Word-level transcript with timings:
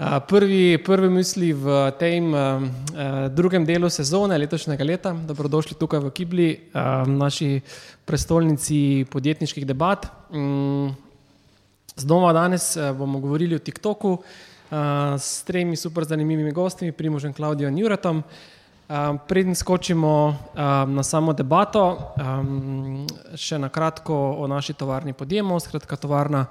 Prvi, 0.00 0.80
prvi 0.80 1.08
misli 1.12 1.52
v 1.52 1.92
tem 2.00 2.32
drugem 3.36 3.66
delu 3.68 3.90
sezone 3.92 4.38
letošnjega 4.40 4.84
leta, 4.84 5.10
dobrodošli 5.12 5.76
tukaj 5.76 6.00
v 6.00 6.10
Kibli, 6.16 6.46
uh, 6.56 7.04
naši 7.04 7.60
prestolnici 8.08 9.04
podjetniških 9.12 9.66
debat. 9.68 10.06
Um, 10.32 10.96
znova 12.00 12.32
danes 12.32 12.78
bomo 12.96 13.20
govorili 13.20 13.54
o 13.54 13.60
TikToku 13.60 14.14
s 15.20 15.42
tremi 15.44 15.76
super 15.76 16.04
zanimivimi 16.08 16.52
gosti, 16.52 16.92
Primožem 16.92 17.34
Klaudijo 17.36 17.68
in 17.68 17.78
Juratom. 17.78 18.22
Preden 19.28 19.54
skočimo 19.54 20.36
na 20.88 21.02
samo 21.02 21.34
debato, 21.36 22.14
um, 22.16 23.04
še 23.36 23.58
na 23.58 23.68
kratko 23.68 24.16
o 24.40 24.48
naši 24.48 24.72
tovarni 24.72 25.12
podjemu. 25.12 25.60
Skratka, 25.60 26.00
tovarna 26.00 26.46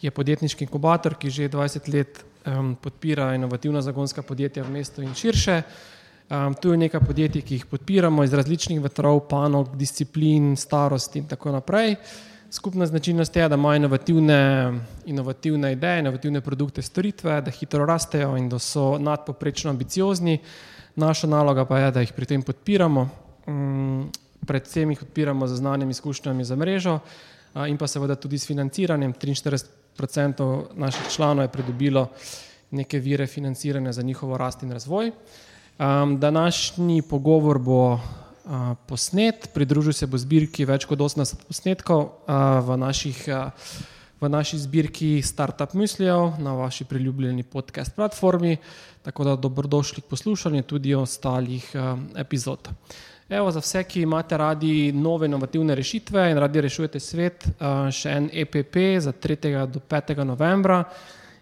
je 0.00 0.10
podjetniški 0.10 0.64
inkubator, 0.64 1.18
ki 1.20 1.30
že 1.30 1.50
20 1.52 1.92
let 1.92 2.24
um, 2.46 2.76
podpira 2.80 3.34
inovativna 3.34 3.82
zagonska 3.82 4.22
podjetja 4.22 4.62
v 4.62 4.70
mestu 4.70 5.02
in 5.02 5.14
širše. 5.14 5.62
Um, 6.30 6.54
tu 6.54 6.70
je 6.70 6.76
nekaj 6.76 7.00
podjetij, 7.00 7.42
ki 7.42 7.54
jih 7.54 7.66
podpiramo 7.66 8.24
iz 8.24 8.32
različnih 8.34 8.80
vetrov, 8.82 9.20
panog, 9.28 9.76
disciplin, 9.76 10.56
starosti 10.56 11.18
in 11.18 11.28
tako 11.28 11.52
naprej. 11.52 11.96
Skupna 12.50 12.86
značilnost 12.86 13.36
je, 13.36 13.48
da 13.48 13.54
imajo 13.54 13.76
inovativne, 13.76 14.72
inovativne 15.06 15.72
ideje, 15.72 16.00
inovativne 16.00 16.40
produkte, 16.40 16.82
storitve, 16.82 17.40
da 17.40 17.50
hitro 17.50 17.86
rastejo 17.86 18.36
in 18.36 18.48
da 18.48 18.58
so 18.58 18.98
nadpoprečno 18.98 19.70
ambiciozni. 19.70 20.38
Naša 20.96 21.26
naloga 21.26 21.64
pa 21.64 21.78
je, 21.78 21.90
da 21.90 22.00
jih 22.00 22.12
pri 22.12 22.26
tem 22.26 22.42
podpiramo. 22.42 23.08
Um, 23.46 24.10
predvsem 24.46 24.90
jih 24.90 24.98
podpiramo 24.98 25.46
z 25.46 25.56
znanjem, 25.56 25.90
izkušnjami 25.90 26.44
za 26.44 26.56
mrežo 26.56 26.98
uh, 26.98 27.68
in 27.68 27.76
pa 27.76 27.86
seveda 27.86 28.14
tudi 28.14 28.38
s 28.38 28.46
financiranjem. 28.46 29.14
43 29.14 29.66
odstotkov 30.02 30.66
naših 30.74 31.08
članov 31.10 31.44
je 31.44 31.48
pridobilo 31.48 32.08
neke 32.70 32.98
vire 32.98 33.26
financiranja 33.26 33.92
za 33.92 34.02
njihovo 34.02 34.38
rast 34.38 34.62
in 34.62 34.72
razvoj. 34.72 35.10
Um, 35.78 36.20
današnji 36.20 37.02
pogovor 37.02 37.58
bo 37.58 37.92
uh, 37.92 38.00
posnet, 38.86 39.50
pridružil 39.54 39.92
se 39.92 40.06
bo 40.06 40.18
zbirki 40.18 40.64
več 40.64 40.86
kot 40.88 40.98
80 40.98 41.44
posnetkov 41.48 42.00
uh, 42.00 42.08
v, 42.64 42.76
naših, 42.80 43.18
uh, 43.28 43.50
v 44.20 44.28
naši 44.28 44.58
zbirki 44.58 45.22
Startup 45.22 45.74
Mislijev 45.74 46.38
na 46.38 46.54
vaši 46.56 46.84
priljubljeni 46.84 47.42
podcast 47.42 47.94
platformi, 47.94 48.56
tako 49.02 49.24
da 49.24 49.36
dobrodošli 49.36 50.02
k 50.02 50.08
poslušanju 50.10 50.62
tudi 50.62 50.94
ostalih 50.94 51.68
uh, 51.74 51.98
epizod. 52.16 52.68
Evo, 53.28 53.50
za 53.50 53.60
vse, 53.60 53.82
ki 53.84 54.00
imate 54.06 54.36
radi 54.38 54.92
nove 54.92 55.26
inovativne 55.26 55.74
rešitve 55.74 56.30
in 56.30 56.38
radi 56.38 56.60
rešujete 56.62 57.00
svet, 57.02 57.46
še 57.90 58.12
en 58.14 58.28
EPP 58.32 58.76
za 59.02 59.10
3. 59.12 59.66
do 59.66 59.80
5. 59.82 60.12
novembra 60.22 60.84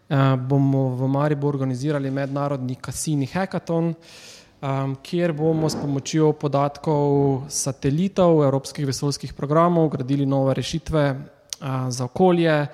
bomo 0.09 0.89
v 0.97 1.09
Mariboru 1.09 1.59
organizirali 1.59 2.11
mednarodni 2.11 2.77
kasini 2.77 3.27
hackathon, 3.27 3.95
kjer 5.05 5.33
bomo 5.33 5.69
s 5.69 5.77
pomočjo 5.77 6.33
podatkov 6.41 7.45
satelitov 7.49 8.45
evropskih 8.45 8.87
vesoljskih 8.87 9.35
programov 9.35 9.89
gradili 9.89 10.27
nove 10.27 10.55
rešitve 10.55 11.05
za 11.89 12.05
okolje, 12.05 12.67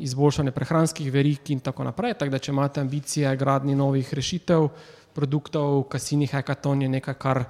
izboljšanje 0.00 0.50
prehranskih 0.50 1.12
verik 1.12 1.50
in 1.50 1.60
tako 1.60 1.84
naprej. 1.84 2.14
Tako 2.18 2.32
da, 2.32 2.38
če 2.38 2.52
imate 2.52 2.80
ambicije 2.80 3.36
gradni 3.36 3.74
novih 3.74 4.14
rešitev, 4.14 4.68
produktov, 5.14 5.82
kasini 5.88 6.26
hackathon 6.26 6.82
je 6.82 6.88
nekaj, 6.88 7.14
kar 7.14 7.44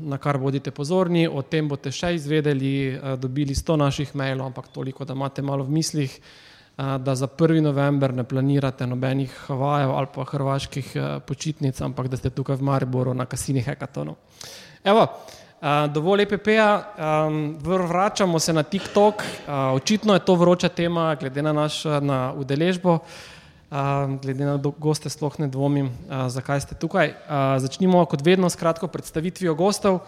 na 0.00 0.18
kar 0.18 0.38
bodite 0.38 0.70
pozorni. 0.70 1.26
O 1.28 1.42
tem 1.42 1.68
boste 1.68 1.92
še 1.94 2.12
izvedeli, 2.14 2.98
dobili 3.18 3.54
sto 3.54 3.76
naših 3.76 4.14
mailov, 4.14 4.52
ampak 4.52 4.68
toliko, 4.74 5.04
da 5.04 5.14
imate 5.14 5.42
malo 5.42 5.64
v 5.64 5.78
mislih, 5.78 6.18
da 6.78 7.14
za 7.14 7.26
1. 7.26 7.60
november 7.60 8.14
ne 8.14 8.24
planirate 8.24 8.86
nobenih 8.86 9.32
Havajev 9.46 9.90
ali 9.90 10.06
pa 10.14 10.24
hrvaških 10.24 10.92
počitnic, 11.26 11.80
ampak 11.80 12.08
da 12.08 12.16
ste 12.16 12.30
tukaj 12.30 12.56
v 12.56 12.62
Mariboru 12.62 13.14
na 13.14 13.26
kasini 13.26 13.60
hekatonu. 13.60 14.14
Evo, 14.84 15.06
dovolj 15.94 16.22
EPP-ja, 16.22 16.94
vračamo 17.62 18.38
se 18.38 18.52
na 18.52 18.62
TikTok, 18.62 19.22
očitno 19.74 20.14
je 20.14 20.24
to 20.24 20.34
vroča 20.34 20.68
tema, 20.68 21.14
glede 21.14 21.42
na 21.42 21.52
naš 21.52 21.84
na 21.84 22.32
udeležbo. 22.36 22.98
Uh, 23.68 24.16
glede 24.22 24.46
na 24.48 24.56
goste, 24.56 25.10
sploh 25.12 25.34
ne 25.38 25.46
dvomim, 25.52 25.90
uh, 26.08 26.30
zakaj 26.32 26.62
ste 26.64 26.74
tukaj. 26.80 27.10
Uh, 27.12 27.58
začnimo 27.60 28.00
kot 28.08 28.22
vedno 28.24 28.48
s 28.48 28.56
kratko 28.56 28.88
predstavitvijo 28.88 29.52
gostov. 29.54 29.98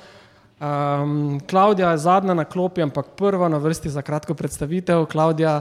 Um, 0.60 1.42
Klaudija 1.44 1.90
je 1.90 1.98
zadnja 1.98 2.34
na 2.34 2.46
klopi, 2.48 2.80
ampak 2.80 3.12
prva 3.20 3.48
na 3.52 3.60
vrsti 3.60 3.92
za 3.92 4.00
kratko 4.02 4.34
predstavitev. 4.34 5.04
Klaudija, 5.12 5.60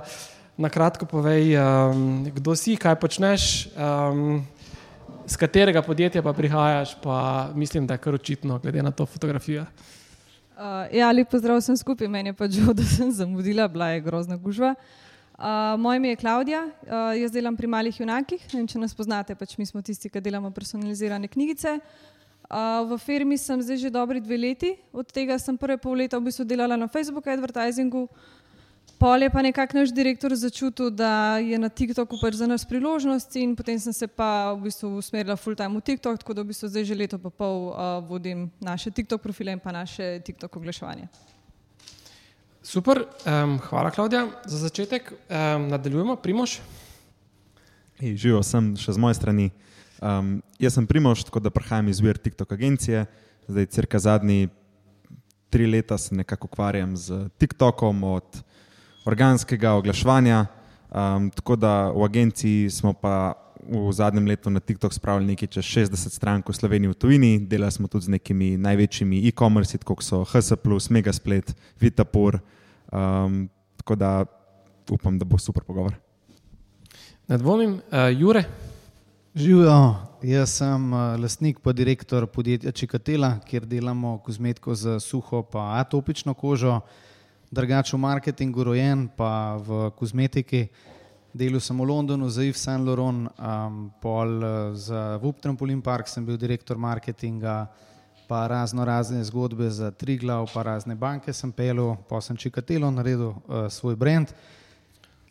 na 0.59 0.69
kratko 0.69 1.07
povej, 1.07 1.55
um, 1.55 2.27
kdo 2.35 2.55
si, 2.59 2.75
kaj 2.75 2.99
počneš, 2.99 3.71
um, 3.73 4.43
z 5.23 5.39
katerega 5.39 5.81
podjetja 5.85 6.23
pa 6.25 6.33
prihajaš, 6.35 6.97
pa 6.99 7.49
mislim, 7.55 7.87
da 7.87 7.95
je 7.95 8.03
kar 8.03 8.19
očitno, 8.19 8.59
glede 8.59 8.83
na 8.83 8.91
to 8.91 9.07
fotografijo. 9.07 9.63
Uh, 10.59 10.89
ja, 10.91 11.07
lepo 11.15 11.39
zdrav 11.39 11.61
sem 11.63 11.77
skupaj, 11.79 12.11
meni 12.11 12.33
je 12.33 12.39
pač 12.39 12.59
žal, 12.59 12.75
da 12.79 12.83
sem 12.83 13.11
zamudila, 13.15 13.71
bila 13.71 13.93
je 13.95 14.03
grozna 14.03 14.35
gužva. 14.35 14.75
Uh, 14.75 15.07
Uh, 15.39 15.79
moje 15.79 15.97
ime 15.97 16.09
je 16.09 16.15
Klaudija, 16.15 16.65
uh, 16.67 17.21
jaz 17.21 17.31
delam 17.31 17.55
pri 17.55 17.67
malih 17.67 17.95
junakih. 17.99 18.41
Vem, 18.51 18.65
če 18.67 18.79
nas 18.81 18.91
poznate, 18.91 19.31
pač 19.39 19.53
mi 19.55 19.63
smo 19.63 19.79
tisti, 19.79 20.09
ki 20.11 20.19
delamo 20.19 20.49
personalizirane 20.51 21.29
knjigice. 21.31 21.77
Uh, 22.49 22.83
v 22.89 22.97
firmi 22.99 23.37
sem 23.39 23.61
zdaj 23.63 23.79
že 23.79 23.91
dobri 23.93 24.19
dve 24.19 24.35
leti, 24.35 24.73
od 24.91 25.07
tega 25.07 25.37
sem 25.39 25.55
prve 25.55 25.77
pol 25.79 25.95
leta 25.95 26.19
v 26.19 26.27
bistvu 26.27 26.43
delala 26.43 26.75
na 26.75 26.89
Facebooku, 26.91 27.31
advertisingu. 27.31 28.09
Pol 28.99 29.23
je 29.23 29.29
pa 29.29 29.41
nekako 29.41 29.77
naš 29.77 29.93
direktor 29.95 30.35
začutil, 30.35 30.89
da 30.91 31.39
je 31.39 31.55
na 31.55 31.69
TikToku 31.71 32.17
pač 32.19 32.35
za 32.35 32.47
nas 32.47 32.65
priložnost 32.67 33.31
in 33.39 33.55
potem 33.55 33.79
sem 33.79 33.95
se 33.95 34.07
pa 34.11 34.51
v 34.51 34.67
bistvu 34.67 34.91
usmerila 34.99 35.37
full 35.39 35.55
time 35.55 35.79
v 35.79 35.81
TikTok, 35.87 36.19
tako 36.19 36.35
da 36.35 36.43
v 36.43 36.51
bistvu 36.51 36.67
zdaj 36.67 36.83
že 36.83 36.95
leto 36.99 37.15
pa 37.15 37.31
pol 37.31 37.71
uh, 37.71 38.03
vodim 38.03 38.51
naše 38.59 38.91
TikTok 38.91 39.23
profile 39.23 39.55
in 39.55 39.63
pa 39.63 39.71
naše 39.71 40.19
TikTok 40.19 40.51
oglaševanje. 40.51 41.07
Super, 42.59 43.07
um, 43.23 43.55
hvala, 43.69 43.87
Klaudija. 43.87 44.27
Za 44.43 44.67
začetek 44.67 45.13
um, 45.15 45.71
nadaljujemo, 45.71 46.19
Primož. 46.19 46.59
Živijo 48.03 48.43
sem 48.43 48.75
še 48.75 48.99
z 48.99 48.99
moje 48.99 49.15
strani. 49.15 49.47
Um, 50.03 50.43
jaz 50.59 50.75
sem 50.75 50.83
Primož, 50.83 51.23
tako 51.23 51.39
da 51.39 51.55
prihajam 51.55 51.87
iz 51.87 52.03
vir 52.03 52.19
TikTok 52.19 52.51
agencije. 52.51 53.07
Zdaj, 53.47 53.71
crka 53.71 54.03
zadnji 54.03 54.51
tri 55.49 55.71
leta 55.71 55.97
se 55.97 56.15
nekako 56.15 56.51
ukvarjam 56.51 56.99
z 56.99 57.31
TikTokom, 57.39 58.03
od 58.03 58.43
organskega 59.09 59.73
oglaševanja. 59.81 60.45
Um, 60.89 61.29
tako 61.33 61.55
da 61.55 61.91
v 61.91 62.05
agenciji 62.05 62.69
smo 62.69 62.93
pa 62.93 63.33
v 63.69 63.91
zadnjem 63.93 64.25
letu 64.25 64.49
na 64.49 64.59
TikTok 64.59 64.93
spravili 64.93 65.33
nekaj 65.33 65.47
čez 65.47 65.65
60 65.65 66.15
strank 66.15 66.49
v 66.49 66.55
Sloveniji, 66.55 66.93
v 66.93 66.97
tujini. 66.97 67.31
Delali 67.45 67.71
smo 67.71 67.87
tudi 67.87 68.09
z 68.09 68.15
nekimi 68.17 68.57
največjimi 68.57 69.21
e-commerce, 69.29 69.77
kot 69.83 70.01
so 70.01 70.23
HS, 70.25 70.89
Megasplet, 70.89 71.53
Vitapur. 71.81 72.39
Um, 72.89 73.49
tako 73.77 73.95
da 73.95 74.25
upam, 74.89 75.19
da 75.19 75.25
bo 75.25 75.37
super 75.37 75.63
pogovor. 75.63 75.93
Ne 77.27 77.37
dvomim, 77.37 77.77
uh, 77.91 78.09
Jure. 78.09 78.43
Živijo, 79.35 79.95
jaz 80.25 80.57
sem 80.57 80.93
uh, 80.93 81.13
lastnik, 81.21 81.59
pa 81.61 81.71
direktor 81.71 82.25
podjetja 82.27 82.71
Čikatela, 82.71 83.37
kjer 83.45 83.65
delamo 83.69 84.17
kozmetiko 84.25 84.73
za 84.75 84.99
suho 84.99 85.45
in 85.53 85.59
atopično 85.77 86.33
kožo, 86.33 86.79
drugače 87.51 87.95
v 87.95 87.99
marketingu, 87.99 88.63
rojen 88.63 89.07
pa 89.17 89.57
v 89.57 89.89
kozmetiki. 89.97 90.67
Delal 91.33 91.61
sem 91.61 91.77
v 91.77 91.85
Londonu 91.85 92.29
za 92.29 92.41
Yves 92.41 92.61
Saint 92.61 92.81
Laurent, 92.81 93.29
um, 93.37 93.91
pol 94.01 94.41
uh, 94.41 94.73
za 94.73 95.19
Vup 95.21 95.41
Trampolin 95.41 95.81
Park, 95.81 96.09
sem 96.09 96.25
bil 96.25 96.37
direktor 96.37 96.77
marketinga 96.77 97.67
pa 98.29 98.47
razno 98.47 98.85
razne 98.85 99.23
zgodbe 99.23 99.69
za 99.69 99.91
Triglav, 99.91 100.51
pa 100.53 100.61
razne 100.63 100.95
banke 100.95 101.33
sem 101.33 101.51
pelil, 101.51 101.95
pa 102.09 102.21
sem 102.21 102.37
Čikatelo 102.37 102.91
naredil 102.91 103.33
uh, 103.33 103.65
svoj 103.69 103.95
brand, 103.95 104.29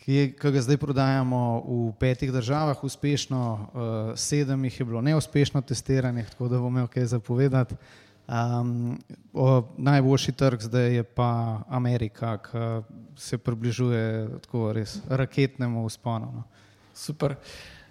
ki, 0.02 0.12
je, 0.12 0.24
ki 0.34 0.50
ga 0.50 0.62
zdaj 0.66 0.80
prodajamo 0.82 1.42
v 1.62 1.92
petih 2.00 2.32
državah 2.34 2.82
uspešno, 2.84 3.42
uh, 3.54 4.10
sedem 4.18 4.64
jih 4.66 4.80
je 4.80 4.86
bilo 4.90 5.00
neuspešno 5.00 5.62
testiranih, 5.62 6.26
tako 6.30 6.48
da 6.50 6.58
bom 6.58 6.74
imel 6.74 6.90
kaj 6.90 7.06
zapovedati. 7.14 7.78
Um, 8.28 8.98
o, 9.32 9.62
najboljši 9.76 10.32
trg 10.32 10.60
zdaj 10.60 10.94
je 10.94 11.02
pa 11.02 11.60
Amerika, 11.68 12.36
ki 12.36 12.58
se 13.16 13.38
približuje 13.38 14.28
tako 14.42 14.72
res 14.72 14.98
raketnemu 15.08 15.84
usponu. 15.84 16.28
No. 16.34 16.42
Super. 16.94 17.34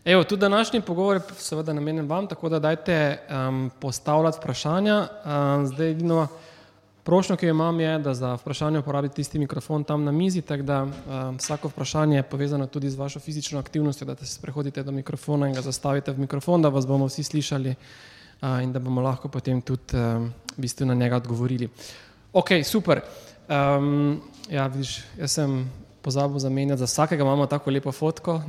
Evo, 0.05 0.23
tudi 0.23 0.39
današnji 0.39 0.81
pogovor 0.81 1.15
je 1.15 1.21
seveda 1.37 1.73
namenjen 1.73 2.07
vam, 2.07 2.27
tako 2.27 2.49
da 2.49 2.59
dajte 2.59 3.17
um, 3.29 3.71
postavljati 3.79 4.37
vprašanja. 4.37 5.07
Um, 5.25 5.67
zdaj, 5.67 5.91
edino 5.91 6.27
prošnjo, 7.03 7.35
ki 7.35 7.45
jo 7.45 7.55
imam, 7.55 7.79
je, 7.79 7.99
da 7.99 8.13
za 8.13 8.35
vprašanje 8.35 8.79
uporabite 8.79 9.15
tisti 9.15 9.39
mikrofon 9.39 9.83
tam 9.83 10.03
na 10.03 10.11
mizi, 10.11 10.41
tako 10.41 10.63
da 10.63 10.83
um, 10.83 11.37
vsako 11.37 11.67
vprašanje 11.67 12.17
je 12.17 12.23
povezano 12.23 12.67
tudi 12.67 12.89
z 12.89 12.95
vašo 12.95 13.19
fizično 13.19 13.59
aktivnostjo, 13.59 14.05
da 14.05 14.15
se 14.15 14.33
sprehodite 14.33 14.83
do 14.83 14.91
mikrofona 14.91 15.47
in 15.47 15.53
ga 15.53 15.61
zastavite 15.61 16.11
v 16.11 16.19
mikrofon, 16.19 16.61
da 16.61 16.69
vas 16.69 16.87
bomo 16.87 17.05
vsi 17.05 17.23
slišali 17.23 17.69
uh, 17.69 17.77
in 18.41 18.71
da 18.73 18.79
bomo 18.79 19.01
lahko 19.01 19.29
potem 19.29 19.61
tudi 19.61 19.97
um, 19.97 20.29
v 20.57 20.61
bistvu 20.61 20.85
na 20.85 20.93
njega 20.93 21.17
odgovorili. 21.17 21.69
Ok, 22.33 22.49
super. 22.63 23.01
Um, 23.49 24.21
ja, 24.49 24.67
vidiš, 24.67 25.03
jaz 25.17 25.31
sem 25.31 25.69
pozabil 26.01 26.39
zamenjati, 26.39 26.79
za 26.79 26.85
vsakega 26.85 27.23
imamo 27.23 27.45
tako 27.45 27.71
lepo 27.71 27.91
fotko. 27.91 28.41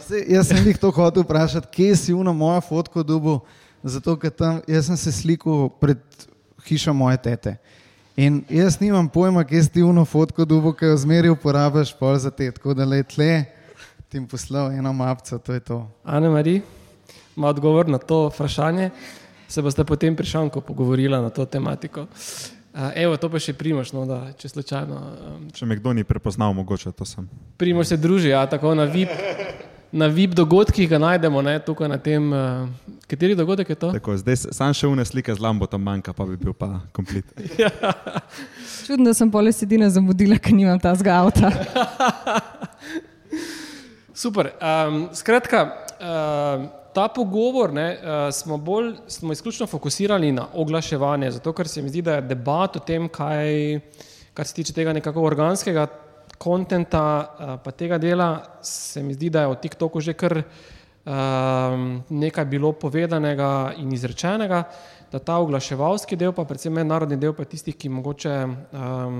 Se, 0.00 0.24
jaz 0.28 0.48
sem 0.48 0.66
jih 0.66 0.78
to 0.78 0.90
hotel 0.90 1.22
vprašati, 1.22 1.68
kje 1.72 1.96
si 1.96 2.14
uno 2.14 2.32
mojo 2.32 2.60
fotko 2.60 3.02
dubu, 3.02 3.40
zato 3.82 4.16
ker 4.16 4.30
tam 4.30 4.60
jaz 4.68 4.86
sem 4.86 4.96
se 4.96 5.12
slikal 5.12 5.68
pred 5.80 6.00
hišo 6.66 6.92
moje 6.92 7.16
tete. 7.22 7.56
In 8.16 8.42
jaz 8.48 8.78
nimam 8.80 9.08
pojma, 9.08 9.44
kje 9.44 9.62
si 9.64 9.82
uno 9.82 10.04
fotko 10.04 10.44
dubu, 10.44 10.72
ki 10.72 10.92
jo 10.92 10.96
zmeri 10.96 11.32
uporabiš 11.32 11.94
pol 11.98 12.16
za 12.18 12.30
te, 12.30 12.50
tako 12.52 12.74
da 12.74 12.84
le 12.84 13.02
tle 13.02 13.44
ti 14.12 14.18
jim 14.18 14.26
poslal 14.28 14.72
eno 14.72 14.92
mapco, 14.92 15.38
to 15.38 15.52
je 15.52 15.60
to. 15.60 15.88
Ane 16.04 16.28
Mari, 16.28 16.60
ima 17.36 17.48
odgovor 17.48 17.88
na 17.88 17.98
to 17.98 18.26
vprašanje, 18.28 18.90
se 19.52 19.62
boste 19.62 19.84
potem 19.84 20.16
prišanko 20.16 20.60
pogovorila 20.60 21.20
na 21.20 21.30
to 21.30 21.44
tematiko. 21.44 22.06
Uh, 22.72 22.88
Evo, 22.96 23.18
to 23.20 23.28
pa 23.28 23.36
še 23.36 23.52
primoš, 23.52 23.90
no, 23.92 24.06
da, 24.08 24.30
če 24.40 24.48
slučajno. 24.48 24.96
Um, 24.96 25.40
če 25.52 25.68
me 25.68 25.76
kdo 25.76 25.92
ni 25.92 26.06
prepoznal, 26.08 26.54
mogoče 26.56 26.94
to 26.96 27.04
sem. 27.04 27.26
Primoš 27.60 27.92
se 27.92 27.98
druži, 28.00 28.30
ja, 28.32 28.46
tako 28.48 28.72
na 28.74 28.88
VIP. 28.88 29.12
Na 29.92 30.08
VIP 30.08 30.32
dogodkih 30.32 30.88
ga 30.88 30.96
najdemo, 30.96 31.42
ne, 31.44 31.58
tukaj 31.60 31.90
na 31.92 31.98
tem, 32.00 32.30
uh, 32.32 32.96
kateri 33.10 33.36
dogodek 33.36 33.74
je 33.74 33.76
to? 33.76 33.90
Tako, 33.92 34.16
zdaj 34.22 34.38
sam 34.56 34.72
še 34.72 34.88
une 34.88 35.04
slike 35.04 35.34
z 35.36 35.44
Lambo 35.44 35.68
tam 35.68 35.84
manjka, 35.84 36.16
pa 36.16 36.24
bi 36.24 36.38
bil 36.40 36.56
pa 36.56 36.80
komplet. 36.96 37.28
ja. 37.60 37.68
Čudno, 38.86 39.10
da 39.10 39.12
sem 39.20 39.28
pole 39.28 39.52
sedine 39.52 39.92
zamudila, 39.92 40.40
ker 40.40 40.56
nimam 40.56 40.80
ta 40.80 40.96
zgavta. 40.96 41.52
Super. 44.22 44.54
Um, 44.64 45.10
skratka, 45.12 45.66
uh, 46.00 46.64
ta 46.94 47.08
pogovor 47.08 47.72
ne, 47.72 47.88
uh, 47.96 48.34
smo, 48.34 48.56
bolj, 48.56 48.94
smo 49.08 49.32
izključno 49.32 49.66
fokusirali 49.66 50.32
na 50.32 50.46
oglaševanje, 50.54 51.30
zato 51.30 51.52
ker 51.52 51.68
se 51.68 51.82
mi 51.82 51.88
zdi, 51.88 52.02
da 52.02 52.14
je 52.14 52.28
debat 52.32 52.76
o 52.76 52.80
tem, 52.80 53.08
kaj, 53.08 53.80
kar 54.34 54.46
se 54.46 54.54
tiče 54.54 54.72
tega 54.72 54.92
nekako 54.92 55.24
organskega 55.24 55.86
konta, 56.38 56.78
uh, 57.00 57.54
pa 57.64 57.70
tega 57.70 57.98
dela, 57.98 58.44
se 58.62 59.02
mi 59.02 59.14
zdi, 59.14 59.30
da 59.30 59.40
je 59.40 59.52
o 59.52 59.54
TikToku 59.54 60.00
že 60.00 60.12
kar 60.12 60.38
uh, 60.38 60.44
nekaj 62.08 62.44
bilo 62.44 62.72
povedanega 62.72 63.74
in 63.78 63.92
izrečenega. 63.92 64.64
Da 65.12 65.18
ta 65.18 65.34
oglaševalski 65.44 66.16
del, 66.16 66.32
pa 66.32 66.46
predvsem 66.48 66.72
mednarodni 66.72 67.18
del, 67.20 67.34
pa 67.36 67.44
tistih, 67.44 67.76
ki 67.76 67.90
mogoče 67.92 68.36
um, 68.48 69.18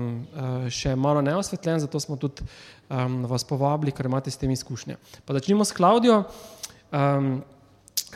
še 0.65 0.95
malo 0.97 1.21
neosvetljen, 1.21 1.83
zato 1.85 1.99
smo 2.01 2.17
tudi 2.17 2.41
um, 2.89 3.19
vas 3.29 3.45
povabili, 3.45 3.93
ker 3.93 4.09
imate 4.09 4.33
s 4.33 4.41
tem 4.41 4.49
izkušnje. 4.49 4.97
Pa 5.21 5.37
začnimo 5.37 5.61
s 5.61 5.75
Klaudijo. 5.77 6.23
Um, 6.89 7.43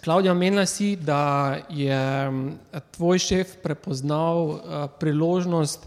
Klaudija, 0.07 0.31
omenila 0.31 0.65
si, 0.65 0.95
da 0.95 1.57
je 1.69 2.31
mm, 2.31 2.51
tvoj 2.95 3.19
šef 3.19 3.57
prepoznal 3.63 4.37
uh, 4.37 4.59
priložnost 4.99 5.83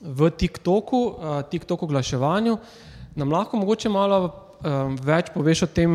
v 0.00 0.28
TikToku, 0.30 0.98
uh, 1.06 1.40
TikTok 1.48 1.82
oglaševanju. 1.82 2.58
Nam 3.14 3.32
lahko 3.32 3.56
mogoče 3.56 3.88
malo 3.88 4.18
um, 4.60 4.98
več 5.00 5.30
poveš 5.32 5.62
o 5.64 5.68
tem, 5.72 5.94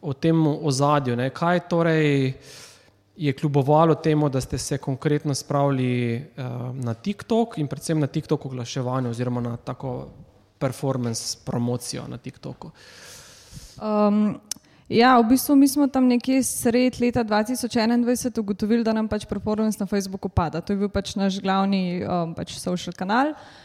o 0.00 0.14
tem 0.16 0.40
ozadju, 0.48 1.18
ne? 1.20 1.28
kaj 1.28 1.60
torej 1.68 2.32
je 3.20 3.36
kljubovalo 3.36 3.98
temu, 4.00 4.32
da 4.32 4.40
ste 4.40 4.58
se 4.58 4.78
konkretno 4.78 5.34
spravili 5.34 6.24
na 6.72 6.94
TikTok 6.94 7.58
in 7.60 7.68
predvsem 7.68 8.00
na 8.00 8.06
TikTok 8.06 8.46
oglaševanju 8.48 9.12
oziroma 9.12 9.44
na 9.44 9.56
tako 9.56 10.08
performance 10.58 11.36
promocijo 11.44 12.08
na 12.08 12.16
TikToku. 12.16 12.72
Um, 13.76 14.40
Ja, 14.92 15.16
v 15.16 15.32
bistvu 15.32 15.56
mi 15.56 15.68
smo 15.68 15.86
tam 15.88 16.04
nekje 16.04 16.42
sred 16.44 17.00
leta 17.00 17.24
2021 17.24 18.40
ugotovili, 18.40 18.84
da 18.84 18.92
nam 18.92 19.08
pač 19.08 19.24
performance 19.24 19.80
na 19.80 19.86
Facebooku 19.88 20.28
pada. 20.28 20.60
To 20.60 20.72
je 20.72 20.82
bil 20.84 20.90
pač 20.92 21.14
naš 21.16 21.40
glavni 21.40 22.04
um, 22.04 22.34
pač 22.36 22.58
social 22.60 22.92
kanal. 22.92 23.32
Uh, 23.32 23.62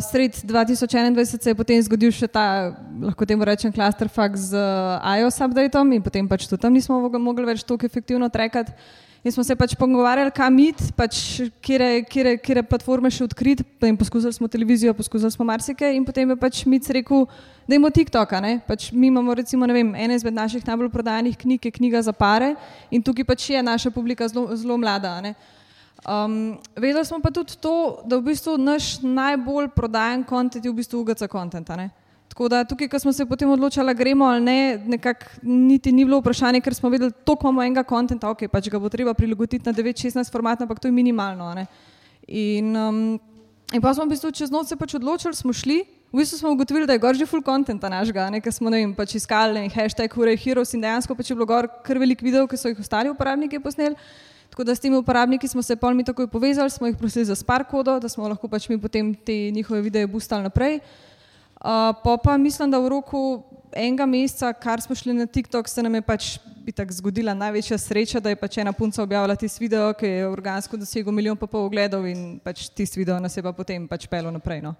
sred 0.00 0.32
2021 0.44 1.24
se 1.24 1.50
je 1.50 1.54
potem 1.54 1.82
zgodil 1.82 2.08
še 2.08 2.28
ta, 2.28 2.72
lahko 3.02 3.26
temu 3.28 3.44
rečem, 3.44 3.72
clusterfuck 3.72 4.32
z 4.32 4.56
uh, 4.56 4.96
iOS 5.20 5.36
updateom 5.44 5.92
in 5.92 6.02
potem 6.02 6.24
pač 6.24 6.48
tudi 6.48 6.62
tam 6.62 6.72
nismo 6.72 6.96
mogli 7.20 7.44
več 7.44 7.60
tako 7.68 7.84
efektivno 7.84 8.28
trekati. 8.32 8.72
In 9.20 9.28
smo 9.28 9.44
se 9.44 9.52
pač 9.52 9.74
pogovarjali, 9.76 10.32
kam 10.32 10.54
iti, 10.64 10.86
pač, 10.96 11.42
kje 11.60 12.62
platforme 12.64 13.10
še 13.12 13.26
odkriti. 13.26 13.66
Poskusili 14.00 14.32
smo 14.32 14.48
televizijo, 14.48 14.94
poskusili 14.96 15.28
smo 15.28 15.44
marsikaj 15.44 15.92
in 15.92 16.06
potem 16.08 16.32
je 16.32 16.38
pač 16.40 16.62
Mic 16.64 16.88
rekel, 16.88 17.26
da 17.68 17.76
imamo 17.76 17.92
TikTok. 17.92 18.32
Pač 18.64 18.88
mi 18.96 19.12
imamo 19.12 19.36
recimo 19.36 19.68
vem, 19.68 19.92
ene 19.92 20.16
izmed 20.16 20.32
naših 20.32 20.64
najbolj 20.64 20.88
prodajanih 20.88 21.36
knjig, 21.36 21.68
knjiga 21.68 22.00
za 22.00 22.16
pare 22.16 22.54
in 22.88 23.04
tukaj 23.04 23.28
pač 23.28 23.50
je 23.52 23.60
naša 23.60 23.92
publika 23.92 24.24
zelo, 24.24 24.80
mlada. 24.80 25.20
Um, 26.08 26.58
vedeli 26.76 27.04
smo 27.04 27.20
pa 27.20 27.30
tudi 27.30 27.56
to, 27.60 28.00
da 28.08 28.16
v 28.16 28.32
bistvu 28.32 28.56
naš 28.58 29.02
najbolj 29.02 29.68
prodajen 29.76 30.24
kontent 30.24 30.64
je 30.64 30.70
v 30.70 30.78
bistvu 30.80 31.02
UGC 31.02 31.28
kontent. 31.28 31.68
Tako 32.30 32.48
da 32.48 32.64
tukaj, 32.64 32.88
ko 32.88 32.98
smo 32.98 33.12
se 33.12 33.26
potem 33.26 33.50
odločili, 33.50 33.94
gremo 33.94 34.24
ali 34.24 34.40
ne, 34.40 34.78
nekako 34.86 35.42
niti 35.42 35.92
ni 35.92 36.04
bilo 36.04 36.20
vprašanje, 36.20 36.60
ker 36.60 36.74
smo 36.74 36.88
videli, 36.88 37.12
toliko 37.24 37.48
imamo 37.48 37.62
enega 37.62 37.82
konta, 37.82 38.16
ok, 38.30 38.46
pač 38.48 38.70
ga 38.70 38.78
bo 38.78 38.88
treba 38.88 39.14
prilagoditi 39.14 39.66
na 39.66 39.74
9-16 39.76 40.32
format, 40.32 40.62
ampak 40.62 40.80
to 40.80 40.88
je 40.88 40.92
minimalno. 40.92 41.66
In, 42.28 42.76
um, 42.76 43.18
in 43.74 43.82
pa 43.82 43.92
smo 43.94 44.06
v 44.06 44.14
bistvu 44.14 44.30
čez 44.30 44.50
noč 44.50 44.70
se 44.70 44.78
pač 44.78 44.94
odločili, 44.94 45.34
smo 45.34 45.52
šli, 45.52 45.82
v 46.14 46.22
bistvu 46.22 46.38
smo 46.38 46.54
ugotovili, 46.54 46.86
da 46.86 46.96
je 46.96 47.02
gor 47.02 47.18
že 47.18 47.26
full 47.26 47.42
content 47.42 47.82
našega, 47.82 48.30
ker 48.40 48.54
smo 48.54 48.70
ne 48.70 48.78
vem, 48.78 48.94
pač 48.94 49.18
iskali 49.18 49.68
hashtag 49.68 50.14
Hurray 50.14 50.38
Heroes 50.38 50.72
in 50.72 50.86
dejansko 50.86 51.18
pač 51.18 51.28
je 51.28 51.36
bilo 51.36 51.50
gor 51.50 51.68
kar 51.84 51.98
velik 51.98 52.22
video, 52.22 52.46
ki 52.46 52.56
so 52.56 52.70
jih 52.70 52.78
ostali 52.78 53.10
uporabniki 53.10 53.58
posneli. 53.58 53.98
Tako 54.60 54.64
da 54.64 54.74
s 54.74 54.80
temi 54.80 54.96
uporabniki 54.96 55.48
smo 55.48 55.62
se 55.62 55.76
pol 55.76 55.94
mi 55.94 56.04
takoj 56.04 56.26
povezali, 56.26 56.70
smo 56.70 56.86
jih 56.86 56.96
prosili 56.96 57.24
za 57.24 57.34
spar 57.34 57.64
kodo, 57.64 57.94
da 58.00 58.08
smo 58.08 58.28
lahko 58.28 58.48
pač 58.48 58.68
mi 58.68 58.76
potem 58.80 59.14
te 59.14 59.32
njihove 59.50 59.80
videe 59.80 60.06
boostali 60.06 60.42
naprej. 60.42 60.74
Uh, 60.74 61.96
pa, 62.04 62.18
pa 62.24 62.36
mislim, 62.36 62.70
da 62.70 62.78
v 62.78 62.90
roku 62.92 63.42
enega 63.72 64.04
meseca, 64.06 64.52
kar 64.52 64.84
smo 64.84 64.94
šli 64.94 65.14
na 65.16 65.26
TikTok, 65.26 65.68
se 65.68 65.82
nam 65.82 65.94
je 65.94 66.02
pač 66.02 66.28
tako 66.76 66.92
zgodila 66.92 67.32
največja 67.34 67.78
sreča, 67.78 68.20
da 68.20 68.28
je 68.28 68.36
pač 68.36 68.58
ena 68.60 68.72
punca 68.76 69.02
objavila 69.02 69.36
tisti 69.36 69.64
video, 69.64 69.94
ki 69.96 70.06
je 70.06 70.28
organsko 70.28 70.76
dosegel 70.76 71.12
milijon 71.12 71.40
pa 71.40 71.48
pol 71.48 71.64
ogledov 71.64 72.04
in 72.04 72.36
pač 72.44 72.68
tisti 72.68 73.00
video 73.00 73.16
nas 73.16 73.36
je 73.36 73.42
pa 73.42 73.56
potem 73.56 73.88
pač 73.88 74.04
pelo 74.12 74.28
naprej. 74.28 74.60
No. 74.60 74.76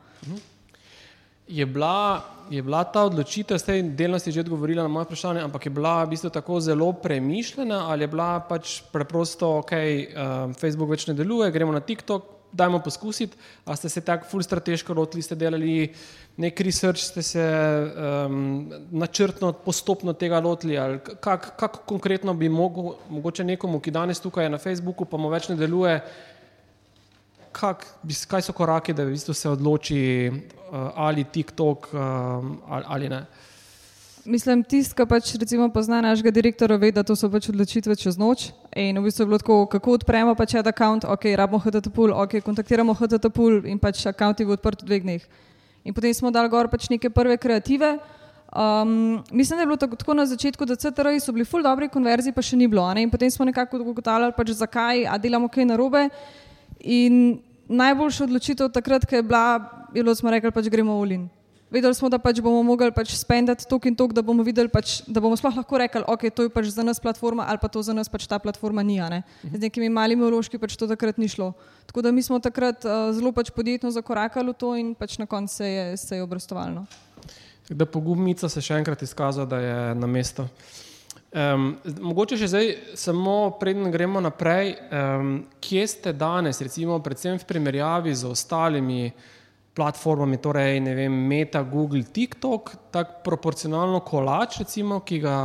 Je 1.51 1.67
bila, 1.67 2.23
je 2.51 2.63
bila 2.63 2.85
ta 2.87 3.03
odločitev, 3.11 3.59
s 3.59 3.67
tej 3.67 3.83
delnosti 3.99 4.31
že 4.31 4.47
odgovorila 4.47 4.87
na 4.87 4.93
moje 4.93 5.11
vprašanje, 5.11 5.43
ampak 5.43 5.67
je 5.67 5.73
bila 5.75 6.05
v 6.07 6.15
bistvu 6.15 6.31
tako 6.31 6.61
zelo 6.63 6.93
premišljena 6.93 7.91
ali 7.91 8.07
je 8.07 8.09
bila 8.09 8.39
pač 8.41 8.83
preprosto, 8.93 9.59
ok, 9.59 9.73
uh, 9.75 10.55
Facebook 10.55 10.95
več 10.95 11.11
ne 11.11 11.15
deluje, 11.19 11.51
gremo 11.51 11.75
na 11.75 11.83
TikTok, 11.83 12.41
dajmo 12.53 12.79
poskusiti. 12.79 13.37
A 13.65 13.77
ste 13.77 13.89
se 13.89 14.01
tako 14.01 14.27
ful 14.31 14.43
strateško 14.43 14.95
lotili, 14.95 15.23
ste 15.23 15.35
delali 15.35 15.91
nek 16.41 16.61
research, 16.61 17.03
ste 17.03 17.23
se 17.23 17.43
um, 17.43 18.71
načrtno, 18.91 19.53
postopno 19.53 20.13
tega 20.13 20.41
lotili, 20.41 20.79
ali 20.79 20.99
kako 21.03 21.55
kak 21.59 21.83
konkretno 21.87 22.35
bi 22.35 22.49
mogel, 22.49 22.95
mogoče 23.11 23.45
nekomu, 23.45 23.81
ki 23.81 23.91
danes 23.91 24.21
tukaj 24.21 24.47
je 24.47 24.55
na 24.55 24.59
Facebooku, 24.59 25.05
pa 25.05 25.19
mu 25.19 25.31
več 25.31 25.51
ne 25.51 25.57
deluje, 25.59 25.99
kak, 27.53 27.87
kaj 28.29 28.43
so 28.47 28.53
koraki, 28.57 28.95
da 28.95 29.05
v 29.05 29.15
bistvu 29.15 29.35
se 29.35 29.49
odloči 29.51 30.01
uh, 30.31 30.91
ali 30.95 31.25
TikTok 31.25 31.89
um, 31.93 32.59
ali, 32.69 32.85
ali 32.87 33.09
ne. 33.09 33.25
Mislim, 34.29 34.61
tisti, 34.63 34.93
ki 34.95 35.07
pač 35.09 35.33
recimo 35.41 35.71
pozna 35.73 36.03
našega 36.05 36.31
direktora, 36.31 36.77
ve, 36.77 36.91
da 36.93 37.03
to 37.03 37.17
so 37.17 37.31
pač 37.33 37.49
odločitve 37.49 37.97
čez 37.97 38.19
noč. 38.21 38.51
In 38.77 38.99
v 39.01 39.07
bistvu 39.09 39.25
je 39.25 39.29
bilo 39.31 39.39
tako, 39.41 39.57
kako 39.67 39.97
odpremo 39.97 40.35
pač 40.37 40.59
ad 40.61 40.69
account, 40.69 41.07
ok, 41.09 41.25
rabimo 41.41 41.59
HTTP, 41.59 42.11
ok, 42.13 42.37
kontaktiramo 42.45 42.95
HTTP 42.95 43.65
in 43.73 43.81
pač 43.81 44.05
account 44.07 44.41
je 44.41 44.47
bil 44.47 44.59
odprt 44.59 44.85
v 44.85 44.91
dveh 44.91 45.03
dneh. 45.07 45.25
In 45.89 45.97
potem 45.97 46.13
smo 46.13 46.29
dali 46.31 46.53
gor 46.53 46.69
pač 46.69 46.91
neke 46.93 47.09
prve 47.09 47.39
kreative. 47.41 47.97
Um, 48.53 49.23
mislim, 49.33 49.57
da 49.57 49.63
je 49.63 49.67
bilo 49.67 49.81
tako, 49.81 49.97
tako 49.97 50.15
na 50.15 50.27
začetku, 50.27 50.69
da 50.69 50.77
CTR-ji 50.77 51.25
so 51.25 51.33
bili 51.33 51.49
ful 51.49 51.63
dobri, 51.65 51.89
konverziji 51.89 52.37
pa 52.37 52.45
še 52.45 52.61
ni 52.61 52.69
bilo. 52.69 52.85
Ne? 52.93 53.07
In 53.07 53.11
potem 53.11 53.31
smo 53.31 53.49
nekako 53.49 53.81
ugotavljali, 53.81 54.37
pač 54.37 54.53
zakaj, 54.59 55.07
a 55.09 55.17
delamo 55.17 55.49
kaj 55.49 55.65
narobe. 55.65 56.11
In 56.85 57.41
najboljša 57.69 58.25
odločitev 58.25 58.71
takrat, 58.75 59.07
ko 59.07 59.21
je 59.21 59.23
bila, 59.23 59.61
je 59.95 60.03
bilo, 60.03 60.15
smo 60.15 60.31
rekli, 60.31 60.51
pač 60.55 60.69
gremo 60.73 60.97
v 61.01 61.13
Lin. 61.13 61.29
Vedeli 61.71 61.95
smo, 61.95 62.09
da 62.11 62.19
pač 62.19 62.41
bomo 62.43 62.65
mogli 62.67 62.91
pač 62.91 63.13
spendati 63.15 63.63
tok 63.71 63.87
in 63.87 63.95
tok, 63.95 64.11
da 64.11 64.25
bomo 64.27 64.43
videli, 64.43 64.67
pač, 64.67 65.05
da 65.07 65.23
bomo 65.23 65.39
sploh 65.39 65.55
lahko 65.55 65.79
rekli, 65.79 66.03
ok, 66.03 66.27
to 66.35 66.49
je 66.49 66.51
pač 66.51 66.73
za 66.75 66.83
nas 66.83 66.99
platforma 66.99 67.47
ali 67.47 67.63
pa 67.63 67.71
to 67.71 67.79
za 67.79 67.95
nas 67.95 68.11
pač 68.11 68.27
ta 68.27 68.41
platforma 68.43 68.83
ni. 68.83 68.99
Ne? 68.99 69.23
Z 69.47 69.63
nekimi 69.63 69.87
malimi 69.87 70.27
uložki 70.27 70.59
pač 70.59 70.75
to 70.75 70.91
takrat 70.91 71.15
ni 71.15 71.31
šlo. 71.31 71.53
Tako 71.87 72.03
da 72.03 72.11
mi 72.11 72.27
smo 72.27 72.43
takrat 72.43 72.83
uh, 72.83 73.15
zelo 73.15 73.31
pač 73.31 73.55
podjetno 73.55 73.95
zakorakali 73.95 74.51
v 74.51 74.59
to 74.59 74.75
in 74.75 74.95
pač 74.99 75.15
na 75.23 75.31
koncu 75.31 75.63
se 75.63 75.71
je, 75.71 75.87
se 75.97 76.19
je 76.19 76.27
obrestovalo. 76.27 76.83
Da 77.71 77.87
pogumnica 77.87 78.51
se 78.51 78.59
še 78.59 78.83
enkrat 78.83 79.07
izkazala, 79.07 79.47
da 79.47 79.63
je 79.63 79.79
na 79.95 80.11
mestu. 80.11 80.51
Um, 81.31 81.77
mogoče 82.03 82.35
še 82.41 82.49
zdaj, 82.51 82.69
samo 82.99 83.53
preden 83.61 83.87
gremo 83.95 84.19
naprej, 84.19 84.73
um, 84.91 85.37
kje 85.63 85.85
ste 85.87 86.13
danes, 86.13 86.59
recimo, 86.59 86.97
predvsem 86.99 87.39
v 87.39 87.47
primerjavi 87.47 88.15
z 88.19 88.27
ostalimi 88.27 89.13
platformami, 89.79 90.41
torej 90.43 90.81
vem, 90.83 91.15
Meta, 91.31 91.63
Google, 91.63 92.03
TikTok, 92.03 92.75
tako 92.91 93.23
proporcionalno 93.23 94.03
kolač, 94.03 94.59
recimo, 94.65 94.99
ki 95.07 95.21
ga 95.23 95.37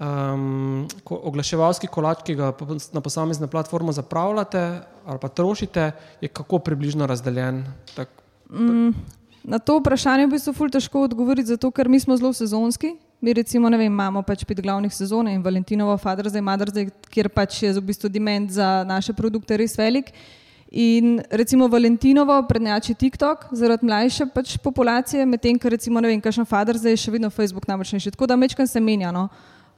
um, 0.00 0.86
ko, 1.04 1.20
oglaševalski 1.28 1.92
kolač, 1.92 2.24
ki 2.24 2.40
ga 2.40 2.54
na 2.96 3.04
posamezne 3.04 3.52
platforme 3.52 3.92
zapravljate 3.92 4.64
ali 5.04 5.20
pa 5.20 5.28
trošite, 5.28 5.90
je 6.24 6.28
kako 6.32 6.58
približno 6.58 7.06
razdeljen? 7.06 7.66
Tak, 7.92 8.08
mm, 8.48 8.94
na 9.44 9.60
to 9.60 9.76
vprašanje 9.78 10.26
bi 10.26 10.40
se 10.40 10.56
ful 10.56 10.72
težko 10.72 11.04
odgovoriti, 11.04 11.52
zato 11.52 11.70
ker 11.70 11.92
mi 11.92 12.00
smo 12.00 12.16
zelo 12.16 12.32
sezonski. 12.32 12.96
Mi 13.20 13.32
recimo, 13.32 13.70
vem, 13.70 13.80
imamo 13.88 14.20
pač 14.22 14.44
pet 14.44 14.58
glavnih 14.60 14.92
sezon 14.92 15.28
in 15.28 15.42
Valentinovo, 15.42 15.96
Fadrze 15.96 16.36
in 16.36 16.44
Madrze, 16.44 16.82
kjer 17.08 17.30
pač 17.32 17.62
je 17.62 17.70
v 17.72 17.82
bistvu 17.88 18.10
demand 18.12 18.50
za 18.52 18.84
naše 18.84 19.14
produkte 19.16 19.56
res 19.56 19.76
velik. 19.78 20.12
In 20.76 21.22
recimo 21.30 21.68
Valentinovo 21.72 22.36
prednjači 22.44 22.92
TikTok 22.94 23.46
zaradi 23.56 23.86
mlajše 23.88 24.26
pač 24.34 24.58
populacije, 24.60 25.24
medtem 25.24 25.56
ko 25.56 25.72
recimo 25.72 26.00
ne 26.00 26.10
vem, 26.12 26.20
kakšen 26.20 26.44
Fadrze 26.44 26.92
je 26.92 26.98
še 27.00 27.14
vedno 27.14 27.30
Facebook 27.32 27.64
najmočnejši. 27.70 28.12
Tako 28.12 28.28
da 28.28 28.36
mečkam 28.36 28.68
se 28.68 28.82
menja. 28.84 29.08
No. 29.14 29.30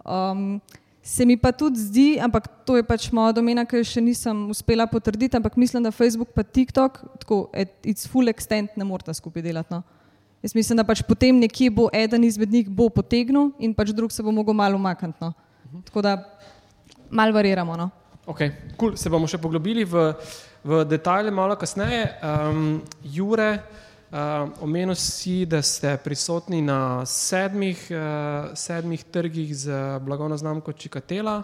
Um, 0.02 0.58
se 1.02 1.24
mi 1.24 1.36
pa 1.38 1.52
tudi 1.52 1.78
zdi, 1.78 2.08
ampak 2.18 2.48
to 2.66 2.74
je 2.76 2.82
pač 2.82 3.06
moja 3.14 3.36
domena, 3.36 3.62
ki 3.68 3.84
še 3.86 4.02
nisem 4.02 4.48
uspela 4.50 4.88
potrditi, 4.90 5.38
ampak 5.38 5.54
mislim, 5.56 5.86
da 5.86 5.94
Facebook 5.94 6.34
pa 6.34 6.42
TikTok, 6.42 6.98
tako, 7.22 7.46
it's 7.86 8.08
full 8.10 8.26
extent, 8.26 8.74
ne 8.74 8.84
morata 8.84 9.14
skupaj 9.14 9.46
delati. 9.46 9.72
No. 9.72 9.84
Jaz 10.42 10.54
mislim, 10.54 10.76
da 10.78 10.84
pač 10.86 11.02
potem 11.02 11.38
nekje 11.38 11.70
bo 11.70 11.88
eden 11.92 12.24
izmed 12.24 12.52
njih 12.52 12.68
bo 12.70 12.88
potegnil 12.88 13.50
in 13.58 13.74
pač 13.74 13.90
drug 13.90 14.12
se 14.14 14.22
bo 14.22 14.30
mogel 14.30 14.54
malo 14.54 14.78
umakniti. 14.78 15.18
No. 15.20 15.32
Tako 15.84 16.02
da 16.02 16.12
malo 17.10 17.32
variramo. 17.32 17.76
No. 17.76 17.90
Okay, 18.26 18.52
cool. 18.78 18.94
Se 18.96 19.10
bomo 19.10 19.26
še 19.26 19.40
poglobili 19.40 19.86
v, 19.88 20.12
v 20.62 20.84
detalje 20.84 21.32
malo 21.34 21.56
kasneje. 21.58 22.04
Um, 22.22 22.82
Jure, 23.02 23.48
uh, 24.12 24.52
omenil 24.62 24.94
si, 25.00 25.42
da 25.48 25.62
ste 25.64 25.96
prisotni 26.04 26.60
na 26.62 27.06
sedmih, 27.08 27.80
uh, 27.90 28.52
sedmih 28.52 29.02
trgih 29.10 29.54
z 29.56 29.80
blagovno 30.04 30.36
znamko 30.38 30.76
Čikatela. 30.76 31.40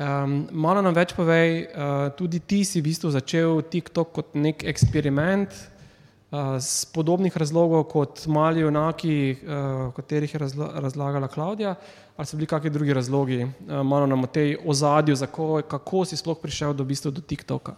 Um, 0.00 0.46
malo 0.56 0.80
nam 0.80 0.96
več 0.96 1.12
povej, 1.12 1.66
uh, 1.68 2.08
tudi 2.16 2.40
ti 2.40 2.62
si 2.64 2.80
v 2.80 2.86
bistvu 2.88 3.10
začel 3.12 3.60
TikTok 3.60 4.14
kot 4.14 4.32
nek 4.38 4.64
eksperiment, 4.64 5.52
z 6.58 6.84
podobnih 6.94 7.36
razlogov 7.36 7.84
kot 7.90 8.26
mali 8.26 8.60
junaki, 8.60 9.36
o 9.88 9.90
katerih 9.96 10.34
je 10.34 10.40
razlagala 10.58 11.28
Klaudija, 11.28 11.74
ali 12.16 12.26
so 12.26 12.36
bili 12.36 12.46
kakšni 12.46 12.70
drugi 12.70 12.94
razlogi, 12.94 13.48
malo 13.66 14.06
nam 14.06 14.24
o 14.24 14.30
tej 14.30 14.56
ozadju, 14.64 15.16
kako, 15.16 15.62
kako 15.68 16.04
si 16.04 16.16
sploh 16.16 16.38
prišel 16.38 16.74
do, 16.74 16.84
bistvo, 16.84 17.10
do 17.10 17.20
TikToka. 17.20 17.74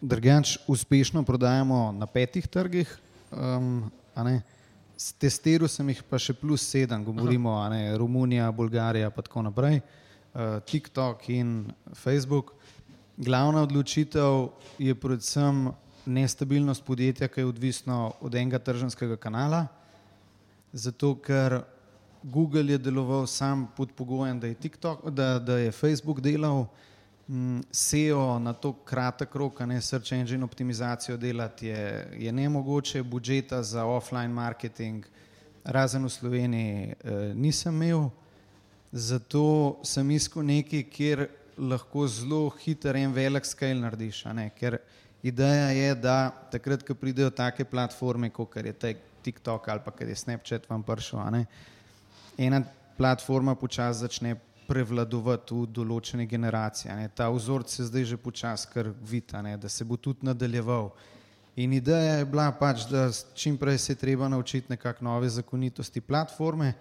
Drugač, 0.00 0.58
uspešno 0.68 1.22
prodajamo 1.22 1.92
na 1.92 2.06
petih 2.06 2.46
trgih. 2.46 2.98
Um, 3.32 3.90
Testiral 5.18 5.70
sem 5.70 5.88
jih 5.94 6.02
pa 6.10 6.18
še 6.18 6.34
plus 6.34 6.62
sedem, 6.66 7.04
govorimo 7.06 7.52
o 7.54 7.98
Romuniji, 7.98 8.42
Bolgariji 8.52 9.06
in 9.06 9.12
tako 9.14 9.42
naprej, 9.42 9.80
uh, 9.80 10.58
TikTok 10.66 11.28
in 11.30 11.72
Facebook. 11.94 12.52
Glavna 13.16 13.62
odločitev 13.62 14.50
je 14.78 14.94
predvsem 14.94 15.70
nestabilnost 16.08 16.84
podjetja, 16.84 17.28
ki 17.28 17.40
je 17.40 17.46
odvisno 17.46 18.12
od 18.20 18.34
enega 18.34 18.58
tržanskega 18.58 19.16
kanala, 19.16 19.66
zato 20.72 21.14
ker 21.20 21.60
Google 22.22 22.72
je 22.72 22.78
deloval 22.78 23.26
sam 23.26 23.68
pod 23.76 23.92
pogojem, 23.92 24.40
da 24.40 24.46
je, 24.46 24.54
TikTok, 24.54 25.10
da, 25.10 25.38
da 25.38 25.58
je 25.58 25.72
Facebook 25.72 26.20
delal, 26.20 26.66
m, 27.28 27.62
SEO 27.70 28.38
na 28.38 28.52
to 28.52 28.72
kratek 28.72 29.34
rok, 29.34 29.60
ne 29.60 29.80
search 29.80 30.12
engine 30.12 30.44
optimizacijo 30.44 31.16
delati, 31.16 31.66
je, 31.66 32.08
je 32.18 32.32
ne 32.32 32.48
mogoče, 32.48 33.02
budžeta 33.02 33.62
za 33.62 33.84
offline 33.84 34.32
marketing, 34.32 35.06
razen 35.64 36.04
v 36.04 36.10
Sloveniji, 36.10 36.94
eh, 37.04 37.34
nisem 37.34 37.82
imel. 37.82 38.08
Zato 38.92 39.80
sem 39.84 40.10
iskal 40.10 40.46
nekaj, 40.48 40.82
kjer 40.88 41.26
lahko 41.58 42.06
zelo 42.08 42.48
hiter 42.62 42.96
in 42.96 43.12
velik 43.12 43.44
scale 43.44 43.74
narediš. 43.74 44.22
Ker 44.56 44.78
Ideja 45.22 45.70
je, 45.74 45.94
da 45.94 46.30
takrat, 46.52 46.82
ko 46.86 46.94
pridejo 46.94 47.30
take 47.30 47.64
platforme, 47.64 48.30
kot 48.30 48.56
je 48.56 48.94
TikTok 49.22 49.68
ali 49.68 49.80
pa 49.84 49.92
je 50.04 50.14
Snapchat 50.16 50.68
vam 50.70 50.82
prišel, 50.82 51.44
ena 52.38 52.62
platforma 52.96 53.54
počasi 53.54 54.00
začne 54.00 54.36
prevladovati 54.68 55.54
v 55.54 55.66
določene 55.72 56.26
generacije. 56.28 56.94
Ta 57.16 57.30
vzorc 57.32 57.70
se 57.72 57.88
zdaj 57.88 58.04
že 58.04 58.16
počasi 58.16 58.68
kar 58.72 58.92
vidi, 59.10 59.56
da 59.56 59.68
se 59.68 59.84
bo 59.84 59.96
tudi 59.96 60.26
nadaljeval. 60.26 60.92
In 61.56 61.72
ideja 61.72 62.20
je 62.20 62.24
bila 62.24 62.52
pač, 62.52 62.84
da 62.86 63.08
čim 63.34 63.56
prej 63.58 63.78
se 63.78 63.92
je 63.92 63.98
treba 63.98 64.28
naučiti 64.28 64.70
nekakšne 64.70 65.04
nove 65.04 65.28
zakonitosti 65.28 66.00
platforme, 66.00 66.74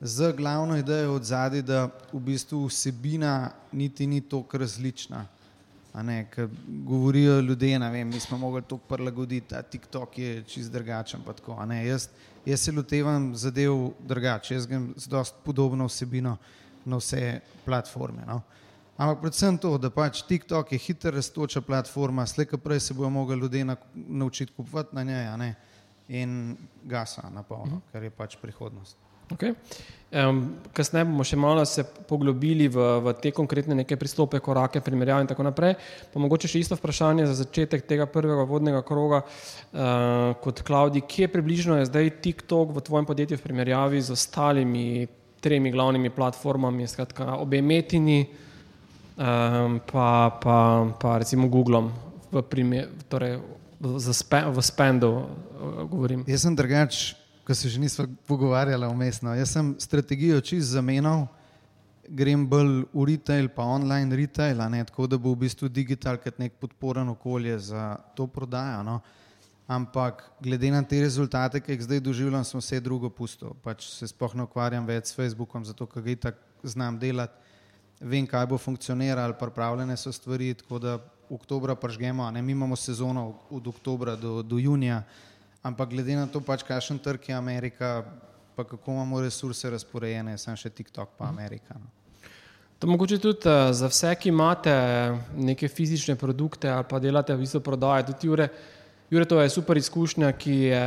z 0.00 0.32
glavno 0.32 0.76
idejo 0.76 1.14
od 1.14 1.24
zadaj, 1.24 1.62
da 1.62 1.88
v 2.12 2.20
bistvu 2.20 2.66
vsebina 2.66 3.50
niti 3.72 4.06
ni 4.06 4.20
toliko 4.20 4.58
različna. 4.58 5.26
Ne, 5.94 6.26
govorijo 6.66 7.40
ljudje, 7.40 7.78
vem, 7.78 8.08
mi 8.08 8.20
smo 8.20 8.38
mogli 8.38 8.62
to 8.62 8.76
prilagoditi, 8.76 9.54
a 9.54 9.62
TikTok 9.62 10.18
je 10.18 10.42
čist 10.42 10.72
drugačen. 10.72 11.20
Jaz, 11.86 12.08
jaz 12.46 12.60
se 12.60 12.72
lotevam 12.72 13.34
zadev 13.36 13.90
drugače, 14.00 14.54
jaz 14.54 14.66
grem 14.66 14.94
z 14.96 15.08
dost 15.08 15.34
podobno 15.44 15.86
vsebino 15.86 16.36
na 16.84 16.96
vse 16.96 17.40
platforme. 17.64 18.24
No. 18.26 18.40
Ampak 18.96 19.20
predvsem 19.20 19.58
to, 19.58 19.76
da 19.78 19.90
pač 19.90 20.22
TikTok 20.22 20.72
je 20.72 20.78
hitro 20.78 21.10
raztoča 21.10 21.60
platforma, 21.60 22.26
slejka 22.26 22.58
prej 22.58 22.80
se 22.80 22.94
bojo 22.94 23.10
mogli 23.10 23.36
ljudje 23.36 23.64
na, 23.64 23.76
naučiti 23.94 24.52
kupovati 24.56 24.96
na 24.96 25.02
njej 25.02 25.54
in 26.08 26.56
gasa 26.84 27.30
na 27.30 27.42
polno, 27.42 27.66
mhm. 27.66 27.76
-huh. 27.76 27.92
kar 27.92 28.02
je 28.02 28.10
pač 28.10 28.36
prihodnost. 28.36 29.01
Okay. 29.32 29.56
Um, 30.12 30.42
kasneje 30.76 31.06
bomo 31.08 31.24
še 31.24 31.38
malo 31.40 31.62
se 31.64 31.86
poglobili 32.04 32.66
v, 32.68 32.82
v 33.00 33.12
te 33.16 33.30
konkretne 33.32 33.78
neke 33.78 33.96
pristope, 33.96 34.42
korake, 34.44 34.82
primerjave 34.84 35.24
in 35.24 35.30
tako 35.30 35.46
naprej. 35.46 35.72
Pa 36.12 36.20
mogoče 36.20 36.50
še 36.52 36.60
isto 36.60 36.76
vprašanje 36.76 37.24
za 37.30 37.36
začetek 37.38 37.86
tega 37.88 38.04
prvega 38.04 38.44
vodnega 38.44 38.82
kroga 38.84 39.22
uh, 39.24 40.36
kot 40.44 40.60
Klaudi. 40.68 41.00
Kje 41.08 41.30
približno 41.32 41.78
je 41.80 41.88
zdaj 41.88 42.12
TikTok 42.28 42.76
v 42.76 42.84
tvojem 42.84 43.08
podjetju 43.08 43.40
v 43.40 43.46
primerjavi 43.46 44.04
z 44.04 44.12
ostalimi 44.12 44.84
tremi 45.40 45.72
glavnimi 45.72 46.12
platformami, 46.12 46.84
skratka 46.92 47.38
obe 47.40 47.62
metini, 47.64 48.20
um, 49.16 49.80
pa, 49.80 50.28
pa, 50.44 50.58
pa 50.92 51.16
recimo 51.24 51.48
Googlom 51.48 51.88
v, 52.28 52.44
primer, 52.44 52.92
torej 53.08 53.40
v, 53.80 53.96
v 53.96 54.60
spendu 54.60 55.10
uh, 55.16 55.24
govorim. 55.88 56.28
Jaz 56.28 56.44
sem 56.44 56.52
drugač 56.52 57.21
ko 57.46 57.54
se 57.54 57.68
že 57.68 57.80
nismo 57.80 58.06
pogovarjali 58.26 58.86
umestno. 58.86 59.34
Jaz 59.34 59.50
sem 59.50 59.74
strategijo 59.78 60.40
čist 60.40 60.74
zamenjal, 60.74 61.26
grem 62.08 62.46
bolj 62.46 62.84
v 62.92 63.04
retail, 63.06 63.48
pa 63.48 63.64
online 63.64 64.16
retail, 64.16 64.62
ne, 64.70 64.84
tako 64.84 65.06
da 65.06 65.18
bo 65.18 65.32
v 65.32 65.46
bistvu 65.46 65.68
digital 65.68 66.18
kot 66.22 66.38
nek 66.38 66.54
podporen 66.60 67.08
okolje 67.08 67.58
za 67.58 67.96
to 68.16 68.26
prodajo. 68.26 68.82
No. 68.82 69.00
Ampak 69.66 70.24
glede 70.42 70.70
na 70.70 70.82
te 70.82 71.00
rezultate, 71.00 71.60
ki 71.62 71.72
jih 71.72 71.84
zdaj 71.86 72.00
doživljam, 72.02 72.44
sem 72.44 72.60
vse 72.60 72.80
drugo 72.80 73.10
pustil. 73.10 73.54
Pač 73.62 73.86
se 73.88 74.10
sploh 74.10 74.34
ne 74.36 74.44
ukvarjam 74.44 74.86
več 74.86 75.10
s 75.10 75.16
Facebookom, 75.16 75.64
zato 75.64 75.86
ker 75.86 76.02
ga 76.02 76.16
tako 76.28 76.68
znam 76.74 76.98
delati. 76.98 77.38
Vem, 78.02 78.26
kaj 78.26 78.48
bo 78.50 78.58
funkcioniralo, 78.58 79.38
pripravljene 79.38 79.96
so 79.96 80.10
stvari, 80.12 80.50
tako 80.58 80.78
da 80.82 80.98
oktobra 81.30 81.76
pržgemo, 81.78 82.26
ne, 82.30 82.42
mi 82.42 82.52
imamo 82.52 82.76
sezono 82.76 83.38
od 83.50 83.66
oktobra 83.66 84.16
do, 84.16 84.42
do 84.42 84.58
junija. 84.58 85.04
Ampak 85.62 85.94
glede 85.94 86.16
na 86.18 86.26
to, 86.26 86.40
pač, 86.42 86.64
kakšen 86.66 86.98
trg 86.98 87.28
je 87.30 87.34
Amerika, 87.34 88.02
pa 88.56 88.64
kako 88.66 88.92
imamo 88.92 89.20
resurse 89.22 89.70
razporejene, 89.70 90.34
sem 90.38 90.56
še 90.58 90.70
TikTok, 90.74 91.14
pa 91.18 91.30
Amerika. 91.30 91.78
No. 91.78 91.86
To 92.82 92.90
mogoče 92.90 93.20
tudi 93.22 93.46
uh, 93.46 93.70
za 93.70 93.86
vse, 93.86 94.10
ki 94.18 94.32
imate 94.32 94.72
neke 95.38 95.68
fizične 95.70 96.16
produkte 96.18 96.66
ali 96.66 96.82
pa 96.90 96.98
delate 96.98 97.30
v 97.34 97.44
bistvu 97.44 97.60
prodaje. 97.62 98.08
Tudi 98.10 98.26
Jure, 98.26 98.48
Jure, 99.10 99.24
to 99.24 99.38
je 99.38 99.52
super 99.54 99.78
izkušnja, 99.78 100.32
ki 100.34 100.56
je 100.72 100.82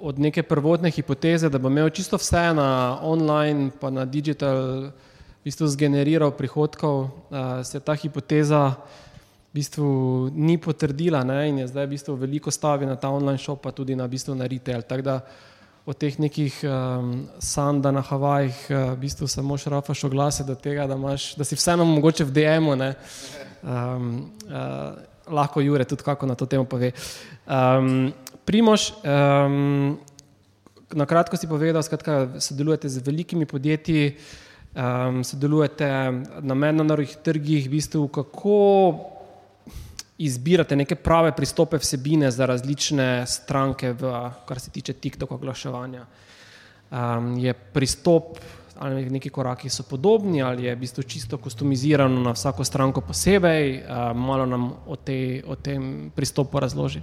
od 0.00 0.18
neke 0.18 0.42
prvotne 0.42 0.88
hipoteze, 0.88 1.50
da 1.52 1.60
bo 1.60 1.68
imel 1.68 1.90
čisto 1.92 2.16
vse 2.16 2.46
na 2.56 2.96
online, 3.04 3.68
pa 3.80 3.92
na 3.92 4.08
digital, 4.08 4.88
v 4.88 5.44
bistvu 5.44 5.68
zgeneriral 5.68 6.32
prihodkov, 6.32 6.96
uh, 7.04 7.60
se 7.60 7.76
ta 7.76 7.92
hipoteza 7.92 8.70
bistvu 9.54 9.88
ni 10.34 10.58
potrdila 10.58 11.22
ne, 11.24 11.48
in 11.48 11.58
je 11.62 11.70
zdaj 11.70 11.86
v 11.86 11.94
bistvu 11.94 12.16
veliko 12.18 12.50
stavi 12.50 12.86
na 12.86 12.96
ta 12.98 13.10
online 13.14 13.38
shop, 13.38 13.62
pa 13.62 13.70
tudi 13.70 13.94
na, 13.96 14.08
bistvu 14.10 14.34
na 14.34 14.48
retail. 14.50 14.82
Tako 14.82 15.02
da 15.06 15.20
od 15.86 15.98
teh 16.00 16.16
nekih 16.18 16.56
um, 16.64 17.26
sanda 17.38 17.92
na 17.92 18.00
Havajih 18.02 18.58
uh, 18.70 18.92
v 18.94 18.98
bistvu 19.04 19.28
samo 19.28 19.58
šrafaš 19.60 20.04
oglase 20.08 20.44
do 20.44 20.54
tega, 20.54 20.88
da, 20.90 20.96
imaš, 20.98 21.34
da 21.36 21.44
si 21.44 21.54
vseeno 21.54 21.84
mogoče 21.84 22.24
v 22.24 22.34
DM-u. 22.34 22.74
Um, 22.74 24.32
uh, 24.48 24.96
lahko 25.30 25.60
Jure 25.60 25.84
tudi 25.84 26.02
kako 26.02 26.26
na 26.26 26.34
to 26.34 26.46
temo 26.46 26.64
pove. 26.64 26.92
Um, 27.46 28.12
Primož, 28.44 28.90
um, 29.00 29.96
na 30.92 31.06
kratko 31.06 31.36
si 31.36 31.48
povedal, 31.48 31.80
da 31.80 32.40
sodelujete 32.40 32.88
z 32.88 33.00
velikimi 33.06 33.46
podjetji. 33.46 34.16
um, 34.74 35.24
sodelujete 35.24 35.88
na 36.40 36.54
mednarodnih 36.54 37.16
trgih, 37.22 37.66
v 37.66 37.70
bistvu, 37.78 38.08
kako 38.08 38.58
izbirate 40.18 40.76
neke 40.76 40.94
prave 40.94 41.32
pristope 41.36 41.78
vsebine 41.78 42.30
za 42.30 42.46
različne 42.46 43.26
stranke, 43.26 43.92
v, 43.92 44.12
kar 44.46 44.60
se 44.60 44.70
tiče 44.70 44.92
TikTok 44.92 45.32
oglaševanja. 45.32 46.06
Um, 46.90 47.38
je 47.38 47.52
pristop 47.54 48.38
ali 48.78 49.10
neki 49.10 49.30
koraki 49.30 49.68
so 49.70 49.82
podobni, 49.82 50.42
ali 50.42 50.64
je 50.64 50.74
v 50.74 50.78
bistvu 50.78 51.02
čisto 51.02 51.38
customizirano 51.38 52.20
na 52.20 52.32
vsako 52.34 52.64
stranko 52.64 53.00
posebej, 53.00 53.82
um, 53.82 54.18
malo 54.18 54.46
nam 54.46 54.72
o, 54.86 54.96
te, 54.96 55.42
o 55.46 55.54
tem 55.56 56.10
pristopu 56.14 56.60
razloži. 56.60 57.02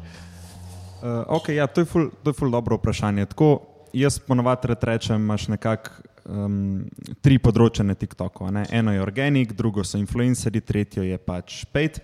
Uh, 1.01 1.39
okay, 1.39 1.51
ja, 1.51 1.68
to, 1.68 1.82
je 1.82 1.86
ful, 1.86 2.10
to 2.24 2.30
je 2.30 2.34
ful 2.34 2.51
dobro 2.51 2.75
vprašanje. 2.75 3.25
Tako, 3.25 3.60
jaz 3.94 4.20
ponovadi 4.20 4.75
rečem, 4.82 5.15
imaš 5.15 5.48
nekako 5.48 5.91
um, 6.25 6.84
tri 7.22 7.39
področje 7.39 7.86
na 7.88 7.96
TikToku. 7.96 8.51
Ne? 8.51 8.65
Eno 8.72 8.94
je 8.94 9.01
organik, 9.01 9.56
drugo 9.58 9.84
so 9.84 9.98
influencerji, 9.98 10.62
tretje 10.62 11.08
je 11.08 11.18
pač 11.18 11.63
paid. 11.72 12.01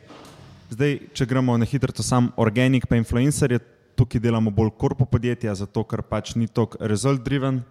Zdaj, 0.67 0.97
če 1.15 1.23
gremo 1.23 1.53
na 1.55 1.63
hitro, 1.63 1.93
to 1.95 2.03
sam 2.03 2.27
organik, 2.35 2.89
pa 2.91 2.97
influencerje, 2.99 3.61
tukaj 3.95 4.19
delamo 4.19 4.51
bolj 4.51 4.73
korpo 4.75 5.05
podjetja, 5.07 5.53
zato 5.55 5.85
ker 5.87 6.03
pač 6.03 6.33
ni 6.35 6.49
toliko 6.51 6.81
result 6.91 7.23
driven, 7.23 7.61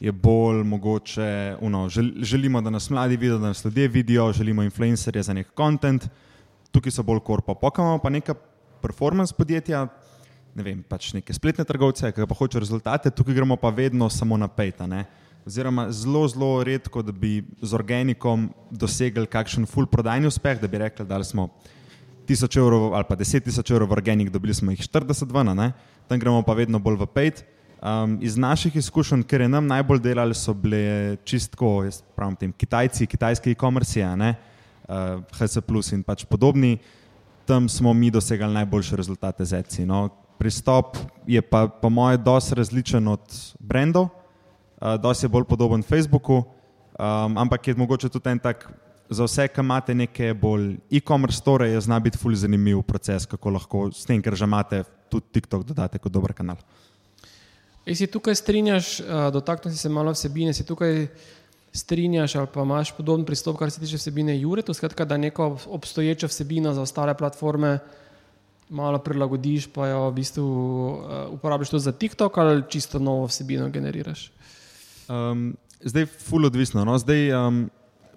je 0.00 0.12
bolj 0.12 0.62
mogoče, 0.64 1.26
uno, 1.60 1.84
žel, 1.92 2.14
želimo, 2.24 2.62
da 2.64 2.72
nas 2.72 2.88
mladi 2.88 3.20
vidijo, 3.20 3.36
da 3.42 3.52
nas 3.52 3.60
ljudje 3.64 3.88
vidijo, 3.88 4.30
želimo 4.32 4.64
influencerje 4.64 5.22
za 5.28 5.36
nek 5.36 5.52
content, 5.56 6.08
tukaj 6.72 6.96
so 6.96 7.04
bolj 7.04 7.20
korpo. 7.28 7.54
Pokamo 7.54 7.98
pa 8.00 8.08
neka 8.10 8.34
performance 8.80 9.36
podjetja, 9.36 9.84
ne 10.56 10.64
vem, 10.64 10.80
pač 10.80 11.12
neke 11.12 11.36
spletne 11.36 11.64
trgovce, 11.68 12.08
ki 12.08 12.24
pa 12.24 12.40
hočejo 12.40 12.64
rezultate, 12.64 13.12
tukaj 13.12 13.36
gremo 13.36 13.60
pa 13.60 13.68
vedno 13.68 14.08
samo 14.08 14.40
na 14.40 14.48
pejta. 14.48 14.88
Oziroma, 15.46 15.90
zelo, 15.92 16.24
zelo 16.28 16.64
redko, 16.64 17.04
da 17.04 17.12
bi 17.12 17.42
z 17.60 17.76
organikom 17.76 18.48
dosegli 18.72 19.28
kakšen 19.28 19.68
full 19.68 19.86
prodajni 19.86 20.32
uspeh, 20.32 20.56
da 20.60 20.68
bi 20.68 20.86
rekli, 20.88 21.04
da 21.06 21.20
smo 21.24 21.50
tisoč 22.26 22.56
evrov 22.60 22.94
ali 22.94 23.06
pa 23.08 23.16
deset 23.16 23.44
tisoč 23.44 23.70
evrov 23.70 23.90
v 23.90 23.98
organik, 23.98 24.30
dobili 24.30 24.54
smo 24.54 24.70
jih 24.74 24.80
40 24.80 25.32
vana, 25.32 25.54
ne? 25.54 25.72
tam 26.08 26.18
gremo 26.18 26.42
pa 26.42 26.54
vedno 26.54 26.78
bolj 26.78 27.00
v 27.02 27.06
pejt. 27.06 27.44
Um, 27.76 28.16
iz 28.24 28.36
naših 28.40 28.76
izkušenj, 28.76 29.22
ker 29.28 29.44
je 29.44 29.48
nam 29.52 29.66
najbolj 29.68 30.00
delali, 30.00 30.34
so 30.34 30.54
bile 30.56 31.16
čistko, 31.28 31.84
jaz 31.84 32.00
pravim, 32.16 32.36
tem, 32.36 32.52
Kitajci, 32.52 33.06
kitajski 33.06 33.52
e-commerce, 33.52 34.00
uh, 34.00 35.20
HS 35.36 35.60
Plus 35.66 35.92
in 35.92 36.02
pač 36.02 36.24
podobni, 36.24 36.78
tam 37.46 37.68
smo 37.68 37.92
mi 37.94 38.10
dosegali 38.10 38.54
najboljše 38.54 38.96
rezultate 38.96 39.44
z 39.44 39.60
ECI. 39.60 39.86
No. 39.86 40.08
Pristop 40.38 40.96
je 41.26 41.40
pa 41.42 41.66
po 41.68 41.88
mojem 41.90 42.22
dosti 42.24 42.54
različen 42.54 43.08
od 43.08 43.22
brendov, 43.60 44.08
uh, 44.08 44.96
dosti 45.00 45.26
je 45.26 45.32
bolj 45.32 45.44
podoben 45.44 45.82
Facebooku, 45.82 46.42
um, 46.42 47.38
ampak 47.38 47.68
je 47.68 47.74
mogoče 47.76 48.08
tudi 48.08 48.30
en 48.30 48.38
tak 48.38 48.66
za 49.10 49.24
vse, 49.24 49.48
ki 49.48 49.60
imate 49.60 49.94
neke 49.94 50.32
bolj 50.34 50.76
e-commerce 50.90 51.38
store, 51.38 51.68
je 51.70 51.80
zna 51.80 52.00
biti 52.00 52.18
fully 52.18 52.36
zanimiv 52.36 52.82
proces, 52.82 53.26
kako 53.26 53.50
lahko 53.50 53.86
s 53.92 54.04
tem, 54.06 54.22
ker 54.22 54.34
že 54.34 54.44
imate 54.44 54.82
tudi 55.10 55.26
TikTok, 55.32 55.64
dodate 55.66 55.98
kot 56.02 56.12
dober 56.12 56.34
kanal. 56.34 56.58
E 57.86 57.94
si 57.94 58.08
tukaj 58.10 58.34
strinjaš, 58.34 59.00
uh, 59.00 59.28
dotaknil 59.32 59.74
si 59.74 59.78
se 59.78 59.88
malo 59.88 60.10
vsebine, 60.12 60.54
si 60.54 60.66
tukaj 60.66 61.06
strinjaš 61.76 62.34
ali 62.36 62.48
pa 62.52 62.64
imaš 62.64 62.90
podoben 62.96 63.24
pristop, 63.24 63.58
kar 63.58 63.70
se 63.70 63.80
tiče 63.80 64.00
vsebine 64.00 64.34
Jure, 64.40 64.62
to 64.62 64.74
skratka, 64.74 65.04
da 65.04 65.16
neko 65.16 65.58
obstoječo 65.66 66.26
vsebino 66.26 66.74
za 66.74 66.82
ostale 66.82 67.14
platforme 67.14 67.78
malo 68.68 68.98
prilagodiš, 68.98 69.68
pa 69.70 69.86
jo 69.88 70.08
v 70.10 70.14
bistvu 70.14 70.46
uh, 70.46 70.98
uporabiš 71.30 71.70
to 71.70 71.78
za 71.78 71.92
TikTok 71.92 72.38
ali 72.38 72.62
čisto 72.68 72.98
novo 72.98 73.26
vsebino 73.26 73.68
generiraš? 73.68 74.30
Um, 75.08 75.54
zdaj, 75.80 76.06
fully 76.06 76.46
odvisno. 76.46 76.84
No? 76.84 76.98
Zdaj, 76.98 77.30
um, 77.32 77.70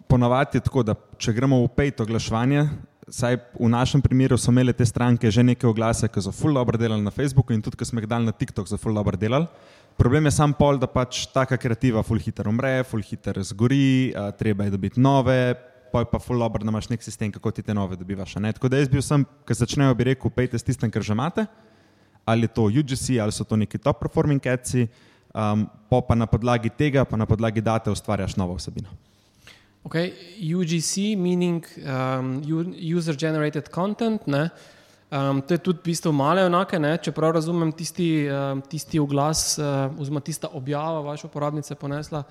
ponavadi 0.09 0.57
je 0.57 0.65
tako, 0.65 0.83
da 0.83 0.95
če 1.21 1.33
gremo 1.37 1.61
v 1.61 1.69
pet 1.77 2.01
oglaševanje, 2.01 2.65
saj 3.13 3.37
v 3.57 3.69
našem 3.69 4.01
primeru 4.01 4.37
so 4.37 4.51
imele 4.53 4.73
te 4.73 4.85
stranke 4.85 5.29
že 5.31 5.43
neke 5.45 5.67
oglase, 5.67 6.09
ki 6.09 6.21
so 6.21 6.33
full 6.33 6.57
dobro 6.57 6.77
delali 6.77 7.05
na 7.05 7.13
Facebooku 7.13 7.53
in 7.53 7.61
tudi, 7.61 7.77
ki 7.77 7.85
smo 7.85 8.01
jih 8.01 8.09
dali 8.09 8.25
na 8.25 8.33
TikTok, 8.33 8.67
so 8.69 8.77
full 8.77 8.97
dobro 8.97 9.17
delali. 9.17 9.47
Problem 9.99 10.29
je 10.29 10.31
sam 10.31 10.53
pol, 10.55 10.79
da 10.79 10.87
pač 10.87 11.25
taka 11.33 11.57
kreativa 11.59 12.03
full 12.07 12.21
hiter 12.23 12.47
umre, 12.47 12.85
full 12.87 13.03
hiter 13.03 13.41
zgori, 13.43 14.13
a, 14.15 14.29
treba 14.31 14.65
je 14.65 14.73
dobiti 14.77 15.01
nove, 15.01 15.55
pa 15.91 16.05
je 16.05 16.09
pa 16.11 16.21
full 16.23 16.39
dobro, 16.39 16.63
da 16.63 16.71
imaš 16.71 16.87
nek 16.89 17.03
sistem, 17.03 17.33
kako 17.35 17.51
ti 17.51 17.65
te 17.65 17.75
nove 17.75 17.97
dobivaš. 17.99 18.37
Ne? 18.39 18.53
Tako 18.55 18.71
da 18.71 18.79
jaz 18.79 18.89
bil 18.89 19.03
sem, 19.03 19.25
ki 19.45 19.57
začnejo 19.59 19.97
bi 19.99 20.07
rekel, 20.13 20.31
pejte 20.31 20.61
s 20.61 20.65
tistem, 20.65 20.93
kar 20.93 21.03
že 21.03 21.17
imate, 21.17 21.45
ali 22.25 22.47
je 22.47 22.53
to 22.55 22.69
UGC, 22.69 23.19
ali 23.19 23.35
so 23.35 23.43
to 23.43 23.59
neki 23.59 23.81
top 23.81 23.99
performing 23.99 24.47
ads, 24.47 24.87
um, 25.33 25.67
pa 25.89 26.15
na 26.15 26.29
podlagi 26.29 26.71
tega, 26.71 27.03
pa 27.03 27.19
na 27.19 27.27
podlagi 27.27 27.61
date 27.61 27.91
ustvarjaš 27.91 28.37
novo 28.39 28.55
vsebino. 28.55 28.93
Okay. 29.89 30.13
UGC, 30.37 31.17
meaning 31.17 31.65
um, 31.81 32.43
user 32.77 33.15
generated 33.17 33.71
content. 33.73 34.21
Um, 34.27 35.41
to 35.41 35.53
je 35.53 35.57
tudi 35.57 35.79
v 35.81 35.83
bistvu 35.89 36.11
male 36.13 36.43
enake, 36.45 36.77
ne? 36.77 36.91
če 37.01 37.09
prav 37.09 37.33
razumem, 37.33 37.71
tisti, 37.73 38.27
um, 38.29 38.61
tisti 38.61 39.01
oglas, 39.01 39.57
uh, 39.57 39.87
oziroma 39.97 40.21
tista 40.21 40.51
objava 40.53 41.01
vaše 41.07 41.25
uporabnice 41.25 41.73
ponesla. 41.73 42.21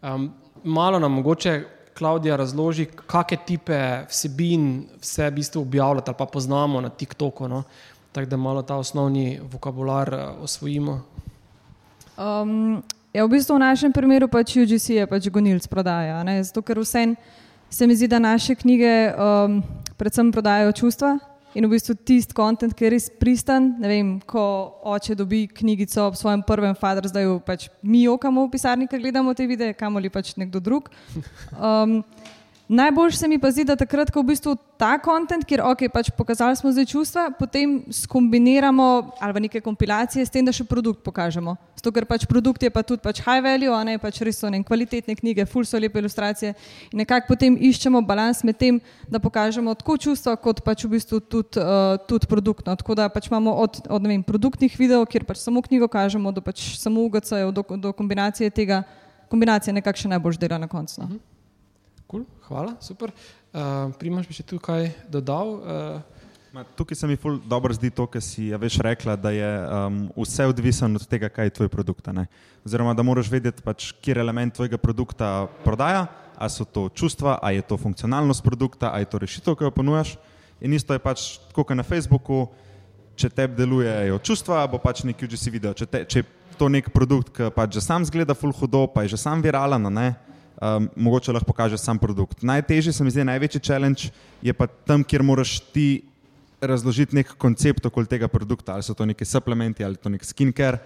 Um, 0.00 0.30
malo 0.64 1.02
nam 1.04 1.12
mogoče 1.20 1.52
Klaudija 1.92 2.40
razloži, 2.40 2.88
kakšne 2.88 3.38
tipe 3.44 3.82
vsebin 4.08 4.64
vse 5.02 5.28
v 5.28 5.36
bistvu 5.36 5.66
objavljate 5.66 6.14
ali 6.14 6.20
pa 6.22 6.30
poznamo 6.32 6.80
na 6.80 6.88
TikToku, 6.88 7.44
no? 7.44 7.62
tako 8.16 8.30
da 8.32 8.40
malo 8.40 8.64
ta 8.64 8.80
osnovni 8.80 9.36
vokabular 9.52 10.14
uh, 10.16 10.42
osvojimo. 10.48 11.02
Um, 12.16 12.80
Ja, 13.12 13.28
v 13.28 13.36
bistvu 13.36 13.60
v 13.60 13.68
našem 13.68 13.92
primeru 13.92 14.24
pač 14.24 14.56
UGC 14.56 14.96
je 14.96 15.04
pač 15.04 15.28
gonilc 15.28 15.68
prodaja. 15.68 16.24
Ne? 16.24 16.40
Zato, 16.40 16.64
ker 16.64 16.80
vse 16.80 17.12
se 17.68 17.84
mi 17.84 17.92
zdi, 17.92 18.08
da 18.08 18.16
naše 18.16 18.56
knjige 18.56 19.12
um, 19.12 19.60
predvsem 20.00 20.32
prodajajo 20.32 20.72
čustva 20.72 21.10
in 21.52 21.68
v 21.68 21.76
bistvu 21.76 21.92
tisti 22.08 22.32
kontent, 22.32 22.72
ki 22.72 22.88
je 22.88 22.90
res 22.96 23.10
pristan. 23.12 23.76
Ne 23.84 23.90
vem, 23.92 24.16
ko 24.24 24.40
oče 24.96 25.12
dobi 25.12 25.44
knjigico 25.44 26.08
ob 26.08 26.16
svojem 26.16 26.40
prvem 26.40 26.72
fadru, 26.72 27.04
zdaj 27.12 27.28
jo 27.28 27.36
pač 27.44 27.68
mi 27.84 28.08
okamo 28.08 28.48
v 28.48 28.52
pisarni, 28.56 28.88
ker 28.88 29.04
gledamo 29.04 29.36
te 29.36 29.44
videe, 29.44 29.76
kamoli 29.76 30.08
pač 30.08 30.32
nekdo 30.40 30.64
drug. 30.64 30.88
Um, 31.52 32.00
Najbolj 32.72 33.12
se 33.12 33.28
mi 33.28 33.36
pa 33.38 33.50
zdi, 33.52 33.66
da 33.68 33.74
takrat, 33.76 34.08
ko 34.08 34.22
v 34.22 34.30
bistvu 34.30 34.54
ta 34.80 34.94
kontent, 34.96 35.44
kjer 35.44 35.60
ok, 35.60 35.82
pač 35.92 36.08
pokazali 36.16 36.56
smo 36.56 36.70
zdaj 36.72 36.86
čustva, 36.88 37.24
potem 37.36 37.82
skombiniramo 37.92 38.86
ali 39.20 39.42
neke 39.44 39.60
kompilacije 39.60 40.24
s 40.24 40.32
tem, 40.32 40.40
da 40.40 40.54
še 40.56 40.64
produkt 40.64 41.02
pokažemo. 41.04 41.52
Zato, 41.76 41.90
ker 41.92 42.06
pač 42.08 42.24
produkt 42.24 42.62
je 42.64 42.70
pa 42.72 42.80
tudi 42.80 43.04
pač 43.04 43.20
high 43.20 43.42
value, 43.44 43.76
ne 43.84 43.98
pač 44.00 44.22
res 44.24 44.40
so 44.40 44.48
ne 44.48 44.62
kvalitetne 44.64 45.12
knjige, 45.18 45.44
full 45.52 45.68
so 45.68 45.76
lepe 45.76 46.00
ilustracije 46.00 46.54
in 46.94 47.02
nekako 47.02 47.34
potem 47.34 47.58
iščemo 47.60 48.00
balans 48.08 48.40
med 48.40 48.56
tem, 48.56 48.78
da 49.04 49.20
pokažemo 49.20 49.74
tako 49.76 49.98
čustva, 50.06 50.38
kot 50.40 50.62
pač 50.64 50.86
v 50.88 50.94
bistvu 50.94 51.20
tudi, 51.20 51.60
uh, 51.60 52.00
tudi 52.08 52.30
produkt. 52.30 52.64
No. 52.64 52.72
Tako 52.80 52.96
da 52.96 53.10
pač 53.12 53.28
imamo 53.28 53.52
od, 53.66 53.82
od 53.84 54.08
vem, 54.08 54.24
produktnih 54.24 54.72
videov, 54.80 55.04
kjer 55.12 55.28
pač 55.28 55.44
samo 55.44 55.60
knjigo 55.60 55.90
kažemo, 55.92 56.32
do 56.32 56.40
pač 56.40 56.72
samo 56.80 57.04
UGC-jev, 57.04 57.52
do, 57.52 57.66
do 57.76 57.92
kombinacije 57.92 58.48
tega, 58.48 58.80
kombinacija 59.28 59.76
nekakšna 59.76 60.16
najbolj 60.16 60.40
dela 60.40 60.56
na 60.56 60.72
koncu. 60.72 61.04
No. 61.04 61.10
-huh. 61.12 61.31
Cool, 62.12 62.26
hvala, 62.44 62.74
super. 62.84 63.08
Uh, 63.56 63.88
Primaš 63.96 64.26
bi 64.28 64.34
še 64.36 64.44
tukaj 64.44 64.90
dodal? 65.08 65.56
Uh, 65.64 66.22
Ma, 66.52 66.60
tukaj 66.76 66.98
se 67.00 67.08
mi 67.08 67.16
dobro 67.48 67.72
zdi 67.72 67.88
to, 67.88 68.04
kar 68.04 68.20
si 68.20 68.50
ja 68.50 68.58
veš 68.60 68.74
rekla, 68.84 69.14
da 69.16 69.30
je 69.32 69.46
um, 69.48 69.94
vse 70.20 70.44
odvisno 70.44 70.90
od 71.00 71.06
tega, 71.08 71.30
kaj 71.32 71.46
je 71.48 71.54
tvoj 71.56 71.70
produkt. 71.72 72.10
Ne? 72.12 72.26
Oziroma, 72.68 72.92
da 72.92 73.00
moraš 73.00 73.30
vedeti, 73.32 73.64
pač, 73.64 73.86
kje 74.04 74.18
element 74.20 74.52
tvojega 74.52 74.76
produkta 74.76 75.30
prodaja, 75.64 76.02
a 76.36 76.48
so 76.52 76.66
to 76.68 76.90
čustva, 76.92 77.38
a 77.40 77.54
je 77.56 77.64
to 77.64 77.78
funkcionalnost 77.80 78.44
produkta, 78.44 78.90
a 78.92 79.00
je 79.00 79.08
to 79.08 79.22
rešitev, 79.22 79.56
ki 79.56 79.64
jo 79.64 79.72
ponujaš. 79.72 80.12
In 80.60 80.76
isto 80.76 80.92
je 80.92 81.00
pač 81.00 81.40
tako, 81.48 81.64
kot 81.64 81.80
na 81.80 81.86
Facebooku, 81.88 82.42
če 83.16 83.32
te 83.32 83.48
delujejo 83.48 84.20
čustva, 84.20 84.66
bo 84.68 84.76
pač 84.76 85.00
nekaj 85.08 85.32
že 85.32 85.40
si 85.40 85.54
videl. 85.54 85.72
Če, 85.72 85.88
te, 85.88 86.04
če 86.04 86.20
je 86.20 86.28
to 86.60 86.68
nek 86.68 86.92
produkt, 86.92 87.32
ki 87.32 87.48
pač 87.56 87.80
že 87.80 87.86
sam 87.88 88.04
zgleda 88.04 88.36
full 88.36 88.52
hudo, 88.52 88.84
pa 88.92 89.08
je 89.08 89.16
že 89.16 89.22
sam 89.24 89.40
viralen, 89.40 89.88
um, 90.62 90.88
mogoče 90.96 91.32
lahko 91.32 91.46
pokaže 91.46 91.78
sam 91.78 91.98
produkt. 91.98 92.42
Najtežji, 92.42 92.92
se 92.92 93.04
mi 93.04 93.10
zdi, 93.10 93.24
največji 93.24 93.60
challenge 93.60 94.10
je 94.42 94.54
pa 94.54 94.66
tam, 94.66 95.04
kjer 95.04 95.22
moraš 95.22 95.58
ti 95.74 96.04
razložiti 96.62 97.16
nek 97.18 97.34
koncept 97.38 97.86
okoli 97.86 98.06
tega 98.06 98.28
produkta, 98.28 98.74
ali 98.74 98.86
so 98.86 98.94
to 98.94 99.06
neki 99.06 99.24
suplementi 99.26 99.84
ali 99.84 99.96
to 99.96 100.08
nek 100.08 100.24
skincare, 100.24 100.78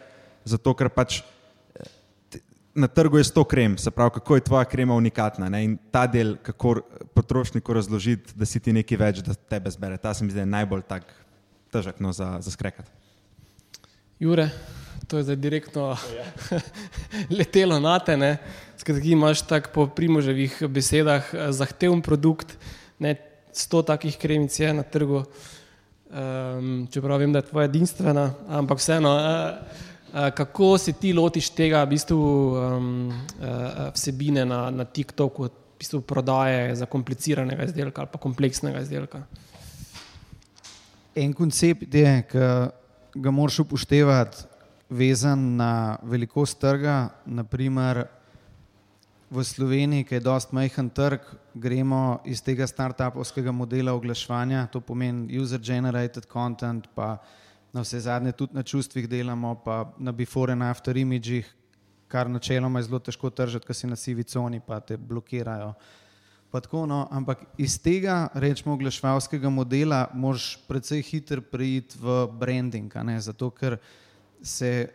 zato 0.44 0.72
ker 0.74 0.88
pač 0.88 1.20
eh, 1.20 2.40
na 2.74 2.88
trgu 2.88 3.20
je 3.20 3.28
sto 3.28 3.44
krem, 3.44 3.76
se 3.78 3.90
pravi, 3.90 4.16
kako 4.16 4.40
je 4.40 4.46
tvoja 4.48 4.64
krema 4.64 4.94
unikatna 4.94 5.48
ne? 5.52 5.64
in 5.64 5.76
ta 5.92 6.06
del, 6.06 6.36
kako 6.42 6.80
potrošniku 7.14 7.76
razložiti, 7.76 8.32
da 8.36 8.48
si 8.48 8.60
ti 8.60 8.72
nekaj 8.72 8.98
več, 8.98 9.22
da 9.26 9.34
tebe 9.34 9.70
zbere, 9.70 10.00
ta 10.00 10.14
se 10.14 10.24
mi 10.24 10.32
zdi 10.32 10.46
najbolj 10.48 10.86
tak 10.88 11.04
težek 11.72 12.00
no, 12.00 12.12
za, 12.12 12.38
za 12.40 12.50
skrekati. 12.50 12.90
Jure, 14.20 14.48
to 15.06 15.18
je 15.18 15.22
zdaj 15.22 15.36
direktno 15.36 15.96
letelo 17.38 17.80
na 17.80 17.98
te. 17.98 18.36
Skratka, 18.76 19.06
imaš 19.08 19.42
tako 19.46 19.70
po 19.74 19.86
primoževih 19.86 20.62
besedah 20.68 21.24
eh, 21.32 21.52
zahteven 21.52 22.02
produkt, 22.02 22.56
ne 22.98 23.16
sto 23.52 23.82
takih 23.82 24.18
kremic 24.18 24.58
je 24.60 24.72
na 24.74 24.82
trgu. 24.82 25.24
Um, 26.06 26.86
čeprav 26.90 27.18
vem, 27.18 27.32
da 27.32 27.40
je 27.40 27.48
tvoja 27.48 27.66
edinstvena, 27.66 28.28
ampak 28.48 28.78
vseeno, 28.78 29.10
uh, 29.16 29.22
uh, 30.12 30.28
kako 30.30 30.78
se 30.78 30.92
ti 30.92 31.10
lotiš 31.12 31.48
tega 31.50 31.82
v 31.82 31.90
bistvu, 31.96 32.18
um, 32.20 33.08
uh, 33.10 33.88
vsebine 33.94 34.44
na, 34.46 34.70
na 34.70 34.84
TikToku, 34.84 35.48
v 35.48 35.80
bistvu 35.80 36.00
prodaje 36.06 36.76
zakompliciranega 36.78 37.66
izdelka 37.66 38.04
ali 38.04 38.12
pa 38.12 38.22
kompleksnega 38.22 38.84
izdelka. 38.86 39.24
En 41.16 41.34
koncept 41.34 41.94
je, 41.94 42.12
ki 42.30 42.46
ga 43.16 43.34
moraš 43.34 43.64
upoštevati, 43.64 44.46
vezan 44.90 45.56
na 45.56 45.98
velikost 46.02 46.60
trga. 46.60 47.08
Naprimer, 47.26 48.04
v 49.30 49.42
Sloveniji, 49.44 50.04
ki 50.06 50.14
je 50.14 50.22
dost 50.22 50.52
majhen 50.54 50.88
trg, 50.90 51.20
gremo 51.54 52.20
iz 52.24 52.42
tega 52.46 52.66
start-upovskega 52.66 53.50
modela 53.52 53.94
oglaševanja, 53.96 54.68
to 54.70 54.80
pomeni 54.80 55.40
user-generated 55.40 56.28
content, 56.30 56.86
pa 56.94 57.16
na 57.74 57.82
vse 57.82 58.00
zadnje 58.06 58.32
tudi 58.32 58.54
na 58.54 58.62
čustvih 58.62 59.08
delamo, 59.10 59.54
pa 59.64 59.92
na 59.98 60.12
before 60.12 60.52
and 60.52 60.62
after 60.62 60.96
imidžih, 60.96 61.48
kar 62.08 62.30
načeloma 62.30 62.78
je 62.78 62.86
zelo 62.86 63.02
težko 63.02 63.30
tržiti, 63.30 63.66
ker 63.66 63.76
si 63.76 63.90
na 63.90 63.96
sivi 63.96 64.24
coni, 64.24 64.60
pa 64.62 64.80
te 64.80 64.96
blokirajo. 64.96 65.74
Tako, 66.56 66.86
no, 66.86 67.02
ampak 67.10 67.42
iz 67.58 67.74
tega, 67.82 68.28
rečemo, 68.32 68.72
oglaševalskega 68.78 69.50
modela, 69.50 70.06
moš 70.14 70.54
precej 70.68 71.02
hitro 71.04 71.42
preiti 71.42 71.98
v 72.00 72.22
branding, 72.32 72.94
zato 73.20 73.50
ker 73.50 73.76
se 74.42 74.88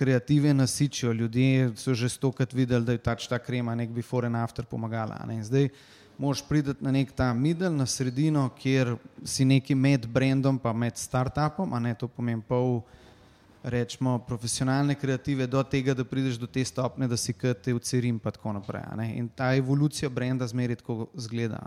kreative 0.00 0.54
nasičijo. 0.54 1.12
Ljudje 1.12 1.72
so 1.76 1.94
že 1.94 2.08
stokrat 2.08 2.52
videli, 2.52 2.84
da 2.84 2.92
je 2.92 2.98
tač 2.98 3.26
ta 3.28 3.38
krema 3.38 3.74
nek 3.74 3.90
before 3.90 4.26
and 4.26 4.36
after 4.36 4.64
pomagala. 4.64 5.18
Ne. 5.28 5.42
Zdaj 5.44 5.68
moš 6.18 6.42
priti 6.48 6.74
na 6.80 6.92
nek 6.92 7.12
ta 7.12 7.34
middle, 7.34 7.70
na 7.70 7.86
sredino, 7.86 8.48
kjer 8.58 8.96
si 9.24 9.44
neki 9.44 9.74
med 9.74 10.06
brandom 10.06 10.58
pa 10.58 10.72
med 10.72 10.96
startupom, 10.96 11.72
a 11.72 11.80
ne 11.80 11.94
to 11.94 12.08
pomeni 12.08 12.42
pol 12.48 12.82
rečemo, 13.62 14.18
profesionalne 14.24 14.94
kreative 14.94 15.46
do 15.46 15.62
tega, 15.62 15.94
da 15.94 16.04
prideš 16.04 16.38
do 16.40 16.46
te 16.46 16.64
stopne, 16.64 17.08
da 17.08 17.16
si 17.16 17.32
kot 17.32 17.60
te 17.64 17.74
ucerim 17.74 18.16
in 18.16 18.20
tako 18.20 18.52
naprej. 18.52 18.84
In 19.16 19.28
ta 19.28 19.54
evolucija 19.56 20.08
brenda 20.08 20.46
zmeri 20.46 20.76
tako 20.76 21.10
zgleda. 21.14 21.60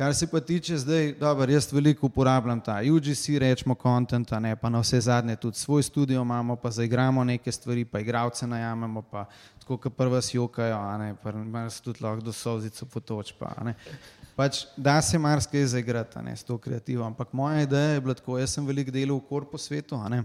Kar 0.00 0.14
se 0.14 0.26
pa 0.26 0.40
tiče 0.40 0.78
zdaj, 0.78 1.14
dobro, 1.20 1.52
jaz 1.52 1.72
veliko 1.72 2.06
uporabljam 2.06 2.60
ta 2.60 2.78
UGC, 2.92 3.28
rečemo, 3.38 3.74
content, 3.82 4.30
ne, 4.40 4.54
pa 4.56 4.70
na 4.72 4.80
vse 4.80 5.00
zadnje 5.00 5.36
tudi 5.36 5.58
svoj 5.58 5.82
studio 5.82 6.22
imamo, 6.22 6.56
pa 6.56 6.70
zaigramo 6.70 7.24
neke 7.24 7.52
stvari, 7.52 7.84
pa 7.84 8.00
igravce 8.00 8.46
najamemo, 8.46 9.02
pa 9.02 9.26
tako, 9.58 9.76
kot 9.76 9.96
prva 9.96 10.22
si 10.22 10.36
jokajo, 10.36 10.76
a 10.76 10.96
ne, 10.98 11.10
pa 11.22 11.30
imaš 11.30 11.82
tudi 11.84 12.00
lahko 12.00 12.24
do 12.24 12.32
sozico 12.32 12.86
potoč, 12.86 13.34
pa 13.38 13.52
ne. 13.64 13.74
Pač 14.36 14.62
da 14.76 15.02
se 15.02 15.18
marsikaj 15.18 15.66
zaigrati, 15.74 16.24
ne, 16.24 16.36
s 16.36 16.48
to 16.48 16.56
kreativo, 16.58 17.04
ampak 17.04 17.32
moja 17.32 17.60
ideja 17.68 17.92
je 17.92 18.00
bila 18.00 18.14
tako, 18.14 18.38
jaz 18.40 18.56
sem 18.56 18.66
veliko 18.66 18.96
delal 18.96 19.20
v 19.20 19.28
korpo 19.28 19.58
svetu, 19.58 20.00
a 20.00 20.08
ne, 20.08 20.22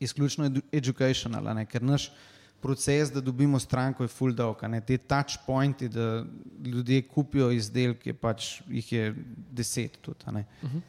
izključno 0.00 0.52
educational, 0.72 1.54
ne, 1.56 1.64
ker 1.64 1.82
naš 1.82 2.10
proces, 2.64 3.12
da 3.12 3.20
dobimo 3.20 3.58
stranko, 3.60 4.04
je 4.04 4.08
full 4.08 4.32
dog. 4.32 4.62
Te 4.86 4.96
touch 4.98 5.36
pointi, 5.46 5.88
da 5.88 6.24
ljudje 6.64 7.02
kupijo 7.02 7.50
izdelke, 7.52 8.14
pač 8.16 8.62
jih 8.68 8.92
je 8.92 9.14
deset 9.52 9.98
tudi. 10.00 10.24
Uh 10.30 10.70
-huh. 10.70 10.80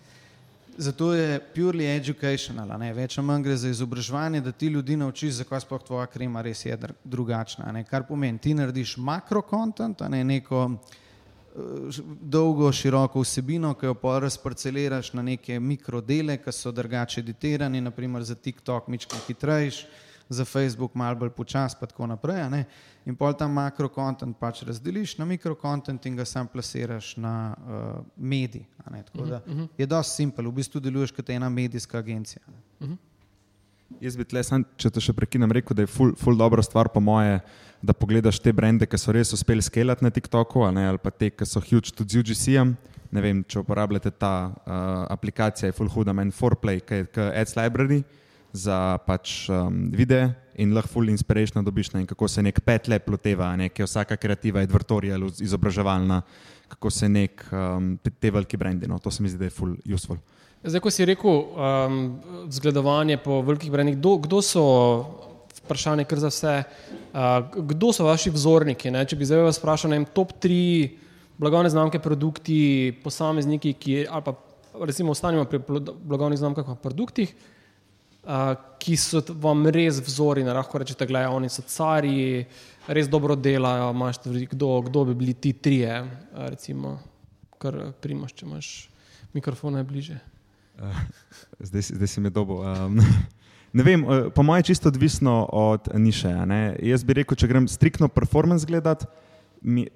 Zato 0.78 1.14
je 1.14 1.40
purely 1.56 1.88
educational, 1.98 2.80
ne? 2.80 2.94
več 2.94 3.18
ali 3.18 3.28
manj 3.28 3.44
gre 3.44 3.58
za 3.58 3.70
izobraževanje, 3.70 4.42
da 4.42 4.52
ti 4.52 4.68
ljudi 4.68 4.96
naučiš, 4.96 5.34
zakaj 5.34 5.60
sploh 5.60 5.84
tvoja 5.84 6.06
krema 6.06 6.42
res 6.42 6.66
je 6.66 6.78
drugačna. 7.04 7.72
Ne? 7.72 7.84
Kar 7.84 8.04
pomeni, 8.08 8.40
ti 8.40 8.54
narediš 8.54 8.98
makrokontent, 8.98 10.02
ne? 10.10 10.24
neko 10.24 10.66
uh, 10.66 12.00
dolgo, 12.22 12.72
široko 12.72 13.24
vsebino, 13.24 13.74
ki 13.74 13.86
jo 13.86 13.94
pa 13.94 14.20
razparceliraš 14.20 15.14
na 15.14 15.22
neke 15.22 15.60
mikrodele, 15.60 16.38
ki 16.38 16.52
so 16.52 16.72
drugače 16.72 17.20
editirani, 17.20 17.82
naprimer 17.82 18.24
za 18.24 18.36
TikTok, 18.36 18.88
mički 18.88 19.16
hitrejši 19.28 20.05
za 20.30 20.46
Facebook 20.46 20.96
malo 20.96 21.16
bolj 21.16 21.30
počas, 21.30 21.76
pa 21.80 21.86
tako 21.86 22.08
naprej. 22.08 22.66
In 23.06 23.16
pol 23.16 23.34
tam 23.38 23.54
makrokontent 23.54 24.38
pač 24.40 24.64
razdeliš 24.66 25.18
na 25.18 25.26
mikrokontent 25.26 26.06
in 26.06 26.16
ga 26.18 26.26
sam 26.26 26.48
plasiraš 26.48 27.16
na 27.18 27.54
uh, 27.54 28.06
medij. 28.18 28.66
Tako 28.84 29.26
da 29.26 29.36
uh 29.36 29.42
mhm, 29.48 29.52
-huh. 29.52 29.56
Mhm. 29.56 29.66
je 29.78 29.86
dosti 29.86 30.16
simpel, 30.16 30.50
v 30.50 30.54
bistvu 30.54 30.80
deluješ 30.80 31.12
kot 31.12 31.30
ena 31.30 31.50
medijska 31.50 31.98
agencija. 31.98 32.42
Uh 32.80 32.88
mhm. 32.88 32.94
-huh. 32.94 32.98
Jaz 34.02 34.18
bi 34.18 34.26
tle, 34.26 34.44
sam, 34.44 34.66
če 34.78 34.90
te 34.90 35.02
še 35.02 35.14
prekinem, 35.14 35.52
rekel, 35.52 35.76
da 35.76 35.82
je 35.82 35.88
ful, 35.88 36.16
ful 36.16 36.38
dobra 36.38 36.64
stvar 36.64 36.90
po 36.90 37.00
moje, 37.00 37.40
da 37.82 37.94
pogledaš 37.94 38.40
te 38.40 38.54
brende, 38.54 38.86
ki 38.86 38.98
so 38.98 39.12
res 39.12 39.34
uspeli 39.34 39.62
skelati 39.62 40.04
na 40.04 40.10
TikToku, 40.10 40.60
ali 40.66 40.98
pa 40.98 41.12
te, 41.12 41.30
ki 41.30 41.46
so 41.46 41.60
huge 41.60 41.92
tudi 41.96 42.10
z 42.10 42.20
UGC-jem. 42.20 42.76
Ne 43.12 43.22
vem, 43.22 43.44
če 43.44 43.60
uporabljate 43.60 44.12
ta 44.12 44.48
uh, 44.48 45.06
aplikacija, 45.10 45.68
je 45.68 45.72
full 45.72 45.90
huda, 45.90 46.14
men 46.14 46.32
Forplay, 46.32 46.82
ki 46.82 46.94
je 46.94 47.32
Ads 47.42 47.56
Library. 47.56 47.98
Uh, 47.98 48.25
za 48.56 48.98
pač, 49.06 49.46
um, 49.52 49.86
videe 49.92 50.30
in 50.62 50.72
lahko 50.76 50.96
full 50.96 51.12
inspiration 51.12 51.64
dobiš, 51.66 51.92
ne, 51.94 52.06
kako 52.08 52.28
se 52.32 52.44
nek 52.44 52.62
pet 52.64 52.88
let 52.88 53.10
loteva, 53.12 53.50
nek 53.60 53.76
vsaka 53.84 54.16
kreativa 54.18 54.64
je 54.64 54.72
dvrtorial, 54.72 55.28
izobraževalna, 55.44 56.22
kako 56.72 56.92
se 56.92 57.10
nek 57.12 57.44
um, 57.52 57.96
te 58.00 58.32
veliki 58.32 58.58
brendi. 58.58 58.88
No, 58.88 59.00
to 59.00 59.12
se 59.12 59.24
mi 59.24 59.30
zdi, 59.30 59.44
da 59.44 59.50
je 59.50 59.56
full 59.56 59.76
useful. 59.86 60.22
Zdaj, 60.66 60.82
ko 60.82 60.90
si 60.90 61.06
rekel, 61.06 61.30
um, 61.30 62.00
zgledovanje 62.50 63.20
po 63.22 63.42
velikih 63.46 63.70
brendih, 63.72 64.00
kdo, 64.00 64.16
kdo 64.24 64.42
so, 64.42 64.64
vprašanje 65.60 66.08
kar 66.10 66.24
za 66.24 66.32
vse, 66.32 66.56
uh, 67.12 67.36
kdo 67.74 67.92
so 67.94 68.08
vaši 68.08 68.34
vzorniki? 68.34 68.90
Ne? 68.96 69.04
Če 69.06 69.20
bi 69.20 69.28
zdaj 69.28 69.46
vas 69.46 69.60
vprašal, 69.62 69.92
ne 69.92 70.00
vem, 70.00 70.08
top 70.16 70.34
tri 70.42 70.96
blagovne 71.38 71.70
znamke, 71.70 72.00
produkti, 72.00 72.96
posamezniki, 73.04 73.76
ki, 73.78 73.98
ali 74.08 74.26
pa 74.26 74.34
recimo 74.84 75.12
ostanemo 75.12 75.46
pri 75.46 75.60
blagovnih 75.60 76.40
znamkah, 76.40 76.66
pa 76.66 76.76
produktih, 76.76 77.36
ki 78.80 78.98
so 78.98 79.22
vam 79.42 79.68
res 79.70 80.00
vzori, 80.02 80.44
ne 80.44 80.54
lahko 80.54 80.82
rečete, 80.82 81.06
da 81.06 81.28
oni 81.30 81.50
so 81.50 81.62
cari, 81.62 82.46
res 82.88 83.10
dobro 83.10 83.36
delajo. 83.36 83.94
Stvari, 84.14 84.46
kdo, 84.52 84.82
kdo 84.88 85.06
bi 85.06 85.16
bili 85.16 85.34
ti 85.34 85.54
trije, 85.54 86.04
recimo, 86.50 87.00
kar 87.62 87.92
primaš, 88.02 88.34
če 88.34 88.46
imaš 88.46 88.72
mikrofone 89.34 89.84
bliže. 89.84 90.20
Zdaj, 91.60 91.82
zdaj 91.82 92.08
si 92.08 92.22
me 92.22 92.30
dobo. 92.30 92.62
Um, 92.62 93.00
ne 93.78 93.84
vem, 93.84 94.06
po 94.36 94.44
mojem 94.44 94.66
je 94.66 94.72
čisto 94.74 94.90
odvisno 94.90 95.46
od 95.52 95.90
niše. 95.94 96.34
Jaz 96.82 97.04
bi 97.04 97.22
rekel, 97.22 97.38
če 97.38 97.48
grem 97.48 97.68
striktno 97.68 98.08
performance 98.08 98.66
gledati, 98.66 99.06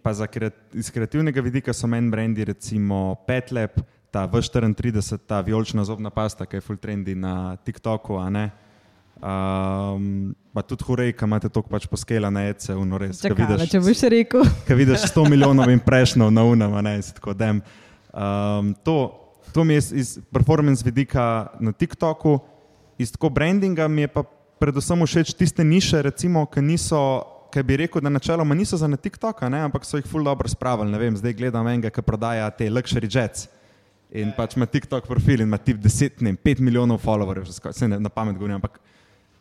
pa 0.01 0.13
kreat, 0.27 0.55
iz 0.73 0.89
kreativnega 0.91 1.41
vidika 1.41 1.73
so 1.73 1.87
meni 1.87 2.09
brendi, 2.09 2.45
recimo 2.45 3.15
Petlep, 3.27 3.81
ta 4.11 4.27
V34, 4.27 5.17
ta 5.27 5.41
vijolična 5.41 5.83
zobna 5.83 6.09
pasta, 6.09 6.45
ki 6.45 6.57
je 6.57 6.61
full 6.61 6.77
trendy 6.77 7.15
na 7.15 7.55
TikToku. 7.55 8.17
Um, 9.19 10.35
pa 10.53 10.61
tudi 10.63 10.83
hurej, 10.87 11.11
ki 11.13 11.27
imate 11.27 11.49
toliko 11.51 11.69
pač 11.69 11.85
poskela 11.91 12.29
na 12.31 12.47
ECE, 12.49 12.71
uno 12.79 12.97
res. 12.97 13.19
Čakala, 13.21 13.67
če 13.67 13.81
boš 13.83 14.03
rekel. 14.07 14.45
Kaj 14.67 14.79
vidiš 14.79 15.09
100 15.11 15.25
milijonov 15.29 15.71
in 15.73 15.81
prešnov 15.83 16.31
na 16.31 16.45
unam, 16.47 16.77
ne, 16.83 16.95
tako 17.19 17.35
da. 17.35 17.51
Um, 18.09 18.71
to, 18.83 18.95
to 19.51 19.67
mi 19.67 19.75
je 19.75 19.83
iz, 19.83 19.91
iz 19.91 20.09
performance 20.31 20.85
vidika 20.85 21.51
na 21.59 21.75
TikToku, 21.75 22.39
iz 22.97 23.11
tako 23.11 23.29
brandinga 23.29 23.87
mi 23.87 24.07
je 24.07 24.13
pa 24.13 24.23
predvsem 24.59 25.05
všeč 25.05 25.35
tiste 25.35 25.63
niše, 25.63 26.01
recimo, 26.01 26.47
ki 26.47 26.63
niso, 26.63 27.03
ki 27.51 27.63
bi 27.63 27.79
rekel, 27.83 28.01
da 28.03 28.09
načeloma 28.11 28.55
niso 28.55 28.79
za 28.79 28.87
na 28.87 28.97
TikTok, 28.97 29.43
ampak 29.43 29.85
so 29.85 29.99
jih 29.99 30.07
full 30.07 30.23
dobro 30.23 30.47
spravili. 30.47 30.91
Ne 30.91 30.99
vem, 30.99 31.15
zdaj 31.17 31.35
gledam 31.35 31.67
enega, 31.67 31.91
ki 31.91 32.03
prodaja 32.07 32.49
te 32.55 32.71
luxury 32.71 33.07
jets. 33.11 33.47
In 34.09 34.31
pač 34.33 34.55
ima 34.57 34.65
TikTok 34.65 35.05
profil 35.05 35.43
in 35.43 35.47
ima 35.47 35.57
tip 35.61 35.77
10, 35.77 36.23
ne 36.25 36.33
5 36.33 36.63
milijonov 36.65 36.97
followerjev, 37.03 37.45
vse 37.45 37.87
ne 37.87 37.99
na 38.01 38.09
pamet 38.09 38.37
govorim. 38.37 38.57
Ampak 38.57 38.79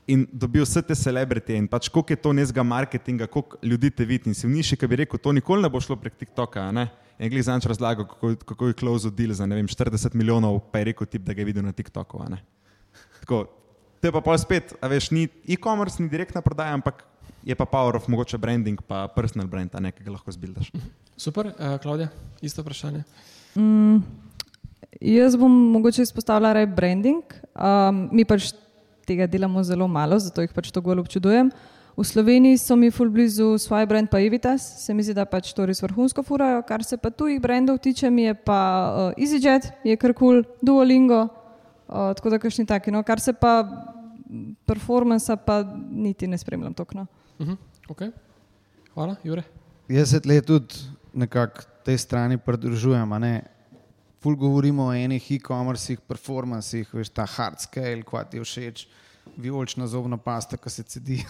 in 0.09 0.27
dobil 0.33 0.65
vse 0.65 0.83
te 0.85 0.97
celebrity 0.97 1.57
in 1.57 1.69
pač 1.69 1.89
koliko 1.93 2.13
je 2.13 2.21
to 2.21 2.33
nezga 2.33 2.65
marketinga, 2.65 3.27
koliko 3.29 3.57
ljudi 3.63 3.91
te 3.91 4.05
vidi 4.09 4.29
in 4.29 4.37
si 4.37 4.47
v 4.47 4.55
niši, 4.57 4.77
ki 4.77 4.89
bi 4.89 5.03
rekel, 5.03 5.21
to 5.21 5.33
nikoli 5.37 5.65
ne 5.65 5.71
bo 5.73 5.81
šlo 5.81 5.97
prek 6.01 6.17
TikToka. 6.21 6.69
Ne? 6.73 6.89
In 7.19 7.33
glej 7.33 7.49
zanč 7.49 7.67
razlago, 7.69 8.07
kako, 8.09 8.35
kako 8.53 8.71
je 8.71 8.79
close 8.79 9.11
deal 9.13 9.35
za 9.37 9.49
vem, 9.49 9.69
40 9.69 10.15
milijonov, 10.15 10.61
pa 10.73 10.81
je 10.81 10.91
rekel 10.93 11.09
tip, 11.09 11.25
da 11.25 11.37
ga 11.37 11.43
je 11.43 11.49
videl 11.49 11.65
na 11.65 11.73
TikToku. 11.73 12.21
Tako, 13.25 13.47
to 14.01 14.09
je 14.09 14.13
pa 14.15 14.23
pa 14.25 14.37
spet, 14.39 14.77
a 14.81 14.89
veš, 14.89 15.11
ni 15.11 15.27
e-commerce, 15.49 16.01
ni 16.01 16.09
direktna 16.09 16.45
prodaja, 16.45 16.77
ampak 16.79 17.03
je 17.45 17.57
pa 17.57 17.67
power 17.67 17.97
of 17.97 18.07
mogoče 18.09 18.39
branding, 18.39 18.81
pa 18.85 19.09
personal 19.13 19.49
brand, 19.49 19.73
nekaj, 19.73 19.99
ki 19.99 20.07
ga 20.07 20.15
lahko 20.15 20.33
zbildaš. 20.33 20.71
Super, 21.17 21.51
uh, 21.57 21.77
Klaudija, 21.83 22.13
isto 22.41 22.63
vprašanje. 22.63 23.03
Mm. 23.57 24.28
Jaz 25.01 25.37
bom 25.37 25.53
mogoče 25.73 26.03
izpostavila 26.03 26.53
raje 26.53 26.67
branding. 26.67 27.23
Um, 27.55 28.09
mi 28.13 28.25
pač 28.25 28.53
tega 29.07 29.27
delamo 29.27 29.63
zelo 29.63 29.89
malo, 29.89 30.19
zato 30.19 30.43
jih 30.43 30.53
pač 30.55 30.71
to 30.73 30.83
bolj 30.85 31.05
občudujem. 31.05 31.51
V 31.99 32.05
Sloveniji 32.07 32.61
so 32.63 32.77
mi 32.79 32.93
ful 32.95 33.11
blizu 33.11 33.57
svoj 33.59 33.87
brand, 33.91 34.07
pa 34.11 34.21
Evitas, 34.23 34.63
se 34.85 34.95
mi 34.95 35.03
zdi, 35.03 35.17
da 35.19 35.25
pač 35.27 35.51
to 35.51 35.67
res 35.67 35.83
vrhunsko 35.83 36.23
furajo. 36.23 36.63
Kar 36.69 36.85
se 36.87 36.97
pa 36.97 37.11
tujih 37.11 37.41
brandov 37.43 37.81
tiče, 37.83 38.11
mi 38.11 38.29
je 38.29 38.35
pa 38.39 38.61
uh, 39.11 39.19
EasyJet, 39.19 39.73
je 39.85 39.97
kar 39.99 40.15
kul, 40.15 40.45
cool, 40.45 40.59
Duolingo, 40.63 41.25
uh, 41.27 42.13
tako 42.15 42.31
da 42.31 42.39
kakšni 42.39 42.69
taki. 42.71 42.95
No. 42.95 43.03
Kar 43.03 43.19
se 43.21 43.35
pa 43.35 43.65
performansa, 44.69 45.37
pa 45.37 45.65
niti 45.91 46.31
ne 46.31 46.39
spremljam 46.39 46.75
tokno. 46.75 47.07
Uh 47.39 47.47
mhm, 47.47 47.53
-huh. 47.53 47.91
okay. 47.91 48.13
Hvala, 48.95 49.17
Jure. 49.25 49.43
Jaz 49.89 50.11
se 50.11 50.21
tle 50.21 50.41
tudi 50.41 50.75
nekako 51.15 51.63
tej 51.85 51.99
strani 51.99 52.39
pridružujem 52.39 53.13
ful 54.23 54.37
govorimo 54.37 54.89
o 54.89 54.95
enih 54.95 55.31
e-commerce, 55.37 55.97
performancih, 56.09 56.89
veš 56.95 57.13
ta 57.15 57.27
hard 57.27 57.61
scale, 57.63 58.03
kaj 58.03 58.31
ti 58.31 58.43
všeč, 58.43 58.87
vijolična 59.37 59.87
zobna 59.87 60.17
pasta, 60.17 60.57
ki 60.57 60.71
se 60.71 60.83
cedi. 60.83 61.25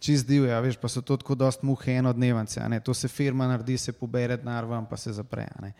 čist 0.00 0.26
divje, 0.26 0.52
a 0.54 0.60
veš, 0.60 0.76
pa 0.80 0.88
so 0.88 1.00
to 1.02 1.16
tako 1.16 1.34
dost 1.34 1.62
muhe 1.64 1.96
enodnevance, 1.98 2.60
a 2.60 2.68
ne, 2.68 2.80
to 2.80 2.94
se 2.94 3.08
firma 3.08 3.46
naredi, 3.48 3.78
se 3.78 3.92
pobere 3.92 4.36
denar 4.36 4.64
vam, 4.68 4.86
pa 4.86 4.96
se 4.96 5.12
zapre, 5.12 5.46
ne. 5.62 5.72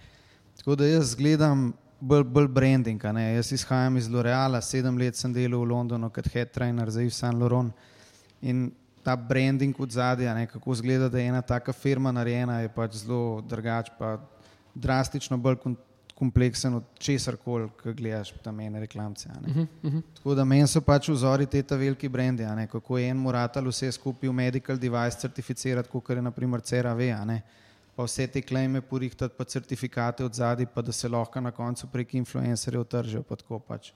Tako 0.56 0.76
da 0.80 0.88
jaz 0.88 1.14
gledam 1.14 1.68
bolj, 2.00 2.24
bolj 2.24 2.48
branding, 2.48 3.04
ne, 3.12 3.26
jaz 3.36 3.52
izhajam 3.52 3.96
iz 4.00 4.08
L'Oreala, 4.08 4.62
sedem 4.64 4.98
let 4.98 5.16
sem 5.16 5.32
delal 5.32 5.60
v 5.62 5.70
Londonu 5.70 6.10
kot 6.10 6.30
head 6.32 6.52
trainer 6.52 6.90
za 6.90 7.04
Yves 7.04 7.20
Saint 7.20 7.38
Laurent 7.38 7.72
in 8.42 8.70
ta 9.04 9.14
branding 9.16 9.76
od 9.80 9.92
zadja, 9.92 10.34
ne, 10.34 10.46
kako 10.50 10.74
zgleda, 10.80 11.08
da 11.12 11.20
je 11.20 11.28
ena 11.30 11.42
taka 11.42 11.72
firma 11.72 12.12
narejena, 12.12 12.60
je 12.64 12.72
pač 12.74 13.02
zelo 13.04 13.42
drugač, 13.46 13.92
pa 13.98 14.16
drastično 14.74 15.38
bolj 15.38 15.60
kompleksen 16.16 16.74
od 16.74 16.84
česar 16.98 17.36
koli, 17.36 17.68
ki 17.82 17.92
gledaš 17.92 18.32
tam 18.42 18.60
ene 18.60 18.80
reklamce. 18.80 19.28
a 19.28 19.40
ne. 19.40 19.66
Tako 20.16 20.34
da 20.34 20.44
meni 20.44 20.66
so 20.66 20.80
pač 20.80 21.10
vzori 21.12 21.46
te 21.46 21.62
ta 21.62 21.76
veliki 21.76 22.08
brendi, 22.08 22.46
kako 22.72 22.98
je 22.98 23.10
en 23.10 23.20
moratal 23.20 23.68
vse 23.68 23.92
skupaj 23.92 24.28
v 24.28 24.32
medical 24.32 24.78
device 24.80 25.20
certificirati, 25.20 25.88
kot 25.92 26.10
je 26.10 26.22
naprimer 26.22 26.60
CRV. 26.60 27.10
Pa 27.96 28.04
vse 28.04 28.26
te 28.26 28.42
klejme 28.42 28.80
porihtati, 28.80 29.34
pa 29.36 29.44
certifikate 29.44 30.24
od 30.24 30.34
zadaj, 30.34 30.66
pa 30.66 30.82
da 30.82 30.92
se 30.92 31.08
lahko 31.08 31.40
na 31.40 31.50
koncu 31.50 31.86
prek 31.92 32.14
influencerjev 32.14 32.84
tržijo, 32.84 33.22
pa 33.22 33.36
tako 33.36 33.58
pač. 33.60 33.92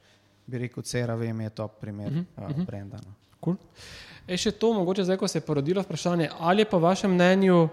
Bi 0.47 0.59
rekel, 0.59 0.83
CRV 0.83 1.23
je 1.41 1.51
top 1.51 1.81
primer 1.81 2.13
uh, 2.37 2.65
brenda. 2.67 3.01
No. 3.07 3.15
Cool. 3.45 3.57
E 4.29 4.37
še 4.37 4.53
to, 4.53 4.73
mogoče 4.77 5.05
zdaj, 5.05 5.17
ko 5.17 5.29
se 5.29 5.39
je 5.39 5.45
porodilo 5.45 5.83
vprašanje, 5.83 6.29
ali 6.39 6.63
je 6.63 6.69
po 6.69 6.79
vašem 6.79 7.13
mnenju 7.15 7.69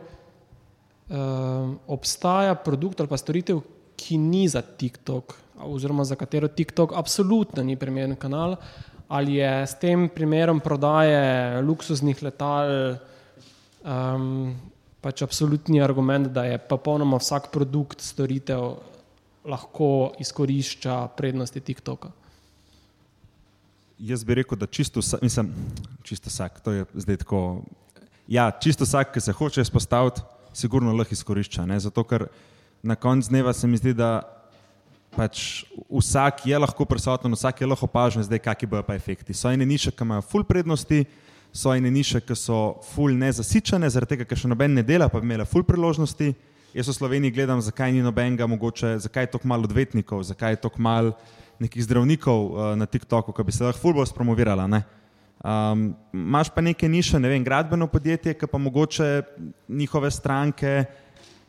um, 1.09 1.79
obstaja 1.87 2.55
produkt 2.55 2.99
ali 2.99 3.09
pa 3.11 3.17
storitev, 3.17 3.59
ki 3.97 4.17
ni 4.21 4.45
za 4.47 4.61
TikTok, 4.61 5.33
oziroma 5.65 6.05
za 6.05 6.15
katero 6.15 6.47
TikTok 6.47 6.93
absolutno 6.95 7.63
ni 7.63 7.75
primeren 7.75 8.15
kanal, 8.15 8.55
ali 9.07 9.39
je 9.39 9.51
s 9.67 9.79
tem 9.79 10.09
primerom 10.09 10.59
prodaje 10.59 11.61
luksuznih 11.61 12.23
letal 12.23 12.97
um, 13.81 14.55
pač 15.01 15.23
absolutni 15.23 15.81
argument, 15.81 16.29
da 16.33 16.45
je 16.45 16.59
popolnoma 16.59 17.17
vsak 17.21 17.49
produkt, 17.53 18.03
storitev 18.03 18.77
lahko 19.47 20.13
izkorišča 20.19 21.07
prednosti 21.17 21.61
TikToka. 21.63 22.11
Jaz 23.97 24.23
bi 24.27 24.35
rekel, 24.37 24.59
da 24.59 24.67
čisto 24.67 25.01
vsak, 25.01 25.23
mislim, 25.25 25.53
čisto 26.03 26.29
vsak, 26.29 26.59
to 26.61 26.71
je 26.71 26.85
zdaj 26.93 27.23
tako. 27.23 27.63
Ja, 28.27 28.51
čisto 28.51 28.85
vsak, 28.85 29.15
ki 29.15 29.23
se 29.23 29.33
hoče 29.33 29.63
izpostaviti, 29.63 30.21
sigurno 30.53 30.93
lahko 30.93 31.15
izkorišča. 31.15 31.65
Ne? 31.65 31.79
Zato, 31.79 32.03
ker 32.03 32.27
na 32.87 32.95
koncu 32.95 33.29
dneva 33.29 33.53
se 33.53 33.67
mi 33.67 33.77
zdi, 33.77 33.91
da 33.93 34.21
pač 35.11 35.65
vsak 35.89 36.45
je 36.47 36.59
lahko 36.59 36.85
prisoten, 36.85 37.33
vsak 37.35 37.61
je 37.61 37.67
lahko 37.67 37.87
opažen, 37.89 38.23
zdaj 38.23 38.39
kakšni 38.45 38.69
bojo 38.71 38.83
pa 38.87 38.95
efekti. 38.95 39.35
So 39.35 39.51
ene 39.51 39.65
niše, 39.67 39.91
ki 39.91 40.05
imajo 40.05 40.23
full 40.23 40.47
prednosti, 40.47 41.03
so 41.51 41.73
ene 41.75 41.91
niše, 41.91 42.21
ki 42.23 42.35
so 42.37 42.77
full 42.93 43.17
nezasičene, 43.17 43.89
zaradi 43.91 44.15
tega, 44.15 44.27
ker 44.29 44.39
še 44.39 44.51
noben 44.51 44.77
ne 44.77 44.85
dela, 44.87 45.09
pa 45.11 45.19
bi 45.19 45.27
imela 45.27 45.47
full 45.47 45.67
priložnosti. 45.67 46.31
Jaz 46.77 46.91
v 46.91 46.95
Sloveniji 46.95 47.33
gledam, 47.33 47.63
zakaj 47.63 47.91
ni 47.91 48.03
nobenega, 48.05 48.47
mogoče, 48.47 48.97
zakaj 49.03 49.25
je 49.25 49.31
tako 49.33 49.49
malo 49.51 49.67
odvetnikov, 49.67 50.21
zakaj 50.27 50.55
je 50.55 50.61
tako 50.67 50.83
malo 50.83 51.15
nekih 51.59 51.83
zdravnikov 51.83 52.39
uh, 52.45 52.69
na 52.77 52.85
TikToku, 52.85 53.33
ki 53.33 53.47
bi 53.47 53.55
se 53.55 53.65
lahko 53.65 53.81
fulbo 53.81 54.05
spromovirala. 54.05 54.67
ne. 54.67 54.83
Um, 55.41 55.89
Imáš 56.13 56.53
pa 56.53 56.61
neke 56.61 56.87
niše, 56.89 57.19
ne 57.19 57.29
vem, 57.29 57.43
gradbeno 57.43 57.87
podjetje, 57.89 58.35
ki 58.37 58.47
pa 58.47 58.61
mogoče 58.61 59.09
njihove 59.67 60.11
stranke 60.11 60.85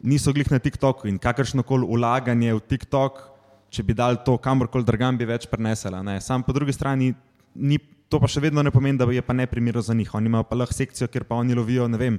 niso 0.03 0.33
glih 0.33 0.51
na 0.51 0.59
TikToku 0.59 1.09
in 1.09 1.19
kakršno 1.19 1.63
koli 1.67 1.87
ulaganje 1.87 2.55
v 2.55 2.61
TikTok, 2.61 3.21
če 3.71 3.85
bi 3.85 3.95
dal 3.95 4.21
to 4.25 4.39
kamorkoli 4.41 4.87
drugam, 4.87 5.19
bi 5.19 5.27
več 5.29 5.49
prenesela. 5.51 6.03
Ne. 6.03 6.19
Sam 6.25 6.43
po 6.43 6.55
drugi 6.57 6.73
strani 6.73 7.13
ni, 7.55 7.79
to 8.09 8.21
pa 8.21 8.31
še 8.31 8.41
vedno 8.41 8.63
ne 8.65 8.73
pomeni, 8.73 8.99
da 8.99 9.09
je 9.13 9.23
pa 9.25 9.37
ne 9.37 9.47
primerno 9.47 9.83
za 9.85 9.95
njih. 9.95 10.15
Oni 10.15 10.31
imajo 10.31 10.47
pa 10.49 10.57
lahko 10.57 10.77
sekcijo, 10.77 11.11
kjer 11.13 11.27
pa 11.29 11.41
oni 11.43 11.57
lovijo, 11.59 11.89
ne 11.91 12.01
vem, 12.01 12.19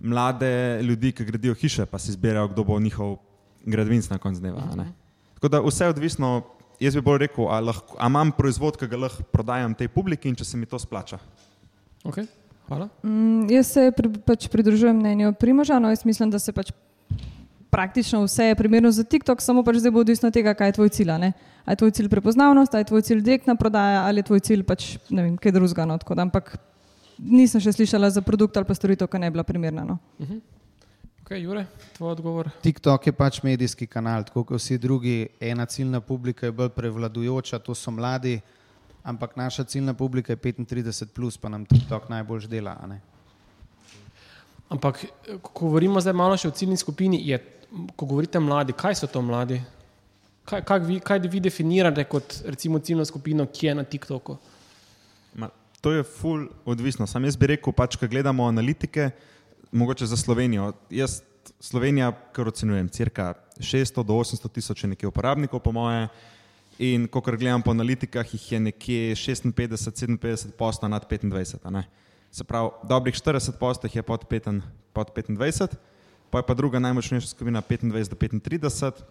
mlade 0.00 0.80
ljudi, 0.86 1.12
ki 1.12 1.26
gradijo 1.28 1.56
hiše, 1.58 1.86
pa 1.90 1.98
si 1.98 2.12
izbirajo, 2.14 2.52
kdo 2.52 2.64
bo 2.64 2.78
njihov 2.80 3.18
gradvinc 3.66 4.08
na 4.10 4.18
koncu 4.18 4.40
dneva. 4.40 4.64
a 4.70 4.76
ne. 4.76 4.92
Tako 5.34 5.48
da 5.48 5.60
vse 5.64 5.88
je 5.88 5.94
odvisno, 5.96 6.30
jaz 6.80 6.96
bi 6.96 7.04
bolj 7.04 7.24
rekel, 7.26 7.48
a, 7.48 7.60
lahko, 7.64 7.96
a 7.98 8.08
imam 8.08 8.32
proizvod, 8.32 8.78
ki 8.80 8.88
ga 8.88 9.00
lahko 9.06 9.24
prodajam 9.32 9.74
tej 9.74 9.88
publiki 9.92 10.28
in 10.28 10.36
če 10.36 10.44
se 10.44 10.60
mi 10.60 10.68
to 10.68 10.78
splača. 10.78 11.18
Okay. 12.04 12.28
Hvala. 12.68 12.86
Mm, 13.02 13.50
jaz 13.50 13.72
se 13.74 13.90
pri, 13.96 14.12
pač 14.24 14.46
pridružujem 14.48 14.96
mnenju 14.96 15.34
Primoža, 15.40 15.80
no 15.82 15.90
jaz 15.90 16.04
mislim, 16.06 16.30
da 16.30 16.38
se 16.38 16.52
pač 16.54 16.70
praktično 17.70 18.22
vse 18.24 18.44
je 18.44 18.54
primerno 18.54 18.90
za 18.90 19.04
TikTok, 19.04 19.42
samo 19.42 19.62
pač 19.64 19.80
zdaj 19.80 19.94
bo 19.94 20.00
odvisno 20.00 20.28
od 20.28 20.34
tega, 20.34 20.54
kaj 20.54 20.68
je 20.68 20.72
tvoj 20.72 20.88
cilj. 20.88 21.10
a 21.10 21.18
ne. 21.18 21.32
A 21.64 21.72
je 21.72 21.76
tvoj 21.76 21.90
cilj 21.90 22.08
prepoznavnost, 22.08 22.74
a 22.74 22.78
je 22.78 22.84
tvoj 22.84 23.02
cilj 23.02 23.20
direktna 23.20 23.54
prodaja 23.54 24.04
ali 24.06 24.18
je 24.18 24.22
tvoj 24.22 24.40
cilj 24.40 24.62
pač 24.62 24.96
ne 25.10 25.22
vem, 25.22 25.36
kaj 25.36 25.52
drugega. 25.52 25.84
No, 25.84 25.98
tako 25.98 26.14
da, 26.14 26.22
ampak 26.22 26.56
nisem 27.18 27.60
še 27.60 27.72
slišala 27.72 28.10
za 28.10 28.22
produkt 28.22 28.56
ali 28.56 28.66
pa 28.66 28.74
storitev, 28.74 29.08
ki 29.08 29.18
ne 29.18 29.30
bi 29.30 29.38
bila 29.38 29.44
primerna. 29.44 29.84
No. 29.84 29.98
Okay, 31.30 31.44
Jure, 31.44 31.66
tvoj 31.94 32.16
odgovor. 32.16 32.50
TikTok 32.62 33.06
je 33.06 33.12
pač 33.14 33.42
medijski 33.46 33.86
kanal, 33.86 34.24
tako 34.26 34.42
kot 34.44 34.58
vsi 34.58 34.78
drugi. 34.78 35.28
Ena 35.40 35.66
ciljna 35.66 36.00
publika 36.00 36.48
je 36.48 36.52
bolj 36.52 36.72
prevladujoča, 36.74 37.60
to 37.62 37.74
so 37.74 37.92
mladi, 37.94 38.40
ampak 39.06 39.36
naša 39.36 39.64
ciljna 39.64 39.94
publika 39.94 40.32
je 40.32 40.40
35, 40.42 41.14
plus, 41.14 41.38
pa 41.38 41.48
nam 41.48 41.66
TikTok 41.70 42.08
najbolj 42.10 42.48
dela. 42.50 42.74
Ampak, 44.70 45.04
eh, 45.04 45.38
ko 45.42 45.66
govorimo 45.66 46.00
zdaj 46.00 46.14
malo 46.14 46.36
še 46.38 46.48
o 46.48 46.54
ciljni 46.54 46.78
skupini, 46.78 47.18
je, 47.26 47.38
ko 47.96 48.06
govorite 48.06 48.40
mladi, 48.40 48.72
kaj 48.72 49.02
so 49.02 49.10
to 49.10 49.22
mladi? 49.22 49.58
Kaj, 50.46 50.62
kaj, 50.66 50.80
vi, 50.86 50.98
kaj 51.02 51.22
vi 51.30 51.40
definirate 51.42 52.04
kot 52.10 52.40
recimo 52.46 52.78
ciljno 52.78 53.04
skupino, 53.04 53.46
ki 53.46 53.66
je 53.66 53.74
na 53.74 53.84
TikToku? 53.84 54.36
Ma, 55.34 55.50
to 55.80 55.92
je 55.92 56.06
full 56.06 56.46
odvisno. 56.64 57.06
Sam 57.06 57.26
jaz 57.26 57.36
bi 57.38 57.50
rekel, 57.52 57.74
pač, 57.74 57.98
ko 57.98 58.08
gledamo 58.10 58.46
analitike, 58.46 59.10
mogoče 59.72 60.06
za 60.06 60.16
Slovenijo. 60.16 60.72
Jaz 60.90 61.20
Slovenija, 61.60 62.12
kar 62.32 62.48
ocenjujem, 62.48 62.88
cirka 62.88 63.34
600 63.58 64.04
do 64.06 64.14
800 64.14 64.48
tisoč 64.54 64.84
je 64.84 64.90
nekje 64.94 65.08
uporabnikov, 65.08 65.60
po 65.60 65.72
moje. 65.72 66.08
In 66.80 67.08
ko 67.12 67.20
gledam 67.20 67.62
po 67.62 67.74
analitikah, 67.74 68.24
jih 68.34 68.52
je 68.52 68.60
nekje 68.60 69.14
56-57 69.14 70.54
posto 70.56 70.88
nad 70.88 71.04
25. 71.10 71.58
a 71.62 71.70
ne. 71.70 71.84
Se 72.30 72.44
pravi, 72.44 72.70
dobrih 72.86 73.14
40 73.14 73.58
posto 73.58 73.86
jih 73.86 73.96
je 73.96 74.02
pod, 74.02 74.24
5, 74.30 74.60
pod 74.92 75.10
25, 75.16 75.74
pa 76.30 76.38
je 76.38 76.46
pa 76.46 76.54
druga 76.54 76.78
najmočnejša 76.78 77.28
skupina 77.28 77.62
25 77.62 78.08
do 78.08 78.16
35, 78.16 79.02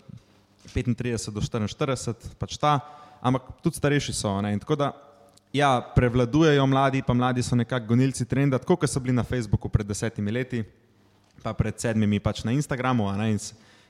35 0.75 1.31
do 1.31 1.41
44, 1.41 2.35
pač 2.39 2.57
ta, 2.57 2.79
ampak 3.21 3.43
tudi 3.63 3.75
starejši 3.75 4.13
so. 4.13 4.41
Ne? 4.41 4.53
In 4.53 4.59
tako 4.59 4.75
da 4.75 4.93
Ja, 5.53 5.81
prevladujejo 5.95 6.65
mladi, 6.67 7.01
pa 7.01 7.13
mladi 7.13 7.41
so 7.43 7.55
nekako 7.57 7.87
gonilci 7.87 8.25
trenda, 8.25 8.59
tako 8.61 8.75
kot 8.75 8.89
so 8.89 8.99
bili 9.01 9.15
na 9.17 9.23
Facebooku 9.23 9.69
pred 9.69 9.87
desetimi 9.87 10.31
leti, 10.31 10.61
pa 11.41 11.55
pred 11.57 11.73
sedmimi 11.73 12.19
pač 12.19 12.43
na 12.45 12.53
Instagramu. 12.53 13.09
ne, 13.17 13.31
In, 13.31 13.39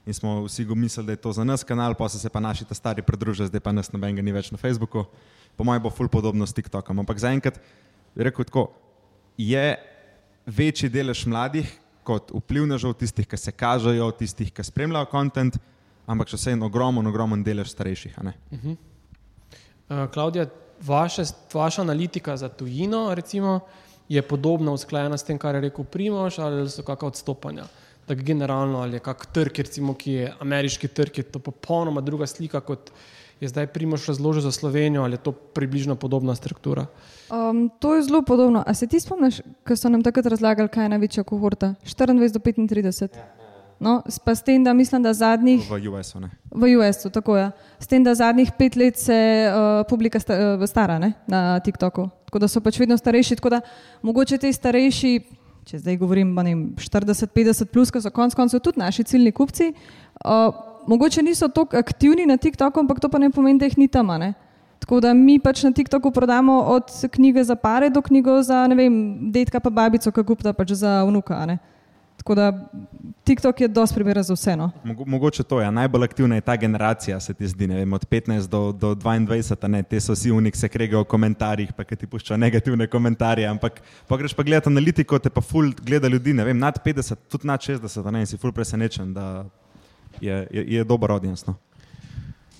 in 0.07 0.13
smo 0.13 0.45
vsi 0.47 0.65
mislili, 0.65 1.07
da 1.07 1.11
je 1.11 1.21
to 1.21 1.31
za 1.31 1.43
nas 1.43 1.63
kanal, 1.63 1.95
pa 1.95 2.09
so 2.09 2.17
se 2.17 2.29
pa 2.29 2.39
naši 2.39 2.65
ta 2.65 2.73
stari 2.73 3.01
pridružili, 3.01 3.47
zdaj 3.47 3.59
pa 3.59 3.71
nas 3.71 3.91
nobenega 3.91 4.21
ni 4.21 4.31
več 4.31 4.51
na 4.51 4.57
Facebooku. 4.57 5.03
Po 5.57 5.63
mojem 5.63 5.83
bo 5.83 5.89
ful 5.89 6.07
podobno 6.07 6.47
s 6.47 6.53
TikTokom. 6.53 6.99
Ampak 6.99 7.19
zaenkrat 7.19 7.59
bi 8.15 8.23
rekel 8.23 8.45
tako, 8.47 8.71
je 9.39 9.77
večji 10.45 10.89
delež 10.91 11.23
mladih 11.29 11.69
kot 12.03 12.31
vplivnežev, 12.33 12.95
tistih, 12.99 13.27
ki 13.29 13.37
se 13.37 13.53
kažejo, 13.55 14.11
tistih, 14.19 14.51
ki 14.51 14.65
spremljajo 14.65 15.07
kontent, 15.11 15.59
ampak 16.09 16.31
še 16.31 16.39
vseeno 16.39 16.67
ogromen, 16.67 17.07
ogromen 17.07 17.43
delež 17.45 17.71
starejših. 17.71 18.17
a 18.19 18.23
ne. 18.29 18.33
Uh, 18.51 20.07
Klaudija, 20.11 20.47
vaše, 20.81 21.27
vaša 21.53 21.85
analitika 21.85 22.35
za 22.37 22.49
tujino 22.49 23.13
recimo, 23.15 23.59
je 24.09 24.21
podobno 24.25 24.73
usklajena 24.73 25.17
s 25.17 25.23
tem, 25.23 25.37
kar 25.37 25.55
je 25.55 25.69
rekel 25.69 25.85
Primož, 25.85 26.39
ali 26.41 26.65
so 26.69 26.83
kakšna 26.83 27.13
odstopanja? 27.13 27.67
Tako 28.09 28.25
generalno, 28.25 28.81
ali 28.81 28.97
je 28.97 29.05
kak 29.05 29.27
trg, 29.29 29.61
recimo, 29.61 29.93
ki 29.93 30.11
je 30.11 30.33
ameriški 30.41 30.87
trg, 30.87 31.21
je 31.21 31.27
to 31.29 31.39
popolnoma 31.39 32.01
druga 32.01 32.25
slika, 32.27 32.59
kot 32.65 32.89
je 33.39 33.47
zdaj 33.47 33.67
Primož 33.67 34.03
razložil 34.05 34.41
za 34.41 34.51
Slovenijo, 34.51 35.01
ali 35.01 35.13
je 35.13 35.17
to 35.19 35.31
približno 35.31 35.95
podobna 35.95 36.35
struktura. 36.35 36.85
Um, 37.29 37.69
to 37.71 37.95
je 37.95 38.03
zelo 38.03 38.21
podobno. 38.21 38.63
A 38.63 38.73
se 38.73 38.87
ti 38.87 38.99
spomniš, 38.99 39.35
ko 39.63 39.75
so 39.75 39.89
nam 39.89 40.03
takrat 40.03 40.25
razlagali, 40.25 40.67
kaj 40.67 40.85
je 40.85 40.89
največja 40.89 41.23
kohorta? 41.23 41.73
24 41.83 42.07
do 42.29 42.39
35. 42.39 43.07
No, 43.79 44.03
s- 44.05 44.19
pa 44.19 44.35
s 44.35 44.43
tem, 44.43 44.59
da 44.59 44.73
mislim, 44.73 44.99
da 44.99 45.13
zadnjih 45.13 45.63
V 45.63 45.87
US-u. 45.89 46.19
ne. 46.19 46.29
v 46.51 46.75
US-u, 46.75 47.09
tako 47.09 47.37
je. 47.37 47.51
S 47.79 47.87
tem, 47.87 48.03
da 48.03 48.11
zadnjih 48.11 48.51
pet 48.51 48.75
let 48.75 48.97
se 48.97 49.15
uh, 49.47 49.87
publika 49.87 50.19
sta, 50.19 50.35
uh, 50.53 50.65
stara 50.65 50.99
ne, 50.99 51.13
na 51.25 51.59
TikToku. 51.59 52.09
Tako 52.25 52.39
da 52.39 52.47
so 52.47 52.59
pač 52.59 52.75
vedno 52.77 52.97
starejši. 52.97 53.35
Tako 53.35 53.49
da 53.49 53.61
mogoče 54.01 54.37
ti 54.37 54.53
starejši, 54.53 55.13
če 55.63 55.79
zdaj 55.79 55.97
govorim 55.97 56.27
o 56.29 56.43
40-50, 56.75 57.65
plus, 57.65 57.87
ki 57.89 58.01
so 58.01 58.11
konec 58.11 58.35
koncev 58.35 58.59
tudi 58.59 58.79
naši 58.79 59.03
ciljni 59.03 59.31
kupci, 59.31 59.71
uh, 60.25 60.51
mogoče 60.87 61.23
niso 61.23 61.47
tako 61.47 61.77
aktivni 61.77 62.25
na 62.25 62.37
TikToku, 62.37 62.79
ampak 62.79 62.99
to 62.99 63.09
pa 63.09 63.19
ne 63.19 63.29
pomeni, 63.29 63.59
da 63.59 63.65
jih 63.65 63.77
ni 63.77 63.87
tam. 63.87 64.07
ne. 64.07 64.33
Tako 64.79 64.99
da 64.99 65.13
mi 65.13 65.39
pač 65.39 65.63
na 65.63 65.71
TikToku 65.71 66.11
prodamo 66.11 66.61
od 66.61 66.83
knjige 67.11 67.43
za 67.43 67.55
pare 67.55 67.89
do 67.89 68.01
knjige 68.01 68.41
za 68.43 68.67
ne 68.67 68.75
vem, 68.75 68.93
dedka 69.31 69.59
pa 69.59 69.69
babico, 69.69 70.11
ki 70.11 70.23
kupta 70.23 70.53
pač 70.53 70.71
za 70.71 71.03
vnuka. 71.03 71.45
ne. 71.45 71.59
Tako 72.19 72.35
da 72.35 72.69
TikTok 73.23 73.61
je 73.61 73.67
dosti 73.67 73.95
primeren 73.95 74.23
za 74.23 74.33
vseeno. 74.33 74.71
Mogo, 74.83 75.05
mogoče 75.05 75.43
to 75.43 75.59
je. 75.59 75.63
Ja. 75.63 75.71
Najbolj 75.71 76.03
aktivna 76.03 76.35
je 76.35 76.41
ta 76.41 76.55
generacija, 76.55 77.19
se 77.19 77.33
ti 77.33 77.47
zdi, 77.47 77.67
vem, 77.67 77.93
od 77.93 78.05
15 78.05 78.47
do, 78.47 78.71
do 78.71 78.95
22, 78.95 79.67
ne, 79.67 79.83
te 79.83 79.99
so 79.99 80.13
vsi 80.13 80.31
unik, 80.31 80.55
se 80.55 80.67
kregajo 80.67 81.05
v 81.05 81.07
komentarjih, 81.07 81.71
pa 81.73 81.83
ti 81.83 82.07
puščajo 82.07 82.37
negativne 82.37 82.87
komentarje. 82.87 83.47
Ampak 83.47 83.79
pa 84.07 84.17
greš 84.17 84.35
pa 84.35 84.43
gledati 84.43 84.69
analitiko, 84.69 85.19
te 85.19 85.29
pa 85.29 85.41
ful 85.41 85.71
gleda 85.85 86.07
ljudi, 86.07 86.33
ne 86.33 86.43
vem, 86.43 86.59
nad 86.59 86.81
50, 86.85 87.15
tudi 87.31 87.47
nad 87.47 87.63
60, 87.63 88.11
ne, 88.11 88.25
in 88.25 88.27
si 88.27 88.37
ful 88.37 88.51
presenečen, 88.51 89.13
da 89.13 89.45
je, 90.21 90.47
je, 90.51 90.65
je 90.67 90.83
dober 90.83 91.11
audience. 91.11 91.43
No. 91.47 91.55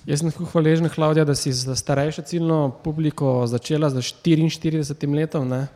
Jaz 0.08 0.22
sem 0.22 0.32
hvaležen, 0.32 0.88
Klaudija, 0.88 1.26
da 1.28 1.34
si 1.36 1.52
za 1.52 1.76
starejšo 1.76 2.22
ciljno 2.22 2.70
publiko 2.84 3.46
začela 3.46 3.90
z 3.90 4.00
44 4.00 5.14
letom. 5.14 5.48
Ne? 5.48 5.66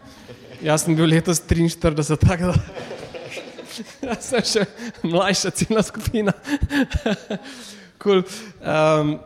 Jaz 0.65 0.87
sem 0.87 0.97
bil 0.97 1.11
letos 1.11 1.43
43, 1.45 2.17
tako 2.17 2.53
da 2.53 2.59
Jaz 4.09 4.31
sem 4.31 4.43
še 4.47 4.65
mlajša 5.03 5.51
ciljna 5.51 5.83
skupina. 5.85 6.33
cool. 8.03 8.23
um, 8.63 9.17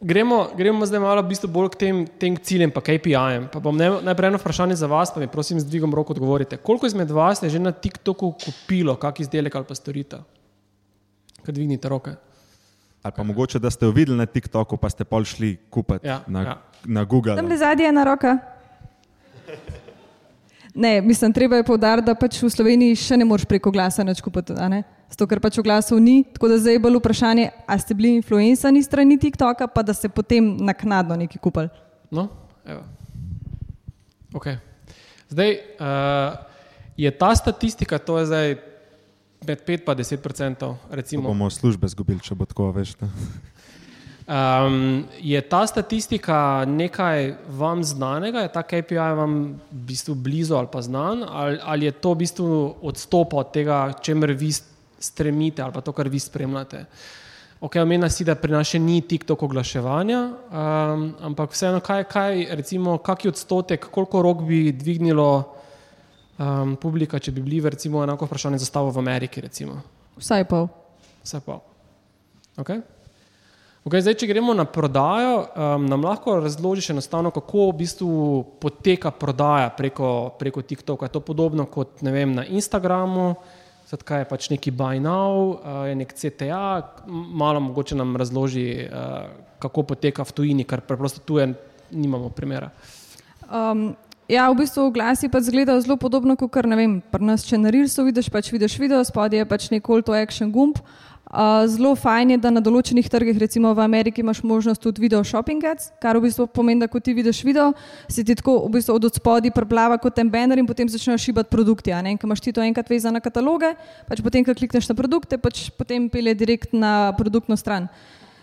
gremo, 0.00 0.40
gremo 0.58 0.86
zdaj 0.86 1.02
malo 1.02 1.22
v 1.22 1.30
bistvu 1.32 1.50
bolj 1.52 1.72
k 1.74 1.80
tem, 1.86 2.04
tem 2.20 2.36
ciljem, 2.36 2.72
pa 2.74 2.82
KPI-jem. 2.84 3.48
Pa 3.52 3.62
bom 3.62 3.76
najprej 3.78 4.32
eno 4.32 4.42
vprašanje 4.42 4.78
za 4.82 4.90
vas, 4.90 5.14
pa 5.14 5.22
mi 5.22 5.30
prosim 5.32 5.60
z 5.62 5.68
dvigom 5.70 5.94
roko 5.94 6.16
odgovorite. 6.16 6.58
Koliko 6.58 6.90
izmed 6.90 7.10
vas 7.10 7.42
je 7.42 7.50
že 7.50 7.62
na 7.62 7.72
TikToku 7.72 8.34
kupilo 8.42 8.96
kak 9.00 9.20
izdelek 9.24 9.54
ali 9.54 9.68
pa 9.68 9.74
storitev? 9.78 10.26
Kaj 11.46 11.54
dvignite 11.54 11.88
roke? 11.88 12.10
Ali 13.02 13.14
pa 13.16 13.22
mogoče, 13.22 13.58
da 13.58 13.70
ste 13.70 13.86
jo 13.86 13.92
videli 13.94 14.18
na 14.18 14.26
TikToku, 14.26 14.76
pa 14.76 14.90
ste 14.90 15.04
pol 15.04 15.24
šli 15.24 15.52
kupiti 15.70 16.08
ja, 16.08 16.24
na, 16.26 16.42
ja. 16.42 16.56
na 16.84 17.04
Google. 17.04 17.36
Tam 17.36 17.46
le 17.46 17.58
zadnje 17.58 17.84
je 17.86 17.92
na 17.92 18.04
roka. 18.04 18.38
Ne, 20.74 21.00
mislim, 21.00 21.32
treba 21.32 21.56
je 21.56 21.64
povdariti, 21.64 22.06
da 22.06 22.14
pač 22.18 22.40
v 22.42 22.50
Sloveniji 22.50 22.98
še 22.98 23.16
ne 23.16 23.24
moreš 23.24 23.46
preko 23.46 23.70
glasa 23.70 24.02
več 24.02 24.18
kupiti. 24.20 24.56
Zato, 25.06 25.28
ker 25.30 25.40
pač 25.40 25.60
v 25.60 25.64
glasu 25.68 26.00
ni. 26.02 26.18
Tako 26.34 26.50
da 26.50 26.58
zdaj 26.58 26.74
je 26.74 26.82
bolj 26.82 26.98
vprašanje, 26.98 27.46
ali 27.66 27.80
ste 27.80 27.94
bili 27.94 28.10
influencani 28.18 28.82
strani 28.82 29.16
TikToka, 29.22 29.70
pa 29.70 29.86
da 29.86 29.94
ste 29.94 30.10
potem 30.10 30.56
naknadno 30.66 31.14
nekaj 31.14 31.40
kupili. 31.40 31.70
No, 32.10 32.26
evo. 32.66 32.82
Ok. 34.34 34.50
Zdaj 35.30 35.54
uh, 35.78 36.42
je 36.98 37.10
ta 37.14 37.30
statistika, 37.38 38.02
to 38.02 38.18
je 38.18 38.26
zdaj 38.26 38.56
med 39.46 39.62
5 39.66 39.70
in 39.70 39.96
10 39.96 40.16
odstotkov. 40.20 41.22
Bomo 41.22 41.50
službe 41.50 41.86
izgubili, 41.86 42.20
če 42.20 42.34
bo 42.34 42.46
tako 42.46 42.72
več. 42.76 42.96
Um, 44.26 45.04
je 45.22 45.40
ta 45.46 45.60
statistika 45.70 46.64
nekaj 46.66 47.36
vam 47.46 47.84
znanega, 47.86 48.42
je 48.42 48.52
ta 48.52 48.62
KPI 48.66 49.12
vam 49.14 49.36
v 49.70 49.84
bistvu 49.86 50.16
blizu 50.18 50.56
ali 50.58 50.66
pa 50.72 50.82
znan, 50.82 51.22
ali, 51.22 51.60
ali 51.62 51.86
je 51.86 51.92
to 51.92 52.14
v 52.14 52.18
bistvu 52.24 52.48
odstop 52.82 53.36
od 53.38 53.52
tega, 53.54 53.94
čemer 54.02 54.34
vi 54.34 54.50
stremite 54.98 55.62
ali 55.62 55.72
pa 55.72 55.80
to, 55.80 55.94
kar 55.94 56.10
vi 56.10 56.18
spremljate? 56.18 56.84
Ok, 57.60 57.78
omenja 57.78 58.10
si, 58.10 58.24
da 58.26 58.34
pri 58.34 58.52
nas 58.52 58.68
še 58.68 58.82
ni 58.82 58.98
TikTok 59.00 59.46
oglaševanja, 59.46 60.20
um, 60.26 61.06
ampak 61.30 61.54
vseeno, 61.54 61.78
kaj, 61.80 62.04
kaj, 62.10 62.42
recimo, 62.58 62.98
kak 62.98 63.24
je 63.24 63.30
odstotek, 63.30 63.86
koliko 63.94 64.26
rok 64.26 64.42
bi 64.42 64.74
dvignilo 64.74 65.55
um, 66.38 66.76
publika, 66.80 67.18
če 67.18 67.32
bi 67.32 67.44
bili, 67.44 67.60
recimo, 67.70 68.02
enako 68.04 68.28
vprašanje 68.28 68.60
zastavo 68.64 68.90
v 68.90 69.02
Ameriki, 69.04 69.40
recimo? 69.40 69.80
Vsaj 70.16 70.44
pol. 70.48 70.68
Vsaj 71.24 71.42
pol. 71.44 71.60
Okay. 72.56 72.80
Okay, 73.86 74.02
zdaj, 74.02 74.16
če 74.18 74.26
gremo 74.26 74.50
na 74.56 74.64
prodajo, 74.66 75.34
um, 75.46 75.84
nam 75.86 76.02
lahko 76.02 76.40
razložiš 76.42 76.90
enostavno, 76.90 77.30
kako 77.30 77.68
v 77.68 77.76
bistvu 77.84 78.14
poteka 78.58 79.12
prodaja 79.14 79.68
preko, 79.70 80.08
preko 80.40 80.64
TikToka. 80.66 81.06
Je 81.06 81.14
to 81.14 81.22
podobno 81.22 81.68
kot 81.70 82.02
vem, 82.02 82.32
na 82.34 82.42
Instagramu, 82.42 83.36
zdaj 83.86 84.24
je 84.24 84.26
pač 84.26 84.48
neki 84.50 84.72
buy 84.74 84.98
now, 84.98 85.54
uh, 85.54 85.84
je 85.86 85.94
nek 86.02 86.16
CTA, 86.18 86.64
malo 87.06 87.62
mogoče 87.68 87.94
nam 87.94 88.16
razloži, 88.18 88.66
uh, 88.88 89.30
kako 89.62 89.86
poteka 89.94 90.26
v 90.26 90.34
tujini, 90.34 90.66
ker 90.66 90.82
preprosto 90.82 91.22
tu 91.22 91.38
nimamo 91.94 92.32
primera. 92.34 92.72
Um, 93.46 93.94
ja, 94.28 94.50
v 94.50 94.58
bistvu 94.62 94.90
glasi 94.90 95.28
pa 95.28 95.40
zgledajo 95.40 95.80
zelo 95.80 95.96
podobno 95.96 96.36
kot 96.36 96.50
kar, 96.50 96.66
ne 96.66 96.76
vem, 96.76 96.98
pri 97.00 97.24
nas, 97.24 97.46
če 97.46 97.58
na 97.58 97.70
Rilsu 97.70 98.06
vidiš, 98.06 98.30
pač 98.30 98.50
vidiš 98.52 98.78
video, 98.78 99.02
spodaj 99.04 99.42
je 99.42 99.46
pač 99.46 99.68
nek 99.70 99.86
call 99.86 100.02
to 100.02 100.14
action 100.16 100.50
gumb. 100.50 100.80
Zelo 101.66 101.96
fajn 101.98 102.30
je, 102.30 102.36
da 102.38 102.52
na 102.54 102.62
določenih 102.62 103.08
trgih, 103.10 103.34
recimo 103.42 103.72
v 103.74 103.82
Ameriki, 103.82 104.22
imaš 104.22 104.44
možnost 104.46 104.80
tudi 104.80 105.02
video 105.02 105.24
shopping 105.26 105.64
ads, 105.66 105.90
kar 106.00 106.14
v 106.16 106.28
bistvu 106.28 106.46
pomeni, 106.46 106.80
da 106.80 106.86
ko 106.86 107.02
ti 107.02 107.16
vidiš 107.18 107.42
video, 107.42 107.72
se 108.08 108.22
ti 108.22 108.36
tako 108.38 108.60
v 108.68 108.76
bistvu 108.78 108.94
od 108.94 109.08
spodaj 109.10 109.50
preplava 109.50 109.98
kot 109.98 110.14
ten 110.14 110.30
banner 110.30 110.62
in 110.62 110.68
potem 110.70 110.86
začnejo 110.88 111.18
šibati 111.18 111.50
produkti. 111.50 111.90
Ker 111.90 112.30
imaš 112.30 112.44
ti 112.44 112.54
to 112.54 112.62
enkrat 112.62 112.88
vezano 112.88 113.18
na 113.18 113.24
kataloge, 113.24 113.74
pač 114.06 114.22
potem, 114.22 114.46
ko 114.46 114.54
klikneš 114.54 114.86
na 114.86 114.94
produkte, 114.94 115.34
pač 115.38 115.66
potem 115.74 116.06
pelje 116.08 116.34
direkt 116.38 116.70
na 116.72 117.10
produktno 117.18 117.58
stran. 117.58 117.90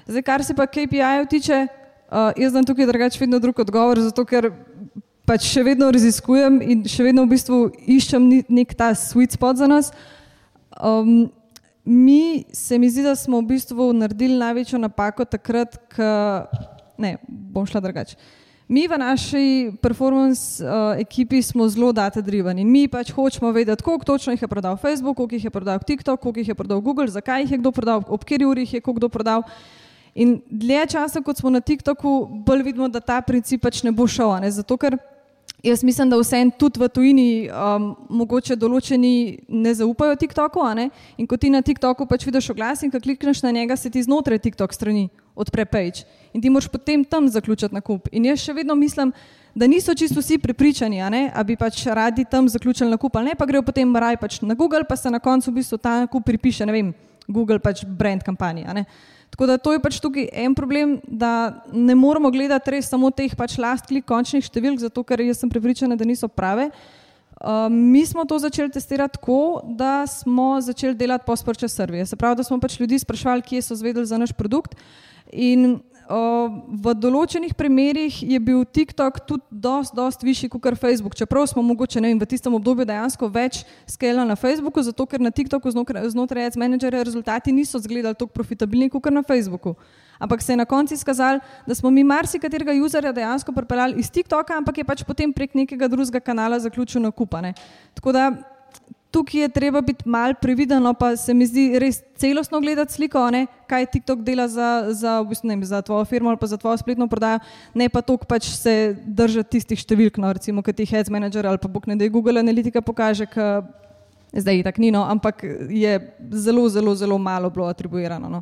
Zdaj, 0.04 0.24
kar 0.28 0.44
se 0.44 0.54
pa 0.54 0.68
KPI-jev 0.68 1.30
tiče, 1.32 1.64
uh, 2.12 2.36
jaz 2.36 2.52
znam 2.52 2.68
tukaj 2.68 2.92
drugače 2.92 3.24
vedno 3.24 3.40
drug 3.40 3.64
odgovor, 3.64 4.04
zato 4.04 4.28
ker 4.28 4.52
pač 5.28 5.48
še 5.48 5.64
vedno 5.64 5.88
raziskujem 5.94 6.60
in 6.62 6.84
še 6.90 7.06
vedno 7.08 7.24
v 7.26 7.34
bistvu 7.36 7.60
iščem 7.96 8.28
nek 8.52 8.76
ta 8.76 8.92
sweet 8.98 9.36
spot 9.38 9.60
za 9.62 9.70
nas. 9.72 9.92
Um, 10.80 11.32
mi 11.86 12.46
se 12.54 12.80
mi 12.80 12.90
zdi, 12.90 13.04
da 13.04 13.16
smo 13.16 13.42
v 13.42 13.56
bistvu 13.56 13.92
naredili 13.96 14.40
največjo 14.40 14.80
napako 14.80 15.28
takrat, 15.28 15.76
ko 15.96 16.08
ne 16.98 17.18
bom 17.28 17.68
šla 17.68 17.84
drugače. 17.84 18.18
Mi 18.74 18.88
v 18.88 18.98
naši 18.98 19.46
performance 19.84 20.64
uh, 20.64 20.96
ekipi 20.98 21.42
smo 21.44 21.68
zelo 21.70 21.92
data 21.92 22.24
driven 22.24 22.58
in 22.60 22.70
mi 22.72 22.88
pač 22.88 23.12
hočemo 23.12 23.52
vedeti, 23.52 23.84
koliko 23.84 24.08
točno 24.08 24.34
jih 24.34 24.42
je 24.42 24.48
prodal 24.48 24.78
Facebook, 24.80 25.18
koliko 25.20 25.36
jih 25.36 25.46
je 25.46 25.52
prodal 25.52 25.80
TikTok, 25.84 26.20
koliko 26.20 26.40
jih 26.40 26.48
je 26.48 26.56
prodal 26.56 26.82
Google, 26.82 27.08
zakaj 27.08 27.44
jih 27.44 27.52
je 27.52 27.60
kdo 27.60 27.72
prodal, 27.72 28.04
ob 28.08 28.24
kateri 28.24 28.48
uri 28.48 28.64
jih 28.64 28.80
je 28.80 28.82
kdo 28.82 29.10
prodal. 29.10 29.44
In 30.16 30.38
dlje 30.50 30.86
časa, 30.94 31.22
kot 31.22 31.38
smo 31.38 31.50
na 31.50 31.60
TikToku, 31.60 32.44
bolj 32.46 32.64
vidimo, 32.64 32.88
da 32.88 33.02
ta 33.02 33.22
princip 33.22 33.62
pač 33.66 33.82
ne 33.84 33.92
bo 33.92 34.08
šel. 34.08 34.38
Ne? 34.42 34.52
Zato, 34.54 34.78
ker 34.78 34.98
Jaz 35.64 35.84
mislim, 35.84 36.10
da 36.10 36.18
vse 36.20 36.42
en 36.44 36.50
tudi 36.52 36.80
v 36.80 36.88
tujini, 36.92 37.28
um, 37.48 37.86
mogoče 38.12 38.58
določeni 38.60 39.38
ne 39.48 39.72
zaupajo 39.72 40.18
TikToku. 40.20 40.60
Ne? 40.76 40.90
In 41.16 41.28
ko 41.28 41.38
ti 41.40 41.48
na 41.48 41.62
TikToku 41.64 42.04
pač 42.10 42.26
vidiš 42.28 42.50
oglas 42.52 42.84
in 42.84 42.92
ko 42.92 43.00
klikneš 43.00 43.40
na 43.46 43.54
njega, 43.56 43.78
se 43.80 43.88
ti 43.90 44.04
znotraj 44.04 44.42
TikTok 44.44 44.76
strani 44.76 45.06
odpre 45.40 45.64
page 45.66 46.04
in 46.36 46.44
ti 46.44 46.52
moraš 46.52 46.68
potem 46.68 47.06
tam 47.08 47.30
zaključiti 47.32 47.80
nakup. 47.80 48.12
In 48.12 48.28
jaz 48.28 48.44
še 48.44 48.58
vedno 48.60 48.76
mislim, 48.76 49.14
da 49.56 49.72
niso 49.72 49.96
čisto 49.96 50.20
vsi 50.20 50.38
prepričani, 50.44 51.00
da 51.32 51.44
bi 51.48 51.56
pač 51.56 51.86
radi 51.88 52.26
tam 52.28 52.50
zaključili 52.52 52.92
nakup, 52.92 53.16
ali 53.16 53.32
ne 53.32 53.40
pa 53.40 53.48
grejo 53.48 53.64
potem 53.64 53.96
raj 53.96 54.20
pač 54.20 54.42
na 54.42 54.60
Google, 54.60 54.84
pa 54.84 55.00
se 55.00 55.10
na 55.10 55.24
koncu 55.24 55.48
v 55.52 55.62
bistvu 55.62 55.80
ta 55.80 56.02
nakup 56.04 56.26
pripiše, 56.28 56.68
ne 56.68 56.76
vem, 56.76 56.94
Google 57.28 57.64
pač 57.64 57.86
brand 57.88 58.24
kampanja. 58.24 58.84
Tako 59.34 59.48
da 59.50 59.58
to 59.58 59.72
je 59.74 59.82
pač 59.82 59.98
tukaj 59.98 60.28
en 60.30 60.54
problem, 60.54 61.00
da 61.10 61.64
ne 61.74 61.96
moramo 61.98 62.30
gledati 62.30 62.76
res 62.76 62.92
samo 62.92 63.10
teh 63.10 63.34
pač 63.34 63.56
last 63.58 63.88
klik 63.90 64.06
končnih 64.06 64.46
številk, 64.46 64.78
zato 64.84 65.02
ker 65.02 65.24
jaz 65.26 65.42
sem 65.42 65.50
prepričana, 65.50 65.98
da 65.98 66.06
niso 66.06 66.30
prave. 66.30 66.68
Uh, 67.42 67.66
mi 67.66 68.06
smo 68.06 68.28
to 68.30 68.38
začeli 68.40 68.70
testirati 68.72 69.18
tako, 69.18 69.64
da 69.66 70.06
smo 70.08 70.62
začeli 70.62 70.94
delati 70.94 71.26
post-purchase 71.26 71.74
survey. 71.74 72.06
Se 72.06 72.16
pravi, 72.16 72.38
da 72.38 72.46
smo 72.46 72.60
pač 72.62 72.78
ljudi 72.78 73.02
sprašvali, 73.02 73.42
kje 73.42 73.64
so 73.66 73.76
zvedeli 73.76 74.06
za 74.06 74.22
naš 74.22 74.36
produkt. 74.38 74.78
In 75.34 75.80
v 76.10 76.94
določenih 77.00 77.54
primerjih 77.56 78.18
je 78.28 78.40
bil 78.44 78.64
TikTok 78.66 79.22
tudi 79.28 79.44
dosti, 79.50 79.96
dosti 79.96 80.28
višji 80.28 80.50
kot 80.52 80.76
Facebook. 80.76 81.16
Čeprav 81.16 81.48
smo 81.48 81.64
mogoče 81.64 82.02
vem, 82.04 82.20
v 82.20 82.28
tistem 82.28 82.54
obdobju 82.54 82.86
dejansko 82.86 83.30
več 83.32 83.64
skelali 83.88 84.28
na 84.28 84.36
Facebooku, 84.36 84.84
zato 84.84 85.06
ker 85.06 85.20
na 85.24 85.32
TikToku 85.32 85.72
znotraj 85.72 86.48
ads 86.48 86.60
managerja 86.60 87.04
rezultati 87.04 87.52
niso 87.52 87.80
izgledali 87.80 88.16
tako 88.16 88.32
profitabilni 88.36 88.90
kot 88.90 89.12
na 89.12 89.24
Facebooku. 89.24 89.76
Ampak 90.20 90.42
se 90.42 90.54
je 90.54 90.58
na 90.58 90.66
koncu 90.66 90.94
izkazalo, 90.94 91.40
da 91.68 91.76
smo 91.76 91.90
mi 91.90 92.04
marsikaterega 92.04 92.76
userja 92.84 93.12
dejansko 93.12 93.52
pripeljali 93.52 94.00
iz 94.00 94.12
TikToka, 94.12 94.58
ampak 94.58 94.78
je 94.78 94.84
pač 94.84 95.04
potem 95.04 95.34
prek 95.34 95.56
nekega 95.56 95.88
drugega 95.88 96.20
kanala 96.20 96.60
zaključil 96.60 97.02
nakupane. 97.02 97.54
Tako 97.96 98.12
da 98.12 98.32
tukaj 99.14 99.42
je 99.42 99.50
treba 99.54 99.82
biti 99.82 100.10
mal 100.10 100.34
previden, 100.42 100.82
no, 100.84 100.94
pa 100.98 101.14
se 101.18 101.34
mi 101.34 101.46
zdi 101.46 101.80
res 101.80 102.02
celostno 102.18 102.60
gledati 102.62 102.94
sliko, 102.94 103.22
ne, 103.32 103.46
kaj 103.70 103.86
TikTok 103.94 104.24
dela 104.26 104.48
za, 104.50 104.70
za, 104.90 105.20
v 105.22 105.30
bistvu, 105.30 105.52
ne, 105.52 105.58
za 105.70 105.82
tvojo 105.86 106.06
firmo 106.10 106.32
ali 106.32 106.40
pa 106.42 106.50
za 106.50 106.58
tvojo 106.58 106.78
spletno 106.82 107.08
prodajo, 107.08 107.40
ne 107.78 107.90
pa 107.94 108.02
toliko 108.02 108.26
pač 108.26 108.50
se 108.58 108.96
držati 109.06 109.58
tistih 109.58 109.80
številk, 109.86 110.18
no, 110.22 110.34
recimo, 110.34 110.66
kot 110.66 110.82
jih 110.82 110.96
Ads 110.98 111.14
Manager 111.14 111.48
ali 111.48 111.62
pa 111.62 111.70
bog 111.70 111.86
ne 111.88 112.00
da 112.00 112.08
je 112.08 112.14
Google 112.14 112.42
Analytica 112.42 112.82
pokaže, 112.82 113.30
ka, 113.30 113.62
zdaj 114.34 114.60
je 114.60 114.66
tako 114.66 114.82
nino, 114.82 115.06
ampak 115.06 115.46
je 115.70 115.94
zelo, 116.34 116.66
zelo, 116.70 116.96
zelo 116.98 117.22
malo 117.22 117.54
bilo 117.54 117.70
atribuirano. 117.70 118.30
No. 118.34 118.42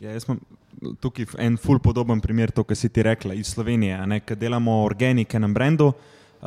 Ja, 0.00 0.14
jaz 0.16 0.24
imam 0.24 0.40
tukaj 1.04 1.34
en 1.38 1.58
ful 1.60 1.78
podoben 1.84 2.20
primer, 2.24 2.50
to, 2.50 2.64
kar 2.64 2.78
si 2.78 2.88
ti 2.88 3.04
rekla 3.04 3.36
iz 3.36 3.52
Slovenije, 3.52 4.22
ker 4.24 4.38
delamo 4.40 4.80
organike 4.86 5.38
na 5.38 5.48
brendu, 5.52 5.92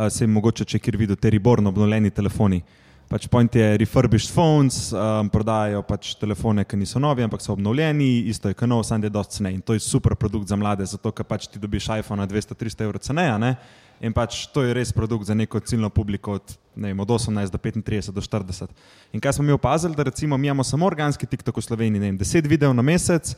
se 0.10 0.26
jim 0.26 0.34
mogoče, 0.34 0.66
če 0.66 0.80
kjer 0.82 0.98
vidijo, 0.98 1.20
te 1.22 1.30
riborno 1.30 1.70
obnovljeni 1.70 2.10
telefoni. 2.10 2.64
Pač 3.12 3.28
point 3.30 3.56
je 3.56 3.78
refurbished 3.78 4.32
phones, 4.34 4.90
um, 4.96 5.30
prodajajo 5.30 5.84
pač 5.86 6.14
telefone, 6.18 6.64
ki 6.66 6.80
niso 6.80 7.00
novi, 7.00 7.24
ampak 7.24 7.44
so 7.44 7.54
obnovljeni, 7.54 8.26
isto 8.32 8.50
je 8.50 8.58
kanal, 8.58 8.82
samo 8.84 9.04
da 9.04 9.12
je 9.12 9.14
dosti 9.14 9.38
cenej. 9.38 9.60
In 9.60 9.62
to 9.62 9.78
je 9.78 9.84
super 9.84 10.16
produkt 10.16 10.50
za 10.50 10.58
mlade, 10.58 10.86
zato 10.86 11.12
ker 11.12 11.28
pač 11.28 11.46
ti 11.48 11.62
dobiš 11.62 11.92
iPhone 12.00 12.24
na 12.24 12.28
200-300 12.28 12.88
evrov 12.88 13.04
ceneja. 13.06 13.38
Ne? 13.38 13.56
In 14.02 14.16
pač 14.16 14.48
to 14.52 14.64
je 14.66 14.74
res 14.74 14.92
produkt 14.92 15.30
za 15.30 15.38
neko 15.38 15.62
ciljno 15.62 15.92
publiko 15.94 16.40
od 16.40 16.58
ne 16.76 16.90
vem, 16.90 17.00
od 17.00 17.08
18 17.08 17.52
do 17.54 17.58
35 17.58 18.12
do 18.12 18.22
40. 18.22 18.74
In 19.14 19.22
kaj 19.22 19.34
smo 19.38 19.46
mi 19.46 19.52
opazili, 19.52 19.96
da 19.96 20.04
recimo 20.04 20.38
mi 20.38 20.48
imamo 20.48 20.64
samo 20.64 20.86
organski 20.86 21.26
TikTok 21.26 21.58
v 21.58 21.62
Sloveniji, 21.62 22.02
ne 22.02 22.12
vem, 22.12 22.18
10 22.18 22.50
videov 22.50 22.74
na 22.74 22.82
mesec, 22.82 23.36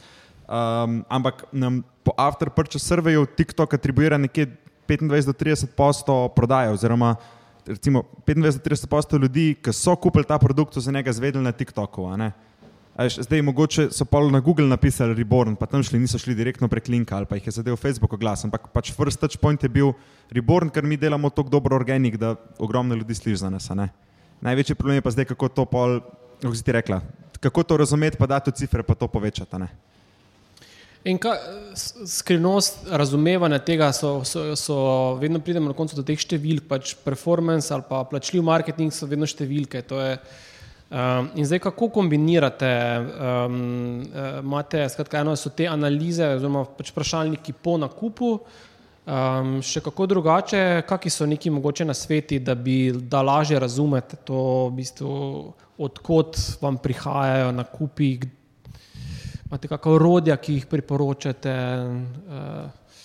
um, 0.47 1.03
ampak 1.09 1.43
nam 1.51 1.83
po 2.03 2.15
after 2.17 2.49
purchase 2.49 2.85
surveyu 2.87 3.25
TikTok 3.25 3.73
atribuira 3.73 4.17
nekje 4.17 4.47
25 4.87 5.25
do 5.25 5.33
30 5.33 5.75
posto 5.75 6.29
prodaje 6.35 6.69
oziroma 6.69 7.15
recimo 7.67 8.03
25 8.27 8.51
do 8.53 8.59
30 8.69 8.87
posto 8.87 9.17
ljudi, 9.17 9.55
ki 9.61 9.73
so 9.73 9.95
kupili 9.95 10.25
ta 10.25 10.37
produkt, 10.39 10.73
so 10.73 10.79
za 10.79 10.91
njega 10.91 11.13
zvedeli 11.13 11.43
na 11.43 11.51
TikToku. 11.51 12.07
veš, 12.97 13.19
Zdaj, 13.19 13.41
mogoče 13.41 13.87
so 13.91 14.05
pa 14.05 14.19
na 14.31 14.39
Google 14.39 14.67
napisali 14.67 15.13
Reborn, 15.13 15.55
pa 15.55 15.65
tam 15.65 15.83
šli, 15.83 15.99
niso 15.99 16.17
šli 16.17 16.35
direktno 16.35 16.67
prek 16.67 16.87
linka 16.87 17.17
ali 17.17 17.25
pa 17.25 17.35
jih 17.35 17.47
je 17.47 17.51
zadev 17.51 17.75
Facebook 17.75 18.13
oglas, 18.13 18.45
ampak 18.45 18.67
pač 18.73 18.93
first 18.93 19.19
touch 19.19 19.37
point 19.37 19.63
je 19.63 19.69
bil 19.69 19.93
Reborn, 20.31 20.69
ker 20.69 20.83
mi 20.83 20.97
delamo 20.97 21.29
tako 21.29 21.49
dobro 21.49 21.75
organik, 21.75 22.17
da 22.17 22.35
ogromno 22.59 22.95
ljudi 22.95 23.15
sliši 23.15 23.37
za 23.37 23.49
nas. 23.49 23.71
Največji 24.41 24.75
problem 24.75 24.95
je 24.95 25.01
pa 25.01 25.11
zdaj, 25.11 25.25
kako 25.25 25.47
to 25.49 25.65
pol, 25.65 25.99
kako 26.41 26.55
si 26.55 26.63
ti 26.63 26.71
rekla, 26.71 27.01
kako 27.39 27.63
to 27.63 27.77
razumeti, 27.77 28.17
pa 28.17 28.27
dati 28.27 28.51
v 28.51 28.53
cifre, 28.53 28.83
pa 28.83 28.95
to 28.95 29.07
povečati. 29.07 29.57
In 31.05 31.19
kaj, 31.21 31.37
skrivnost 32.09 32.87
razumevanja 32.89 33.59
tega, 33.61 33.91
so, 33.93 34.23
so, 34.25 34.55
so 34.57 34.77
vedno 35.21 35.37
pridemo 35.39 35.69
na 35.69 35.77
koncu 35.77 35.99
do 35.99 36.03
teh 36.05 36.17
številk, 36.17 36.65
pač 36.65 36.95
performance 37.05 37.69
ali 37.73 37.85
pa 37.85 38.01
plačljiv 38.09 38.41
marketing 38.45 38.93
so 38.93 39.09
vedno 39.09 39.29
številke. 39.29 39.83
je, 39.85 40.17
Um, 40.85 41.31
in 41.35 41.45
zdaj, 41.45 41.59
kako 41.59 41.87
kombinirate, 41.89 42.67
um, 43.01 43.55
uh, 44.05 44.39
imate, 44.43 44.83
skratka, 44.89 45.23
eno 45.25 45.33
so 45.35 45.49
te 45.49 45.65
analize, 45.67 46.27
oziroma 46.37 46.61
pač 46.77 46.91
vprašalniki 46.93 47.55
po 47.57 47.73
nakupu, 47.81 48.29
um, 48.37 49.55
še 49.65 49.81
kako 49.81 50.05
drugače, 50.13 50.61
kakšni 50.85 51.11
so 51.11 51.25
neki 51.25 51.49
mogoče 51.57 51.89
na 51.89 51.95
sveti, 51.97 52.37
da 52.39 52.53
bi 52.53 52.93
da 52.93 53.23
lažje 53.25 53.59
razumete 53.59 54.21
to, 54.29 54.69
v 54.69 54.77
bistvu, 54.77 55.17
odkot 55.89 56.37
vam 56.61 56.77
prihajajo 56.77 57.49
nakupi, 57.57 58.11
imate 59.55 59.67
kakšna 59.71 59.91
orodja, 59.95 60.35
ki 60.37 60.57
jih 60.59 60.65
priporočate, 60.67 61.53
uh, 62.27 62.97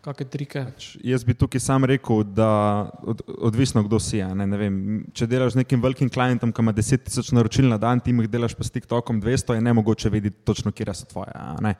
kakšne 0.00 0.26
trike. 0.32 0.64
Jaz 1.04 1.24
bi 1.24 1.36
tukaj 1.36 1.60
sam 1.60 1.84
rekel, 1.84 2.22
da 2.24 2.88
od, 3.02 3.20
odvisno, 3.50 3.82
kdo 3.84 4.00
si. 4.00 4.22
a 4.22 4.32
Ne, 4.34 4.46
ne 4.46 4.56
vem, 4.56 4.78
če 5.12 5.28
delaš 5.28 5.52
z 5.52 5.62
nekim 5.62 5.82
velikim 5.84 6.08
klientom, 6.08 6.52
ki 6.52 6.64
ima 6.64 6.72
10 6.72 7.04
tisoč 7.04 7.32
naročil 7.36 7.68
na 7.68 7.76
dan, 7.78 8.00
ti 8.00 8.14
jih 8.14 8.30
delaš 8.30 8.56
pa 8.56 8.64
s 8.64 8.72
TikTokom 8.72 9.20
200, 9.20 9.58
je 9.58 9.60
ne 9.60 9.72
mogoče 9.76 10.08
vedeti 10.08 10.44
točno, 10.44 10.72
kje 10.72 10.94
so 10.94 11.06
tvoje. 11.12 11.32
a 11.34 11.58
ne. 11.60 11.76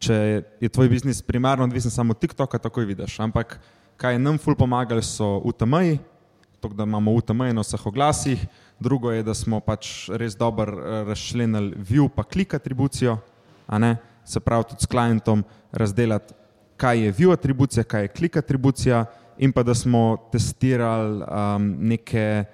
Če 0.00 0.14
je 0.60 0.68
tvoj 0.68 0.88
biznis 0.92 1.22
primarno 1.22 1.64
odvisen 1.64 1.90
samo 1.90 2.12
od 2.12 2.20
TikToka, 2.20 2.58
takoj 2.58 2.84
vidiš. 2.84 3.20
Ampak 3.20 3.58
kaj 3.96 4.16
je 4.16 4.18
nam 4.20 4.38
ful 4.38 4.56
pomagali, 4.56 5.02
so 5.02 5.40
UTM-ji, 5.44 5.98
to, 6.60 6.68
da 6.68 6.84
imamo 6.84 7.12
UTM 7.12 7.48
na 7.52 7.64
vseh 7.64 7.86
oglasih. 7.86 8.40
Drugo 8.80 9.12
je, 9.12 9.22
da 9.24 9.34
smo 9.34 9.60
pač 9.60 10.08
res 10.12 10.36
dobro 10.36 10.76
eh, 10.76 11.04
razčlenili 11.08 11.76
view 11.80 12.10
pa 12.12 12.24
klik 12.24 12.54
atribucijo, 12.54 13.16
se 14.24 14.40
pravi 14.40 14.64
tudi 14.64 14.82
s 14.82 14.86
klientom 14.86 15.44
razdelati 15.72 16.34
kaj 16.76 17.04
je 17.04 17.12
view 17.12 17.32
atribucija, 17.32 17.84
kaj 17.84 18.02
je 18.02 18.08
klik 18.08 18.36
atribucija, 18.36 19.04
in 19.38 19.52
pa 19.52 19.62
da 19.62 19.74
smo 19.74 20.28
testirali 20.32 21.22
um, 21.22 21.76
neke 21.78 22.44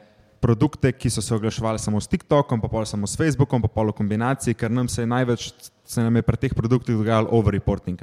produkte, 0.40 0.92
ki 0.92 1.10
so 1.10 1.22
se 1.22 1.34
oglaševali 1.34 1.78
samo 1.78 2.00
s 2.00 2.10
TikTokom, 2.10 2.60
pa 2.60 2.68
pol 2.68 2.86
samo 2.86 3.06
s 3.06 3.16
Facebookom, 3.16 3.62
pa 3.62 3.68
pol 3.68 3.92
v 3.92 3.98
kombinaciji, 3.98 4.54
ker 4.58 4.70
nam 4.70 4.88
se 4.88 5.02
je 5.02 5.06
največ, 5.06 5.52
se 5.84 6.02
nam 6.02 6.16
je 6.16 6.22
pri 6.22 6.36
teh 6.36 6.54
produktih 6.54 6.96
dogajalo 6.96 7.30
overreporting. 7.30 8.00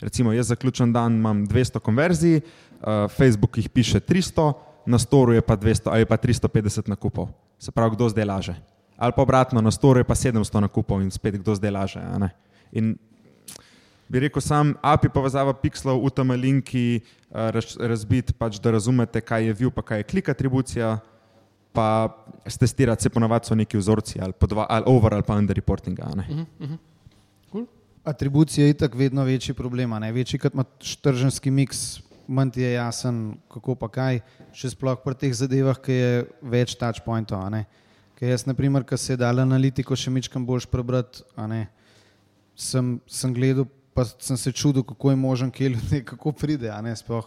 Recimo, 0.00 0.32
jaz 0.32 0.50
zaključen 0.52 0.92
dan 0.92 1.16
imam 1.16 1.46
200 1.48 1.80
konverzij, 1.80 2.40
uh, 2.40 3.08
Facebook 3.08 3.56
jih 3.58 3.70
piše 3.70 4.00
300, 4.00 4.52
na 4.86 4.98
storu 4.98 5.32
je 5.32 5.40
pa 5.40 5.56
200 5.56 5.88
ali 5.94 6.04
pa 6.04 6.16
350 6.16 6.88
nakupov. 6.88 7.28
Se 7.58 7.72
pravi, 7.72 7.96
kdo 7.96 8.08
zdaj 8.08 8.24
laže. 8.24 8.71
Ali 9.02 9.12
pa 9.16 9.22
obratno, 9.22 9.60
na 9.60 9.70
storu 9.74 9.98
je 9.98 10.06
pa 10.06 10.14
700 10.14 10.60
nakupov 10.62 11.02
in 11.02 11.10
spet 11.10 11.40
kdo 11.42 11.56
zdaj 11.58 11.70
laže. 11.74 11.98
a 11.98 12.18
ne. 12.22 12.30
In 12.70 12.94
bi 14.06 14.20
rekel 14.22 14.42
sam, 14.44 14.76
API 14.78 15.08
povezava 15.10 15.54
pixelov, 15.58 16.04
UTM 16.06 16.36
linki, 16.38 17.00
eh, 17.02 17.50
raz, 17.50 17.74
razbiti, 17.80 18.36
pač, 18.38 18.60
da 18.62 18.70
razumete, 18.70 19.20
kaj 19.20 19.50
je 19.50 19.54
view, 19.54 19.70
pa 19.74 19.82
kaj 19.82 20.04
je 20.04 20.06
klik 20.06 20.28
atribucija, 20.28 21.00
pa 21.72 22.14
stestirati 22.46 23.02
se 23.02 23.10
ponovadi 23.10 23.48
so 23.48 23.54
neki 23.54 23.80
vzorci 23.80 24.20
ali, 24.20 24.32
podva, 24.32 24.66
ali 24.68 24.84
over 24.86 25.14
ali 25.14 25.22
pa 25.26 25.34
under 25.36 25.56
reportinga. 25.56 26.06
a 26.12 26.14
ne. 26.14 26.46
Atribucija 28.04 28.66
je 28.66 28.74
tako 28.74 28.98
vedno 28.98 29.24
večji 29.24 29.54
problem. 29.54 29.92
a 29.92 29.98
ne. 29.98 30.12
Večji 30.12 30.38
kot 30.38 30.54
ima 30.54 30.64
tržanski 31.02 31.50
miks, 31.50 32.02
manj 32.28 32.50
ti 32.50 32.62
je 32.62 32.72
jasen, 32.72 33.34
kako 33.48 33.74
pa 33.74 33.88
kaj, 33.88 34.20
še 34.52 34.70
sploh 34.70 34.98
pri 35.04 35.14
teh 35.14 35.34
zadevah, 35.34 35.78
ki 35.78 35.92
je 35.92 36.26
več 36.42 36.74
touchpointov. 36.78 37.40
a 37.40 37.50
ne. 37.50 37.64
Ker 38.22 38.30
jaz, 38.30 38.44
na 38.46 38.54
primer, 38.54 38.84
ki 38.86 38.94
se 39.02 39.16
je 39.16 39.18
dal 39.18 39.40
analitiko 39.42 39.96
še 39.98 40.10
mečkam 40.14 40.44
boljš 40.46 40.68
prebrati, 40.70 41.24
ne, 41.50 41.64
sem, 42.54 42.92
sem 43.10 43.32
gledal, 43.34 43.66
pa 43.98 44.04
sem 44.06 44.38
se 44.38 44.52
čudil, 44.54 44.84
kako 44.86 45.10
je 45.10 45.18
možen, 45.18 45.50
kje 45.50 45.72
ljudje, 45.72 46.00
kako 46.12 46.30
pride, 46.30 46.70
ne, 46.86 46.92
sploh 46.94 47.26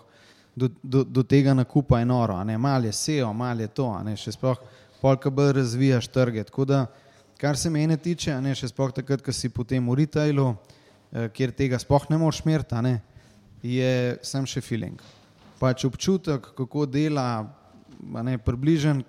do, 0.55 0.69
do, 0.79 1.01
do 1.03 1.25
tega 1.27 1.51
nakupa 1.51 1.99
je 1.99 2.07
noro, 2.07 2.37
ne, 2.47 2.55
mal 2.55 2.87
je 2.87 2.93
SEO, 2.95 3.33
mal 3.35 3.59
je 3.59 3.67
to, 3.75 3.89
ne, 4.07 4.15
še 4.15 4.37
sploh 4.37 4.63
polka 5.01 5.27
bolj 5.27 5.51
razvijaš 5.57 6.07
trge. 6.15 6.47
Tako 6.47 6.69
da, 6.71 6.81
kar 7.43 7.59
se 7.59 7.73
mene 7.75 7.99
tiče, 7.99 8.39
ne, 8.39 8.55
še 8.55 8.71
sploh 8.71 8.95
takrat, 8.95 9.19
ko 9.19 9.35
si 9.35 9.51
potem 9.51 9.91
v 9.91 9.99
retailu, 10.05 10.47
eh, 11.11 11.27
kjer 11.27 11.57
tega 11.59 11.83
sploh 11.83 12.07
ne 12.07 12.23
moreš 12.23 12.45
meriti, 12.47 12.79
ne, 12.87 13.01
je 13.59 13.93
sem 14.23 14.47
še 14.47 14.63
feeling. 14.63 15.03
Pač 15.59 15.83
občutek, 15.91 16.53
kako 16.55 16.87
dela, 16.87 17.49
ne, 17.99 18.39
približen, 18.39 19.03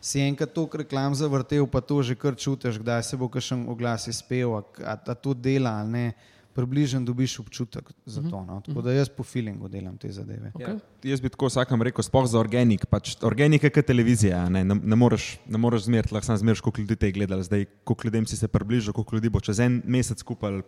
si 0.00 0.20
enkrat 0.20 0.52
to 0.54 0.68
reklam 0.72 1.14
zavrtel, 1.14 1.66
pa 1.66 1.80
to 1.80 2.02
že 2.02 2.14
kar 2.14 2.36
čutiš, 2.36 2.78
kdaj 2.78 3.02
se 3.02 3.16
bo 3.16 3.28
kakšen 3.28 3.66
oglas 3.68 4.08
izpel, 4.08 4.54
a, 4.58 4.62
a, 4.84 4.94
a 4.94 5.14
to 5.14 5.34
dela 5.34 5.80
ali 5.80 5.90
ne. 5.90 6.12
Približen 6.58 7.04
dobiš 7.06 7.36
občutek 7.38 7.86
za 8.02 8.18
to. 8.18 8.40
No. 8.42 8.56
Tako 8.66 8.82
da 8.82 8.90
jaz 8.90 9.06
po 9.08 9.22
feelingu 9.22 9.68
delam 9.70 9.94
te 9.94 10.10
zadeve. 10.10 10.50
Okay. 10.58 10.74
Ja, 11.06 11.10
jaz 11.12 11.20
bi 11.22 11.30
tako 11.30 11.46
vsakem 11.46 11.82
rekel, 11.86 12.02
sploh 12.02 12.26
za 12.26 12.40
organik. 12.40 12.82
Pač 12.90 13.12
organik 13.22 13.62
je 13.62 13.70
kot 13.70 13.86
televizija, 13.86 14.40
ne, 14.50 14.64
ne, 14.66 14.74
ne 14.74 14.98
moreš, 14.98 15.36
ne 15.46 15.58
moreš 15.58 15.86
zmeriti, 15.86 16.10
lahko 16.16 16.26
samo 16.26 16.40
zmeriš, 16.42 16.64
koliko 16.66 16.82
ljudi 16.82 16.96
te 16.96 17.12
je 17.12 17.14
gledalo. 17.14 17.46
Zdaj, 17.46 17.62
koliko 17.86 18.08
ljudem 18.08 18.26
si 18.26 18.36
se 18.36 18.50
približal, 18.50 18.96
koliko 18.96 19.16
ljudi 19.16 19.30
bo 19.30 19.38
čez 19.40 19.62
en 19.62 19.78
mesec 19.86 20.18
skupaj. 20.18 20.58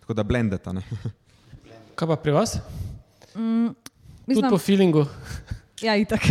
Tako 0.00 0.16
da 0.16 0.24
blendeta. 0.24 0.72
ne. 0.72 0.80
Kaj 1.94 2.08
pa 2.08 2.16
pri 2.16 2.32
vas? 2.32 2.56
Mm, 3.36 3.76
Tudi 4.24 4.48
po 4.48 4.58
feelingu. 4.58 5.04
Ja, 5.84 5.96
itak. 6.00 6.24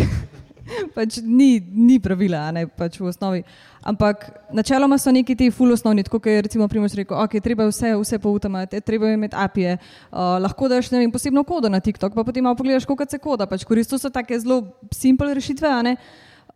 Pač 0.96 1.20
ni, 1.24 1.60
ni 1.60 2.00
pravila, 2.00 2.50
ne 2.56 2.66
pač 2.68 3.00
v 3.00 3.10
osnovi. 3.10 3.44
Ampak 3.80 4.26
načeloma 4.52 4.98
so 5.00 5.12
neki 5.12 5.36
ti 5.40 5.48
full 5.56 5.72
osnovni, 5.72 6.04
tako 6.04 6.20
kot 6.20 6.32
je 6.32 6.42
recimo 6.44 6.68
Primož 6.68 6.98
rekel, 7.00 7.16
ok, 7.16 7.40
treba 7.44 7.68
vse, 7.70 7.94
vse 7.96 8.20
poutamati, 8.20 8.82
treba 8.84 9.14
imeti 9.14 9.38
apije, 9.40 9.78
uh, 9.80 10.36
lahko 10.44 10.68
daš 10.68 10.92
ne 10.92 11.00
vem, 11.00 11.12
posebno 11.12 11.46
kodo 11.48 11.72
na 11.72 11.80
TikTok, 11.80 12.14
pa 12.14 12.26
potem 12.28 12.44
malo 12.44 12.60
pogledaš, 12.60 12.86
koliko 12.86 13.08
se 13.08 13.22
koda, 13.24 13.48
pač 13.48 13.64
koristil 13.64 14.02
so 14.02 14.12
take 14.12 14.36
zelo 14.40 14.66
simple 14.92 15.32
rešitve, 15.34 15.72
a 15.72 15.82
ne. 15.86 15.96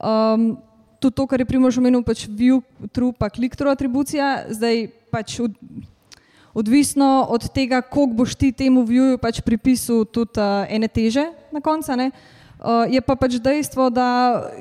Um, 0.04 0.54
tudi 1.00 1.16
to, 1.16 1.28
kar 1.28 1.40
je 1.40 1.48
Primož 1.48 1.80
omenil, 1.80 2.04
pač 2.04 2.28
view, 2.28 2.60
true, 2.92 3.16
pa 3.16 3.32
click-through 3.32 3.72
atribucija, 3.72 4.52
zdaj 4.52 4.88
pač 5.12 5.40
od, 5.44 5.56
odvisno 6.54 7.26
od 7.32 7.48
tega, 7.56 7.82
koliko 7.82 8.24
boš 8.24 8.36
ti 8.36 8.52
temu 8.52 8.84
viewju 8.88 9.18
pač 9.20 9.40
pripisal 9.44 10.04
tudi 10.04 10.44
uh, 10.44 10.68
ene 10.68 10.92
teže 10.92 11.30
na 11.56 11.64
koncu. 11.64 12.12
Uh, 12.64 12.88
je 12.88 13.02
pa 13.04 13.12
pač 13.20 13.36
dejstvo, 13.44 13.90
da 13.92 14.08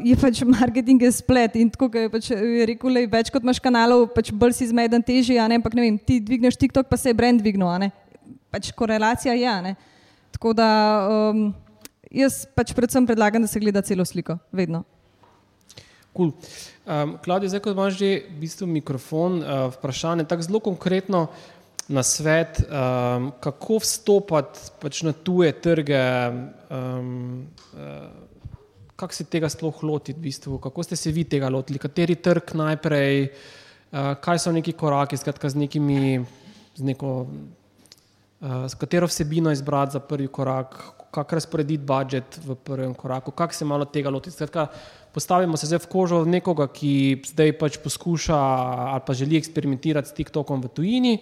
je 0.02 0.16
pač 0.18 0.42
marketing 0.58 0.98
je 1.06 1.12
splet 1.14 1.54
in 1.54 1.70
tako 1.70 1.86
je 1.86 2.10
pač 2.10 2.30
je 2.34 2.66
rekel, 2.66 2.90
lej, 2.90 3.06
več 3.06 3.30
kot 3.30 3.46
imaš 3.46 3.62
kanalov, 3.62 4.08
pač 4.10 4.32
bolj 4.34 4.56
si 4.58 4.66
zmeden, 4.66 4.98
težji, 5.06 5.38
a 5.38 5.46
ne, 5.46 5.60
ampak 5.62 5.76
ne 5.78 5.86
vem, 5.86 5.98
ti 6.02 6.18
dvigneš 6.18 6.58
TikTok, 6.58 6.90
pa 6.90 6.98
se 6.98 7.12
je 7.12 7.14
brand 7.14 7.38
dvignil. 7.38 7.86
Pač 8.50 8.72
korelacija 8.74 9.38
je, 9.38 9.54
ne. 9.62 9.76
Tako 10.34 10.50
da 10.50 10.66
um, 11.30 11.52
jaz 12.10 12.42
pač 12.58 12.74
predvsem 12.74 13.06
predlagam, 13.06 13.46
da 13.46 13.46
se 13.46 13.62
gleda 13.62 13.84
celo 13.86 14.02
sliko, 14.02 14.34
vedno. 14.50 14.82
Cool. 16.12 16.34
Um, 16.82 17.14
Klaudija, 17.22 17.54
zdaj, 17.54 17.62
ko 17.62 17.72
imaš 17.72 18.02
že 18.02 18.10
v 18.26 18.42
bistvu 18.42 18.66
mikrofon, 18.66 19.38
uh, 19.40 19.70
vprašanje 19.78 20.26
tako 20.26 20.44
zelo 20.44 20.60
konkretno 20.60 21.30
na 21.88 22.02
svet, 22.02 22.62
um, 22.62 23.32
kako 23.40 23.80
vstopati 23.82 24.70
pač 24.80 25.02
na 25.02 25.12
tuje 25.12 25.52
trge, 25.52 26.02
um, 26.70 27.46
uh, 27.74 28.06
kako 28.96 29.14
se 29.14 29.24
tega 29.24 29.50
sploh 29.50 29.82
lotiti, 29.82 30.18
v 30.18 30.22
bistvu, 30.22 30.58
kako 30.62 30.82
ste 30.82 30.96
se 30.96 31.10
vi 31.10 31.24
tega 31.24 31.50
lotili, 31.50 31.82
kateri 31.82 32.14
trg 32.14 32.54
najprej, 32.54 33.26
uh, 33.26 34.14
kaj 34.22 34.38
so 34.38 34.54
neki 34.54 34.76
koraki, 34.78 35.18
skratka 35.18 35.50
z 35.50 35.58
nekimi, 35.64 36.22
z 36.78 36.86
neko, 36.86 37.12
uh, 37.26 38.64
s 38.70 38.78
katero 38.78 39.10
vsebino 39.10 39.50
izbrati 39.50 39.98
za 39.98 40.00
prvi 40.00 40.30
korak, 40.30 40.78
kako 41.12 41.36
razporediti 41.36 41.84
budžet 41.84 42.38
v 42.46 42.54
prvem 42.56 42.94
koraku, 42.94 43.34
kako 43.36 43.54
se 43.54 43.64
malo 43.68 43.84
tega 43.84 44.10
lotiti. 44.10 44.32
Skratka, 44.36 44.70
postavimo 45.12 45.56
se 45.56 45.66
zdaj 45.66 45.82
v 45.84 45.90
kožo 45.92 46.24
nekoga, 46.24 46.70
ki 46.72 47.20
zdaj 47.34 47.58
pač 47.58 47.76
poskuša 47.84 48.38
ali 48.94 49.02
pa 49.06 49.12
želi 49.12 49.36
eksperimentirati 49.36 50.08
s 50.08 50.16
TikTokom 50.16 50.62
v 50.62 50.70
tujini. 50.72 51.18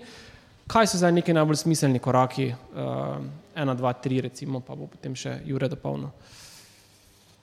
Kaj 0.70 0.86
so 0.86 1.00
zdaj 1.00 1.12
neki 1.16 1.34
najbolj 1.34 1.64
smiselni 1.64 1.98
koraki, 1.98 2.52
uh, 2.54 3.16
ena, 3.58 3.74
dva, 3.74 3.90
tri, 3.98 4.20
recimo, 4.22 4.60
pa 4.62 4.76
bo 4.78 4.86
potem 4.86 5.16
še 5.18 5.40
Jure 5.48 5.66
dopolnil. 5.70 6.12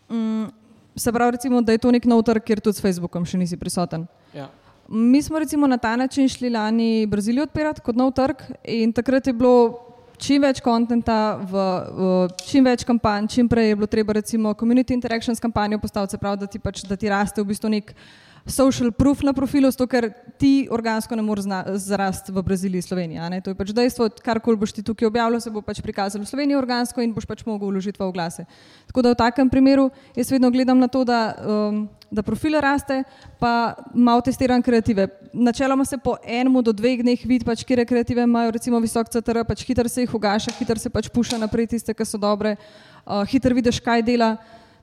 Mm, 0.07 0.47
se 0.95 1.11
pravi, 1.11 1.35
recimo, 1.35 1.59
da 1.61 1.75
je 1.75 1.81
to 1.83 1.91
nek 1.91 2.07
nov 2.07 2.23
trg, 2.23 2.45
kjer 2.47 2.61
tudi 2.63 2.79
s 2.79 2.85
Facebookom 2.85 3.25
še 3.27 3.39
nisi 3.41 3.59
prisoten. 3.59 4.07
Ja. 4.31 4.47
Mi 4.87 5.19
smo 5.21 5.39
recimo 5.43 5.67
na 5.67 5.75
ta 5.77 5.95
način 5.99 6.29
šli 6.31 6.49
lani 6.49 7.05
Brazilijo 7.11 7.43
odpirati 7.43 7.83
kot 7.83 7.99
nov 7.99 8.13
trg 8.15 8.45
in 8.63 8.93
takrat 8.95 9.27
je 9.27 9.33
bilo 9.35 9.87
čim 10.17 10.41
več 10.41 10.61
kontenta, 10.63 11.35
v, 11.43 11.65
v 11.97 12.11
čim 12.47 12.65
več 12.65 12.85
kampanj, 12.87 13.27
čim 13.35 13.49
prej 13.51 13.73
je 13.73 13.75
bilo 13.75 13.89
treba 13.91 14.15
recimo 14.17 14.55
community 14.55 14.95
interactions 14.95 15.43
kampanjo 15.43 15.81
postaviti, 15.83 16.15
se 16.15 16.21
pravi, 16.21 16.39
da 16.39 16.47
ti, 16.47 16.59
pač, 16.63 16.85
da 16.87 16.95
ti 16.95 17.11
raste 17.11 17.43
v 17.43 17.51
bistvu 17.51 17.73
nek 17.75 17.91
social 18.47 18.91
proof 18.91 19.21
na 19.21 19.33
profilu, 19.33 19.71
zato 19.71 19.87
ker 19.87 20.09
ti 20.39 20.67
organsko 20.71 21.15
ne 21.15 21.23
moreš 21.23 21.47
zarasti 21.83 22.31
v 22.31 22.43
Braziliji, 22.43 22.81
Sloveniji. 22.81 23.41
To 23.43 23.51
je 23.51 23.57
pač 23.59 23.73
dejstvo, 23.75 24.09
karkoli 24.23 24.57
boš 24.57 24.71
ti 24.71 24.83
tukaj 24.83 25.07
objavljal, 25.07 25.41
se 25.43 25.51
bo 25.51 25.61
pač 25.61 25.81
prikazalo 25.83 26.23
v 26.23 26.31
Sloveniji 26.31 26.57
organsko 26.57 27.03
in 27.03 27.13
boš 27.13 27.27
pač 27.27 27.43
mogel 27.45 27.67
vložiti 27.67 27.99
v 27.99 28.07
oglase. 28.07 28.47
Tako 28.87 29.03
da 29.03 29.13
v 29.13 29.19
takem 29.19 29.49
primeru 29.51 29.89
jaz 30.15 30.31
vedno 30.31 30.51
gledam 30.51 30.79
na 30.79 30.87
to, 30.87 31.03
da, 31.03 31.35
um, 31.43 31.87
da 32.11 32.23
profile 32.23 32.61
raste, 32.63 33.03
pa 33.39 33.75
malo 33.93 34.23
testiram 34.23 34.63
kreative. 34.63 35.09
Načeloma 35.33 35.85
se 35.85 35.99
po 35.99 36.15
enem 36.23 36.61
do 36.63 36.71
dveh 36.71 37.03
dneh 37.03 37.19
vidi, 37.27 37.45
pač, 37.45 37.67
kje 37.67 37.85
kreative 37.85 38.23
imajo 38.23 38.55
recimo 38.55 38.79
visok 38.79 39.11
CTR, 39.11 39.43
pač 39.43 39.65
hitro 39.67 39.89
se 39.91 40.07
jih 40.07 40.13
ugaša, 40.13 40.55
hitro 40.59 40.79
se 40.79 40.89
pač 40.89 41.11
puša 41.11 41.37
naprej 41.37 41.75
tiste, 41.75 41.93
ki 41.93 42.05
so 42.07 42.17
dobre, 42.17 42.55
uh, 43.03 43.27
hitro 43.27 43.51
vidiš, 43.51 43.83
kaj 43.83 44.07
dela. 44.07 44.37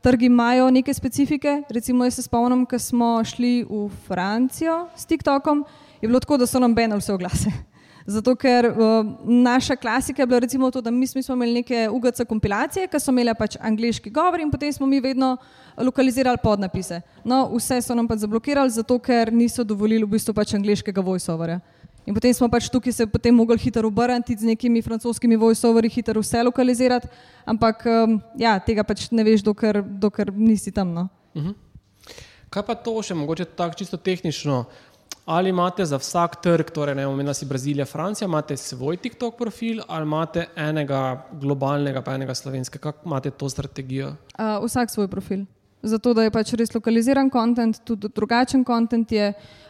Trgi 0.05 0.27
imajo 0.27 0.71
neke 0.71 0.95
specifike, 0.95 1.63
recimo 1.69 2.05
jaz 2.05 2.15
se 2.15 2.23
spomnim, 2.23 2.67
ko 2.69 2.79
smo 2.79 3.25
šli 3.25 3.65
v 3.65 3.87
Francijo 4.05 4.89
s 4.97 5.07
TikTokom, 5.09 5.63
je 6.03 6.09
bilo 6.09 6.21
tako, 6.21 6.37
da 6.37 6.47
so 6.47 6.61
nam 6.61 6.75
benali 6.75 7.01
vse 7.01 7.13
oglase. 7.13 7.53
Zato, 8.15 8.35
ker 8.37 8.69
uh, 8.69 9.07
naša 9.25 9.77
klasika 9.77 10.23
je 10.23 10.27
bila 10.27 10.39
recimo 10.45 10.71
to, 10.71 10.81
da 10.81 10.91
mi, 10.91 11.07
mi 11.15 11.23
smo 11.23 11.35
imeli 11.35 11.55
neke 11.55 11.89
UGC 11.89 12.21
kompilacije, 12.29 12.87
ki 12.87 13.01
so 13.01 13.15
imele 13.17 13.33
pač 13.35 13.57
angliški 13.57 14.13
govor 14.13 14.45
in 14.45 14.51
potem 14.53 14.73
smo 14.73 14.87
mi 14.87 15.01
vedno 15.01 15.37
lokalizirali 15.81 16.37
podnapise. 16.43 17.01
No, 17.25 17.47
vse 17.57 17.81
so 17.81 17.97
nam 17.97 18.09
pač 18.09 18.27
zablokirali, 18.27 18.77
zato 18.77 18.99
ker 18.99 19.33
niso 19.33 19.65
dovolili 19.65 20.05
v 20.05 20.19
bistvu 20.19 20.37
pač 20.37 20.53
angliškega 20.61 21.01
voiceoverja. 21.01 21.63
In 22.05 22.13
potem 22.13 22.35
smo 22.37 22.49
pač 22.53 22.69
tukaj 22.69 22.93
se 22.93 23.07
potem 23.09 23.35
mogli 23.35 23.57
hitro 23.59 23.89
obrniti 23.89 24.37
z 24.37 24.45
nekimi 24.45 24.83
francoskimi 24.85 25.39
voiceoveri, 25.41 25.89
hitro 25.89 26.21
vse 26.21 26.43
lokalizirati, 26.45 27.09
ampak 27.49 27.87
um, 27.89 28.19
ja, 28.37 28.59
tega 28.61 28.85
pač 28.85 29.09
ne 29.11 29.25
veš, 29.25 29.45
dokler, 29.45 29.81
dokler 29.81 30.33
nisi 30.37 30.73
tam. 30.73 30.93
No. 30.93 31.09
Uh 31.35 31.43
-huh. 31.43 31.55
Kaj 32.51 32.63
pa 32.63 32.75
to 32.75 33.03
še, 33.03 33.15
mogoče 33.15 33.45
tako 33.45 33.75
čisto 33.75 33.97
tehnično? 33.97 34.65
Ali 35.27 35.49
imate 35.49 35.85
za 35.85 35.97
vsak 35.97 36.37
trg, 36.43 36.71
torej 36.71 36.95
ne 36.95 37.07
omenila 37.07 37.35
si 37.35 37.47
Brazilija, 37.47 37.87
Francija, 37.87 38.27
imate 38.27 38.57
svoj 38.57 38.97
TikTok 38.97 39.37
profil 39.39 39.81
ali 39.89 40.03
imate 40.03 40.47
enega 40.57 41.27
globalnega, 41.33 42.03
pa 42.03 42.15
enega 42.15 42.35
slovenskega, 42.35 42.83
kako 42.83 43.09
imate 43.09 43.31
to 43.31 43.49
strategijo? 43.49 44.09
Uh, 44.09 44.65
vsak 44.67 44.91
svoj 44.91 45.09
profil. 45.09 45.45
Zato, 45.83 46.15
da 46.15 46.23
je 46.23 46.31
pač 46.31 46.53
res 46.53 46.75
lokaliziran 46.75 47.31
kontent, 47.31 47.81
tudi 47.85 48.09
drugačen 48.15 48.65
kontent 48.65 49.13
je. 49.13 49.29
Uh, 49.29 49.64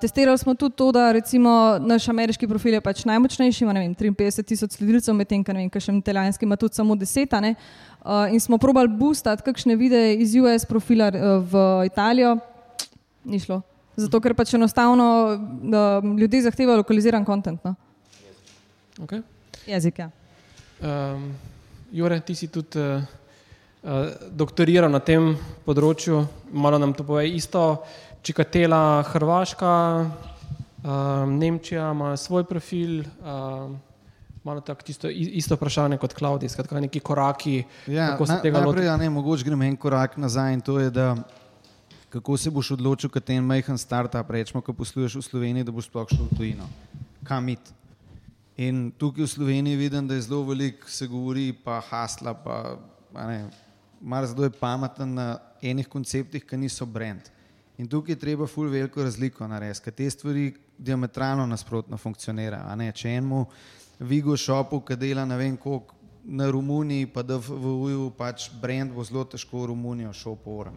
testirali 0.00 0.38
smo 0.38 0.54
tudi 0.54 0.76
to, 0.76 0.92
da 0.92 1.12
recimo 1.12 1.78
naš 1.80 2.08
ameriški 2.08 2.48
profil 2.48 2.74
je 2.74 2.80
pač 2.80 3.04
najmočnejši, 3.04 3.64
ima 3.64 3.72
vem, 3.76 3.94
53 3.94 4.42
tisoč 4.42 4.78
sledilcev, 4.78 5.14
medtem 5.14 5.44
ko 5.44 5.80
še 5.80 5.92
italijanski 5.92 6.48
ima 6.48 6.56
tudi 6.56 6.74
samo 6.74 6.96
10. 6.96 7.54
Uh, 7.98 8.32
in 8.32 8.40
smo 8.40 8.58
probali 8.58 8.88
boostati 8.88 9.42
kakšne 9.44 9.76
videe 9.76 10.14
iz 10.22 10.32
US 10.40 10.64
profila 10.64 11.10
uh, 11.12 11.44
v 11.44 11.64
Italijo, 11.86 12.38
ni 13.24 13.40
šlo. 13.40 13.60
Zato, 13.98 14.20
ker 14.22 14.34
pač 14.34 14.54
enostavno 14.54 15.08
uh, 15.34 16.08
ljudje 16.16 16.42
zahtevajo 16.46 16.80
lokaliziran 16.80 17.24
kontent. 17.24 17.60
No? 17.64 17.74
Okay. 19.04 19.22
Jezik, 19.66 19.98
ja. 19.98 20.10
Um, 20.80 21.32
Jure, 21.92 22.20
ti 22.20 22.34
si 22.34 22.48
tudi 22.48 22.78
uh, 22.78 23.02
uh, 23.82 24.08
doktoriral 24.30 24.90
na 24.92 25.00
tem 25.00 25.34
področju, 25.66 26.22
malo 26.52 26.78
nam 26.78 26.94
to 26.94 27.04
pove 27.04 27.26
isto. 27.28 27.82
Čikatela, 28.22 29.02
Hrvaška, 29.02 30.10
um, 30.84 31.38
Nemčija 31.38 31.90
ima 31.90 32.16
svoj 32.16 32.44
profil, 32.44 33.00
um, 33.00 33.78
malo 34.44 34.60
tako 34.60 34.82
isto, 34.88 35.08
isto 35.08 35.54
vprašanje 35.54 35.98
kot 35.98 36.14
Klaudij, 36.14 36.48
skratka 36.48 36.80
neki 36.80 37.00
koraki. 37.00 37.62
Ja, 37.86 38.10
kako 38.10 38.26
se 38.26 38.32
na, 38.32 38.40
tega 38.40 38.60
lotiti? 38.60 38.86
Ja, 38.86 38.96
ne, 38.96 39.10
mogoče 39.10 39.44
gremo 39.44 39.64
en 39.64 39.76
korak 39.76 40.16
nazaj 40.16 40.54
in 40.54 40.60
to 40.60 40.78
je, 40.80 40.90
da 40.90 41.16
kako 42.08 42.36
se 42.36 42.50
boš 42.50 42.70
odločil, 42.70 43.10
kad 43.10 43.24
ten 43.24 43.44
majhen 43.44 43.78
startup, 43.78 44.30
rečemo, 44.30 44.60
ko 44.60 44.72
posluješ 44.72 45.18
v 45.20 45.22
Sloveniji, 45.22 45.64
da 45.64 45.72
boš 45.72 45.90
sploh 45.90 46.08
šel 46.08 46.28
v 46.30 46.36
tujino. 46.36 46.68
Kam 47.24 47.48
iti? 47.48 47.74
In 48.58 48.88
tukaj 48.90 49.22
v 49.24 49.30
Sloveniji 49.30 49.76
vidim, 49.76 50.08
da 50.08 50.14
je 50.14 50.24
zelo 50.26 50.42
veliko 50.42 50.88
se 50.90 51.06
govori, 51.06 51.52
pa 51.52 51.80
hasla, 51.90 52.34
pa 52.34 52.78
ne, 53.14 53.44
mar 54.00 54.26
zelo 54.26 54.48
je 54.48 54.50
pameten 54.50 55.14
na 55.14 55.38
enih 55.62 55.88
konceptih, 55.88 56.44
ki 56.44 56.56
niso 56.56 56.86
brand. 56.86 57.28
In 57.78 57.86
tukaj 57.86 58.12
je 58.12 58.18
treba 58.18 58.46
ful 58.46 58.70
veliko 58.70 59.02
razliko 59.02 59.46
narediti, 59.46 59.84
ker 59.84 59.94
te 59.94 60.10
stvari 60.10 60.48
diametralno 60.78 61.46
nasprotno 61.46 61.96
funkcionirajo. 61.96 62.92
Če 62.94 63.12
enemu 63.14 63.44
Vigo 63.98 64.36
šopu, 64.36 64.80
ki 64.86 64.96
dela 64.96 65.24
ne 65.26 65.36
vem 65.36 65.56
koliko 65.56 65.94
na 66.28 66.50
Romuniji, 66.50 67.06
pa 67.06 67.22
da 67.22 67.38
v 67.38 67.70
UJU 67.72 68.10
pač 68.18 68.50
brand 68.60 68.92
bo 68.92 69.04
zelo 69.04 69.24
težko 69.24 69.62
v 69.62 69.70
Romunijo 69.70 70.12
po 70.44 70.58
orang. 70.60 70.76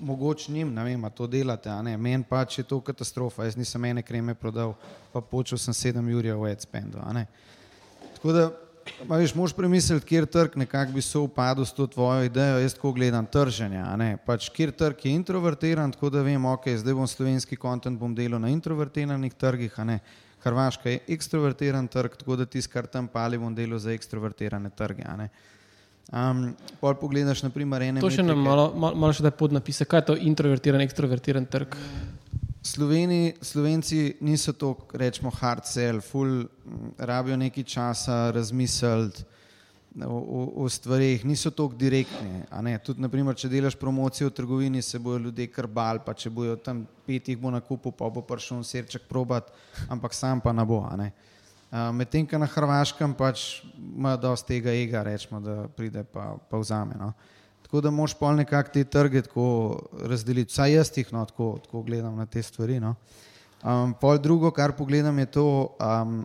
Mogoče 0.00 0.52
njim, 0.52 0.74
ne 0.74 0.84
vem, 0.84 1.06
to 1.14 1.26
delate, 1.26 1.70
a 1.70 1.82
ne, 1.82 1.96
meni 1.96 2.24
pač 2.28 2.58
je 2.58 2.64
to 2.64 2.80
katastrofa, 2.80 3.44
jaz 3.44 3.56
nisem 3.56 3.84
ene 3.84 4.02
kreme 4.02 4.34
prodal, 4.34 4.74
pa 5.12 5.20
počel 5.20 5.58
sem 5.58 5.74
sedem 5.74 6.08
jurja 6.08 6.36
v 6.36 6.52
ne. 7.12 7.26
Tako 8.16 8.32
da 8.32 8.50
Ma, 9.06 9.16
viš, 9.16 9.34
moš 9.34 9.52
premisliti, 9.52 10.06
kjer 10.06 10.26
trg 10.26 10.56
nekako 10.56 10.92
bi 10.92 11.02
se 11.02 11.18
upadel 11.18 11.64
s 11.64 11.74
to 11.74 11.86
tvojo 11.86 12.24
idejo. 12.24 12.58
Jaz 12.58 12.74
tako 12.74 12.92
gledam 12.92 13.26
trženje. 13.26 13.82
Pač, 14.26 14.48
kjer 14.54 14.72
trg 14.72 15.06
je 15.06 15.12
introvertiran, 15.14 15.92
tako 15.92 16.10
da 16.10 16.22
vem, 16.22 16.44
ok, 16.44 16.68
zdaj 16.80 16.94
bom 16.94 17.06
slovenski 17.06 17.56
kontent 17.56 17.98
bom 17.98 18.14
delal 18.14 18.40
na 18.40 18.50
introvertiranih 18.54 19.34
trgih. 19.34 19.76
Hrvaška 20.46 20.90
je 20.90 20.98
ekstrovertiran 21.16 21.88
trg, 21.88 22.16
tako 22.16 22.36
da 22.36 22.46
tisti, 22.46 22.72
kar 22.72 22.86
tam 22.86 23.08
pali, 23.08 23.38
bom 23.38 23.54
delal 23.54 23.78
za 23.82 23.92
ekstrovertirane 23.92 24.70
trge. 24.70 25.06
Um, 26.12 26.52
pol 26.80 26.94
pogledaš, 26.94 27.42
naprimer, 27.42 27.82
ene. 27.82 28.00
To 28.00 28.10
še 28.10 28.22
nam 28.22 28.38
malo, 28.38 28.68
malo, 28.78 28.94
malo 28.94 29.14
še 29.16 29.24
da 29.26 29.32
podnapise, 29.34 29.88
kaj 29.90 30.04
je 30.04 30.06
to 30.12 30.14
introvertiran, 30.30 30.84
ekstrovertiran 30.86 31.48
trg. 31.50 31.74
Sloveni, 32.66 33.34
Slovenci 33.40 34.16
niso 34.20 34.52
tako, 34.52 34.98
rečemo, 34.98 35.30
hard 35.30 35.68
sell, 35.70 36.00
full, 36.02 36.48
rabijo 36.98 37.36
nekaj 37.38 37.62
časa 37.62 38.16
razmisliti 38.34 39.22
o, 40.02 40.16
o, 40.18 40.64
o 40.64 40.68
stvarih, 40.68 41.24
niso 41.24 41.50
tako 41.50 41.78
direktni. 41.78 42.42
Tudi, 42.82 43.00
naprimer, 43.00 43.38
če 43.38 43.48
delaš 43.52 43.78
promocijo 43.78 44.32
v 44.32 44.34
trgovini, 44.34 44.82
se 44.82 44.98
bojo 44.98 45.22
ljudje 45.28 45.46
krbali, 45.46 46.02
pa 46.04 46.14
če 46.14 46.30
bojo 46.30 46.56
tam 46.58 46.82
pet 47.06 47.30
jih 47.30 47.38
bo 47.38 47.54
na 47.54 47.62
kupu, 47.62 47.94
pa 47.94 48.10
bo 48.10 48.24
prišel 48.26 48.64
srček 48.66 49.06
probat, 49.06 49.54
ampak 49.88 50.14
sam 50.14 50.42
pa 50.42 50.52
ne 50.52 50.66
bo. 50.66 50.82
Medtem, 51.94 52.26
ko 52.26 52.42
na 52.42 52.50
Hrvaškem 52.50 53.14
pač 53.14 53.62
ima 53.78 54.16
dosti 54.18 54.56
tega 54.56 54.74
ega, 54.74 55.06
rečemo, 55.06 55.38
da 55.40 55.56
pride 55.70 56.02
pa, 56.02 56.34
pa 56.50 56.58
vzame. 56.58 56.98
No? 56.98 57.14
Tako 57.66 57.80
da 57.80 57.90
moš 57.90 58.14
pol 58.14 58.36
nekako 58.38 58.70
te 58.70 58.84
trge 58.84 59.22
tako 59.26 59.44
razdeliti, 60.06 60.52
vsaj 60.52 60.72
jaz 60.72 60.90
jih 60.94 61.08
no, 61.12 61.24
tako, 61.26 61.56
tako 61.64 61.82
gledam 61.82 62.14
na 62.16 62.26
te 62.26 62.42
stvari. 62.42 62.78
No. 62.80 62.94
Um, 63.62 63.94
pol 64.00 64.20
drugo, 64.22 64.52
kar 64.54 64.72
pogledam, 64.78 65.18
je 65.18 65.26
to, 65.26 65.46
um, 65.82 66.20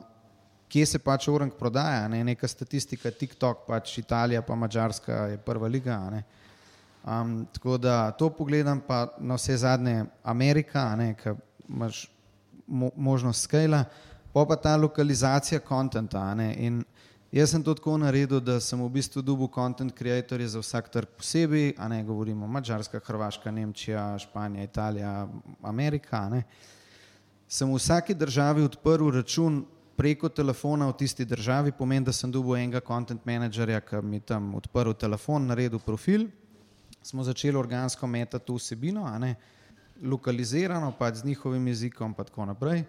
kje 0.70 0.86
se 0.86 1.00
pač 1.00 1.26
orang 1.34 1.50
prodaja. 1.58 2.06
Ne? 2.08 2.22
Neka 2.24 2.48
statistika, 2.48 3.10
TikTok, 3.12 3.66
pač 3.66 3.98
Italija, 3.98 4.44
pa 4.46 4.56
Mačarska 4.56 5.16
je 5.34 5.40
prva 5.42 5.68
liga. 5.68 5.98
Um, 7.02 7.48
tako 7.54 7.78
da 7.78 8.12
to 8.12 8.30
pogledam, 8.30 8.84
pa 8.86 9.08
na 9.18 9.40
vse 9.42 9.58
zadnje 9.58 10.06
Amerika, 10.24 10.86
ki 11.24 11.34
imaš 11.70 12.06
mo 12.68 12.92
možnost 12.96 13.50
skala, 13.50 13.84
pa 14.34 14.46
pa 14.46 14.56
ta 14.56 14.76
lokalizacija 14.78 15.60
kontenta. 15.60 16.36
Jaz 17.32 17.54
sem 17.54 17.64
to 17.64 17.72
tako 17.72 17.94
naredil, 17.96 18.42
da 18.44 18.58
sem 18.60 18.80
v 18.84 18.90
bistvu 18.92 19.22
dubu 19.24 19.48
content 19.48 19.94
creatorje 19.96 20.50
za 20.52 20.60
vsak 20.60 20.90
trg 20.92 21.14
posebej, 21.16 21.70
a 21.80 21.88
ne 21.88 22.02
govorimo 22.04 22.48
Mačarska, 22.48 23.00
Hrvaška, 23.00 23.52
Nemčija, 23.52 24.18
Španija, 24.20 24.64
Italija, 24.68 25.14
Amerika. 25.64 26.26
Ne. 26.30 26.42
Sem 27.48 27.72
v 27.72 27.80
vsaki 27.80 28.18
državi 28.20 28.68
odprl 28.68 29.14
račun 29.16 29.62
preko 29.96 30.28
telefona 30.28 30.90
v 30.92 30.98
tisti 31.00 31.24
državi, 31.26 31.72
pomeni, 31.72 32.06
da 32.06 32.12
sem 32.12 32.32
dubu 32.32 32.58
enega 32.60 32.84
content 32.84 33.24
managerja, 33.26 33.80
ki 33.80 34.04
mi 34.04 34.20
tam 34.20 34.52
odprl 34.60 34.92
telefon, 34.92 35.48
naredil 35.48 35.80
profil, 35.80 36.28
smo 37.00 37.24
začeli 37.24 37.56
organsko 37.56 38.12
metati 38.12 38.52
vsebino, 38.52 39.08
a 39.08 39.16
ne 39.20 39.38
lokalizirano, 40.04 40.92
pač 41.00 41.24
z 41.24 41.32
njihovim 41.32 41.68
jezikom 41.68 42.12
in 42.12 42.26
tako 42.26 42.52
naprej. 42.52 42.84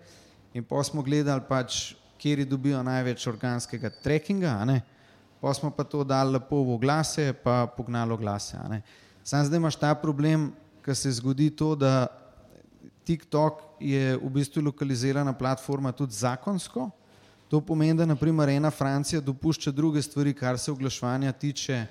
In 0.55 0.65
pa 0.67 0.83
smo 0.83 1.03
gledali 1.03 1.47
pač 1.49 1.95
kjer 2.23 2.45
dobijo 2.47 2.83
največ 2.87 3.27
organskega 3.27 3.91
trekkinga, 4.03 4.55
pa 5.41 5.55
smo 5.55 5.71
pa 5.75 5.85
to 5.85 6.05
dali 6.05 6.37
lepo 6.37 6.63
v 6.63 6.77
oglase, 6.77 7.33
pa 7.33 7.67
pognalo 7.67 8.17
glase. 8.17 8.59
Sam 9.25 9.47
zdaj 9.47 9.59
imaš 9.59 9.77
ta 9.77 9.95
problem, 9.95 10.53
ker 10.83 10.97
se 10.97 11.11
zgodi 11.19 11.51
to, 11.51 11.75
da 11.75 12.07
TikTok 13.05 13.63
je 13.83 14.17
v 14.17 14.31
bistvu 14.31 14.63
lokalizirana 14.63 15.33
platforma 15.35 15.93
tudi 15.93 16.15
zakonsko. 16.15 16.91
To 17.51 17.61
pomeni, 17.61 17.99
da 17.99 18.07
naprimer 18.07 18.49
ena 18.49 18.71
Francija 18.71 19.21
dopušča 19.21 19.71
druge 19.71 20.03
stvari, 20.03 20.33
kar 20.35 20.59
se 20.59 20.73
oglaševanja 20.73 21.33
tiče, 21.33 21.87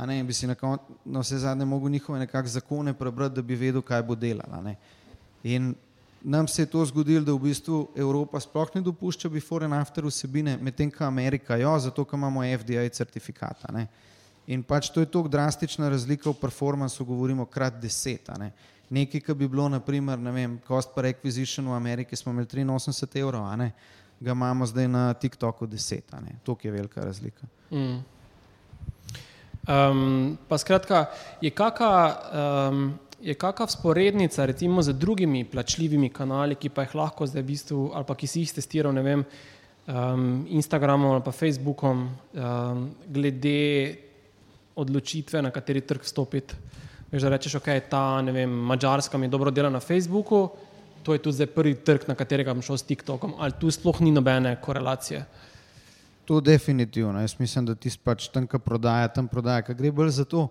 A 0.00 0.06
ne, 0.06 0.22
bi 0.24 0.32
si 0.32 0.46
na, 0.46 0.54
kon, 0.56 0.78
na 1.04 1.20
vse 1.20 1.38
zadnje 1.38 1.64
mogel 1.64 1.90
njihove 1.92 2.18
nekakšne 2.18 2.52
zakone 2.52 2.94
prebrati, 2.96 3.34
da 3.34 3.42
bi 3.42 3.54
vedel, 3.54 3.82
kaj 3.82 4.02
bo 4.02 4.14
delala. 4.16 4.62
Ne. 4.64 4.76
In 5.44 5.74
nam 6.22 6.48
se 6.48 6.62
je 6.62 6.66
to 6.66 6.84
zgodilo, 6.84 7.24
da 7.24 7.32
v 7.32 7.38
bistvu 7.38 7.88
Evropa 7.96 8.40
sploh 8.40 8.68
ne 8.74 8.80
dopušča 8.80 9.28
before 9.28 9.64
and 9.64 9.74
after 9.74 10.04
vsebine, 10.04 10.58
medtem 10.62 10.90
ko 10.90 11.04
Amerika 11.04 11.56
jo, 11.56 11.78
zato 11.78 12.04
ker 12.04 12.18
imamo 12.18 12.44
FDA 12.58 12.88
certifikata. 12.88 13.72
Ne. 13.72 13.86
In 14.46 14.62
pač 14.62 14.90
to 14.90 15.00
je 15.00 15.06
tako 15.06 15.28
drastična 15.28 15.88
razlika 15.88 16.30
v 16.30 16.34
performansu, 16.40 17.04
govorimo 17.04 17.46
krat 17.46 17.80
deset. 17.80 18.28
Ne. 18.38 18.52
Nekaj, 18.90 19.20
ki 19.20 19.34
bi 19.34 19.48
bilo, 19.48 19.68
naprimer, 19.68 20.18
ne 20.18 20.32
vem, 20.34 20.58
cost 20.66 20.94
per 20.94 21.06
acquisition 21.06 21.68
v 21.68 21.76
Ameriki 21.76 22.16
smo 22.16 22.32
imeli 22.32 22.64
83 22.64 23.20
evrov, 23.20 23.46
a 23.46 23.56
ne, 23.56 23.72
ga 24.20 24.32
imamo 24.32 24.66
zdaj 24.66 24.88
na 24.88 25.12
TikToku 25.14 25.66
10, 25.66 26.16
a 26.16 26.20
ne. 26.20 26.40
To 26.44 26.56
je 26.62 26.70
velika 26.70 27.04
razlika. 27.04 27.46
Mm. 27.70 28.00
Um, 29.68 30.38
pa 30.48 30.58
skratka, 30.58 31.06
je 31.40 31.50
kakšna 31.50 32.16
um, 32.70 32.98
je 33.20 33.34
kakšna 33.34 33.66
vzporednica 33.66 34.46
recimo 34.46 34.82
z 34.82 34.92
drugimi 34.92 35.44
plačljivimi 35.44 36.08
kanali, 36.08 36.54
ki 36.54 36.68
pa 36.68 36.86
jih 36.86 36.94
lahko 36.94 37.26
zdaj 37.26 37.42
v 37.42 37.46
bistvu, 37.46 37.90
ali 37.94 38.04
pa 38.08 38.14
ki 38.14 38.26
si 38.26 38.44
jih 38.44 38.52
testiral, 38.56 38.94
ne 38.96 39.02
vem, 39.02 39.24
um, 39.86 40.46
Instagramom 40.48 41.12
ali 41.12 41.24
pa 41.24 41.32
Facebookom, 41.32 42.08
um, 42.08 42.88
glede 43.06 43.96
odločitve, 44.76 45.42
na 45.42 45.50
kateri 45.50 45.80
trg 45.80 46.04
stopiti. 46.04 46.56
Veš, 47.10 47.22
da 47.26 47.34
rečeš, 47.34 47.58
ok, 47.58 47.68
ta, 47.90 48.22
ne 48.22 48.32
vem, 48.32 48.50
Mačarska 48.50 49.18
mi 49.18 49.28
dobro 49.28 49.50
dela 49.50 49.70
na 49.70 49.80
Facebooku, 49.80 50.48
to 51.02 51.12
je 51.12 51.22
tudi 51.22 51.40
zdaj 51.40 51.46
prvi 51.52 51.74
trg, 51.74 52.08
na 52.08 52.14
katerega 52.14 52.54
bom 52.54 52.62
šel 52.62 52.78
s 52.78 52.86
TikTokom, 52.88 53.34
ali 53.38 53.56
tu 53.60 53.70
sploh 53.70 54.00
ni 54.00 54.12
nobene 54.14 54.54
korelacije. 54.62 55.24
To 56.24 56.40
definitivno. 56.40 57.20
Jaz 57.20 57.34
mislim, 57.38 57.66
da 57.66 57.74
ti 57.74 57.90
pač 58.04 58.28
tam, 58.30 58.46
ki 58.46 58.60
prodaja, 58.62 59.08
tam 59.08 59.28
prodaja. 59.28 59.64
Kaj 59.66 59.74
gre 59.74 59.90
bolj 59.90 60.12
za 60.14 60.24
to, 60.24 60.46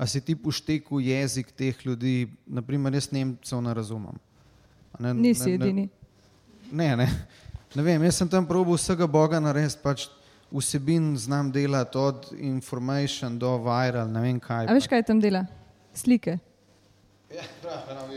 a 0.00 0.06
si 0.08 0.20
ti 0.24 0.32
poštekel 0.32 1.00
jezik 1.04 1.50
teh 1.52 1.76
ljudi, 1.84 2.24
naprimer, 2.48 2.94
jaz 2.96 3.10
Nemcev 3.12 3.60
ne 3.60 3.74
razumem. 3.76 4.16
A 4.96 5.02
Ne, 5.02 5.12
Nisi 5.14 5.50
ne, 5.50 5.54
edini. 5.54 5.88
Ne, 6.72 6.96
ne, 6.96 7.06
ne 7.74 7.82
vem, 7.84 8.02
jaz 8.08 8.16
sem 8.16 8.28
tam 8.28 8.46
probil 8.48 8.78
vsega 8.78 9.06
Boga 9.06 9.40
narediti, 9.40 9.76
pač 9.82 10.06
vsebin 10.50 11.12
znam 11.20 11.50
delati 11.52 11.98
od 11.98 12.30
information 12.38 13.36
do 13.38 13.50
viral, 13.60 14.08
ne 14.10 14.20
vem 14.24 14.40
kaj. 14.40 14.66
A 14.66 14.74
veš, 14.74 14.88
kaj 14.88 15.04
tam 15.06 15.20
dela? 15.20 15.44
Slike. 15.94 16.38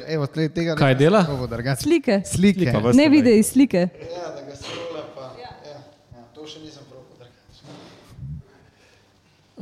Evo, 0.07 0.25
tle, 0.25 0.47
tega 0.49 0.73
Kaj 0.75 0.95
dela? 0.97 1.21
probal, 1.27 1.47
drugače. 1.47 1.83
Slike. 1.83 2.21
Slike. 2.25 2.71
Pa 2.73 2.93
Ne 2.97 3.09
videi, 3.09 3.43
slike. 3.43 3.83
Ja, 4.09 4.31
da 4.33 4.41
ga 4.47 4.55
srola 4.57 5.03
pa. 5.13 5.27
Ja. 5.37 5.51
Ja, 5.67 5.77
ja, 6.15 6.23
to 6.33 6.47
še 6.49 6.63
nisem 6.63 6.87
drugače. 6.89 7.29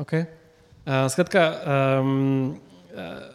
Okay. 0.06 0.24
Uh, 0.82 1.06
skratka, 1.14 1.42
um, 2.02 2.58
uh, 2.98 3.30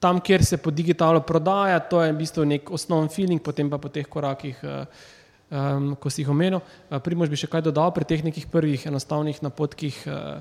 tam, 0.00 0.20
kjer 0.24 0.44
se 0.44 0.56
po 0.56 0.72
digitalu 0.72 1.20
prodaja, 1.20 1.80
to 1.84 2.00
je 2.00 2.12
v 2.12 2.16
bistvu 2.16 2.46
nek 2.48 2.70
osnoven 2.72 3.10
feeling, 3.12 3.42
potem 3.44 3.68
pa 3.68 3.76
po 3.76 3.92
teh 3.92 4.08
korakih, 4.08 4.56
uh, 4.64 4.88
um, 5.52 5.92
ko 6.00 6.08
si 6.08 6.24
jih 6.24 6.32
omenil. 6.32 6.62
Uh, 6.88 6.96
Primož 6.96 7.28
bi 7.28 7.36
še 7.36 7.50
kaj 7.52 7.68
dodal 7.68 7.92
pri 7.92 8.08
teh 8.08 8.24
nekih 8.24 8.48
prvih 8.48 8.88
enostavnih 8.88 9.44
napotkih. 9.44 10.00
Uh, 10.08 10.40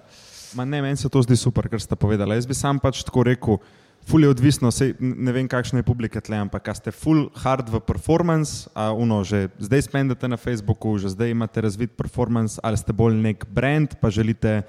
Ma 0.56 0.64
ne, 0.64 0.80
meni 0.82 0.96
se 0.96 1.12
to 1.12 1.20
zdi 1.24 1.36
super, 1.36 1.68
kar 1.72 1.84
ste 1.84 2.00
povedali. 2.00 2.36
Jaz 2.40 2.48
bi 2.48 2.56
sam 2.56 2.80
pač 2.80 3.04
tako 3.08 3.24
rekel, 3.28 3.60
ful 4.08 4.24
je 4.24 4.32
odvisno, 4.32 4.72
sej, 4.72 4.96
ne 5.00 5.32
vem, 5.36 5.48
kakšne 5.52 5.84
je 5.84 5.88
publike 5.88 6.24
tle, 6.24 6.40
ampak 6.48 6.72
ste 6.76 6.96
full 6.96 7.28
hard 7.44 7.68
v 7.70 7.84
performance, 7.84 8.72
a 8.72 8.90
uno, 8.96 9.22
že 9.28 9.52
zdaj 9.60 9.92
spendete 9.92 10.32
na 10.32 10.40
Facebooku, 10.40 10.96
že 10.96 11.12
zdaj 11.12 11.36
imate 11.36 11.60
razvit 11.60 11.94
performance, 12.00 12.56
ali 12.64 12.80
ste 12.80 12.96
bolj 12.96 13.20
nek 13.20 13.46
brand, 13.52 14.00
pa 14.00 14.08
želite 14.08 14.64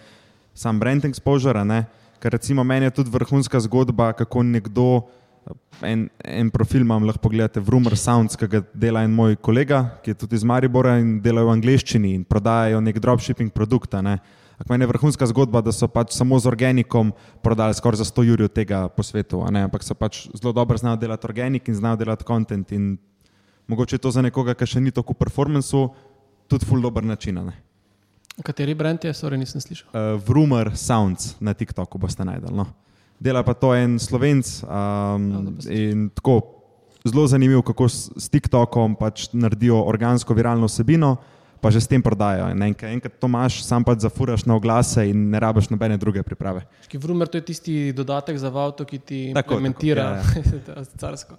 sam 0.55 0.79
brand 0.81 1.05
exposure, 1.05 1.65
ne? 1.65 1.85
Ker 2.23 2.33
recimo 2.33 2.65
meni 2.65 2.87
je 2.87 2.91
tudi 3.01 3.11
vrhunska 3.11 3.61
zgodba, 3.61 4.13
kako 4.13 4.43
nekdo, 4.43 5.03
en, 5.83 6.07
en 6.25 6.51
profil 6.55 6.85
imam, 6.85 7.03
lahko 7.05 7.25
pogledate, 7.25 7.61
Vrumor 7.61 7.97
Sounds, 7.99 8.39
ki 8.39 8.47
ga 8.47 8.63
dela 8.75 9.03
en 9.03 9.11
moj 9.15 9.37
kolega, 9.43 9.83
ki 10.05 10.15
je 10.15 10.21
tudi 10.21 10.39
iz 10.39 10.45
Maribora 10.47 11.01
in 11.03 11.17
delajo 11.25 11.51
v 11.51 11.57
angleščini 11.57 12.15
in 12.15 12.23
prodajajo 12.25 12.81
nek 12.85 13.01
dropshipping 13.03 13.51
produkt, 13.51 13.99
ne? 13.99 14.21
Ampak 14.63 14.69
meni 14.71 14.87
je 14.87 14.93
vrhunska 14.93 15.27
zgodba, 15.27 15.59
da 15.65 15.73
so 15.75 15.89
pač 15.91 16.13
samo 16.15 16.39
z 16.39 16.47
organikom 16.47 17.11
prodali 17.43 17.75
skoraj 17.75 18.05
za 18.05 18.07
100 18.07 18.29
jurjev 18.29 18.53
tega 18.55 18.85
po 18.87 19.03
svetu, 19.03 19.43
ampak 19.43 19.83
so 19.83 19.97
pač 19.99 20.29
zelo 20.39 20.53
dobro 20.55 20.79
znajo 20.79 21.01
delati 21.03 21.27
organik 21.27 21.67
in 21.67 21.75
znajo 21.75 21.99
delati 21.99 22.23
kontent. 22.23 22.71
Mogoče 23.67 23.99
je 23.99 24.05
to 24.05 24.15
za 24.15 24.23
nekoga, 24.23 24.55
ki 24.55 24.67
še 24.67 24.81
ni 24.81 24.95
tako 24.95 25.17
v 25.17 25.25
performancu, 25.25 25.89
tudi 26.47 26.67
full 26.67 26.83
dober 26.83 27.03
način. 27.03 27.43
ne. 27.43 27.72
Kateri 28.41 28.75
brand 28.75 29.05
je, 29.05 29.13
sorry, 29.13 29.37
nisem 29.37 29.61
slišal. 29.61 29.93
Uh, 29.93 30.17
Vrumor 30.25 30.73
Sounds 30.77 31.37
na 31.41 31.53
TikToku 31.53 32.01
boste 32.01 32.25
najdel. 32.25 32.55
No. 32.57 32.67
Dela 33.21 33.45
pa 33.45 33.55
to 33.55 33.75
en 33.77 34.01
slovenc 34.03 34.49
Ja, 34.65 35.15
um, 35.15 35.53
pa 35.61 35.71
in 35.71 36.09
tako 36.11 36.41
zelo 37.05 37.27
zanimivo, 37.27 37.63
kako 37.63 37.89
s, 37.89 38.11
s 38.17 38.29
TikTokom 38.33 38.97
pač 38.99 39.29
naredijo 39.33 39.83
organsko 39.87 40.35
viralno 40.35 40.67
vsebino, 40.67 41.17
pa 41.63 41.71
že 41.71 41.83
s 41.83 41.91
tem 41.91 42.03
prodajajo. 42.03 42.49
In 42.51 42.63
Enkrat, 42.63 42.91
enkrat 42.91 43.19
to 43.21 43.31
imaš, 43.31 43.61
sam 43.67 43.85
pač 43.87 44.03
zafuraš 44.03 44.47
na 44.47 44.57
oglase 44.59 45.07
in 45.11 45.31
ne 45.31 45.39
rabiš 45.43 45.71
nobene 45.71 45.99
druge 45.99 46.23
priprave. 46.27 46.65
Vrumor, 46.95 47.31
to 47.31 47.39
je 47.39 47.47
tisti 47.53 47.77
dodatek 47.95 48.39
za 48.39 48.51
avto, 48.51 48.85
ki 48.85 48.99
ti 48.99 49.21
Tako, 49.35 49.55
implementira 49.55 50.23
tako, 50.23 50.59
ja, 50.67 50.85
carsko. 51.03 51.39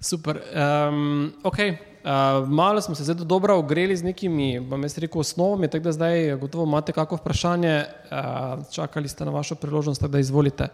Super. 0.00 0.38
Um, 0.52 1.32
okay. 1.42 1.93
Uh, 2.04 2.48
malo 2.48 2.80
smo 2.80 2.94
se 2.94 3.04
zdaj 3.04 3.14
dobro 3.14 3.56
ogreli 3.58 3.96
z 3.96 4.04
nekimi, 4.04 4.60
bom 4.60 4.82
jaz 4.82 4.98
rekel, 4.98 5.20
osnovami, 5.20 5.68
tako 5.68 5.84
da 5.84 5.92
zdaj 5.92 6.36
gotovo 6.36 6.64
imate 6.64 6.92
kako 6.92 7.16
vprašanje, 7.16 7.84
uh, 7.84 8.72
čakali 8.72 9.08
ste 9.08 9.24
na 9.24 9.30
vašo 9.30 9.54
priložnost, 9.54 10.00
tako 10.00 10.12
da 10.12 10.18
izvolite. 10.18 10.68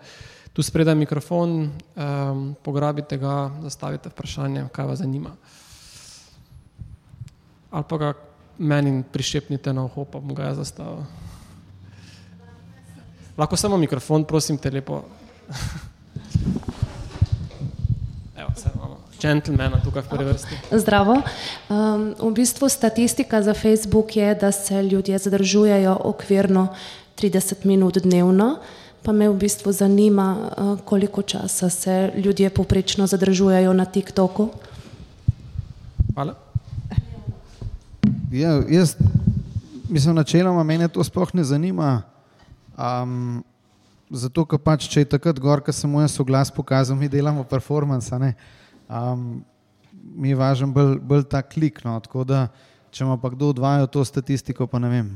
Tu 0.52 0.62
spredaj 0.62 0.94
mikrofon, 0.94 1.70
um, 1.70 2.56
pograbite 2.62 3.18
ga, 3.18 3.50
zastavite 3.62 4.08
vprašanje, 4.08 4.64
kaj 4.72 4.86
vas 4.86 4.98
zanima. 4.98 5.30
Ali 7.70 7.84
pa 7.88 7.96
ga 7.96 8.12
meni 8.58 9.02
prišepnite 9.12 9.72
na 9.72 9.84
uho, 9.84 10.04
pa 10.04 10.18
bom 10.18 10.34
ga 10.34 10.50
jaz 10.50 10.56
zastavil. 10.56 11.04
Lahko 13.38 13.56
samo 13.56 13.76
mikrofon, 13.76 14.24
prosim 14.24 14.58
te 14.58 14.70
lepo. 14.70 15.04
Evo, 18.40 18.50
vse 18.56 18.68
imamo. 18.74 19.09
Gentlemana 19.20 19.80
tukaj 19.84 20.02
v 20.02 20.08
prvi 20.08 20.24
vrsti. 20.32 20.58
Zdravo. 20.72 21.20
Um, 21.68 22.14
v 22.18 22.32
bistvu 22.34 22.68
statistika 22.68 23.42
za 23.42 23.54
Facebook 23.54 24.16
je, 24.16 24.34
da 24.34 24.52
se 24.52 24.82
ljudje 24.82 25.18
zadržujejo 25.18 25.96
okvirno 26.04 26.68
30 27.16 27.66
minut 27.66 27.98
dnevno. 27.98 28.58
Pa 29.02 29.12
me 29.12 29.28
v 29.28 29.36
bistvu 29.36 29.72
zanima, 29.72 30.36
uh, 30.36 30.80
koliko 30.84 31.22
časa 31.22 31.70
se 31.70 32.12
ljudje 32.16 32.50
poprečno 32.50 33.06
zadržujejo 33.06 33.72
na 33.72 33.84
TikToku. 33.84 34.48
Hvala. 36.14 36.34
Ja, 38.32 38.62
jaz, 38.68 38.96
mislim, 39.88 40.14
načeloma 40.14 40.62
mene 40.62 40.88
to 40.88 41.04
sploh 41.04 41.34
ne 41.34 41.44
zanima. 41.44 42.02
Um, 42.78 43.42
zato, 44.10 44.44
ker 44.44 44.58
pač, 44.58 44.88
če 44.90 45.04
je 45.04 45.10
takrat 45.16 45.38
gor, 45.40 45.62
ki 45.64 45.72
sem 45.74 45.90
mu 45.90 46.00
jaz 46.02 46.16
oglas 46.20 46.50
pokazal, 46.50 46.96
mi 46.96 47.08
delamo 47.08 47.44
performance. 47.44 48.14
a 48.14 48.18
ne. 48.18 48.34
Um, 48.91 49.45
mi 50.16 50.28
je 50.28 50.36
važen 50.36 50.72
bolj, 50.72 50.99
bolj 50.99 51.24
ta 51.30 51.43
klik. 51.43 51.84
No, 51.84 51.95
tako 52.01 52.24
da, 52.24 52.49
če 52.91 53.05
ima 53.05 53.16
pa 53.16 53.30
kdo 53.30 53.53
odvajal 53.55 53.86
to 53.86 54.05
statistiko, 54.05 54.66
pa 54.66 54.78
ne 54.78 54.88
vem. 54.88 55.11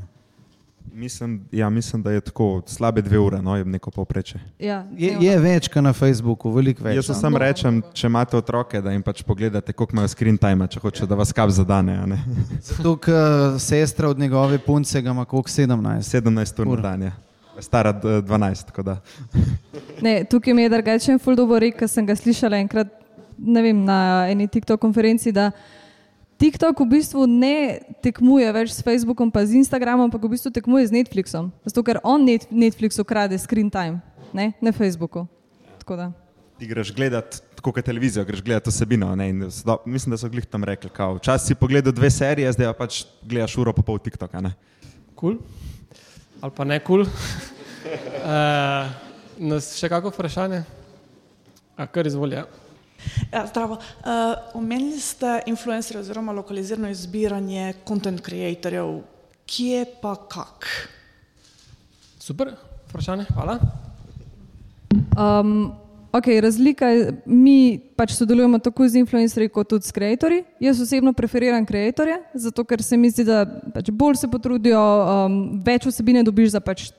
Mislim, 0.93 1.41
ja, 1.51 1.69
mislim, 1.69 2.03
da 2.03 2.11
je 2.11 2.21
tako 2.21 2.61
slabe 2.65 3.01
dve 3.01 3.19
ure, 3.19 3.41
no, 3.41 3.57
je 3.57 3.65
neko 3.65 3.91
povpreče. 3.91 4.39
Ja, 4.59 4.85
Je, 4.95 5.17
je 5.19 5.39
več, 5.39 5.67
kot 5.67 5.83
na 5.83 5.91
Facebooku, 5.93 6.51
veliko 6.53 6.85
več. 6.85 6.95
Jaz 6.95 7.09
no. 7.09 7.15
samo 7.19 7.41
rečem, 7.41 7.81
če 7.93 8.07
imate 8.07 8.37
otroke, 8.37 8.79
da 8.81 8.93
jim 8.93 9.03
pač 9.03 9.23
pogledate, 9.27 9.73
koliko 9.73 9.97
imajo 9.97 10.13
screen 10.13 10.37
time, 10.39 10.67
če 10.71 10.79
hočejo, 10.79 11.09
da 11.09 11.17
vas 11.19 11.33
kap 11.35 11.51
zadane. 11.51 11.97
a 11.99 12.05
ne. 12.05 12.21
Zato, 12.69 12.95
ker 13.01 13.59
sestra 13.59 14.09
od 14.13 14.19
njegove 14.19 14.61
punce 14.63 15.01
ima 15.01 15.25
koliko 15.25 15.49
17. 15.49 16.21
17 16.21 16.61
ur 16.61 16.77
na 16.77 16.81
dan 16.81 17.07
je. 17.09 17.11
Stara 17.59 17.91
d- 17.91 18.21
12, 18.21 18.65
tako 18.71 18.83
da. 18.83 18.95
Ne, 20.01 20.23
tukaj 20.23 20.53
mi 20.53 20.63
je 20.63 20.69
drugačen 20.69 21.19
fuldobo 21.19 21.59
rek, 21.59 21.75
ker 21.81 21.91
sem 21.91 22.05
ga 22.07 22.15
slišala 22.15 22.61
enkrat 22.61 22.93
vem, 23.37 23.83
na 23.85 24.27
eni 24.31 24.47
TikTok 24.47 24.81
konferenci, 24.81 25.31
da 25.35 25.51
TikTok 26.35 26.79
v 26.83 26.87
bistvu 26.97 27.23
ne 27.31 27.79
tekmuje 28.03 28.49
več 28.51 28.75
s 28.75 28.83
Facebookom, 28.83 29.31
pa 29.31 29.45
z 29.47 29.55
Instagramom, 29.63 30.09
ampak 30.09 30.19
v 30.19 30.35
bistvu 30.35 30.51
tekmuje 30.51 30.91
z 30.91 30.95
Netflixom. 30.99 31.47
Zato, 31.63 31.83
ker 31.85 32.01
on 32.03 32.27
net, 32.27 32.47
Netflixu 32.51 33.07
krade 33.07 33.39
screen 33.39 33.71
time, 33.71 34.03
ne, 34.35 34.51
ne 34.59 34.71
Facebooku. 34.75 35.27
Ti 36.55 36.67
greš 36.67 36.91
gledati, 36.95 37.39
tako 37.59 37.75
kot 37.75 37.85
televizijo, 37.85 38.23
greš 38.25 38.41
gledati 38.41 38.71
vsebino. 38.73 39.11
Ne, 39.15 39.29
in 39.29 39.47
so 39.51 39.77
mislim, 39.85 40.15
da 40.15 40.19
so 40.19 40.31
glih 40.31 40.47
tam 40.49 40.63
rekli, 40.65 40.89
kao, 40.89 41.19
včasih 41.19 41.53
si 41.53 41.59
pogledal 41.59 41.93
dve 41.95 42.09
serije, 42.11 42.51
zdaj 42.55 42.71
pa 42.73 42.85
pač 42.85 43.03
gledaš 43.23 43.55
uro 43.61 43.75
pa 43.75 43.83
pol 43.85 43.99
TikToka. 44.01 44.41
Ne. 44.41 44.55
Kul. 45.15 45.37
Cool. 45.37 45.65
Ali 46.41 46.55
pa 46.55 46.67
ne 46.67 46.79
kul. 46.83 47.05
Cool. 47.05 47.11
uh, 48.25 48.91
nas 49.39 49.71
še 49.77 49.91
kako 49.91 50.11
vprašanje? 50.15 50.63
A 51.75 51.87
kar 51.87 52.07
izvolja. 52.07 52.45
Ja, 53.31 53.45
zdravo. 53.47 53.73
Uh, 53.73 54.35
omenili 54.53 54.99
ste 54.99 55.41
influencerje 55.45 55.99
oziroma 55.99 56.31
lokalizirano 56.31 56.89
izbiranje 56.89 57.73
content 57.87 58.21
creatorjev. 58.21 59.01
Kje 59.45 59.85
pa 60.01 60.15
kak? 60.15 60.67
Super. 62.19 62.55
Vprašanje? 62.89 63.25
Hvala. 63.33 63.59
Um, 65.17 65.73
okay, 66.11 66.39
razlika 66.41 66.87
je, 66.87 67.11
mi 67.25 67.79
pač 67.95 68.15
sodelujemo 68.15 68.59
tako 68.59 68.87
z 68.87 69.03
influencerji, 69.03 69.49
kot 69.49 69.69
tudi 69.69 69.85
s 69.85 69.91
ustvarjalci. 69.91 70.43
Jaz 70.59 70.81
osebno 70.81 71.13
preferiram 71.13 71.65
ustvarjalce, 71.65 72.21
zato 72.33 72.63
ker 72.63 72.83
se 72.83 72.97
mi 72.97 73.09
zdi, 73.09 73.27
da 73.27 73.43
pač 73.73 73.91
bolj 73.91 74.15
se 74.23 74.31
potrudijo, 74.31 74.79
um, 74.79 75.37
več 75.65 75.85
vsebine 75.85 76.23
dobiš 76.23 76.55
za 76.55 76.63
pač 76.63 76.89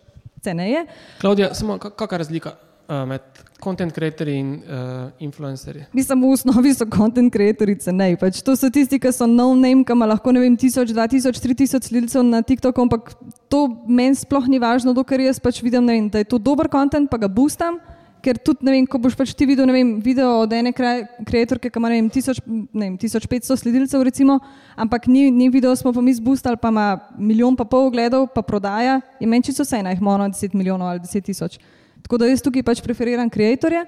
ceneje. 0.45 0.87
Klaudija, 1.21 1.55
samo 1.55 1.79
kakšna 1.79 2.23
razlika 2.23 2.55
uh, 2.55 2.66
med 2.87 3.21
content 3.63 3.93
creatorji 3.93 4.35
in 4.39 4.51
uh, 4.63 5.11
influencerji? 5.19 5.87
Mislim, 5.93 6.23
v 6.23 6.31
osnovi 6.33 6.75
so 6.75 6.87
content 6.97 7.33
creatorji 7.33 7.81
ceneje. 7.87 8.19
Pač 8.21 8.43
to 8.47 8.55
so 8.57 8.71
tisti, 8.71 9.01
ki 9.03 9.13
so 9.13 9.27
no 9.27 9.49
name, 9.55 9.83
ki 9.85 9.97
ima 9.97 10.07
lahko 10.07 10.35
ne 10.35 10.45
vem, 10.45 10.57
tisoč, 10.57 10.95
dva 10.95 11.09
tisoč, 11.11 11.41
tri 11.43 11.57
tisoč 11.59 11.91
sledilcev 11.91 12.23
na 12.27 12.43
TikToku, 12.47 12.87
ampak 12.87 13.15
to 13.51 13.67
meni 13.89 14.15
sploh 14.19 14.47
ni 14.51 14.63
važno, 14.63 14.95
dokler 14.97 15.27
jaz 15.27 15.43
pač 15.43 15.63
vidim, 15.65 15.87
vem, 15.87 16.11
da 16.13 16.23
je 16.23 16.31
to 16.31 16.39
dober 16.39 16.71
content, 16.71 17.11
pa 17.11 17.19
ga 17.19 17.31
boostam 17.31 17.81
ker 18.27 18.39
tudi, 18.43 18.67
ne 18.67 18.75
vem, 18.75 18.87
ko 18.91 18.99
boš 18.99 19.15
pač 19.19 19.33
ti 19.39 19.47
videl, 19.47 19.69
ne 19.69 19.75
vem, 19.77 19.91
video 20.03 20.41
od 20.43 20.53
ene 20.57 20.73
kreatorke, 20.75 21.71
ki 21.71 21.79
ima, 21.79 21.91
ne 21.93 22.01
vem, 22.01 22.09
tisoč, 22.11 22.41
ne 22.47 22.89
vem, 22.89 22.97
1500 22.99 23.59
sledilcev, 23.61 24.03
recimo, 24.07 24.41
ampak 24.75 25.07
ni, 25.11 25.29
ni 25.31 25.47
video, 25.53 25.75
smo 25.79 25.93
pa 25.95 26.03
mi 26.03 26.15
zboostali, 26.17 26.59
pa 26.59 26.73
ima 26.75 26.89
milijon 27.15 27.55
pa 27.59 27.69
pol 27.69 27.87
ogledov, 27.91 28.27
pa 28.35 28.43
prodaja, 28.47 28.99
je 29.21 29.31
menj 29.31 29.51
čisto 29.51 29.67
vse, 29.67 29.83
naj 29.87 29.95
jih 29.95 30.03
ima 30.03 30.19
10 30.27 30.59
milijonov 30.59 30.91
ali 30.91 31.05
10 31.07 31.29
tisoč. 31.31 31.61
Tako 32.07 32.23
da 32.23 32.31
jaz 32.31 32.45
tukaj 32.45 32.63
pač 32.63 32.81
preferiram 32.85 33.31
kreatorje. 33.31 33.83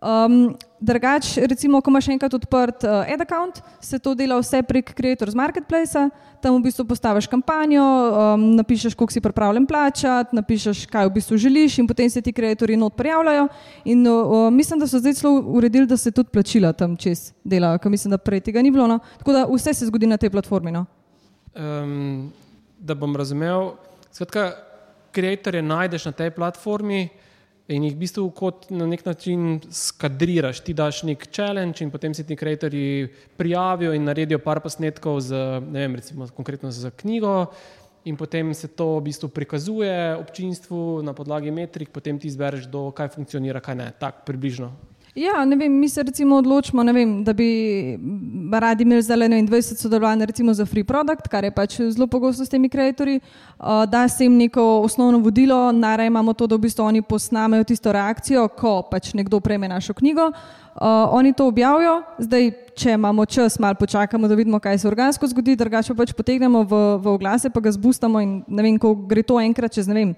Um, 0.00 0.56
Drugač, 0.80 1.34
recimo, 1.44 1.82
ko 1.84 1.92
imaš 1.92 2.06
enkrat 2.08 2.32
odprt 2.32 2.86
uh, 2.88 3.04
ad 3.04 3.20
account, 3.20 3.58
se 3.84 3.98
to 4.00 4.14
dela 4.16 4.38
vse 4.40 4.62
prek 4.64 4.94
Creators 4.96 5.36
Marketplace, 5.36 6.06
tam 6.40 6.56
v 6.56 6.62
bistvu 6.64 6.86
postaviš 6.88 7.28
kampanjo, 7.28 7.84
um, 7.84 8.46
napišeš, 8.56 8.96
koliko 8.96 9.12
si 9.12 9.20
pripravljen 9.20 9.66
plačati, 9.68 10.32
napišeš, 10.32 10.86
kaj 10.88 11.04
v 11.04 11.12
bistvu 11.18 11.36
želiš 11.44 11.76
in 11.82 11.90
potem 11.90 12.08
se 12.08 12.24
ti 12.24 12.32
kreatori 12.32 12.80
not 12.80 12.96
prijavljajo. 12.96 13.44
In 13.92 14.08
uh, 14.08 14.48
mislim, 14.48 14.80
da 14.80 14.88
so 14.88 15.02
zdaj 15.04 15.18
celo 15.20 15.36
uredili, 15.52 15.84
da 15.84 16.00
se 16.00 16.16
tudi 16.16 16.32
plačila 16.32 16.72
tam 16.72 16.96
čez 16.96 17.34
delajo, 17.44 17.76
ker 17.84 17.92
mislim, 17.92 18.16
da 18.16 18.22
prej 18.24 18.40
tega 18.48 18.64
ni 18.64 18.72
bilo. 18.72 18.88
No? 18.88 19.02
Tako 19.20 19.36
da 19.36 19.44
vse 19.52 19.76
se 19.76 19.92
zgodi 19.92 20.08
na 20.08 20.16
tej 20.16 20.32
platformi. 20.32 20.72
No? 20.72 20.86
Um, 21.52 22.32
da 22.80 22.96
bom 22.96 23.12
razumel, 23.12 23.74
skratka, 24.08 24.54
kreatorje 25.12 25.60
najdeš 25.62 26.08
na 26.08 26.16
tej 26.16 26.32
platformi 26.32 27.10
in 27.70 27.84
jih 27.86 27.94
v 27.94 28.00
bistvu 28.02 28.24
kot 28.34 28.68
na 28.74 28.86
nek 28.90 29.04
način 29.06 29.60
skadriraš. 29.70 30.62
Ti 30.66 30.74
daš 30.74 31.02
nek 31.06 31.26
challenge 31.30 31.84
in 31.84 31.90
potem 31.90 32.14
se 32.14 32.24
ti 32.26 32.34
ustvarjalci 32.34 33.08
prijavijo 33.36 33.94
in 33.94 34.04
naredijo 34.04 34.38
par 34.38 34.60
posnetkov 34.60 35.20
z, 35.20 35.60
ne 35.70 35.86
vem, 35.86 35.94
recimo 35.96 36.28
konkretno 36.36 36.70
za 36.70 36.90
knjigo. 36.90 37.46
In 38.04 38.16
potem 38.16 38.54
se 38.54 38.68
to 38.68 38.96
v 38.96 39.02
bistvu 39.10 39.28
prikazuje 39.28 40.16
občinstvu 40.16 41.02
na 41.02 41.12
podlagi 41.12 41.50
metrik, 41.50 41.90
potem 41.92 42.18
ti 42.18 42.28
izbereš, 42.28 42.64
kaj 42.96 43.12
funkcionira, 43.14 43.60
kaj 43.60 43.74
ne. 43.76 43.92
Tako 43.98 44.24
približno. 44.26 44.72
Ja, 45.14 45.44
vem, 45.58 45.72
mi 45.72 45.88
se 45.88 46.02
recimo 46.02 46.36
odločimo, 46.36 46.82
vem, 46.92 47.24
da 47.24 47.32
bi 47.32 47.98
radi 48.52 48.82
imeli 48.82 49.02
zdaj 49.02 49.18
21 49.18 49.76
sodelovanj 49.76 50.54
za 50.54 50.66
free 50.66 50.84
product, 50.84 51.28
kar 51.28 51.44
je 51.44 51.50
pač 51.50 51.80
zelo 51.80 52.06
pogosto 52.06 52.44
s 52.44 52.48
temi 52.48 52.68
kreatorji, 52.68 53.20
uh, 53.58 53.84
da 53.90 54.08
se 54.08 54.24
jim 54.24 54.36
neko 54.36 54.62
osnovno 54.84 55.18
vodilo, 55.18 55.72
naraj 55.72 56.06
imamo 56.06 56.32
to, 56.32 56.46
da 56.46 56.54
v 56.54 56.58
bistvu 56.58 56.84
oni 56.84 57.02
posnamejo 57.02 57.64
tisto 57.64 57.92
reakcijo, 57.92 58.48
ko 58.48 58.82
pač 58.90 59.12
nekdo 59.14 59.40
prejme 59.40 59.68
našo 59.68 59.94
knjigo, 59.94 60.30
uh, 60.30 60.82
oni 61.10 61.32
to 61.32 61.46
objavijo, 61.46 62.02
zdaj, 62.18 62.52
če 62.74 62.92
imamo 62.92 63.26
čas, 63.26 63.58
malo 63.58 63.74
počakamo, 63.74 64.28
da 64.28 64.34
vidimo, 64.34 64.60
kaj 64.60 64.78
se 64.78 64.88
organsko 64.88 65.26
zgodi, 65.26 65.56
drugače 65.56 65.94
pač 65.94 66.12
potegnemo 66.14 66.62
v, 66.62 66.84
v 67.02 67.16
oglase, 67.18 67.50
pa 67.50 67.60
ga 67.60 67.72
zbustamo 67.74 68.20
in 68.20 68.42
ne 68.46 68.62
vem, 68.62 68.78
ko 68.78 68.94
gre 68.94 69.26
to 69.26 69.40
enkrat 69.42 69.74
čez 69.74 69.90
ne 69.90 69.94
vem. 69.94 70.14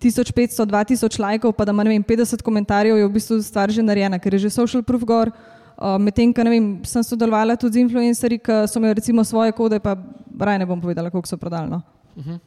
1500, 0.00 0.66
2000 0.66 1.20
lajkov, 1.20 1.52
pa 1.52 1.64
da 1.64 1.72
ima 1.72 1.82
vem, 1.82 2.04
50 2.04 2.42
komentarjev, 2.42 2.96
je 2.98 3.06
v 3.06 3.12
bistvu 3.12 3.42
stvar 3.42 3.70
že 3.70 3.82
narejena, 3.82 4.18
ker 4.18 4.34
je 4.34 4.46
že 4.46 4.50
social 4.50 4.82
proof 4.82 5.04
gor. 5.04 5.30
Uh, 5.74 5.98
Medtem, 5.98 6.30
ko 6.30 6.42
sem 6.86 7.02
sodelovala 7.02 7.56
tudi 7.58 7.78
z 7.78 7.82
influencerji, 7.82 8.38
ki 8.38 8.66
so 8.70 8.78
imeli 8.78 8.94
recimo 8.94 9.24
svoje 9.24 9.50
kode, 9.52 9.80
pa 9.82 9.98
raj 10.38 10.58
ne 10.58 10.66
bom 10.66 10.80
povedala, 10.80 11.10
koliko 11.10 11.26
so 11.26 11.36
prodali. 11.36 11.70
No. 11.70 11.82
Uh 12.16 12.22
-huh. 12.26 12.38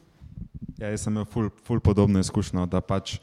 ja, 0.78 0.88
jaz 0.88 1.04
sem 1.04 1.12
imel 1.12 1.24
ful, 1.24 1.50
ful 1.64 1.80
podobno 1.80 2.20
izkušnjo, 2.20 2.66
da 2.66 2.80
pač 2.80 3.20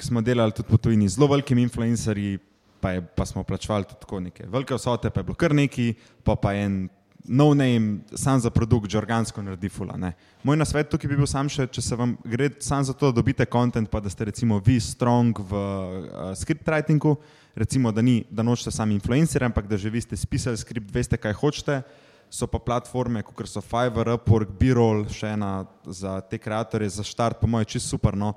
smo 0.00 0.20
delali 0.20 0.52
tudi 0.52 0.68
po 0.68 0.76
tujini 0.76 1.08
z 1.08 1.14
zelo 1.14 1.26
velikimi 1.26 1.62
influencerji, 1.62 2.38
pa, 2.80 2.90
je, 2.90 3.02
pa 3.02 3.26
smo 3.26 3.42
plačevali 3.42 3.84
tudi 3.84 4.00
tako 4.00 4.20
neke 4.20 4.46
velike 4.46 4.74
vsote, 4.74 5.10
pa 5.10 5.20
je 5.20 5.24
bilo 5.24 5.34
kar 5.34 5.54
neki, 5.54 5.94
pa 6.24 6.36
pa 6.36 6.54
en 6.54 6.88
no 7.28 7.54
name, 7.54 7.98
sam 8.14 8.40
za 8.40 8.50
produkt, 8.50 8.90
že 8.90 8.98
organsko 8.98 9.42
naredi 9.42 9.68
fula. 9.68 9.96
Ne. 9.96 10.12
Moj 10.42 10.56
nasvet 10.56 10.88
tukaj 10.90 11.10
bi 11.10 11.18
bil 11.18 11.28
sam 11.28 11.50
še, 11.50 11.66
če 11.66 11.82
se 11.82 11.98
vam 11.98 12.16
gre 12.24 12.50
sam 12.62 12.84
za 12.86 12.94
to, 12.94 13.10
da 13.10 13.20
dobite 13.20 13.46
kontent, 13.46 13.90
pa 13.90 14.00
da 14.00 14.10
ste 14.10 14.28
recimo 14.30 14.60
vi 14.62 14.78
strong 14.80 15.38
v 15.38 15.52
uh, 15.52 16.32
script 16.38 16.66
writingu, 16.66 17.16
recimo 17.54 17.92
da, 17.92 18.02
ni, 18.02 18.24
da 18.30 18.46
nočete 18.46 18.70
sami 18.70 18.94
influencer, 18.94 19.44
ampak 19.44 19.66
da 19.66 19.78
že 19.78 19.90
vi 19.90 20.00
ste 20.00 20.16
spisali 20.16 20.56
skript, 20.56 20.90
veste, 20.94 21.18
kaj 21.18 21.34
hočete. 21.34 21.82
So 22.26 22.48
pa 22.50 22.58
platforme, 22.58 23.22
kot 23.22 23.46
so 23.46 23.62
Fiverr, 23.62 24.16
Upwork, 24.16 24.50
Birol, 24.58 25.04
še 25.06 25.30
ena 25.36 25.62
za 25.86 26.18
te 26.26 26.40
ustvarjalce, 26.42 26.88
za 26.98 27.04
štart, 27.06 27.38
po 27.38 27.46
mojem, 27.46 27.78
čisto 27.78 27.94
super. 27.94 28.18
No. 28.18 28.34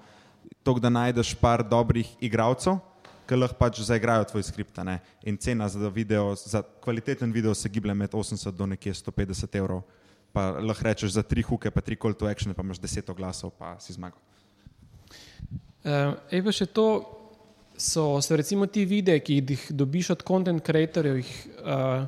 To, 0.62 0.78
da 0.78 0.94
najdeš 0.94 1.34
par 1.42 1.66
dobrih 1.66 2.06
igralcev, 2.22 2.78
ki 3.30 3.38
lahko 3.38 3.58
pač 3.60 3.82
zaigrajo 3.86 4.26
tvoj 4.32 4.44
skript. 4.48 4.82
In 5.30 5.38
cena 5.38 5.70
za, 5.70 5.90
video, 5.94 6.34
za 6.36 6.64
kvaliteten 6.82 7.32
video 7.32 7.54
se 7.54 7.70
giblje 7.70 7.94
med 7.94 8.12
80 8.12 8.52
do 8.52 8.66
nekje 8.66 8.94
150 8.94 9.58
evrov. 9.62 9.84
Pa 10.34 10.58
lahko 10.62 10.86
rečeš 10.86 11.14
za 11.18 11.24
tri 11.24 11.42
huke, 11.46 11.72
pa 11.72 11.82
tri 11.82 11.98
call 11.98 12.14
to 12.14 12.28
action, 12.30 12.54
pa 12.54 12.66
imaš 12.66 12.82
deset 12.82 13.10
oglasov, 13.10 13.54
pa 13.58 13.78
si 13.80 13.94
zmagal. 13.94 14.20
Uh, 15.80 16.18
Ej, 16.30 16.44
pa 16.44 16.52
še 16.54 16.68
to 16.70 16.88
so, 17.78 18.20
so 18.22 18.38
recimo 18.38 18.68
ti 18.68 18.84
videi, 18.86 19.22
ki 19.24 19.40
jih 19.40 19.70
dobiš 19.78 20.12
od 20.18 20.26
content 20.28 20.62
creatorjev, 20.66 21.22
uh, 21.64 22.04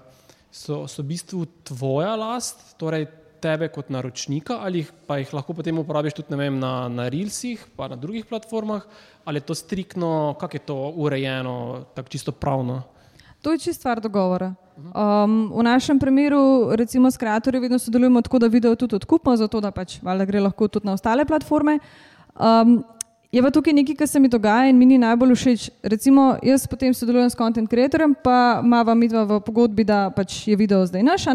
so, 0.52 0.84
so 0.92 1.02
v 1.02 1.14
bistvu 1.14 1.46
tvoja 1.72 2.14
last, 2.20 2.76
torej 2.82 3.08
tebe 3.42 3.68
kot 3.74 3.90
naročnika, 3.90 4.60
ali 4.62 4.86
pa 5.08 5.18
jih 5.18 5.34
lahko 5.34 5.56
potem 5.58 5.80
uporabiš 5.82 6.20
tudi 6.22 6.38
vem, 6.38 6.60
na, 6.60 6.88
na 6.90 7.10
Reelsih, 7.10 7.64
pa 7.76 7.90
na 7.92 7.98
drugih 8.00 8.26
platformah, 8.30 8.86
ali 9.26 9.42
je 9.42 9.48
to 9.50 9.56
striktno, 9.56 10.36
kako 10.40 10.56
je 10.56 10.66
to 10.66 10.80
urejeno, 10.96 11.86
tako 11.96 12.10
čisto 12.10 12.32
pravno. 12.32 12.82
To 13.42 13.52
je 13.52 13.58
čisto 13.58 13.80
stvar 13.80 14.02
dogovora. 14.02 14.54
Um, 14.78 15.52
v 15.54 15.64
našem 15.66 16.00
primeru, 16.00 16.70
recimo 16.78 17.12
s 17.12 17.18
kreatorji, 17.18 17.60
vedno 17.60 17.80
sodelujemo 17.80 18.22
tako, 18.22 18.40
da 18.40 18.48
video 18.48 18.76
tudi 18.76 18.96
odkupimo, 18.96 19.36
zato 19.38 19.62
da 19.62 19.72
pač 19.72 19.98
valjda 20.02 20.26
gre 20.26 20.40
lahko 20.40 20.68
tudi 20.68 20.86
na 20.86 20.94
ostale 20.94 21.26
platforme. 21.26 21.80
Um, 22.38 22.84
Je 23.32 23.40
pa 23.40 23.48
tukaj 23.48 23.72
nekaj, 23.72 23.96
kar 23.96 24.08
se 24.12 24.20
mi 24.20 24.28
dogaja 24.28 24.68
in 24.68 24.76
mi 24.76 24.86
ni 24.86 24.98
najbolj 25.00 25.32
všeč. 25.40 25.70
Recimo, 25.88 26.36
jaz 26.44 26.66
potem 26.68 26.92
sodelujem 26.92 27.30
s 27.32 27.38
content 27.40 27.70
creatorjem, 27.70 28.12
pa 28.24 28.60
imamo 28.60 28.96
mi 28.96 29.08
dva 29.08 29.24
v 29.24 29.38
pogodbi, 29.40 29.86
da 29.88 30.10
pač 30.12 30.50
je 30.52 30.58
video 30.60 30.84
zdaj 30.84 31.04
naš, 31.08 31.30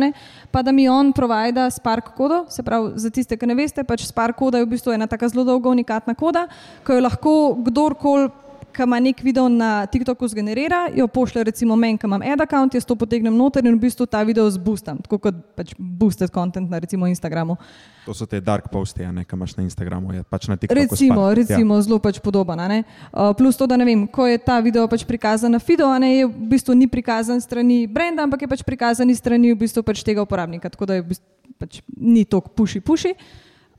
pa 0.53 0.61
da 0.63 0.77
mi 0.77 0.85
on 0.93 1.15
provajda 1.17 1.71
Spark 1.71 2.13
kodo. 2.13 2.45
Se 2.53 2.63
pravi, 2.63 3.01
za 3.01 3.09
tiste, 3.11 3.39
ki 3.41 3.49
ne 3.49 3.57
veste, 3.57 3.81
pač 3.81 4.05
Spark 4.05 4.37
koda 4.37 4.61
je 4.61 4.67
v 4.67 4.75
bistvu 4.77 4.93
ena 4.93 5.07
tako 5.09 5.29
zelo 5.33 5.45
dolga 5.49 5.73
unikatna 5.73 6.13
koda, 6.15 6.45
ki 6.85 6.99
jo 6.99 7.01
lahko 7.01 7.33
kdorkoli 7.65 8.29
ki 8.77 8.85
ima 8.85 8.99
nek 9.01 9.21
video 9.25 9.49
na 9.49 9.87
TikToku 9.89 10.29
zgenerira, 10.29 10.87
jo 10.95 11.07
pošlje 11.09 11.45
recimo 11.49 11.77
meni, 11.77 11.99
ki 11.99 12.07
imam 12.07 12.23
ad 12.23 12.43
account, 12.45 12.75
jaz 12.77 12.85
to 12.85 12.97
potegnem 12.99 13.37
noter 13.37 13.65
in 13.65 13.77
v 13.77 13.81
bistvu 13.87 14.07
ta 14.11 14.21
video 14.27 14.45
zboostam, 14.53 14.99
tako 15.05 15.19
kot 15.27 15.39
pač 15.57 15.73
boosted 15.79 16.33
content 16.35 16.71
na 16.71 16.81
recimo 16.83 17.09
Instagramu. 17.09 17.57
To 18.05 18.15
so 18.15 18.27
te 18.29 18.41
dark 18.45 18.69
posti, 18.71 19.07
ne, 19.09 19.25
ki 19.25 19.39
imaš 19.39 19.57
na 19.57 19.65
Instagramu, 19.65 20.13
je 20.19 20.25
pač 20.29 20.49
na 20.53 20.59
TikToku. 20.61 20.79
Recimo, 20.81 21.23
spa. 21.25 21.37
recimo 21.41 21.79
ja. 21.81 21.87
zelo 21.89 21.99
pač 22.03 22.21
podoben. 22.21 22.61
Uh, 22.61 23.33
plus 23.39 23.57
to, 23.57 23.67
da 23.67 23.81
ne 23.81 23.89
vem, 23.89 24.05
ko 24.07 24.29
je 24.29 24.39
ta 24.39 24.61
video 24.61 24.85
pač 24.91 25.07
prikazan 25.09 25.57
na 25.57 25.63
Fido, 25.63 25.89
ne, 25.99 26.13
je 26.21 26.29
v 26.29 26.51
bistvu 26.53 26.77
ni 26.77 26.91
prikazan 26.91 27.41
strani 27.41 27.87
brenda, 27.89 28.29
ampak 28.29 28.45
je 28.45 28.53
pač 28.53 28.67
prikazan 28.67 29.09
strani 29.17 29.57
v 29.57 29.59
bistvu 29.65 29.83
pač 29.87 30.05
tega 30.05 30.23
uporabnika, 30.23 30.69
tako 30.69 30.87
da 30.87 31.01
je 31.01 31.07
v 31.07 31.09
bistvu 31.15 31.27
pač 31.57 31.81
ni 31.97 32.29
tok 32.29 32.53
puši 32.53 32.85
puši. 32.85 33.17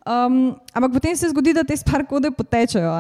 Um, 0.08 0.56
ampak 0.74 0.94
potem 0.94 1.16
se 1.16 1.28
zgodi, 1.28 1.52
da 1.54 1.66
te 1.68 1.76
spark 1.76 2.08
kode 2.08 2.30
potečajo 2.32 2.94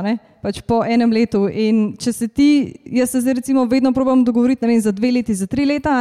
pač 0.43 0.59
po 0.67 0.81
enem 0.83 1.11
letu. 1.15 1.45
In 1.47 1.95
če 1.95 2.11
se 2.11 2.27
ti, 2.27 2.75
jaz 2.83 3.13
se 3.13 3.21
zdaj 3.23 3.39
recimo 3.39 3.63
vedno 3.65 3.93
probujem 3.95 4.25
dogovoriti 4.27 4.67
vem, 4.67 4.81
za 4.81 4.91
dve 4.91 5.11
leti, 5.15 5.35
za 5.35 5.47
tri 5.47 5.63
leta. 5.65 5.95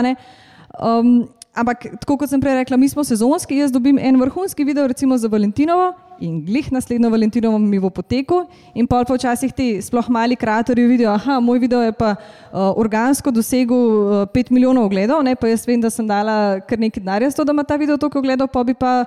Um, 0.82 1.28
ampak 1.54 1.86
tako 2.02 2.16
kot 2.18 2.32
sem 2.32 2.42
prej 2.42 2.58
rekla, 2.58 2.76
mi 2.76 2.88
smo 2.90 3.04
sezonski, 3.06 3.60
jaz 3.62 3.70
dobim 3.70 4.00
en 4.02 4.18
vrhunski 4.18 4.66
video 4.66 4.88
recimo 4.90 5.16
za 5.16 5.30
Valentinovo 5.30 5.94
in 6.18 6.40
glih 6.44 6.72
naslednjo 6.72 7.10
Valentinovo 7.12 7.58
mi 7.58 7.78
bo 7.78 7.90
potekel. 7.90 8.42
In 8.74 8.90
pa 8.90 9.04
včasih 9.06 9.54
ti 9.54 9.68
sploh 9.82 10.10
mali 10.10 10.34
kreatorji 10.36 10.90
vidijo, 10.90 11.14
da 11.22 11.38
moj 11.38 11.62
video 11.62 11.84
je 11.86 11.92
pa 11.92 12.16
uh, 12.16 12.74
organsko 12.74 13.30
dosegel 13.30 13.78
uh, 13.78 14.26
5 14.34 14.50
milijonov 14.50 14.90
ogledov, 14.90 15.22
ne? 15.22 15.36
pa 15.38 15.54
jaz 15.54 15.68
vem, 15.68 15.80
da 15.80 15.90
sem 15.90 16.06
dala 16.06 16.58
kar 16.66 16.82
nekaj 16.82 16.98
denarja 16.98 17.30
za 17.30 17.36
to, 17.36 17.44
da 17.44 17.54
ima 17.54 17.62
ta 17.62 17.76
video 17.76 17.96
toliko 17.96 18.18
ogledov, 18.18 18.50
pa 18.50 18.64
bi 18.64 18.74
pa 18.74 19.04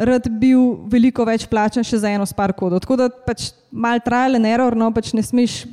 rad 0.00 0.28
bil 0.40 0.80
veliko 0.88 1.26
več 1.28 1.44
plačen 1.50 1.84
še 1.84 2.00
za 2.00 2.10
eno 2.10 2.26
spar 2.28 2.54
kodo. 2.56 2.80
Tako 2.80 2.96
da 2.96 3.10
pač 3.10 3.50
mal 3.70 4.00
trial 4.04 4.38
and 4.38 4.48
error, 4.48 4.76
no 4.76 4.88
pač 4.94 5.12
ne 5.16 5.24
smeš 5.24 5.64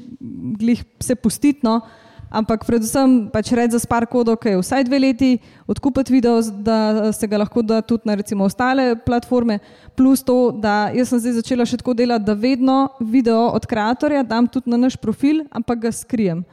glih 0.59 0.83
se 0.99 1.15
pustiti. 1.15 1.63
No. 1.63 1.81
ampak 2.27 2.65
predvsem 2.67 3.31
pač 3.31 3.51
reči 3.55 3.75
za 3.75 3.79
spar 3.79 4.03
kodo, 4.03 4.35
ki 4.35 4.55
je 4.55 4.59
vsaj 4.59 4.83
dve 4.87 4.99
leti, 4.99 5.29
odkupiti 5.67 6.11
video, 6.11 6.41
da 6.43 7.11
se 7.15 7.27
ga 7.27 7.39
lahko 7.39 7.63
da 7.63 7.79
tudi 7.81 8.03
na 8.03 8.17
recimo 8.19 8.43
ostale 8.43 8.95
platforme, 8.99 9.59
plus 9.95 10.23
to, 10.23 10.51
da 10.51 10.91
jaz 10.91 11.11
sem 11.11 11.23
zdaj 11.23 11.37
začela 11.39 11.63
še 11.63 11.79
tako 11.79 11.95
delati, 11.95 12.27
da 12.27 12.35
vedno 12.35 12.89
video 12.99 13.47
od 13.55 13.63
kreatorja 13.63 14.25
dam 14.27 14.47
tudi 14.47 14.67
na 14.67 14.77
naš 14.77 14.99
profil, 14.99 15.45
ampak 15.51 15.87
ga 15.87 15.91
skrijem. 15.91 16.43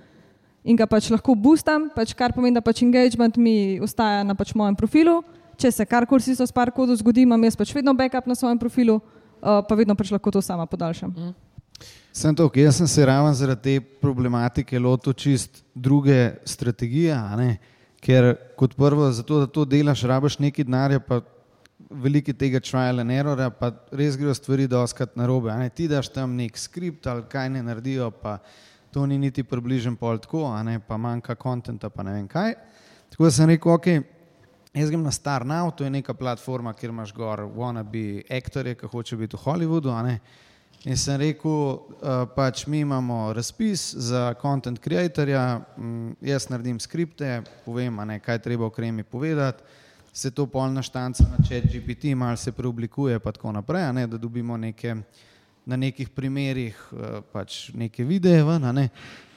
In 0.65 0.79
ga 0.79 0.87
pač 0.87 1.11
lahko 1.13 1.35
boostam, 1.35 1.91
pač 1.93 2.15
kar 2.17 2.33
pomeni, 2.33 2.55
da 2.55 2.65
pač 2.65 2.81
engagement 2.87 3.37
mi 3.37 3.83
ostaja 3.83 4.23
na 4.25 4.39
pač 4.39 4.55
mojem 4.55 4.79
profilu. 4.79 5.21
Če 5.59 5.71
se 5.73 5.87
karkoli 5.87 6.23
si 6.23 6.35
so 6.37 6.47
spar 6.47 6.73
kodo 6.75 6.97
zgodi, 6.97 7.23
imam 7.23 7.43
jaz 7.45 7.57
pač 7.57 7.75
vedno 7.75 7.95
backup 7.95 8.27
na 8.27 8.35
svojem 8.35 8.59
profilu, 8.59 8.99
uh, 8.99 9.61
pa 9.69 9.75
vedno 9.79 9.95
pač 9.95 10.11
lahko 10.15 10.33
to 10.35 10.43
sama 10.43 10.67
podaljšam. 10.67 11.11
Mm. 11.11 11.35
Sem 12.15 12.35
to, 12.35 12.47
jaz 12.55 12.79
sem 12.79 12.89
se 12.89 13.07
ravno 13.07 13.33
zaradi 13.35 13.63
te 13.63 14.01
problematike 14.01 14.79
lotil 14.79 15.13
čist 15.13 15.65
druge 15.75 16.37
strategije, 16.47 17.17
ker 18.05 18.35
kot 18.57 18.77
prvo, 18.79 19.11
zato, 19.13 19.41
da 19.43 19.47
to 19.51 19.65
delaš, 19.65 20.05
rabaš 20.07 20.39
nekaj 20.39 20.69
denarja, 20.69 21.01
pa 21.01 21.21
veliko 21.91 22.33
tega 22.33 22.61
trial 22.61 23.01
and 23.01 23.11
errora, 23.11 23.51
pa 23.51 23.73
res 23.93 24.17
grejo 24.17 24.35
stvari 24.35 24.69
doskrat 24.71 25.17
na 25.17 25.27
robe. 25.27 25.51
Ti 25.75 25.89
daš 25.89 26.13
tam 26.15 26.37
nek 26.37 26.59
skript 26.59 27.07
ali 27.07 27.27
kaj 27.31 27.51
ne 27.51 27.63
naredijo, 27.63 28.11
pa 28.11 28.39
to 28.95 29.07
ni 29.07 29.19
niti 29.19 29.43
približen 29.43 29.97
pol 29.97 30.19
tako, 30.19 30.47
pa 30.87 30.97
manjka 30.97 31.35
kontenta, 31.35 31.91
pa 31.91 32.03
ne 32.03 32.13
vem 32.13 32.29
kaj. 32.29 32.55
Tako 33.11 33.25
da 33.25 33.31
sem 33.31 33.51
rekel, 33.51 33.73
ok, 33.73 33.87
jaz 34.75 34.91
grem 34.91 35.03
na 35.03 35.11
Star 35.11 35.47
Now, 35.47 35.71
to 35.71 35.85
je 35.85 35.91
neka 35.91 36.15
platforma, 36.15 36.73
kjer 36.75 36.91
imaš 36.91 37.13
gor 37.15 37.47
wannabe 37.47 38.25
aktorje, 38.31 38.75
ki 38.75 38.91
hoče 38.91 39.17
biti 39.17 39.37
v 39.37 39.45
Hollywoodu, 39.45 39.93
In 40.85 40.99
sem 41.01 41.17
rekel, 41.17 41.51
uh, 41.51 42.27
pač 42.37 42.67
mi 42.69 42.83
imamo 42.85 43.33
razpis 43.33 43.95
za 43.97 44.35
content 44.41 44.77
creatorja, 44.79 45.63
um, 45.81 46.11
jaz 46.21 46.51
naredim 46.53 46.77
skripte, 46.81 47.39
povem, 47.65 48.03
ne, 48.05 48.19
kaj 48.21 48.43
treba 48.45 48.69
v 48.69 48.75
kremi 48.77 49.05
povedati, 49.09 49.65
se 50.13 50.31
to 50.31 50.45
polna 50.47 50.83
štanca 50.85 51.25
na 51.25 51.41
chat 51.41 51.65
GPT, 51.73 52.13
malo 52.13 52.37
se 52.37 52.53
preoblikuje, 52.53 53.17
pa 53.19 53.33
tako 53.33 53.55
naprej, 53.57 53.87
ne, 53.97 54.05
da 54.07 54.21
dobimo 54.21 54.59
neke, 54.61 54.99
na 55.65 55.81
nekih 55.81 56.11
primerih 56.13 56.77
uh, 56.93 57.23
pač 57.33 57.71
neke 57.73 58.05
videe 58.05 58.45
ven, 58.45 58.69
ne, 58.77 58.91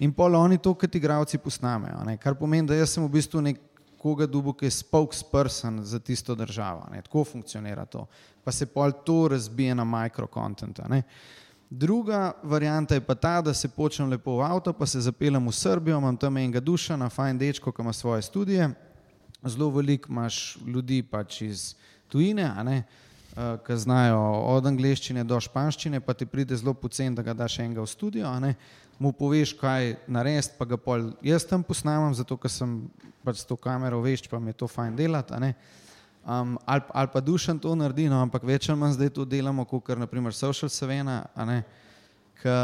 in 0.04 0.12
pol 0.12 0.36
oni 0.36 0.60
to, 0.60 0.76
kot 0.76 1.00
igravci, 1.00 1.40
posnamejo, 1.40 2.04
ne, 2.12 2.18
kar 2.20 2.36
pomeni, 2.36 2.68
da 2.68 2.76
jaz 2.76 2.98
sem 2.98 3.08
v 3.08 3.14
bistvu 3.16 3.46
nek 3.48 3.64
koga 3.98 4.26
dubu, 4.26 4.54
ki 4.54 4.66
je 4.66 4.72
spokesperson 4.72 5.84
za 5.84 6.00
tisto 6.00 6.36
državo, 6.36 6.88
ne, 6.92 7.02
tako 7.02 7.24
funkcionira 7.24 7.86
to, 7.86 8.06
pa 8.44 8.52
se 8.52 8.66
pol 8.66 8.92
to 9.06 9.28
razbije 9.28 9.76
na 9.76 9.86
mikrokontent. 9.86 10.80
Druga 11.70 12.32
varianta 12.44 12.96
je 12.96 13.02
pa 13.02 13.16
ta, 13.16 13.42
da 13.42 13.54
se 13.54 13.68
počnem 13.68 14.10
lepo 14.10 14.38
v 14.38 14.46
avto, 14.46 14.74
pa 14.74 14.86
se 14.86 15.02
zapeljem 15.02 15.48
v 15.48 15.52
Srbijo, 15.52 15.98
imam 15.98 16.18
tam 16.18 16.38
enega 16.38 16.60
duša, 16.60 16.96
na 16.96 17.10
fajn 17.10 17.38
dečko, 17.38 17.72
ki 17.72 17.82
ima 17.82 17.94
svoje 17.94 18.22
študije. 18.22 18.70
Zelo 19.44 19.70
veliko 19.70 20.12
imaš 20.12 20.58
ljudi 20.66 21.04
pač 21.04 21.42
iz 21.42 21.76
tujine, 22.08 22.46
uh, 22.48 22.84
ki 23.38 23.78
znajo 23.78 24.20
od 24.50 24.66
angleščine 24.66 25.24
do 25.24 25.38
španščine, 25.42 26.02
pa 26.02 26.16
ti 26.18 26.26
pride 26.26 26.58
zelo 26.58 26.74
pocen, 26.74 27.16
da 27.16 27.22
ga 27.22 27.36
daš 27.38 27.60
enega 27.62 27.84
v 27.84 27.90
studio, 27.92 28.32
mu 28.98 29.12
poveš, 29.14 29.54
kaj 29.60 29.94
narediti, 30.10 30.56
pa 30.58 30.66
ga 30.66 30.78
pol 30.82 31.12
jaz 31.22 31.46
tam 31.46 31.62
posnamem, 31.64 32.16
zato 32.18 32.38
ker 32.38 32.50
sem 32.50 32.80
pač 33.22 33.44
s 33.44 33.46
to 33.46 33.58
kamero 33.60 34.02
veš, 34.02 34.26
pa 34.32 34.40
mi 34.42 34.50
je 34.50 34.64
to 34.64 34.68
fajn 34.68 34.96
delati 34.98 35.34
um, 36.26 36.58
ali, 36.66 36.82
ali 36.90 37.10
pa 37.14 37.22
dušen 37.22 37.60
to 37.60 37.76
naredi, 37.76 38.10
no, 38.10 38.22
ampak 38.26 38.44
več 38.44 38.70
ali 38.70 38.80
manj 38.80 38.98
zdaj 38.98 39.14
to 39.14 39.26
delamo, 39.26 39.66
kot 39.66 39.86
kar 39.86 40.02
naprimer 40.02 40.34
social 40.34 40.70
sevena, 40.70 41.22
ki 42.42 42.56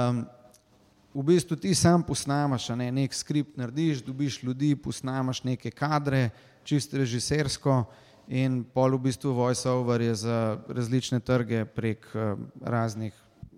v 1.13 1.23
bistvu 1.23 1.55
ti 1.55 1.75
sam 1.77 2.01
posnamaš, 2.01 2.71
ne, 2.73 2.89
nek 2.91 3.13
skript 3.13 3.57
narediš, 3.61 4.01
dobiš 4.01 4.41
ljudi, 4.43 4.73
posnamaš 4.75 5.43
neke 5.45 5.69
kadre, 5.69 6.31
čisto 6.65 6.97
režisersko 6.97 7.83
in 8.27 8.63
pol 8.63 8.95
v 8.97 9.09
bistvu 9.09 9.33
voiceover 9.33 10.01
je 10.01 10.15
za 10.15 10.37
različne 10.67 11.19
trge 11.19 11.65
prek 11.65 12.05
uh, 12.15 12.39
raznih 12.61 13.13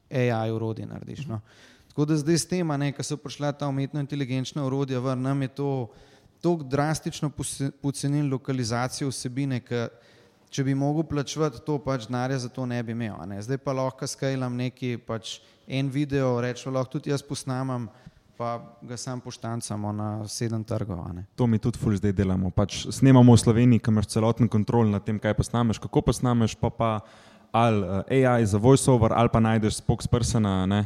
AI 0.09 0.51
urodij 0.51 0.85
narediš. 0.85 1.25
No. 1.27 1.39
Tako 1.87 2.05
da 2.05 2.17
zdaj 2.17 2.37
s 2.37 2.47
tem, 2.47 2.69
ko 2.97 3.03
so 3.03 3.17
prišla 3.17 3.51
ta 3.51 3.67
umetno 3.67 3.99
inteligenčna 3.99 4.65
urodja, 4.65 4.99
vr, 4.99 5.17
nam 5.17 5.41
je 5.41 5.47
to 5.47 5.69
tako 6.41 6.63
drastično 6.63 7.31
pocenili 7.81 8.29
lokalizacijo 8.29 9.09
vsebine, 9.09 9.59
ker 9.59 9.89
če 10.49 10.63
bi 10.63 10.75
mogel 10.75 11.03
plačevati 11.03 11.61
to, 11.65 11.77
pač 11.79 12.05
denarja 12.07 12.37
za 12.45 12.49
to 12.49 12.65
ne 12.65 12.81
bi 12.83 12.91
imel. 12.91 13.15
Ne. 13.27 13.41
Zdaj 13.41 13.57
pa 13.63 13.73
lahko 13.73 14.07
skalam 14.07 14.55
neki 14.55 14.97
pač 15.07 15.39
en 15.67 15.89
video, 15.89 16.35
rečem, 16.41 16.73
lahko 16.73 16.97
tudi 16.97 17.09
jaz 17.09 17.23
posnamem, 17.25 17.87
pa 18.37 18.77
ga 18.81 18.97
sam 18.97 19.21
poštancamo 19.21 19.91
na 19.91 20.27
sedem 20.27 20.63
trgov. 20.63 20.99
To 21.35 21.47
mi 21.47 21.59
tudi 21.59 21.79
fulj 21.79 22.01
zdaj 22.01 22.13
delamo. 22.13 22.51
Pač 22.51 22.85
snemamo 22.91 23.35
v 23.35 23.39
Sloveniji, 23.39 23.79
ki 23.79 23.91
imaš 23.91 24.11
celoten 24.11 24.51
kontrol 24.51 24.89
nad 24.91 25.05
tem, 25.07 25.19
kaj 25.19 25.37
posnameš, 25.39 25.79
kako 25.79 26.03
posnameš, 26.11 26.55
pa 26.59 26.69
pa 26.69 26.91
ali 27.55 27.87
eh, 28.11 28.27
AI 28.27 28.45
za 28.45 28.59
voiceover, 28.59 29.15
ali 29.15 29.31
pa 29.31 29.39
najdeš 29.39 29.79
spokespersona 29.79 30.83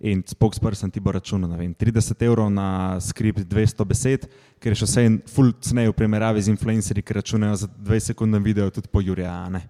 in 0.00 0.22
spokesperson 0.26 0.90
ti 0.90 1.00
bo 1.00 1.12
računal 1.12 1.50
30 1.50 2.24
evrov 2.24 2.50
na 2.52 3.00
skript 3.00 3.44
200 3.44 3.84
besed, 3.84 4.28
ker 4.60 4.72
je 4.72 4.80
še 4.80 4.88
vse 4.88 5.04
en 5.04 5.18
full 5.28 5.52
cnej 5.52 5.90
v 5.92 5.96
primerjavi 5.96 6.40
z 6.40 6.52
influencerji, 6.52 7.04
ki 7.04 7.16
računajo 7.20 7.56
za 7.64 7.68
20 7.68 8.12
sekund 8.12 8.36
video 8.44 8.70
tudi 8.70 8.88
po 8.88 9.00
Jurjane. 9.00 9.60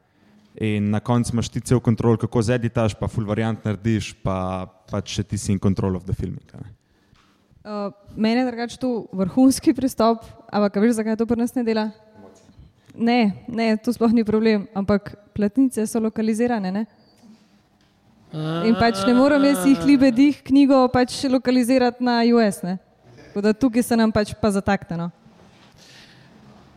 In 0.60 0.90
na 0.90 1.00
koncu 1.00 1.34
imaš 1.34 1.48
ti 1.48 1.60
cel 1.60 1.80
kontrol, 1.80 2.18
kako 2.18 2.42
zeditaš, 2.42 2.94
pa 2.98 3.08
full 3.08 3.26
variant 3.26 3.64
narediš, 3.64 4.14
pa 4.22 4.66
pač 4.90 5.18
še 5.18 5.26
ti 5.26 5.38
si 5.38 5.52
in 5.54 5.58
control 5.58 5.96
of 5.96 6.06
the 6.06 6.14
filming. 6.14 6.46
Uh, 7.60 7.92
mene 8.16 8.40
je 8.40 8.46
drugače 8.46 8.76
to 8.80 9.04
vrhunski 9.12 9.74
pristop, 9.76 10.24
ampak 10.48 10.76
veš, 10.80 10.94
zakaj 10.96 11.18
to 11.20 11.26
pri 11.28 11.42
nas 11.42 11.52
ne 11.54 11.64
dela? 11.64 11.90
Ne, 12.96 13.32
ne, 13.48 13.76
to 13.76 13.92
sploh 13.92 14.12
ni 14.16 14.24
problem, 14.24 14.64
ampak 14.74 15.12
platnice 15.36 15.84
so 15.86 16.00
lokalizirane. 16.00 16.72
Ne? 16.72 16.86
In 18.64 18.78
pač 18.80 19.02
ne 19.04 19.12
morem 19.12 19.44
jaz 19.44 19.66
jih 19.66 19.84
libe 19.84 20.08
dih 20.14 20.38
knjigo 20.46 20.78
pač 20.88 21.18
lokalizirati 21.28 22.04
na 22.04 22.22
US. 22.32 22.62
Da, 23.34 23.52
tukaj 23.52 23.84
se 23.84 23.96
nam 23.96 24.12
pač 24.12 24.32
pa 24.40 24.50
zatakne. 24.54 24.96
No. 24.96 25.10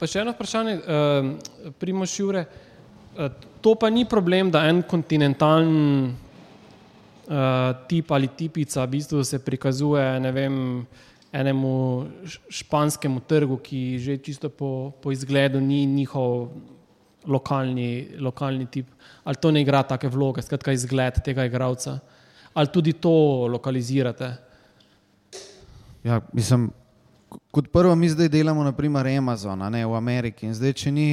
Pa 0.02 0.10
še 0.10 0.20
eno 0.20 0.34
vprašanje, 0.36 0.76
uh, 0.84 1.72
Primoš 1.80 2.18
Jure. 2.20 2.44
Uh, 3.16 3.32
to 3.64 3.72
pa 3.80 3.88
ni 3.88 4.04
problem, 4.04 4.52
da 4.52 4.66
en 4.68 4.84
kontinentalen 4.84 6.12
tip 7.88 8.12
ali 8.12 8.28
tipica 8.28 8.84
v 8.84 8.90
bistvu 8.98 9.24
se 9.24 9.40
prikazuje 9.40 10.32
vem, 10.32 10.86
enemu 11.34 12.06
španskemu 12.50 13.20
trgu, 13.28 13.58
ki 13.58 14.00
že 14.00 14.18
čisto 14.18 14.50
po, 14.50 14.92
po 15.02 15.12
izgledu 15.12 15.62
ni 15.62 15.86
njihov 15.86 16.52
lokalni, 17.26 18.20
lokalni 18.20 18.68
tip, 18.68 18.88
ali 19.24 19.36
to 19.36 19.52
ne 19.52 19.62
igra 19.62 19.84
take 19.84 20.08
vloge, 20.08 20.42
skratka 20.42 20.72
izgled 20.72 21.22
tega 21.24 21.46
igralca, 21.46 22.00
ali 22.54 22.68
tudi 22.68 22.94
to 22.94 23.48
lokalizirate. 23.48 24.34
Ja, 26.04 26.22
mislim, 26.34 26.70
kot 27.52 27.72
prvo, 27.72 27.96
mi 27.96 28.10
zdaj 28.10 28.30
delamo 28.30 28.64
naprimer 28.64 29.08
Amazon, 29.08 29.64
ne 29.72 29.86
v 29.86 29.96
Ameriki. 29.96 30.46
In 30.46 30.54
zdaj, 30.54 30.74
če 30.74 30.92
ni 30.92 31.10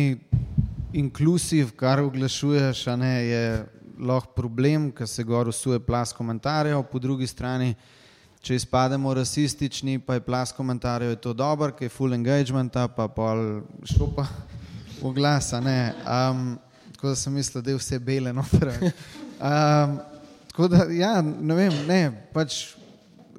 inklusiv, 0.93 1.71
kar 1.79 2.03
oglašuješ, 2.03 2.87
ne, 2.99 3.15
je 3.25 3.45
lahko 4.01 4.33
problem, 4.37 4.91
ker 4.93 5.09
se 5.09 5.25
gor 5.25 5.49
usuje 5.49 5.81
plas 5.81 6.13
komentarjev, 6.17 6.83
po 6.91 6.99
drugi 6.99 7.27
strani, 7.27 7.75
če 8.41 8.57
izpademo 8.57 9.13
rasistični, 9.15 9.99
pa 9.99 10.17
je 10.17 10.25
plas 10.25 10.53
komentarjev, 10.57 11.11
je 11.11 11.21
to 11.21 11.35
dobro, 11.37 11.73
ker 11.77 11.89
je 11.89 11.93
full 11.93 12.17
engagement, 12.17 12.77
pa 12.97 13.09
pol 13.13 13.61
šopa 13.85 14.27
v 15.03 15.13
glas. 15.17 15.53
Um, 15.53 16.59
tako 16.95 17.13
da 17.13 17.17
sem 17.17 17.33
mislil, 17.37 17.63
da 17.63 17.75
je 17.75 17.81
vse 17.81 17.99
bele 17.99 18.33
noter. 18.33 18.73
Um, 19.41 19.99
tako 20.49 20.69
da, 20.69 20.85
ja, 20.93 21.21
ne 21.23 21.55
vem, 21.57 21.77
ne, 21.89 22.03
pač 22.33 22.75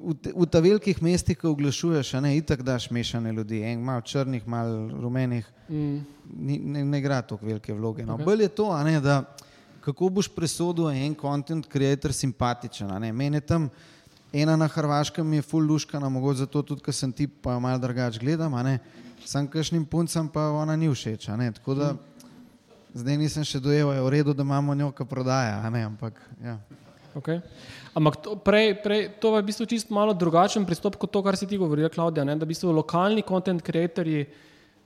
v, 0.02 0.16
v 0.34 0.46
ta 0.50 0.62
velikih 0.62 1.02
mestih, 1.02 1.38
ko 1.38 1.52
oglašuješ, 1.54 2.16
ne, 2.22 2.36
itak 2.38 2.62
daš 2.66 2.88
mešane 2.90 3.32
ljudi, 3.32 3.62
en 3.66 3.82
malo 3.82 4.02
črnih, 4.06 4.46
malo 4.46 4.88
rumenih, 5.02 5.46
mm. 5.68 5.96
ni, 6.34 6.58
ne, 6.58 6.84
ne 6.84 6.98
igra 6.98 7.22
tako 7.22 7.46
velike 7.46 7.74
vloge. 7.74 8.06
No. 8.06 8.16
Okay. 8.18 8.24
Bolje 8.24 8.50
je 8.50 8.54
to, 8.58 8.68
ne, 8.82 9.00
da 9.00 9.22
kako 9.82 10.08
boš 10.08 10.28
presodil 10.30 10.90
en 10.90 11.14
content 11.18 11.66
creator 11.66 12.12
simpatičen. 12.14 12.90
Mene 13.14 13.40
tam 13.40 13.68
ena 14.32 14.56
na 14.56 14.68
Hrvaškem 14.68 15.32
je 15.32 15.42
full 15.42 15.66
luškana, 15.66 16.08
mogoče 16.08 16.44
zato 16.44 16.62
tudi, 16.62 16.82
ker 16.82 16.94
sem 16.94 17.12
ti 17.12 17.26
pa 17.26 17.58
malo 17.58 17.78
drugače 17.78 18.20
gledam. 18.22 18.54
Sam 19.24 19.46
kakšnim 19.46 19.84
puncem 19.86 20.28
pa 20.28 20.50
ona 20.50 20.76
ni 20.76 20.88
všeč. 20.88 21.26
Tako 21.58 21.74
da 21.74 21.92
zdaj 22.94 23.18
nisem 23.18 23.44
še 23.44 23.60
dojel, 23.60 23.92
je 23.92 24.04
v 24.04 24.12
redu, 24.12 24.34
da 24.34 24.44
imamo 24.46 24.74
njo, 24.74 24.90
ki 24.92 25.06
prodaja. 25.08 25.60
Ampak, 25.64 26.18
ja. 26.44 26.58
okay. 27.14 27.42
Ampak 27.94 28.16
to, 28.24 28.36
prej, 28.40 28.74
prej, 28.82 29.02
to 29.20 29.34
je 29.36 29.42
v 29.42 29.46
bistvu 29.46 29.66
čisto 29.68 29.94
malo 29.94 30.14
drugačen 30.16 30.66
pristop 30.68 30.96
kot 30.96 31.12
to, 31.12 31.22
kar 31.24 31.36
si 31.36 31.46
ti 31.46 31.60
govorila, 31.60 31.92
Klaudija. 31.92 32.24
Ne? 32.24 32.36
Da 32.36 32.48
v 32.48 32.54
bistvu 32.54 32.72
lokalni 32.72 33.24
content 33.26 33.62
creatorji, 33.62 34.26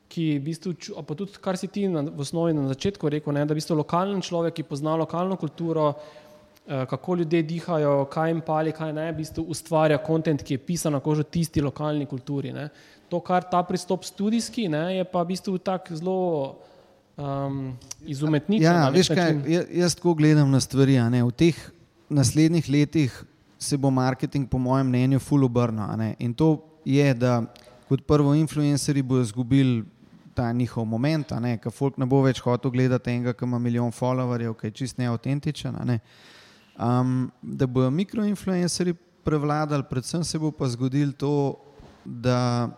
ki 0.09 0.39
v 0.39 0.43
bistvu, 0.47 0.75
pa 1.03 1.15
tudi 1.19 1.41
kar 1.43 1.59
si 1.59 1.69
ti 1.69 1.87
na, 1.91 2.05
v 2.07 2.23
osnovi 2.23 2.55
na 2.55 2.69
začetku 2.71 3.11
rekel, 3.11 3.35
ne? 3.35 3.45
da 3.47 3.55
v 3.55 3.59
bistvu 3.59 3.77
lokalen 3.79 4.23
človek, 4.23 4.55
ki 4.59 4.67
pozna 4.69 4.95
lokalno 4.97 5.37
kulturo, 5.37 5.93
eh, 6.67 6.87
kako 6.87 7.17
ljudje 7.23 7.43
dihajo, 7.43 8.07
kaj 8.11 8.31
jim 8.31 8.43
pali, 8.47 8.73
kaj 8.73 8.93
ne, 8.95 9.11
v 9.13 9.19
bistvu 9.23 9.47
ustvarja 9.51 9.99
kontent, 9.99 10.43
ki 10.47 10.57
je 10.57 10.63
pisan 10.63 10.95
na 10.97 11.01
kožo 11.01 11.27
tisti 11.27 11.65
lokalni 11.65 12.07
kulturi. 12.07 12.55
Ne. 12.55 12.69
To, 13.11 13.21
kar 13.21 13.47
ta 13.51 13.63
pristop 13.67 14.07
študijski, 14.07 14.69
ne, 14.71 14.99
je 14.99 15.05
pa 15.05 15.23
v 15.23 15.35
bistvu 15.35 15.59
tak 15.59 15.91
zelo 15.95 16.57
um, 17.17 17.77
izumetničen. 18.07 18.67
Ja, 18.67 18.87
na 18.87 18.91
nek 18.91 18.99
veš 18.99 19.09
kaj, 19.09 19.35
način. 19.35 19.53
ja- 19.53 19.67
jaz 19.83 19.95
tako 19.95 20.15
gledam 20.15 20.51
na 20.51 20.61
stvari. 20.61 20.99
V 20.99 21.33
teh 21.33 21.57
naslednjih 22.09 22.69
letih 22.69 23.25
se 23.59 23.77
bo 23.77 23.91
marketing, 23.91 24.49
po 24.49 24.59
mojem 24.59 24.87
mnenju, 24.87 25.19
full 25.19 25.45
obrnil. 25.45 26.15
In 26.19 26.35
to 26.35 26.63
je, 26.85 27.15
da 27.15 27.43
kot 27.89 28.03
prvo 28.07 28.35
influencerji 28.35 29.03
bodo 29.03 29.23
izgubili 29.23 29.85
ta 30.37 30.53
njihov 30.53 30.85
moment, 30.85 31.33
ker 31.63 31.73
folk 31.73 31.99
ne 31.99 32.07
bo 32.07 32.21
več 32.23 32.43
hotel 32.45 32.71
gledati 32.71 33.11
enega, 33.11 33.33
ki 33.33 33.45
ima 33.49 33.59
milijon 33.59 33.93
followerjev, 33.93 34.55
ki 34.61 34.69
je 34.69 34.77
čist 34.83 34.99
neautentičen. 35.01 35.79
Ne. 35.89 36.01
Um, 36.77 37.31
da 37.41 37.67
bodo 37.67 37.91
mikroinfluencerji 37.91 38.95
prevladali, 39.25 39.87
predvsem 39.89 40.25
se 40.25 40.39
bo 40.39 40.53
pa 40.53 40.69
zgodilo 40.69 41.17
to, 41.17 41.33
da 42.05 42.69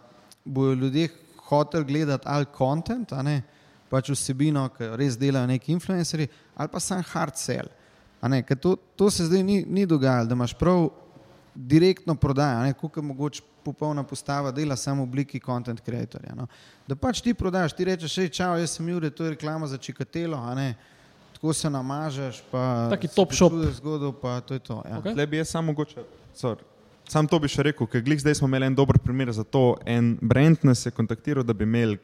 bodo 0.45 0.75
ljudje 0.75 1.09
hoteli 1.49 1.85
gledati 1.85 2.25
ali 2.27 2.47
kontent, 2.55 3.13
a 3.13 3.23
ne 3.23 3.43
pač 3.89 4.13
vsebino, 4.13 4.67
ki 4.77 4.93
res 5.01 5.17
delajo 5.19 5.49
neki 5.49 5.73
influencerji, 5.73 6.29
ali 6.57 6.73
pa 6.73 6.81
sam 6.81 7.03
hard 7.13 7.37
sell. 7.41 7.69
Ne, 8.29 8.43
to, 8.43 8.77
to 8.97 9.11
se 9.11 9.29
zdaj 9.29 9.43
ni, 9.43 9.63
ni 9.65 9.87
dogajalo, 9.87 10.29
da 10.29 10.37
imaš 10.37 10.55
prav 10.59 10.89
direktno 11.55 12.15
prodajo, 12.15 12.75
kot 12.81 12.97
je 12.97 13.03
mogoče 13.03 13.43
popolna 13.69 14.03
postava 14.03 14.53
dela, 14.55 14.77
samo 14.77 15.05
v 15.05 15.09
obliki 15.09 15.41
content 15.41 15.81
creatorja. 15.85 16.35
No. 16.37 16.49
Da 16.89 16.97
pač 16.97 17.21
ti 17.25 17.35
prodaš, 17.35 17.77
ti 17.77 17.87
rečeš, 17.89 18.17
hej, 18.23 18.31
čau, 18.41 18.57
jaz 18.59 18.77
sem 18.79 18.89
Jure, 18.89 19.11
to 19.11 19.27
je 19.27 19.35
reklama 19.37 19.69
za 19.69 19.79
čikatelo, 19.79 20.39
a 20.41 20.55
ne. 20.59 20.73
Tako 21.39 21.53
se 21.55 21.71
namažeš, 21.71 22.43
pa 22.51 22.89
Taki 22.91 23.09
se 23.09 23.15
top 23.15 23.33
shop. 23.33 23.53
počutiš 23.53 23.77
Zgodbo, 23.79 24.13
pa 24.13 24.41
to 24.41 24.57
je 24.57 24.63
to. 24.65 24.83
Ja. 24.89 24.99
Okej. 24.99 25.15
Tle 25.15 25.27
bi 25.27 25.39
jaz 25.39 25.53
samo 25.55 25.71
mogoče. 25.71 26.03
Sorry. 26.35 26.67
Sam 27.09 27.29
to 27.31 27.39
bi 27.41 27.49
še 27.49 27.63
rekel, 27.71 27.87
ker 27.89 28.03
glih 28.05 28.19
zdaj 28.21 28.41
smo 28.41 28.49
imeli 28.51 28.67
en 28.69 28.75
dober 28.77 28.99
primer 29.01 29.31
za 29.33 29.45
to. 29.45 29.79
En 29.87 30.19
brand 30.21 30.59
nas 30.67 30.83
je 30.85 30.93
kontaktiral, 30.93 31.47
da 31.47 31.55
bi 31.57 31.65
imeli 31.65 31.97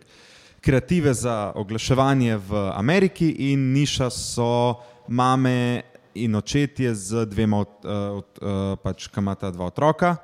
kreative 0.64 1.12
za 1.14 1.52
oglaševanje 1.60 2.38
v 2.46 2.62
Ameriki 2.72 3.28
in 3.50 3.72
niša 3.74 4.08
so 4.10 4.80
mame 5.08 5.82
in 6.14 6.38
očetje 6.38 6.94
z 6.94 7.26
dvema, 7.26 7.58
od, 7.58 7.74
uh, 7.84 7.90
od, 8.22 8.40
uh, 8.40 8.78
pač, 8.80 9.10
ki 9.12 9.20
imata 9.20 9.50
dva 9.50 9.68
otroka, 9.68 10.14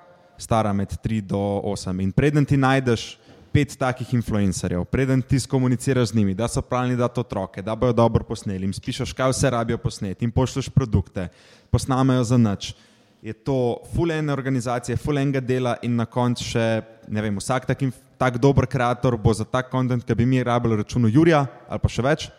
stara 0.41 0.73
med 0.73 0.97
3 1.05 1.21
do 1.21 1.61
8. 1.65 2.03
In 2.03 2.13
preden 2.13 2.45
ti 2.45 2.57
najdeš 2.57 3.19
pet 3.53 3.75
takih 3.79 4.15
influencerjev, 4.15 4.85
preden 4.87 5.23
ti 5.23 5.41
skomuniciraš 5.41 6.13
z 6.13 6.15
njimi, 6.15 6.35
da 6.35 6.49
so 6.49 6.63
pravni 6.63 6.97
dati 6.97 7.21
otroke, 7.21 7.63
da 7.63 7.75
bojo 7.75 7.93
dobro 7.93 8.25
posneli, 8.25 8.65
jim 8.65 8.73
spišeš, 8.73 9.13
kaj 9.13 9.33
vse 9.35 9.51
rabijo 9.51 9.79
posneti, 9.79 10.25
jim 10.25 10.31
pošlješ 10.31 10.69
produkte, 10.69 11.29
posnamejo 11.71 12.25
za 12.25 12.39
nič. 12.39 12.75
Je 13.23 13.33
to 13.33 13.77
fulene 13.95 14.33
organizacije, 14.33 14.97
fulenega 14.97 15.41
dela 15.41 15.75
in 15.83 15.97
na 15.97 16.07
koncu 16.07 16.45
še, 16.47 16.81
ne 17.09 17.21
vem, 17.21 17.37
vsak 17.37 17.67
tak, 17.69 17.83
tak 18.17 18.39
dober 18.41 18.65
kreator 18.67 19.19
bo 19.21 19.35
za 19.35 19.45
tak 19.45 19.69
kontent, 19.69 20.07
ki 20.07 20.15
bi 20.17 20.27
mi 20.27 20.43
rabili 20.43 20.79
računu 20.81 21.09
Jurija 21.09 21.45
ali 21.69 21.83
pa 21.83 21.89
še 21.89 22.07
več, 22.07 22.31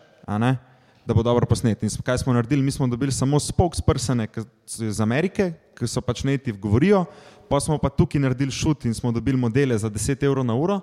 da 1.06 1.14
bo 1.14 1.22
dobro 1.22 1.46
posnet. 1.46 1.82
In 1.82 1.90
kaj 2.02 2.22
smo 2.22 2.34
naredili? 2.34 2.62
Mi 2.62 2.70
smo 2.70 2.86
dobili 2.86 3.12
samo 3.12 3.38
spokespersone 3.40 4.26
iz 4.88 5.00
Amerike, 5.00 5.52
ki 5.78 5.86
so 5.86 6.02
pač 6.02 6.24
native 6.26 6.58
govorijo, 6.58 7.04
pa 7.52 7.60
smo 7.60 7.76
pa 7.78 7.90
tukaj 7.92 8.20
naredili 8.20 8.50
šut 8.50 8.84
in 8.88 8.94
smo 8.94 9.12
dobili 9.12 9.36
modele 9.36 9.76
za 9.78 9.90
10 9.90 10.24
evrov 10.24 10.44
na 10.44 10.54
uro, 10.54 10.80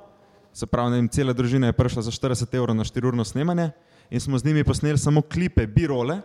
se 0.53 0.67
pravi, 0.69 0.99
vem, 0.99 1.07
cela 1.09 1.33
družina 1.33 1.67
je 1.67 1.73
prišla 1.73 2.01
za 2.05 2.11
40 2.13 2.53
evrov 2.53 2.75
na 2.77 2.83
4-urno 2.85 3.25
snemanje 3.25 3.71
in 4.09 4.21
smo 4.21 4.37
z 4.37 4.45
njimi 4.45 4.63
posneli 4.63 4.97
samo 4.97 5.21
klipe, 5.21 5.65
birole, 5.67 6.19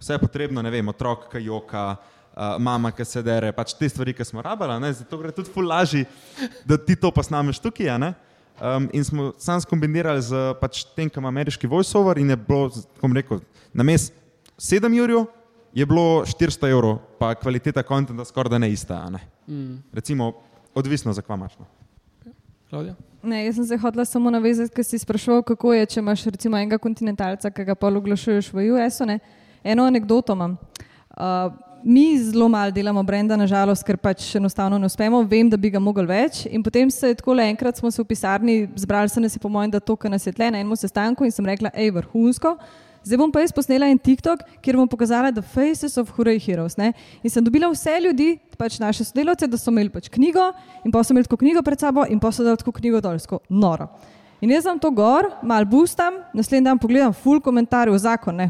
vse 0.00 0.12
je 0.12 0.18
potrebno, 0.18 0.62
ne 0.62 0.70
vem, 0.70 0.88
otrok, 0.88 1.24
ki 1.32 1.40
joka, 1.46 1.96
uh, 1.96 2.58
mama, 2.60 2.90
ki 2.92 3.06
se 3.08 3.22
dere, 3.24 3.54
pač 3.56 3.72
te 3.72 3.88
stvari, 3.88 4.12
ki 4.12 4.24
smo 4.24 4.44
rabili, 4.44 4.92
zato 4.92 5.18
gre 5.18 5.32
tudi 5.32 5.52
ful 5.54 5.64
lažje, 5.64 6.04
da 6.68 6.76
ti 6.76 6.96
to 6.96 7.10
posnameš 7.10 7.62
tukaj. 7.64 7.88
Um, 7.96 8.90
in 8.92 9.04
smo 9.04 9.32
sam 9.40 9.60
skombinirali 9.64 10.20
z 10.20 10.52
pač 10.60 10.84
tem, 10.92 11.08
kam 11.08 11.24
ameriški 11.24 11.68
voiceover 11.72 12.20
in 12.20 12.30
je 12.30 12.36
bilo, 12.36 12.68
kom 13.00 13.16
rekel, 13.16 13.40
na 13.72 13.84
mes 13.84 14.10
7 14.60 14.92
jurjev 14.92 15.24
je 15.74 15.86
bilo 15.86 16.24
400 16.24 16.70
evrov, 16.70 16.98
pa 17.18 17.34
kvaliteta 17.34 17.82
kontenta 17.82 18.24
skoraj 18.24 18.50
da 18.50 18.58
ne 18.58 18.70
ista, 18.72 19.02
a 19.06 19.10
ne. 19.10 19.20
Mm. 19.48 19.82
Recimo, 19.92 20.32
odvisno 20.74 21.12
za 21.12 21.22
kva 21.22 21.34
imaš. 21.34 21.58
no. 21.58 21.66
Klaudija? 22.70 22.94
Ne, 23.22 23.44
jaz 23.46 23.54
sem 23.54 23.64
se 23.66 23.76
hotela 23.78 24.04
samo 24.04 24.30
navezati, 24.30 24.74
ker 24.74 24.84
si 24.84 24.98
sprašval, 24.98 25.42
kako 25.42 25.72
je, 25.74 25.86
če 25.86 26.00
imaš 26.00 26.24
recimo 26.24 26.58
enega 26.58 26.78
kontinentalca, 26.78 27.50
ki 27.50 27.64
ga 27.64 27.74
pa 27.74 27.88
oglašuješ 27.88 28.52
v 28.52 28.70
US-u. 28.74 29.06
ne. 29.06 29.18
Eno 29.64 29.84
anegdoto 29.84 30.32
imam. 30.32 30.56
Uh, 31.16 31.52
mi 31.82 32.18
zelo 32.18 32.48
malo 32.48 32.70
delamo 32.70 33.02
brenda, 33.02 33.36
nažalost, 33.36 33.84
ker 33.86 33.96
pač 33.96 34.34
enostavno 34.34 34.78
ne 34.78 34.86
uspemo. 34.86 35.22
Vem, 35.22 35.50
da 35.50 35.56
bi 35.56 35.70
ga 35.70 35.78
mogli 35.78 36.06
več. 36.06 36.44
In 36.50 36.62
potem 36.62 36.90
se 36.90 37.12
je 37.12 37.18
tako 37.20 37.34
le 37.34 37.46
enkrat 37.50 37.78
smo 37.78 37.90
se 37.90 38.02
v 38.02 38.06
pisarni 38.06 38.56
zbrali, 38.74 39.08
se 39.08 39.20
nas 39.20 39.36
je 39.36 39.42
po 39.42 39.48
mojem, 39.48 39.70
da 39.70 39.80
to, 39.80 39.96
kar 39.96 40.10
nas 40.10 40.26
je 40.26 40.32
tle 40.34 40.50
na 40.50 40.58
enem 40.58 40.76
sestanku 40.76 41.24
in 41.24 41.30
sem 41.30 41.46
rekla, 41.46 41.70
hej, 41.74 41.92
vrhunsko. 41.94 42.56
Zdaj 43.06 43.20
bom 43.20 43.30
pa 43.30 43.44
jaz 43.44 43.52
posnela 43.54 43.86
en 43.86 43.98
TikTok, 44.02 44.40
kjer 44.58 44.74
bom 44.80 44.88
pokazala 44.90 45.28
The 45.30 45.42
Faces 45.46 45.94
of 46.00 46.08
Hurray 46.16 46.40
Heroes. 46.42 46.74
Ne? 46.74 46.88
In 47.22 47.30
sem 47.30 47.44
dobila 47.44 47.68
vse 47.70 47.92
ljudi, 48.02 48.32
pač 48.58 48.80
naše 48.82 49.04
sodelavce, 49.06 49.46
da 49.46 49.60
so 49.60 49.70
imeli 49.70 49.92
pač 49.94 50.08
knjigo 50.10 50.48
in 50.82 50.90
pa 50.90 51.04
so 51.06 51.14
imeli 51.14 51.28
tako 51.28 51.38
knjigo 51.38 51.62
pred 51.62 51.78
sabo 51.78 52.02
in 52.10 52.18
pa 52.18 52.32
so 52.34 52.42
dali 52.42 52.58
tako 52.58 52.74
knjigo 52.74 52.98
dol, 53.04 53.20
tako 53.22 53.38
noro. 53.46 53.86
In 54.42 54.50
jaz 54.50 54.66
sem 54.66 54.80
to 54.82 54.90
gor, 54.90 55.30
mal 55.46 55.68
boostam, 55.70 56.18
naslednji 56.34 56.66
dan 56.66 56.82
pogledam 56.82 57.14
full 57.14 57.38
komentarjev 57.40 57.94
v 57.94 58.02
zakon. 58.02 58.42
Ne? 58.42 58.48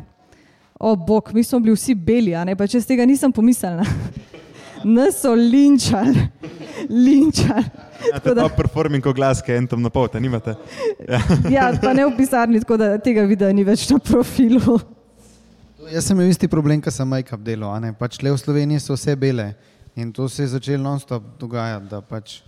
O 0.80 0.94
bog, 0.96 1.34
mi 1.36 1.44
smo 1.44 1.60
bili 1.60 1.76
vsi 1.76 1.92
beli, 1.92 2.32
a 2.32 2.46
ne 2.48 2.56
pa 2.56 2.64
če 2.64 2.80
z 2.80 2.94
tega 2.94 3.04
nisem 3.04 3.36
pomislila. 3.36 3.84
Nas 4.88 5.18
so 5.22 5.36
linčali, 5.36 6.30
linčali. 7.06 7.85
Imate 8.10 8.34
da- 8.34 8.48
pa 8.48 8.54
performing 8.56 9.06
oglas, 9.06 9.42
ki 9.42 9.52
je 9.52 9.58
en 9.58 9.66
tam 9.66 9.82
na 9.82 9.90
pol, 9.90 10.08
nimate? 10.20 10.56
Ja, 11.50 11.70
pa 11.80 11.92
ne 11.92 12.06
v 12.06 12.16
pisarni, 12.16 12.60
tako 12.60 12.76
da 12.76 12.96
tega 12.98 13.24
videa 13.26 13.52
ni 13.52 13.64
več 13.64 13.88
na 13.90 13.98
profilu. 13.98 14.78
Jaz 15.92 16.08
sem 16.08 16.18
imel 16.18 16.32
isti 16.32 16.48
problem, 16.50 16.80
kot 16.82 16.92
sem 16.92 17.08
make-up 17.08 17.42
delal. 17.46 17.70
a 17.74 17.78
ne. 17.80 17.92
Pač 17.94 18.18
le 18.22 18.32
v 18.34 18.38
Sloveniji 18.40 18.82
so 18.82 18.96
vse 18.98 19.14
bele 19.16 19.54
in 19.96 20.10
to 20.12 20.28
se 20.28 20.42
je 20.42 20.48
začelo 20.48 20.82
non-stop 20.82 21.22
dogajati, 21.38 21.88
da 21.88 22.00
pač 22.02 22.40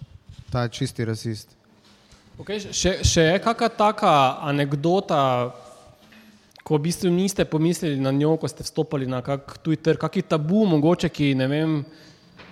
ta 0.50 0.66
čisti 0.68 1.04
rasist. 1.04 1.54
Okay, 2.38 2.60
še, 2.60 2.98
še 3.02 3.22
je 3.32 3.38
kakšna 3.42 3.68
taka 3.74 4.10
anekdota, 4.46 5.50
ko 6.62 6.76
v 6.76 6.84
bistvu 6.84 7.10
niste 7.10 7.46
pomislili 7.48 7.98
na 7.98 8.12
njo, 8.12 8.36
ko 8.36 8.48
ste 8.50 8.62
vstopili 8.66 9.08
na 9.08 9.22
kak 9.24 9.56
tuj 9.64 9.78
trg, 9.80 9.98
kakšen 10.02 10.28
tabu, 10.28 10.66
mogoče 10.68 11.08
ki 11.08 11.32
ne 11.38 11.48
vem, 11.48 11.72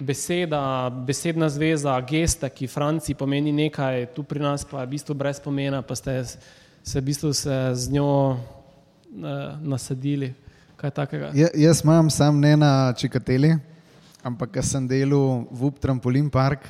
beseda, 0.00 0.90
besedna 1.06 1.48
zveza, 1.48 2.00
gesta, 2.00 2.48
ki 2.48 2.68
Franciji 2.68 3.16
pomeni 3.16 3.52
nekaj, 3.52 4.06
tu 4.14 4.22
pri 4.22 4.40
nas 4.40 4.64
pa 4.64 4.82
je 4.82 4.86
v 4.86 4.90
bistvu 4.96 5.14
brez 5.14 5.40
pomena, 5.40 5.82
pa 5.82 5.96
ste 5.96 6.24
se 6.24 7.00
v 7.00 7.04
bistvu 7.04 7.32
se 7.32 7.56
z 7.74 7.92
njo 7.92 8.36
eh, 8.36 9.56
nasadili. 9.62 10.34
Takega? 10.76 11.32
Ja, 11.34 11.48
jaz 11.54 11.80
imam 11.82 12.10
sam 12.10 12.36
ne 12.40 12.52
na 12.56 12.92
Čikateli, 12.92 13.56
ampak 14.22 14.52
ker 14.54 14.64
sem 14.64 14.84
delal 14.86 15.48
v 15.50 15.66
Up 15.66 15.80
Trampolin 15.80 16.28
Park 16.30 16.68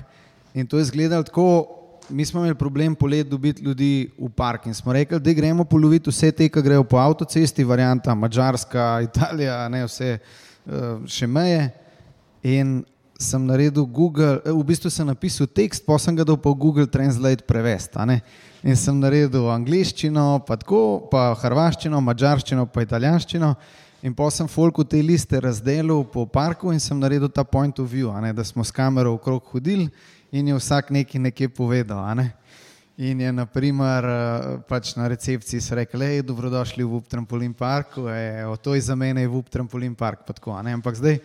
in 0.55 0.67
to 0.67 0.79
je 0.79 0.87
izgledalo 0.87 1.27
tako. 1.27 1.73
Mi 2.09 2.25
smo 2.25 2.41
imeli 2.41 2.55
problem 2.55 2.95
polet 2.95 3.27
dobiti 3.27 3.65
ljudi 3.67 4.07
v 4.19 4.29
park 4.31 4.67
in 4.67 4.75
smo 4.75 4.93
rekli, 4.93 5.19
da 5.21 5.33
gremo 5.33 5.65
poloviti 5.65 6.11
vse 6.11 6.31
te, 6.31 6.47
ki 6.49 6.63
grejo 6.63 6.85
po 6.87 7.01
avtocesti, 7.03 7.65
varianta 7.65 8.15
Mačarska, 8.15 9.01
Italija, 9.03 9.69
ne 9.69 9.83
vse 9.85 10.13
eh, 10.15 10.21
še 11.07 11.27
meje. 11.27 11.65
In 12.47 12.85
sem 13.19 13.47
naredil 13.47 13.87
Google, 13.87 14.41
eh, 14.45 14.53
v 14.53 14.65
bistvu 14.65 14.91
sem 14.91 15.07
napisal 15.07 15.47
tekst, 15.47 15.85
pa 15.87 15.99
sem 15.99 16.15
ga 16.17 16.25
dal 16.25 16.37
po 16.37 16.55
Google 16.55 16.87
Translate 16.87 17.45
prevesti. 17.45 17.99
In 18.63 18.77
sem 18.77 18.99
naredil 18.99 19.49
angliščino, 19.51 20.45
pa 20.47 20.57
tako, 20.57 21.09
pa 21.11 21.35
hrvaščino, 21.35 22.01
mačarščino, 22.01 22.67
pa 22.67 22.83
italijanščino. 22.83 23.55
In 24.03 24.15
pa 24.15 24.29
sem 24.31 24.47
folku 24.47 24.85
te 24.85 25.01
liste 25.03 25.41
razdelil 25.41 26.05
po 26.13 26.27
parku 26.27 26.71
in 26.73 26.79
sem 26.81 26.99
naredil 26.99 27.29
ta 27.29 27.45
point 27.45 27.79
of 27.79 27.91
view, 27.91 28.13
ne, 28.21 28.33
da 28.33 28.45
smo 28.45 28.63
s 28.63 28.71
kamero 28.71 29.15
okrog 29.15 29.43
hodili 29.51 29.89
in 30.31 30.49
je 30.49 30.55
vsak 30.55 30.91
nekaj 30.91 31.21
nekje 31.21 31.49
povedal. 31.49 32.15
Ne. 32.15 32.35
In 32.99 33.21
je 33.21 33.33
naprimer 33.33 34.05
eh, 34.05 34.59
pač 34.69 34.95
na 34.97 35.09
recepciji 35.09 35.61
se 35.61 35.75
rekel, 35.75 36.01
hej, 36.01 36.23
dobrodošli 36.23 36.85
v 36.85 36.97
Up 36.97 37.09
Trampolin 37.09 37.53
Parku, 37.53 38.07
e, 38.09 38.45
to 38.63 38.75
je 38.75 38.81
za 38.81 38.95
mene 38.95 39.21
je 39.21 39.29
v 39.29 39.37
Up 39.37 39.49
Trampolin 39.49 39.95
Park. 39.95 40.27
pa 40.27 40.33
Tako. 40.33 40.53
Ampak 40.53 40.97
zdaj 40.97 41.21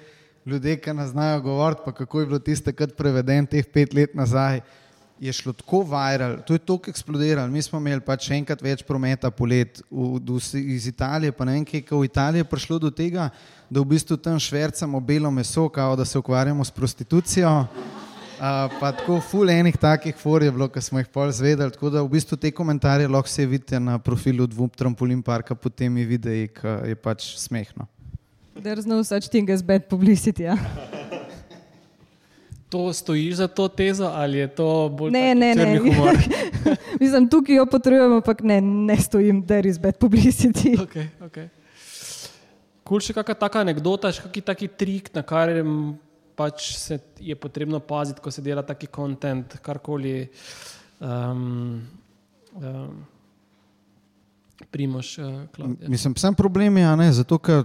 ljudje, 0.46 0.78
ki 0.82 0.94
ne 0.94 1.08
znajo 1.08 1.42
govoriti, 1.42 1.82
pa 1.86 1.92
kako 1.92 2.20
je 2.20 2.26
bilo 2.26 2.40
tiste, 2.40 2.74
kar 2.74 2.90
preveden 2.98 3.46
teh 3.46 3.66
pet 3.74 3.94
let 3.94 4.16
nazaj, 4.16 4.62
je 5.22 5.34
šlo 5.34 5.54
tako 5.54 5.84
viral, 5.86 6.40
to 6.42 6.54
je 6.54 6.60
tako 6.60 6.90
eksplodiralo. 6.90 7.52
Mi 7.52 7.62
smo 7.62 7.78
imeli 7.78 8.02
pač 8.02 8.26
še 8.26 8.40
enkrat 8.42 8.62
več 8.66 8.82
prometa 8.82 9.30
polet 9.30 9.84
v, 9.92 10.18
do, 10.18 10.40
iz 10.58 10.88
Italije, 10.90 11.36
pa 11.38 11.46
ne 11.46 11.60
vem, 11.60 11.66
kaj 11.66 11.84
je 11.84 11.94
v 11.94 12.08
Italiji 12.08 12.48
prišlo 12.50 12.80
do 12.82 12.90
tega, 12.90 13.30
da 13.70 13.84
v 13.84 13.92
bistvu 13.94 14.18
tam 14.18 14.40
švercamo 14.42 15.00
belo 15.00 15.30
meso, 15.32 15.68
kao 15.70 15.94
da 15.96 16.10
se 16.10 16.18
ukvarjamo 16.18 16.66
s 16.66 16.74
prostitucijo. 16.74 17.54
Uh, 18.42 18.66
pa 18.82 18.90
tako 18.98 19.20
ful 19.22 19.54
enih 19.54 19.78
takih 19.78 20.18
for 20.18 20.42
je 20.42 20.50
bilo, 20.50 20.66
ki 20.74 20.82
smo 20.82 20.98
jih 20.98 21.14
pol 21.14 21.30
zvedeli, 21.30 21.70
tako 21.70 21.94
da 21.94 22.02
v 22.02 22.10
bistvu 22.18 22.42
te 22.42 22.50
komentarje 22.50 23.06
lahko 23.06 23.30
se 23.30 23.46
vidite 23.46 23.78
na 23.80 24.00
profilu 24.02 24.50
Dvup 24.50 24.74
Trampolin 24.74 25.22
Parka 25.22 25.54
pod 25.54 25.78
temi 25.78 26.08
videi, 26.10 26.48
ki 26.50 26.80
je 26.90 26.98
pač 26.98 27.36
smehno. 27.38 27.86
There's 28.56 28.86
no 28.86 29.04
such 29.04 29.30
thing 29.30 29.50
as 29.50 29.64
bad 29.64 29.88
publicity. 29.88 30.44
Ja. 30.44 30.58
To 32.70 32.94
stojiš 32.94 33.36
za 33.36 33.48
to 33.48 33.68
tezo 33.68 34.06
ali 34.08 34.38
je 34.38 34.48
to 34.48 34.90
bolj 34.90 35.12
Ne, 35.12 35.36
ne, 35.36 35.56
ne. 35.56 35.80
humor? 35.80 36.16
Mislim, 37.00 37.30
tukaj 37.30 37.56
jo 37.56 37.66
potrebujemo, 37.66 38.16
ampak 38.16 38.44
ne, 38.44 38.62
ne 38.62 38.98
stojim, 38.98 39.42
there 39.48 39.70
is 39.70 39.80
bad 39.80 39.98
publicity. 39.98 40.78
Okay, 40.80 41.08
okay. 41.20 41.50
Kul 42.84 43.04
še 43.04 43.16
kakšna 43.16 43.36
taka 43.40 43.64
anekdota, 43.66 44.12
še 44.12 44.24
kakšen 44.24 44.48
taki 44.48 44.68
trik, 44.72 45.12
na 45.16 45.24
kar 45.24 45.52
pač 46.36 46.72
se 46.80 47.00
je 47.20 47.36
potrebno 47.36 47.80
paziti, 47.80 48.24
ko 48.24 48.32
se 48.32 48.42
dela 48.42 48.64
taki 48.64 48.88
kontent, 48.88 49.60
karkoli. 49.64 50.30
Um, 51.00 51.82
um, 52.56 53.04
Primoš, 54.72 55.18
uh, 55.18 55.26
Klaudija. 55.56 55.90
Mislim, 55.90 56.16
sam 56.16 56.36
problem 56.36 56.78
je, 56.78 56.86
a 56.86 56.96
ne, 56.96 57.12
zato 57.12 57.38
ker 57.38 57.64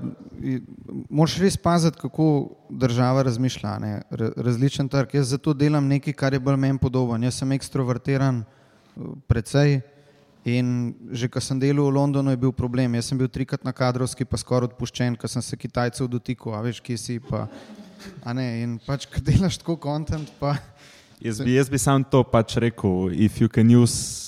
moraš 1.11 1.39
res 1.39 1.57
paziti, 1.57 1.99
kako 2.01 2.51
država 2.71 3.23
razmišlja. 3.23 3.71
a 3.71 3.79
Ne, 3.79 4.03
Ra- 4.11 4.33
različen 4.37 4.89
trg. 4.89 5.15
Jaz 5.15 5.29
zato 5.29 5.55
delam 5.55 5.87
nekaj, 5.87 6.13
kar 6.13 6.33
je 6.33 6.41
bolj 6.41 6.57
meni 6.57 6.79
podoben. 6.79 7.23
Jaz 7.23 7.35
sem 7.35 7.53
ekstrovertiran, 7.53 8.43
eh, 8.43 9.01
precej. 9.27 9.81
In 10.45 10.95
že 11.11 11.29
ko 11.29 11.41
sem 11.41 11.59
delal 11.59 11.91
v 11.91 11.95
Londonu, 11.95 12.31
je 12.31 12.37
bil 12.37 12.53
problem. 12.53 12.95
Jaz 12.95 13.07
sem 13.11 13.19
bil 13.19 13.29
trikrat 13.29 13.65
na 13.65 13.73
kadrovski, 13.73 14.25
pa 14.25 14.37
skoraj 14.37 14.71
odpuščen, 14.71 15.17
ker 15.17 15.29
sem 15.29 15.43
se 15.43 15.57
Kitajcev 15.57 16.09
dotikal, 16.09 16.55
a 16.55 16.63
veš, 16.63 16.81
kje 16.81 16.99
si. 16.99 17.19
Pa, 17.19 17.49
a 18.25 18.33
ne, 18.33 18.63
in 18.63 18.79
pač, 18.79 19.07
ko 19.07 19.21
delaš 19.21 19.59
tako 19.59 19.77
kontent, 19.77 20.31
pa. 20.39 20.57
Jaz 21.21 21.41
bi, 21.41 21.55
jaz 21.57 21.69
bi 21.69 21.79
sam 21.79 22.05
to 22.05 22.23
pač 22.23 22.57
rekel, 22.57 23.11
if 23.11 23.41
you 23.41 23.49
can 23.49 23.71
use 23.71 24.26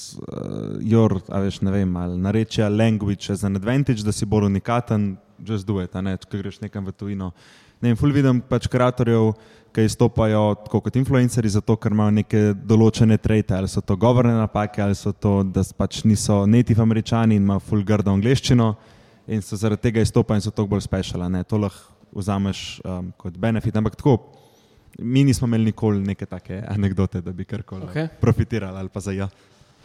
your, 0.84 1.18
a 1.28 1.40
veš, 1.44 1.60
ne 1.66 1.72
vem, 1.74 1.96
ali 1.96 2.18
narečja 2.20 2.68
language 2.68 3.32
as 3.32 3.44
an 3.44 3.56
advantage, 3.56 4.04
da 4.04 4.12
si 4.12 4.26
bolj 4.26 4.48
unikaten, 4.50 5.16
just 5.46 5.66
do 5.66 5.80
it, 5.82 5.94
ne, 5.94 6.16
če 6.16 6.42
greš 6.42 6.60
nekam 6.64 6.86
v 6.88 6.94
tujino. 6.96 7.32
Ne 7.82 7.92
vem, 7.92 7.98
ful 7.98 8.12
vidim 8.14 8.40
pač 8.42 8.66
kreatorjev, 8.70 9.32
ki 9.74 9.84
izstopajo 9.84 10.42
kot 10.72 10.96
influencerji, 10.96 11.52
zato 11.58 11.76
ker 11.78 11.92
imajo 11.94 12.14
neke 12.16 12.40
določene 12.66 13.18
trete, 13.20 13.54
ali 13.54 13.68
so 13.70 13.82
to 13.84 13.98
govorne 14.00 14.32
napake, 14.34 14.80
ali 14.82 14.96
so 14.98 15.12
to, 15.12 15.42
da 15.44 15.62
pač 15.76 16.02
niso 16.08 16.40
native 16.48 16.82
američani 16.82 17.36
in 17.36 17.44
imajo 17.44 17.62
ful 17.68 17.84
grdo 17.86 18.14
angliščino 18.16 18.72
in 19.28 19.44
so 19.44 19.58
zaradi 19.60 19.90
tega 19.90 20.02
izstopajo 20.02 20.40
in 20.40 20.46
so 20.46 20.50
toliko 20.50 20.74
bolj 20.74 20.86
special, 20.88 21.22
a 21.22 21.28
ne, 21.30 21.44
to 21.44 21.60
lahko 21.60 21.94
vzameš 22.16 22.80
um, 22.84 23.12
kot 23.20 23.36
benefit, 23.38 23.76
ampak 23.76 23.98
tako, 24.00 24.16
mi 24.98 25.24
nismo 25.24 25.46
imeli 25.46 25.70
nikoli 25.70 26.00
neke 26.02 26.26
take 26.26 26.62
anekdote, 26.68 27.20
da 27.20 27.32
bi 27.32 27.44
karkoli 27.44 27.84
Okej. 27.84 28.08
profitirali 28.20 28.78
ali 28.78 28.88
pa 28.88 29.00
za 29.00 29.12
ja. 29.12 29.28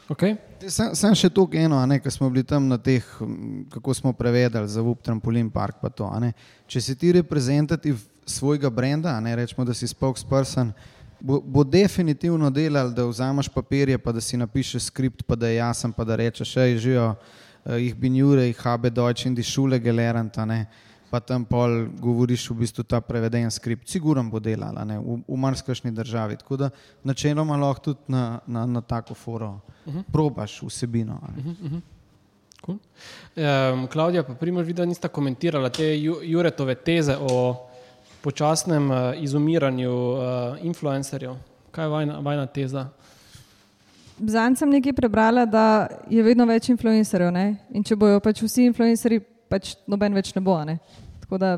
Okay. 0.10 0.36
Sam, 0.68 0.92
sam 0.96 1.14
še 1.16 1.30
to 1.32 1.46
eno, 1.56 1.80
ko 2.04 2.12
smo 2.12 2.30
bili 2.30 2.44
tam 2.44 2.68
na 2.68 2.78
teh, 2.78 3.04
kako 3.72 3.94
smo 3.94 4.14
prevedali 4.14 4.68
za 4.68 4.82
VUP 4.84 5.02
trampolin 5.04 5.50
park. 5.50 5.80
pa 5.82 5.90
To. 5.90 6.12
Če 6.68 6.82
si 6.82 6.96
ti 6.96 7.12
reprezentativ 7.12 8.02
svojega 8.26 8.70
brenda, 8.70 9.20
ne 9.20 9.36
rečemo, 9.36 9.66
da 9.66 9.74
si 9.74 9.88
spokesperson, 9.88 10.74
bo, 11.20 11.40
bo 11.40 11.64
definitivno 11.64 12.50
delal, 12.52 12.92
da 12.92 13.06
vzameš 13.08 13.50
papirje, 13.50 13.98
pa 13.98 14.12
da 14.12 14.22
si 14.22 14.38
napišeš 14.38 14.92
skript, 14.92 15.24
pa 15.28 15.36
da 15.36 15.48
je 15.48 15.56
jasen, 15.56 15.92
pa 15.96 16.04
da 16.04 16.16
rečeš, 16.20 16.56
hej, 16.60 16.78
živijo, 16.78 17.16
eh, 17.66 17.78
jih 17.88 17.96
bin 17.96 18.16
jure, 18.16 18.48
jih 18.48 18.66
habe 18.66 18.90
Deutsch 18.90 19.26
in 19.26 19.36
die 19.36 19.44
Schule 19.44 19.80
gelernt, 19.80 20.38
ne. 20.48 20.66
Pa 21.14 21.20
tam 21.22 21.44
pol 21.46 21.84
govoriš 22.02 22.48
v 22.50 22.56
bistvu 22.64 22.84
ta 22.90 22.98
preveden 23.06 23.46
skript, 23.54 23.86
siguran 23.86 24.32
bo 24.34 24.40
delal, 24.42 24.74
a 24.74 24.84
ne, 24.88 24.96
v, 24.98 25.20
v 25.28 25.38
marsikšni 25.38 25.92
državi. 25.94 26.40
Tako 26.42 26.58
da 26.58 26.70
načeloma 27.06 27.54
lahko 27.62 27.92
tudi 27.92 28.10
na, 28.10 28.40
na, 28.50 28.64
na 28.66 28.82
tako 28.82 29.14
foro 29.14 29.60
probaš 30.10 30.56
vsebino. 30.66 31.20
a 31.22 31.30
ne. 31.36 31.82
Cool. 32.66 32.80
Um, 33.36 33.86
Klaudija, 33.92 34.24
pa 34.24 34.34
primož, 34.40 34.66
videla 34.66 34.88
nista 34.88 35.08
komentirala 35.12 35.70
te 35.70 35.84
Ju- 36.00 36.22
Juretove 36.24 36.76
teze 36.76 37.18
o 37.20 37.68
počasnem 38.24 38.90
uh, 38.92 38.98
izumiranju 39.20 39.92
uh, 39.92 40.22
influencerjev. 40.64 41.36
Kaj 41.72 41.86
je 41.86 41.90
vajna, 41.90 42.20
vajna 42.24 42.46
teza? 42.48 42.88
Zanj 44.18 44.56
sem 44.56 44.70
nekaj 44.70 44.94
prebrala, 44.94 45.46
da 45.46 45.88
je 46.10 46.24
vedno 46.24 46.46
več 46.46 46.70
influencerjev. 46.72 47.32
Ne? 47.36 47.46
In 47.76 47.84
če 47.84 47.98
bojo 48.00 48.22
pač 48.24 48.42
vsi 48.46 48.70
influencerji, 48.70 49.20
pač 49.52 49.76
noben 49.86 50.14
več 50.16 50.32
ne 50.36 50.42
bo. 50.42 50.56
a 50.56 50.64
Ne? 50.66 50.80
Tako 51.34 51.38
da 51.42 51.58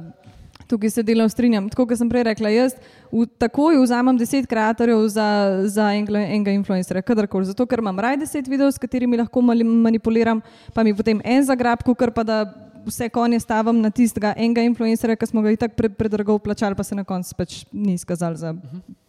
tukaj 0.68 0.90
se 0.90 1.04
delno 1.04 1.30
strinjam. 1.30 1.70
Tako 1.70 1.84
kot 1.86 1.98
sem 2.00 2.10
prej 2.10 2.24
rekla, 2.24 2.50
jaz 2.50 2.78
v, 3.12 3.26
takoj 3.38 3.76
vzamem 3.82 4.16
deset 4.18 4.48
kreatorjev 4.48 5.02
za, 5.12 5.26
za 5.68 5.90
enega, 5.92 6.22
enega 6.24 6.54
influencerja, 6.56 7.04
kadarkoli. 7.04 7.50
Zato, 7.50 7.66
ker 7.68 7.84
imam 7.84 8.00
raj 8.00 8.16
deset 8.22 8.48
videov, 8.48 8.72
s 8.72 8.80
katerimi 8.80 9.20
lahko 9.20 9.44
manipuliram, 9.44 10.40
pa 10.74 10.86
mi 10.88 10.96
potem 10.96 11.20
en 11.26 11.44
zagrab, 11.44 11.84
kar 11.84 12.14
pa 12.16 12.24
da 12.24 12.38
vse 12.86 13.10
konje 13.12 13.42
stavim 13.44 13.82
na 13.84 13.92
tistega 13.92 14.32
enega 14.38 14.64
influencerja, 14.64 15.18
ki 15.20 15.28
smo 15.28 15.44
ga 15.44 15.52
itak 15.52 15.76
pre, 15.76 15.92
predrago 15.92 16.38
plačali, 16.40 16.78
pa 16.80 16.88
se 16.88 16.96
na 16.96 17.04
koncu 17.04 17.36
pač 17.36 17.66
ni 17.74 17.98
izkazal 18.00 18.40
za 18.40 18.54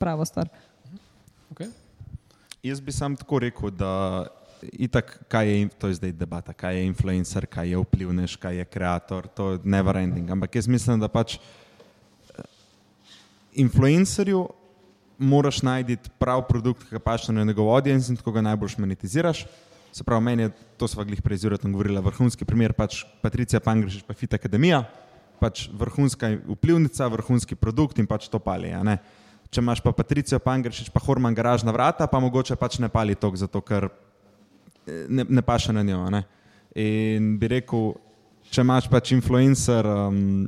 pravo 0.02 0.26
stvar. 0.26 0.50
Okay. 1.54 1.70
Jaz 2.66 2.82
bi 2.82 2.92
sam 2.92 3.14
tako 3.14 3.38
rekel, 3.46 3.70
da 3.70 4.26
itak, 4.72 5.18
kaj 5.28 5.48
je, 5.48 5.68
to 5.78 5.88
je 5.88 5.98
zdaj 6.00 6.12
debata, 6.12 6.52
kaj 6.52 6.76
je 6.76 6.86
influencer, 6.86 7.46
kaj 7.46 7.70
je 7.70 7.80
vplivnež, 7.82 8.36
kaj 8.40 8.56
je 8.60 8.64
kreator, 8.64 9.28
to 9.28 9.52
je 9.52 9.58
never 9.64 9.96
ending. 9.96 10.30
Ampak 10.30 10.54
jaz 10.54 10.68
mislim, 10.68 11.00
da 11.00 11.08
pač 11.08 11.36
eh, 11.36 12.42
influencerju 13.54 14.46
moraš 15.18 15.62
najti 15.62 15.96
prav 16.18 16.44
produkt, 16.48 16.88
ki 16.88 17.00
paše 17.00 17.32
na 17.32 17.44
njegov 17.44 17.72
audience 17.74 18.12
in 18.12 18.16
tako 18.16 18.32
ga 18.32 18.44
najbolj 18.44 18.76
monetiziraš. 18.78 19.46
Se 19.92 20.04
pravi, 20.04 20.22
meni 20.24 20.42
je, 20.42 20.50
to 20.76 20.88
sva 20.88 21.04
glih 21.08 21.22
prej 21.24 21.40
z 21.40 21.48
Juretom 21.48 21.72
govorila, 21.72 22.02
vrhunski 22.04 22.44
primer, 22.44 22.74
pač 22.76 23.00
Patricija 23.22 23.60
Pangrešič, 23.64 24.04
pa 24.04 24.12
Fit 24.12 24.34
Akademija, 24.36 24.82
pač 25.40 25.70
vrhunska 25.72 26.34
vplivnica, 26.44 27.08
vrhunski 27.08 27.56
produkt 27.56 27.98
in 27.98 28.08
pač 28.08 28.28
to 28.28 28.36
pali. 28.36 28.74
Če 29.50 29.62
imaš 29.62 29.80
pa 29.80 29.94
Patricijo 29.96 30.40
Pangrešič, 30.42 30.90
pa 30.92 31.00
Horman 31.00 31.34
garažna 31.34 31.72
vrata, 31.72 32.08
pa 32.10 32.20
mogoče 32.20 32.58
pač 32.60 32.80
ne 32.82 32.90
pali 32.92 33.16
tok, 33.16 33.38
zato 33.40 33.62
ker 33.64 33.88
ne, 34.86 35.24
ne 35.28 35.42
paše 35.42 35.72
na 35.72 35.82
njo. 35.82 36.04
Ne? 36.10 36.22
In 36.76 37.36
bi 37.38 37.48
rekel, 37.48 37.94
če 38.50 38.62
imaš 38.62 38.90
pač 38.90 39.12
influencer, 39.16 39.86
um, 39.86 40.46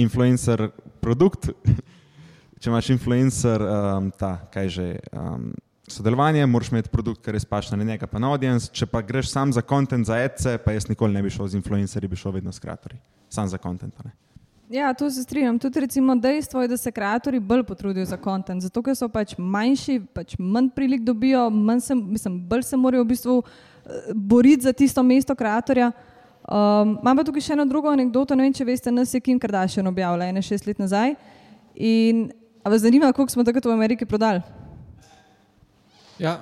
influencer 0.00 0.68
produkt, 1.00 1.50
če 2.60 2.70
imaš 2.70 2.92
influencer, 2.94 3.64
um, 3.64 4.10
ta, 4.16 4.36
kaj 4.52 4.72
že, 4.76 4.88
um, 5.16 5.50
sodelovanje, 5.90 6.46
moraš 6.46 6.70
imeti 6.70 6.92
produkt, 6.92 7.24
ki 7.24 7.34
res 7.34 7.46
paše 7.48 7.76
na 7.76 7.84
njega, 7.84 8.06
pa 8.06 8.20
na 8.22 8.30
audience. 8.30 8.70
Če 8.72 8.86
pa 8.86 9.02
greš 9.02 9.32
sam 9.32 9.52
za 9.52 9.62
kontent, 9.62 10.06
za 10.06 10.18
ece, 10.22 10.58
pa 10.62 10.74
jaz 10.76 10.88
nikoli 10.90 11.16
ne 11.16 11.22
bi 11.24 11.32
šel 11.32 11.50
z 11.50 11.58
influencerji, 11.60 12.10
bi 12.10 12.18
šel 12.18 12.36
vedno 12.38 12.52
s 12.52 12.62
kreatorji. 12.62 13.00
Sam 13.30 13.48
za 13.48 13.58
kontent. 13.58 13.96
Ja, 14.70 14.92
tu 14.94 15.08
se 15.10 15.22
strinjam. 15.22 15.58
Tudi 15.58 15.80
recimo 15.80 16.14
dejstvo 16.14 16.62
je, 16.62 16.68
da 16.68 16.76
se 16.76 16.92
kreatori 16.92 17.40
bolj 17.40 17.64
potrudijo 17.66 18.06
za 18.06 18.16
kontent, 18.16 18.62
zato 18.62 18.82
ker 18.86 18.94
so 18.94 19.08
pač 19.10 19.34
manjši, 19.38 19.98
pač 20.14 20.36
manj 20.38 20.70
prilik 20.76 21.02
dobijo, 21.02 21.48
manj 21.50 21.82
se, 21.88 21.94
mislim, 21.94 22.38
bolj 22.46 22.62
se 22.68 22.78
morajo 22.78 23.02
v 23.02 23.10
bistvu 23.10 23.40
eh, 23.42 23.69
boriti 24.14 24.62
za 24.62 24.72
tisto 24.72 25.02
mesto 25.02 25.34
kreatorja. 25.34 25.90
Um, 26.50 26.96
imam 27.02 27.16
pa 27.16 27.24
tukaj 27.24 27.44
še 27.46 27.52
eno 27.54 27.66
drugo 27.68 27.90
anegdoto, 27.92 28.34
ne 28.34 28.46
vem, 28.46 28.54
če 28.54 28.64
veste, 28.64 28.92
nas 28.92 29.12
je 29.14 29.20
Kim 29.22 29.38
Kardashian 29.38 29.86
objavila 29.86 30.26
ene 30.26 30.42
šest 30.42 30.66
let 30.66 30.80
nazaj. 30.82 31.14
In 31.74 32.30
vas 32.64 32.82
zanima, 32.82 33.12
koliko 33.12 33.32
smo 33.32 33.44
takrat 33.46 33.64
v 33.64 33.74
Ameriki 33.76 34.08
prodali? 34.08 34.42
Ja, 36.18 36.40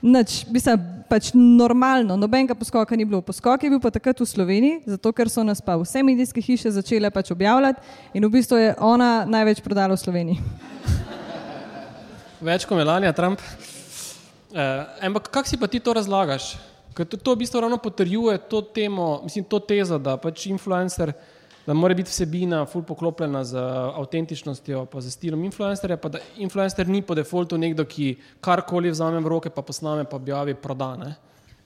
Nič, 0.00 0.46
mislim, 0.48 0.80
pač 1.12 1.28
normalno, 1.36 2.16
nobenega 2.16 2.56
poskoka 2.56 2.96
ni 2.96 3.04
bilo. 3.04 3.20
Poskok 3.20 3.60
je 3.60 3.68
bil 3.68 3.80
pa 3.82 3.92
takrat 3.92 4.16
v 4.16 4.24
Sloveniji, 4.24 4.80
zato 4.88 5.12
ker 5.12 5.28
so 5.28 5.44
nas 5.44 5.60
pa 5.60 5.76
vse 5.76 6.00
medijske 6.00 6.40
hiše 6.40 6.72
začele 6.72 7.10
pač 7.12 7.28
objavljati 7.34 7.84
in 8.16 8.24
v 8.24 8.32
bistvu 8.32 8.56
je 8.56 8.70
ona 8.80 9.28
največ 9.28 9.60
prodala 9.60 9.92
v 9.92 10.00
Sloveniji. 10.00 10.40
več 12.40 12.64
kot 12.64 12.80
Melania 12.80 13.12
Trump. 13.12 13.44
Uh, 14.50 14.86
ampak 14.98 15.30
kako 15.30 15.46
si 15.48 15.56
pa 15.56 15.70
ti 15.70 15.78
to 15.78 15.94
razlagaš? 15.94 16.58
Ker 16.90 17.06
to, 17.06 17.14
to 17.14 17.34
v 17.34 17.46
bistvu 17.46 17.60
ravno 17.62 17.78
potrjuje 17.78 18.34
to 18.50 18.62
temo, 18.66 19.20
mislim, 19.22 19.46
to 19.46 19.60
tezo, 19.62 19.98
da 19.98 20.16
pač 20.18 20.48
influencer, 20.50 21.12
da 21.66 21.74
mora 21.74 21.94
biti 21.94 22.10
vsebina 22.10 22.64
ful 22.66 22.82
poklopljena 22.82 23.44
z 23.46 23.62
avtentičnostjo, 23.94 24.88
pa 24.90 25.00
z 25.00 25.12
stilom 25.14 25.44
influencerja, 25.46 26.00
pa 26.02 26.10
da 26.10 26.18
influencer 26.42 26.88
ni 26.90 26.98
po 27.02 27.14
defaultu 27.14 27.54
nekdo, 27.54 27.86
ki 27.86 28.16
karkoli 28.42 28.90
vzame 28.90 29.22
v 29.22 29.30
roke, 29.30 29.54
pa 29.54 29.62
posname, 29.62 30.02
pa 30.02 30.18
objavi, 30.18 30.58
prodane. 30.58 31.14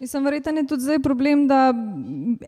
Mislim, 0.00 0.24
verjetno 0.24 0.52
je 0.52 0.66
tudi 0.66 0.82
zdaj 0.82 0.98
problem, 0.98 1.46
da 1.48 1.74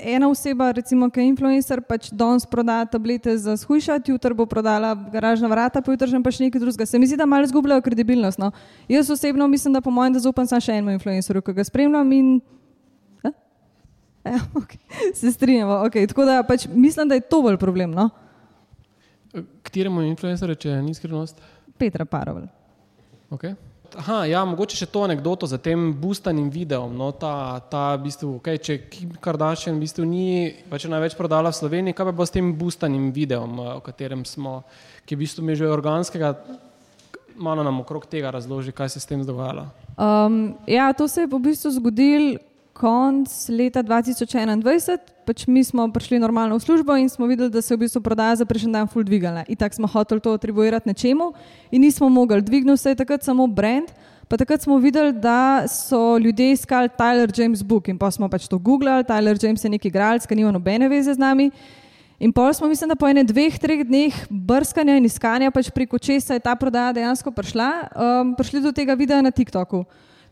ena 0.01 0.29
oseba, 0.29 0.71
recimo, 0.73 1.11
ki 1.11 1.21
je 1.21 1.29
influencer, 1.29 1.81
pač 1.81 2.09
danes 2.11 2.47
proda 2.47 2.81
tablete 2.91 3.37
za 3.39 3.55
shujšati, 3.57 4.11
jutri 4.11 4.35
bo 4.35 4.47
prodala 4.47 4.95
garažna 5.13 5.49
vrata, 5.49 5.81
pa 5.83 5.95
jutri 5.95 6.23
pač 6.23 6.41
nekaj 6.43 6.61
drugega. 6.61 6.87
Se 6.87 6.99
mi 6.99 7.07
zdi, 7.07 7.17
da 7.17 7.27
malo 7.27 7.47
izgubljajo 7.47 7.85
kredibilnost. 7.87 8.39
No. 8.39 8.51
Jaz 8.89 9.11
osebno 9.11 9.47
mislim, 9.49 9.73
da 9.73 9.81
po 9.81 9.91
mojem, 9.91 10.13
da 10.13 10.25
zaupam 10.27 10.47
samo 10.47 10.61
še 10.61 10.75
enemu 10.75 10.97
influencerju, 10.99 11.43
ki 11.43 11.57
ga 11.57 11.65
spremljam 11.65 12.13
in. 12.13 12.37
Ja, 14.27 14.41
okay. 14.61 14.79
Se 15.15 15.33
strinjamo. 15.33 15.73
Okay. 15.87 16.09
Tako 16.09 16.25
da 16.27 16.43
pač 16.43 16.67
mislim, 16.75 17.09
da 17.09 17.15
je 17.15 17.29
to 17.31 17.43
bolj 17.43 17.57
problem. 17.63 17.95
No? 17.95 18.09
Kateremu 19.63 20.03
influencerju, 20.03 20.59
če 20.59 20.81
ni 20.83 20.95
skrivnost? 20.95 21.39
Petra 21.79 22.05
Parovel. 22.05 22.49
Okay. 23.31 23.55
Aha, 24.01 24.25
ja, 24.29 24.43
mogoče 24.49 24.77
še 24.79 24.89
to 24.91 25.05
anegdoto 25.07 25.47
za 25.47 25.59
tem 25.63 25.89
boostanim 26.01 26.49
videom. 26.53 26.93
No, 26.99 27.13
ta, 27.17 27.61
ta 27.71 27.95
v 27.97 28.07
bistvu, 28.09 28.31
okay, 28.41 28.59
če 28.59 28.79
Kim 28.91 29.15
Kardashian 29.23 29.79
v 29.79 29.85
bistvu 29.87 30.07
ni 30.09 30.27
pač 30.71 30.89
največ 30.91 31.17
prodala 31.19 31.53
v 31.53 31.59
Sloveniji, 31.61 31.97
kaj 31.97 32.11
pa 32.11 32.17
bo 32.17 32.27
s 32.27 32.35
tem 32.35 32.51
boostanim 32.59 33.13
videom, 33.15 33.61
eh, 33.63 33.71
o 33.79 33.85
katerem 33.85 34.27
smo, 34.29 34.61
ki 35.07 35.15
je 35.15 35.19
v 35.19 35.23
bistvu 35.23 35.47
mi 35.47 35.57
že 35.59 35.71
organskega, 35.71 36.35
malo 37.37 37.63
nam 37.63 37.81
okrog 37.85 38.09
tega 38.11 38.33
razloži, 38.35 38.75
kaj 38.75 38.91
se 38.91 38.99
je 38.99 39.05
s 39.05 39.11
tem 39.13 39.23
dogajalo. 39.25 39.69
Um, 39.97 40.57
ja, 40.67 40.91
to 40.93 41.09
se 41.09 41.25
je 41.25 41.31
v 41.31 41.41
bistvu 41.47 41.73
zgodilo 41.79 42.43
konc 42.77 43.49
leta 43.49 43.81
2021. 43.83 44.99
Pač 45.27 45.47
mi 45.49 45.65
smo 45.65 45.89
prišli 45.91 46.21
normalno 46.21 46.59
v 46.59 46.63
službo 46.63 46.95
in 47.01 47.09
smo 47.09 47.27
videli, 47.27 47.51
da 47.51 47.63
se 47.63 47.73
je 47.75 47.77
v 47.77 47.87
bistvu 47.87 48.03
prodaja 48.05 48.37
za 48.37 48.45
prejšnji 48.45 48.73
dan 48.73 48.87
full 48.87 49.05
dvigala. 49.05 49.43
In 49.49 49.57
tako 49.57 49.81
smo 49.81 49.89
hoteli 49.89 50.21
to 50.21 50.37
atribuirati 50.37 50.89
nečemu 50.89 51.33
in 51.73 51.81
nismo 51.83 52.09
mogli. 52.09 52.43
Dvignil 52.43 52.77
se 52.77 52.93
je 52.93 53.01
takrat 53.01 53.25
samo 53.25 53.47
brand. 53.47 53.89
Pa 54.29 54.37
takrat 54.37 54.63
smo 54.63 54.79
videli, 54.83 55.13
da 55.13 55.69
so 55.71 56.19
ljudje 56.19 56.51
iskali 56.53 56.89
Tyler 56.99 57.31
James 57.31 57.63
Book 57.63 57.89
in 57.89 57.99
pa 57.99 58.11
smo 58.11 58.29
pač 58.29 58.49
to 58.49 58.59
googlali. 58.59 59.05
Tyler 59.05 59.39
James 59.39 59.65
je 59.65 59.71
neki 59.71 59.89
igralec, 59.89 60.27
ki 60.27 60.35
nima 60.35 60.51
nobene 60.51 60.89
veze 60.89 61.15
z 61.15 61.19
nami. 61.19 61.51
In 62.19 62.33
pol 62.33 62.53
smo, 62.53 62.67
mislim, 62.67 62.89
da 62.89 62.97
po 62.97 63.07
enem, 63.09 63.27
dveh, 63.27 63.59
treh 63.61 63.85
dneh 63.85 64.15
brskanja 64.31 64.97
in 64.97 65.05
iskanja, 65.05 65.53
pač 65.53 65.69
preko 65.71 65.99
česa 65.99 66.35
je 66.35 66.43
ta 66.43 66.57
prodaja 66.57 66.95
dejansko 66.97 67.31
prišla, 67.31 67.71
um, 67.93 68.35
prišli 68.35 68.63
do 68.65 68.73
tega 68.73 68.97
videa 68.97 69.21
na 69.23 69.31
TikToku. 69.31 69.85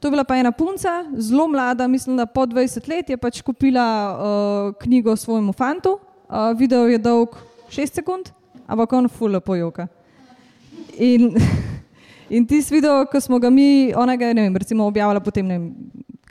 To 0.04 0.08
je 0.08 0.12
bila 0.12 0.24
pa 0.24 0.36
ena 0.36 0.52
punca, 0.52 1.04
zelo 1.16 1.48
mlada, 1.48 1.88
mislim, 1.88 2.16
da 2.16 2.26
po 2.26 2.42
20 2.44 2.88
let 2.88 3.10
je 3.10 3.16
pač 3.16 3.40
kupila 3.40 3.84
uh, 4.12 4.74
knjigo 4.82 5.16
svojemu 5.16 5.52
fantu. 5.52 5.98
Uh, 6.28 6.52
video 6.58 6.84
je 6.86 6.98
dolg 6.98 7.28
6 7.70 7.94
sekund, 7.94 8.28
ampak 8.66 8.92
on 8.92 9.08
fula 9.08 9.40
pojoka. 9.40 9.86
In, 10.98 11.32
in 12.36 12.44
tisti 12.46 12.74
video, 12.74 13.06
ko 13.06 13.20
smo 13.20 13.38
ga 13.38 13.50
mi, 13.50 13.94
ona 13.96 14.16
ga 14.16 14.28
je, 14.28 14.34
ne 14.34 14.42
vem, 14.42 14.56
recimo 14.56 14.84
objavila 14.84 15.24
potem, 15.24 15.46
ne 15.46 15.58
vem, 15.58 15.72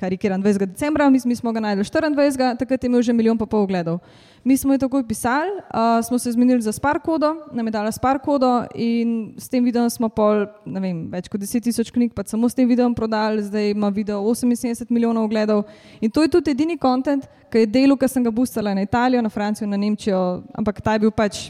karikiran 0.04 0.44
20. 0.44 0.66
decembra, 0.66 1.08
mi, 1.10 1.20
mi 1.26 1.36
smo 1.36 1.52
ga 1.56 1.62
najdeli 1.64 1.88
24. 1.88 2.58
takrat 2.60 2.84
je 2.84 2.92
imel 2.92 3.02
že 3.02 3.14
milijon 3.14 3.38
pa 3.40 3.46
pol 3.46 3.64
ogledov. 3.64 4.00
Mi 4.44 4.58
smo 4.60 4.76
jo 4.76 4.82
takoj 4.84 5.06
pisali, 5.08 5.52
uh, 5.72 6.04
smo 6.04 6.20
se 6.20 6.32
zmenili 6.32 6.62
za 6.62 6.72
Sparkodo, 6.76 7.32
nam 7.56 7.68
je 7.68 7.72
dala 7.72 7.92
Sparkodo 7.92 8.66
in 8.76 9.34
s 9.38 9.48
tem 9.50 9.64
videom 9.64 9.90
smo 9.90 10.10
pol, 10.10 10.46
ne 10.66 10.82
vem, 10.84 11.00
več 11.12 11.30
kot 11.32 11.40
10 11.40 11.64
tisoč 11.64 11.94
knjig, 11.96 12.12
pa 12.14 12.26
samo 12.28 12.50
s 12.50 12.58
tem 12.58 12.68
videom 12.68 12.96
prodali, 12.96 13.44
zdaj 13.44 13.72
ima 13.72 13.90
video 13.90 14.20
78 14.20 14.92
milijonov 14.92 15.30
ogledov. 15.30 15.64
In 16.02 16.12
to 16.12 16.26
je 16.26 16.34
tudi 16.36 16.52
edini 16.52 16.78
kontent, 16.78 17.30
ki 17.52 17.64
je 17.64 17.72
delo, 17.72 17.96
ki 17.96 18.10
sem 18.12 18.24
ga 18.24 18.32
boostala 18.32 18.76
na 18.76 18.84
Italijo, 18.84 19.22
na 19.24 19.32
Francijo, 19.32 19.68
na 19.68 19.80
Nemčijo, 19.80 20.44
ampak 20.52 20.82
ta 20.84 20.98
je 20.98 21.06
bil 21.06 21.12
pač, 21.12 21.48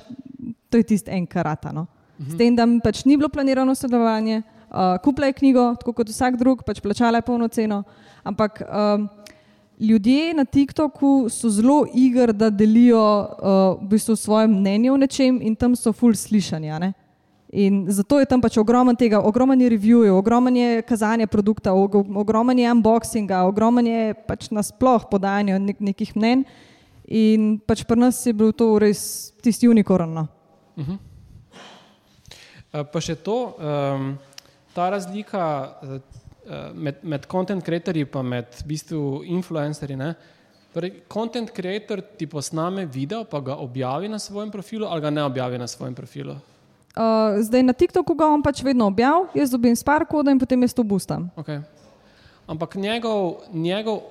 to 0.69 0.77
je 0.77 0.85
tisti 0.93 1.11
en 1.11 1.25
karata. 1.25 1.73
No? 1.73 1.87
S 2.21 2.37
tem, 2.37 2.53
da 2.53 2.67
pač 2.83 3.01
ni 3.09 3.17
bilo 3.17 3.29
planirano 3.29 3.73
sodelovanje, 3.75 4.43
uh, 4.73 4.97
kupila 5.03 5.29
je 5.29 5.33
knjigo, 5.33 5.75
tako 5.79 5.93
kot 5.93 6.09
vsak 6.09 6.37
drug, 6.37 6.63
pač 6.65 6.81
plačala 6.81 7.21
je 7.21 7.27
polno 7.29 7.47
ceno, 7.47 7.83
ampak. 8.23 8.61
Um, 8.67 9.09
ljudje 9.79 10.33
na 10.33 10.45
TikToku 10.45 11.29
so 11.29 11.49
zelo 11.49 11.85
igri, 11.93 12.33
da 12.33 12.49
delijo 12.49 13.01
uh, 13.01 13.81
v 13.81 13.87
bistvu 13.89 14.15
svoje 14.15 14.47
mnenje 14.47 14.91
o 14.91 14.97
nečem 14.97 15.41
in 15.41 15.55
tam 15.55 15.75
so 15.75 15.93
full 15.93 16.15
slišanja. 16.15 16.79
Ne? 16.79 16.93
In 17.53 17.85
zato 17.89 18.19
je 18.19 18.25
tam 18.25 18.41
pač 18.41 18.57
ogromno 18.57 18.95
tega, 18.97 19.19
ogromno 19.21 19.53
je 19.53 19.69
reviewjev, 19.69 20.15
ogromno 20.17 20.49
je 20.49 20.81
kazanja 20.81 21.27
produkta, 21.27 21.73
ogromno 21.73 22.53
je 22.53 22.71
unboxinga, 22.71 23.43
ogromno 23.45 23.81
je 23.81 24.13
pač 24.27 24.49
nasploh 24.49 25.05
podajanja 25.09 25.59
nek, 25.59 25.79
nekih 25.79 26.15
mnen. 26.15 26.45
In 27.05 27.59
pač 27.61 27.83
pri 27.85 27.99
nas 27.99 28.25
je 28.25 28.33
bil 28.33 28.49
to 28.57 28.79
res 28.81 29.33
tisti 29.43 29.67
unikorn. 29.69 30.13
No. 30.13 30.27
Uh 30.77 30.85
-huh. 30.87 30.97
Pa 32.91 33.01
še 33.01 33.15
to, 33.15 33.53
um, 33.59 34.17
ta 34.73 34.89
razlika, 34.89 35.43
Eh, 36.43 36.73
med, 36.73 36.95
med 37.01 37.25
content 37.25 37.63
creatorji 37.63 38.03
in 38.03 38.25
med 38.25 38.45
v 38.59 38.67
bistvu 38.67 39.23
influencerji. 39.25 39.95
Ne? 39.95 40.13
Torej, 40.73 40.91
content 41.07 41.51
creator 41.51 42.01
ti 42.17 42.27
posname 42.27 42.85
video, 42.85 43.23
pa 43.23 43.39
ga 43.39 43.55
objavi 43.55 44.09
na 44.09 44.19
svojem 44.19 44.51
profilu, 44.51 44.85
ali 44.85 45.01
ga 45.01 45.09
ne 45.09 45.23
objavi 45.23 45.57
na 45.57 45.67
svojem 45.67 45.95
profilu. 45.95 46.35
Uh, 46.93 47.39
zdaj 47.41 47.63
na 47.63 47.73
TikToku 47.73 48.13
ga 48.13 48.27
on 48.27 48.43
pač 48.43 48.61
vedno 48.63 48.87
objavlja, 48.87 49.31
jaz 49.33 49.51
dobim 49.51 49.75
sparkodo 49.75 50.31
in 50.31 50.39
potem 50.39 50.61
jaz 50.61 50.73
to 50.73 50.83
boostam. 50.83 51.29
Okay. 51.37 51.61
Ampak 52.47 52.75
njegov, 52.75 53.47
njegov 53.53 54.01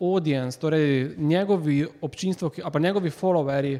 audience, 0.00 0.58
torej 0.58 1.14
njegovi 1.18 1.84
občinstvo, 2.00 2.50
ali 2.64 2.82
njegovi 2.82 3.10
followerji, 3.10 3.78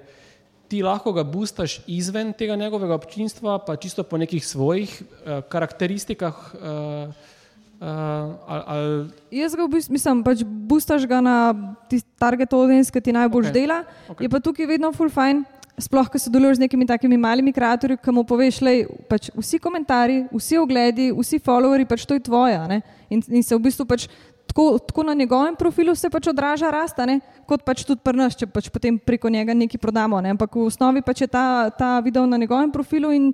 ti 0.69 0.83
lahko 0.83 1.13
ga 1.13 1.25
boostaš 1.25 1.81
izven 1.87 2.33
tega 2.33 2.57
njegovega 2.57 2.95
občinstva, 2.95 3.59
pa 3.67 3.77
čisto 3.77 4.03
po 4.03 4.19
nekih 4.19 4.47
svojih 4.47 5.03
uh, 5.03 5.41
karakteristikah. 5.49 6.35
Uh, 6.55 7.33
Uh, 7.75 7.91
ali, 8.47 8.63
ali... 8.67 9.11
Jaz 9.35 9.53
ga 9.59 9.65
v 9.67 9.73
bistvu 9.75 9.93
mislim, 9.93 10.21
pač 10.25 10.41
boostaš 10.47 11.05
ga 11.11 11.19
na 11.21 11.53
target 12.17 12.55
audience, 12.55 12.89
ki 12.89 13.03
ti 13.03 13.13
najbolj 13.13 13.51
okay. 13.51 13.53
dela. 13.53 13.83
Okay. 14.09 14.25
Je 14.25 14.31
pa 14.33 14.41
tukaj 14.41 14.69
vedno 14.71 14.89
full 14.95 15.13
fine, 15.13 15.43
sploh, 15.77 16.07
ko 16.09 16.17
sodeluješ 16.17 16.63
z 16.63 16.65
nekimi 16.65 16.87
takimi 16.87 17.19
malimi 17.21 17.53
kreatorji, 17.53 17.99
ki 17.99 18.15
mu 18.15 18.23
poveš, 18.25 18.63
da 18.65 18.73
pač 19.11 19.29
vsi 19.35 19.59
komentarji, 19.61 20.23
vsi 20.33 20.61
ogledi, 20.63 21.11
vsi 21.13 21.43
followeri, 21.43 21.85
pač 21.85 22.07
to 22.07 22.17
je 22.17 22.23
tvoja. 22.25 22.63
In, 23.11 23.21
in 23.27 23.43
se 23.43 23.53
v 23.53 23.61
bistvu 23.67 23.85
pač 23.91 24.07
tako, 24.47 24.79
tako 24.79 25.03
na 25.03 25.15
njegovem 25.15 25.57
profilu 25.57 25.95
se 25.95 26.11
pač 26.11 26.27
odraža 26.27 26.71
rasta, 26.71 27.07
ne? 27.07 27.21
kot 27.47 27.65
pač 27.65 27.85
tudi 27.85 28.01
pri 28.05 28.17
nas, 28.17 28.37
če 28.37 28.47
pač 28.47 28.71
potem 28.73 28.99
preko 28.99 29.29
njega 29.29 29.55
nekaj 29.55 29.81
prodamo. 29.81 30.21
Ne? 30.21 30.33
Ampak 30.35 30.55
v 30.57 30.67
osnovi 30.69 31.03
pač 31.03 31.25
je 31.25 31.29
ta, 31.29 31.71
ta 31.71 32.01
video 32.01 32.27
na 32.27 32.37
njegovem 32.41 32.73
profilu 32.73 33.13
in 33.13 33.33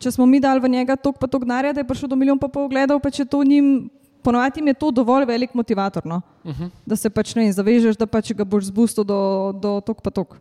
če 0.00 0.14
smo 0.16 0.26
mi 0.26 0.40
dali 0.40 0.60
v 0.60 0.70
njega 0.72 0.96
tok 0.96 1.18
pa 1.20 1.28
tok 1.28 1.44
denarja, 1.44 1.74
da 1.76 1.84
je 1.84 1.88
prišel 1.88 2.08
do 2.08 2.16
milijon 2.16 2.38
pa 2.40 2.48
pol 2.48 2.70
ogledov, 2.70 3.02
pa 3.04 3.12
če 3.12 3.28
to 3.28 3.42
njim, 3.44 3.90
ponovadi 4.24 4.64
je 4.64 4.74
to 4.74 4.90
dovolj 4.90 5.26
velik 5.28 5.54
motivator, 5.54 6.06
no? 6.06 6.22
uh 6.44 6.50
mhm. 6.50 6.64
-huh. 6.64 6.70
da 6.86 6.96
se 6.96 7.10
pač 7.10 7.34
ne 7.34 7.52
zavežeš, 7.52 7.96
da 7.96 8.06
pač 8.06 8.32
ga 8.32 8.44
boš 8.44 8.64
zbustil 8.72 9.04
do, 9.04 9.52
do 9.52 9.80
tok 9.80 10.02
pa 10.02 10.10
tok. 10.10 10.40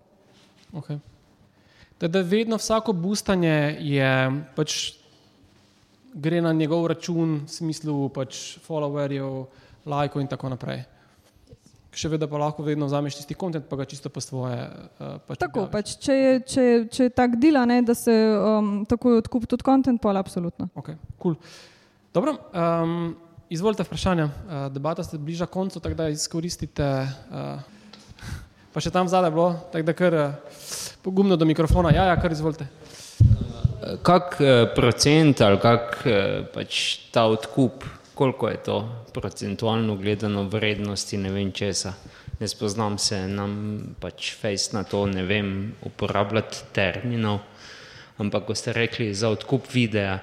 Okay. 0.74 1.00
Da, 2.00 2.08
da 2.08 2.22
vedno 2.22 2.56
vsako 2.56 2.94
boostanje 2.94 3.78
je 3.80 4.32
pač 4.56 4.94
gre 6.14 6.42
na 6.42 6.54
njegov 6.54 6.88
račun, 6.88 7.42
v 7.46 7.52
smislu 7.52 8.10
pač 8.10 8.58
followerjev, 8.64 9.46
lajkov 9.86 10.22
in 10.22 10.28
tako 10.28 10.50
naprej 10.50 10.86
še 11.96 12.10
vedno 12.12 12.28
pa 12.30 12.40
lahko 12.40 12.64
vedno 12.66 12.88
vzameš 12.88 13.20
tisti 13.20 13.36
kontent, 13.38 13.66
pa 13.70 13.80
ga 13.80 13.88
čisto 13.90 14.12
po 14.14 14.22
svoje. 14.22 14.58
Uh, 15.00 15.18
pač 15.26 15.42
tako, 15.42 15.66
pač, 15.72 15.96
če, 16.02 16.16
je, 16.16 16.36
če, 16.46 16.66
če 16.94 17.08
je 17.10 17.16
tak 17.16 17.40
dela, 17.42 17.66
ne, 17.70 17.82
da 17.86 17.96
se 17.98 18.14
um, 18.14 18.84
tako 18.90 19.18
odkupi 19.20 19.50
tudi 19.50 19.66
kontent, 19.66 20.02
pa 20.02 20.14
je 20.14 20.22
absolutno. 20.22 20.70
Okay, 20.80 21.00
cool. 21.22 21.36
Dobro, 22.14 22.38
um, 22.54 23.16
izvolite 23.50 23.86
vprašanja. 23.88 24.30
Uh, 24.30 24.62
debata 24.74 25.06
se 25.06 25.18
bliža 25.18 25.50
koncu, 25.50 25.82
tako 25.82 25.98
da 25.98 26.10
izkoristite. 26.14 26.90
Uh, 27.34 27.58
pa 28.74 28.84
še 28.84 28.94
tam 28.94 29.10
zadaj 29.10 29.34
bilo, 29.34 29.52
tako 29.74 29.90
da 29.90 29.98
kar 29.98 30.20
uh, 30.20 30.60
pogumno 31.06 31.40
do 31.40 31.50
mikrofona. 31.50 31.94
Ja, 31.96 32.10
ja, 32.12 32.20
kar 32.22 32.34
izvolite. 32.36 32.70
Kak 34.04 34.36
procent 34.76 35.40
ali 35.42 35.58
kak 35.58 36.02
pač 36.52 36.74
ta 37.16 37.24
odkup 37.32 37.86
koliko 38.20 38.50
je 38.50 38.58
to 38.58 39.06
procentualno 39.14 39.96
gledano 39.96 40.44
vrednosti 40.44 41.18
ne 41.18 41.30
vem 41.32 41.52
česa. 41.52 41.94
Ne 42.40 42.48
spoznam 42.48 42.98
se, 42.98 43.28
nam 43.28 43.80
pač 44.00 44.34
fejs 44.36 44.74
na 44.76 44.84
to 44.84 45.06
ne 45.08 45.24
vem 45.24 45.72
uporabljati 45.88 46.66
terminov, 46.76 47.40
ampak 48.20 48.44
ko 48.46 48.56
ste 48.56 48.74
rekli 48.76 49.14
za 49.16 49.30
odkup 49.32 49.72
videa, 49.72 50.18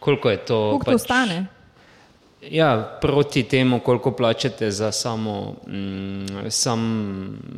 koliko 0.00 0.32
je 0.32 0.38
to? 0.48 0.60
Koliko 0.70 0.84
pač, 0.84 0.92
to 0.92 1.04
stane? 1.04 1.36
Ja, 2.40 2.70
proti 3.00 3.42
temu, 3.44 3.82
koliko 3.84 4.14
plačate 4.16 4.70
za 4.70 4.92
samo, 4.92 5.56
mm, 5.66 6.48
sam, 6.48 6.82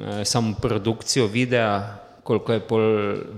eh, 0.02 0.24
samo 0.24 0.56
produkcijo 0.62 1.26
videa, 1.26 1.98
koliko 2.22 2.52
je 2.52 2.60
pol 2.60 2.88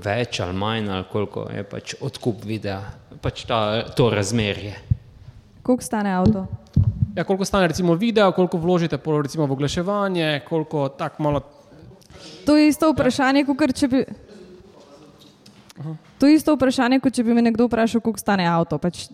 več 0.04 0.40
ali 0.40 0.56
manj, 0.56 0.88
ali 0.88 1.04
koliko 1.12 1.50
je 1.52 1.64
pač 1.68 1.94
odkup 2.00 2.44
videa, 2.44 2.80
pač 3.20 3.44
ta, 3.44 3.60
to 3.92 4.08
razmerje. 4.10 4.89
Koliko 5.62 5.84
stane 5.84 6.12
avto? 6.12 6.46
Ja, 7.16 7.24
koliko 7.24 7.44
stane 7.44 7.68
recimo 7.68 7.94
video, 7.94 8.32
koliko 8.32 8.58
vložite 8.58 8.98
recimo, 9.22 9.46
v 9.46 9.52
oglaševanje, 9.52 10.40
koliko 10.48 10.88
tako 10.88 11.22
malo. 11.22 11.40
To 12.46 12.56
je 12.56 12.68
isto 12.68 12.92
vprašanje, 12.92 13.44
kot 13.44 13.74
če 13.74 13.88
bi. 13.88 14.04
To 16.18 16.26
je 16.26 16.34
isto 16.34 16.54
vprašanje, 16.54 17.00
kot 17.00 17.14
če 17.14 17.24
bi 17.24 17.34
me 17.34 17.42
nekdo 17.42 17.66
vprašal, 17.66 18.00
koliko 18.00 18.20
stane 18.20 18.46
avto. 18.46 18.78
Pač, 18.78 19.08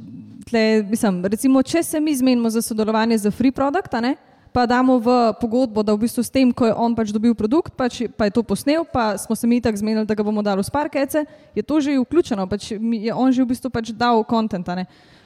tle, 0.49 0.83
mislim, 0.91 1.25
recimo, 1.25 1.63
če 1.63 1.83
se 1.83 2.01
mi 2.01 2.15
zmenimo 2.17 2.51
za 2.51 2.63
sodelovanje 2.63 3.19
z 3.19 3.31
Free 3.31 3.55
Product, 3.55 3.93
ne, 4.03 4.17
pa 4.53 4.67
damo 4.67 4.99
v 4.99 5.37
pogodbo, 5.41 5.83
da 5.85 5.93
v 5.93 6.07
bistvu 6.07 6.25
s 6.25 6.33
tem, 6.33 6.49
ko 6.49 6.67
je 6.67 6.75
on 6.75 6.97
pač 6.97 7.13
dobil 7.13 7.35
produkt, 7.37 7.75
pač, 7.77 8.07
pa 8.17 8.27
je 8.27 8.33
to 8.33 8.43
posnel, 8.43 8.87
pa 8.89 9.15
smo 9.21 9.37
se 9.37 9.47
mi 9.47 9.61
tako 9.61 9.79
zmenili, 9.79 10.09
da 10.09 10.17
ga 10.17 10.25
bomo 10.25 10.43
dali 10.43 10.65
v 10.65 10.69
Sparkece, 10.71 11.27
je 11.53 11.63
to 11.63 11.77
že 11.77 11.99
vključeno, 12.01 12.49
pač, 12.49 12.73
je 12.73 13.13
on 13.13 13.31
že 13.37 13.45
v 13.45 13.53
bistvu 13.53 13.69
pač 13.71 13.93
dal 13.93 14.25
kontent. 14.25 14.67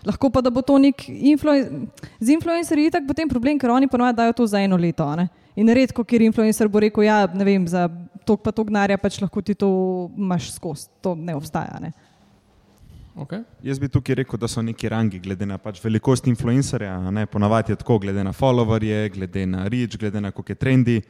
Lahko 0.07 0.31
pa 0.33 0.41
da 0.41 0.51
bo 0.51 0.63
to 0.65 0.79
nek 0.81 1.03
influencer. 1.09 1.73
Z 2.21 2.33
influencerji 2.33 2.89
je 2.89 2.93
tako 2.97 3.11
potem 3.13 3.29
problem, 3.29 3.59
ker 3.61 3.71
oni 3.71 3.89
ponovadi 3.89 4.17
dajo 4.17 4.33
to 4.33 4.47
za 4.47 4.61
eno 4.61 4.77
leto. 4.81 5.05
Ne? 5.17 5.29
In 5.61 5.69
redko, 5.69 6.05
kjer 6.05 6.25
influencer 6.25 6.69
bo 6.69 6.81
rekel, 6.81 7.05
ja, 7.05 7.27
ne 7.35 7.45
vem, 7.45 7.67
za 7.69 7.89
tok 8.25 8.43
pa 8.45 8.53
tok 8.55 8.71
denarja 8.71 8.97
pač 9.01 9.19
lahko 9.21 9.43
ti 9.45 9.55
to 9.55 9.69
imaš 10.17 10.55
skozi. 10.57 10.89
To 11.05 11.15
ne 11.15 11.37
obstaja. 11.37 11.77
Ne? 11.83 11.93
Okay. 13.21 13.43
Jaz 13.67 13.81
bi 13.83 13.91
tukaj 13.93 14.17
rekel, 14.23 14.39
da 14.41 14.49
so 14.49 14.63
neki 14.65 14.89
rangi, 14.89 15.19
glede 15.21 15.47
na 15.47 15.59
pač 15.59 15.83
velikost 15.85 16.29
influencerja. 16.31 16.95
a 16.97 17.11
ne, 17.11 17.27
Ponavadi 17.27 17.73
je 17.73 17.77
tako, 17.77 17.99
glede 17.99 18.25
na 18.25 18.33
followerje, 18.33 19.11
glede 19.13 19.47
na 19.47 19.67
reach, 19.69 19.99
glede 19.99 20.21
na 20.21 20.31
koliko 20.31 20.53
je 20.53 20.57
trendi. 20.57 21.01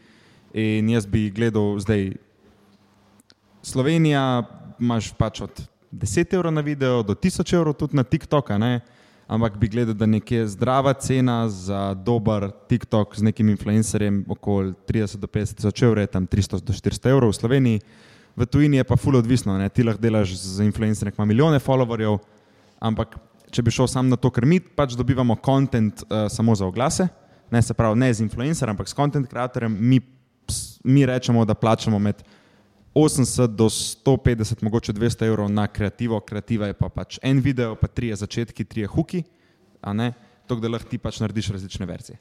In 0.55 0.89
jaz 0.91 1.07
bi 1.07 1.29
gledal 1.31 1.79
zdaj, 1.79 2.11
Slovenija, 3.63 4.43
imaš 4.81 5.13
pač 5.15 5.43
od 5.45 5.61
10 5.93 6.35
evrov 6.35 6.53
na 6.55 6.61
video 6.61 7.03
do 7.03 7.15
1000 7.15 7.55
evrov 7.55 7.75
tudi 7.75 7.97
na 7.97 8.03
TikTok, 8.03 8.51
ampak 9.27 9.59
bi 9.59 9.69
gledal, 9.69 9.95
da 9.95 10.07
nekje 10.07 10.47
zdrava 10.47 10.93
cena 10.93 11.49
za 11.49 11.95
dober 11.95 12.51
TikTok 12.69 13.17
z 13.19 13.23
nekim 13.23 13.49
influencerjem 13.49 14.25
okoli 14.29 14.75
30 14.87 15.17
do 15.17 15.27
50 15.27 15.55
tisoč 15.55 15.83
evrov, 15.83 16.07
tam 16.07 16.27
300 16.27 16.63
do 16.63 16.73
400 16.73 17.11
evrov 17.11 17.31
v 17.31 17.39
Sloveniji. 17.39 17.81
V 18.37 18.47
tujini 18.47 18.79
je 18.79 18.85
pa 18.85 18.97
ful 18.97 19.17
odvisno, 19.19 19.59
ne? 19.59 19.69
ti 19.69 19.83
lahko 19.83 20.03
delaš 20.03 20.35
z 20.39 20.63
influencerjem, 20.67 21.15
ki 21.15 21.19
ima 21.19 21.27
milijone 21.27 21.59
followerjev, 21.59 22.19
ampak 22.79 23.19
če 23.51 23.63
bi 23.63 23.75
šel 23.75 23.91
sam 23.91 24.09
na 24.09 24.17
to, 24.17 24.31
ker 24.31 24.47
mi 24.47 24.61
pač 24.63 24.95
dobivamo 24.95 25.35
kontent 25.43 26.03
uh, 26.07 26.31
samo 26.31 26.55
za 26.55 26.67
oglase, 26.67 27.09
ne 27.51 27.63
se 27.63 27.75
pravi 27.75 27.99
ne 27.99 28.15
z 28.15 28.23
influencerjem, 28.23 28.79
ampak 28.79 28.89
s 28.89 28.95
content 28.95 29.27
creatorjem, 29.27 29.75
mi, 29.75 29.99
mi 30.87 31.03
rečemo, 31.07 31.43
da 31.45 31.59
plačamo 31.59 31.99
med 31.99 32.23
80 32.95 33.55
do 33.55 33.69
150, 33.71 34.63
mogoče 34.63 34.93
200 34.93 35.27
evrov 35.27 35.51
na 35.53 35.67
kreativo, 35.67 36.21
kreativa 36.21 36.67
je 36.67 36.75
pa 36.75 36.89
pač 36.89 37.19
en 37.23 37.41
video, 37.41 37.77
pa 37.79 37.87
trije 37.87 38.17
začetki, 38.17 38.65
trije 38.65 38.87
huki, 38.87 39.23
a 39.81 39.93
ne, 39.93 40.13
to, 40.47 40.57
da 40.59 40.69
lahko 40.69 40.91
ti 40.91 40.99
pač 40.99 41.21
narediš 41.23 41.53
različne 41.55 41.87
verzije. 41.87 42.19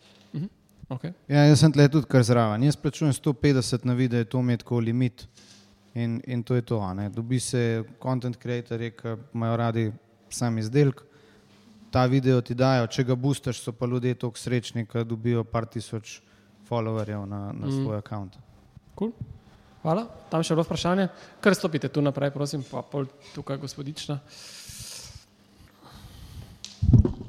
Okay. 0.90 1.14
Ja, 1.30 1.44
jaz 1.46 1.62
sem 1.62 1.74
tle 1.74 1.86
tudi 1.92 2.10
kar 2.10 2.24
zraven. 2.26 2.64
Jaz 2.66 2.78
plačujem 2.82 3.14
150 3.14 3.86
na 3.86 3.94
video, 3.94 4.26
to 4.26 4.42
mi 4.42 4.54
je 4.54 4.64
tako 4.64 4.80
limit. 4.82 5.28
In, 5.94 6.20
in 6.26 6.44
to 6.44 6.56
je 6.56 6.62
to. 6.62 6.80
a 6.82 6.94
ne. 6.94 7.10
Dobi 7.10 7.40
se 7.40 7.84
content 8.02 8.38
creatorji, 8.38 8.92
ki 8.98 9.16
imajo 9.34 9.58
radi 9.58 9.92
sam 10.30 10.58
izdelek. 10.58 11.04
Ta 11.92 12.06
video 12.06 12.42
ti 12.42 12.56
dajo, 12.56 12.88
če 12.88 13.04
ga 13.04 13.16
boostaš, 13.16 13.62
so 13.62 13.74
pa 13.74 13.86
ljudje 13.86 14.16
tako 14.16 14.38
srečni, 14.38 14.86
da 14.94 15.04
dobijo 15.04 15.44
par 15.44 15.66
tisoč 15.66 16.20
followerjev 16.70 17.26
na, 17.26 17.52
na 17.54 17.72
svoj 17.72 17.98
mm. 17.98 18.02
račun. 18.02 18.30
Cool. 18.98 19.14
Hvala. 19.90 20.04
Tam 20.30 20.44
še 20.46 20.54
eno 20.54 20.62
vprašanje. 20.62 21.08
Kar 21.42 21.56
stopite 21.58 21.90
tu 21.90 21.98
naprej, 22.06 22.30
prosim, 22.30 22.62
pa 22.62 22.84
pol 22.86 23.08
tukaj 23.34 23.58
gospodična. 23.58 24.20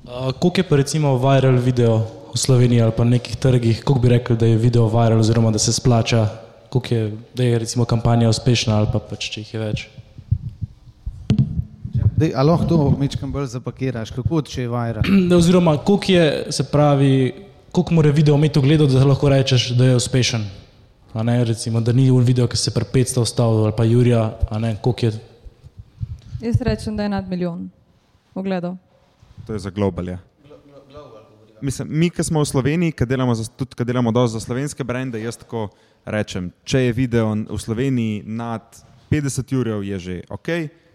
Uh, 0.05 0.29
koliko 0.37 0.61
je 0.61 0.67
pa 0.69 0.77
recimo 0.77 1.15
viral 1.23 1.57
video 1.57 2.05
v 2.35 2.37
Sloveniji 2.37 2.85
ali 2.85 2.93
pa 2.93 3.09
na 3.09 3.17
nekih 3.17 3.41
trgih, 3.41 3.81
koliko 3.81 4.05
bi 4.05 4.13
rekel, 4.13 4.37
da 4.37 4.45
je 4.45 4.61
video 4.61 4.85
viral 4.93 5.25
oziroma 5.25 5.55
da 5.57 5.63
se 5.63 5.73
splača, 5.73 6.27
koliko 6.69 6.95
je, 6.95 7.09
da 7.33 7.49
je 7.49 7.65
recimo 7.65 7.89
kampanja 7.89 8.29
uspešna 8.29 8.77
ali 8.77 8.93
pa 8.93 9.01
pač 9.01 9.33
če 9.33 9.41
jih 9.41 9.57
je 9.57 9.65
več. 9.65 9.89
Dej, 12.21 12.35
a 12.37 12.45
lahko 12.45 12.69
to 12.69 12.93
mečkam 13.01 13.33
bolj 13.33 13.55
zapakiraš, 13.57 14.13
kako 14.21 14.45
če 14.45 14.67
je 14.67 14.69
viral? 14.69 15.13
Oziroma, 15.41 15.79
koliko 15.81 16.13
je, 16.13 16.25
se 16.53 16.69
pravi, 16.69 17.13
koliko 17.73 18.03
mora 18.03 18.13
video 18.13 18.37
imeti 18.37 18.61
ogledov, 18.61 18.93
da 18.93 19.09
lahko 19.09 19.33
rečeš, 19.33 19.73
da 19.81 19.95
je 19.95 20.03
uspešen. 20.05 20.51
A 21.13 21.23
ne, 21.23 21.45
recimo, 21.45 21.81
da 21.81 21.93
ni 21.93 22.11
un 22.11 22.23
video, 22.23 22.47
ki 22.47 22.57
se 22.57 22.71
pri 22.71 22.85
500 22.85 23.21
ustavil 23.21 23.65
ali 23.65 23.73
pa 23.73 23.85
Jurija, 23.85 24.21
a 24.49 24.59
ne, 24.59 24.77
koliko 24.77 25.07
je. 25.07 25.13
Jaz 26.41 26.61
rečem, 26.61 26.97
da 26.97 27.03
je 27.03 27.09
nad 27.09 27.29
milijon 27.29 27.71
ogledov. 28.35 28.77
To 29.47 29.53
je 29.53 29.59
za 29.59 29.71
global. 29.71 30.09
Ja. 30.09 30.19
Mislim, 31.61 31.89
mi, 31.91 32.11
ki 32.11 32.25
smo 32.25 32.41
v 32.41 32.47
Sloveniji, 32.47 32.93
ki 32.93 33.07
delamo, 33.07 33.35
za, 33.35 33.45
tudi 33.47 33.75
ki 33.75 33.85
delamo 33.85 34.13
za 34.27 34.41
slovenske 34.41 34.85
brende, 34.85 35.21
jaz 35.21 35.37
tako 35.37 35.69
rečem, 36.05 36.53
če 36.65 36.79
je 36.81 36.93
video 36.93 37.35
v 37.35 37.59
Sloveniji 37.59 38.23
nad 38.25 38.63
50 39.11 39.53
jurjev, 39.53 39.83
je 39.85 39.99
že 39.99 40.15
ok, 40.31 40.49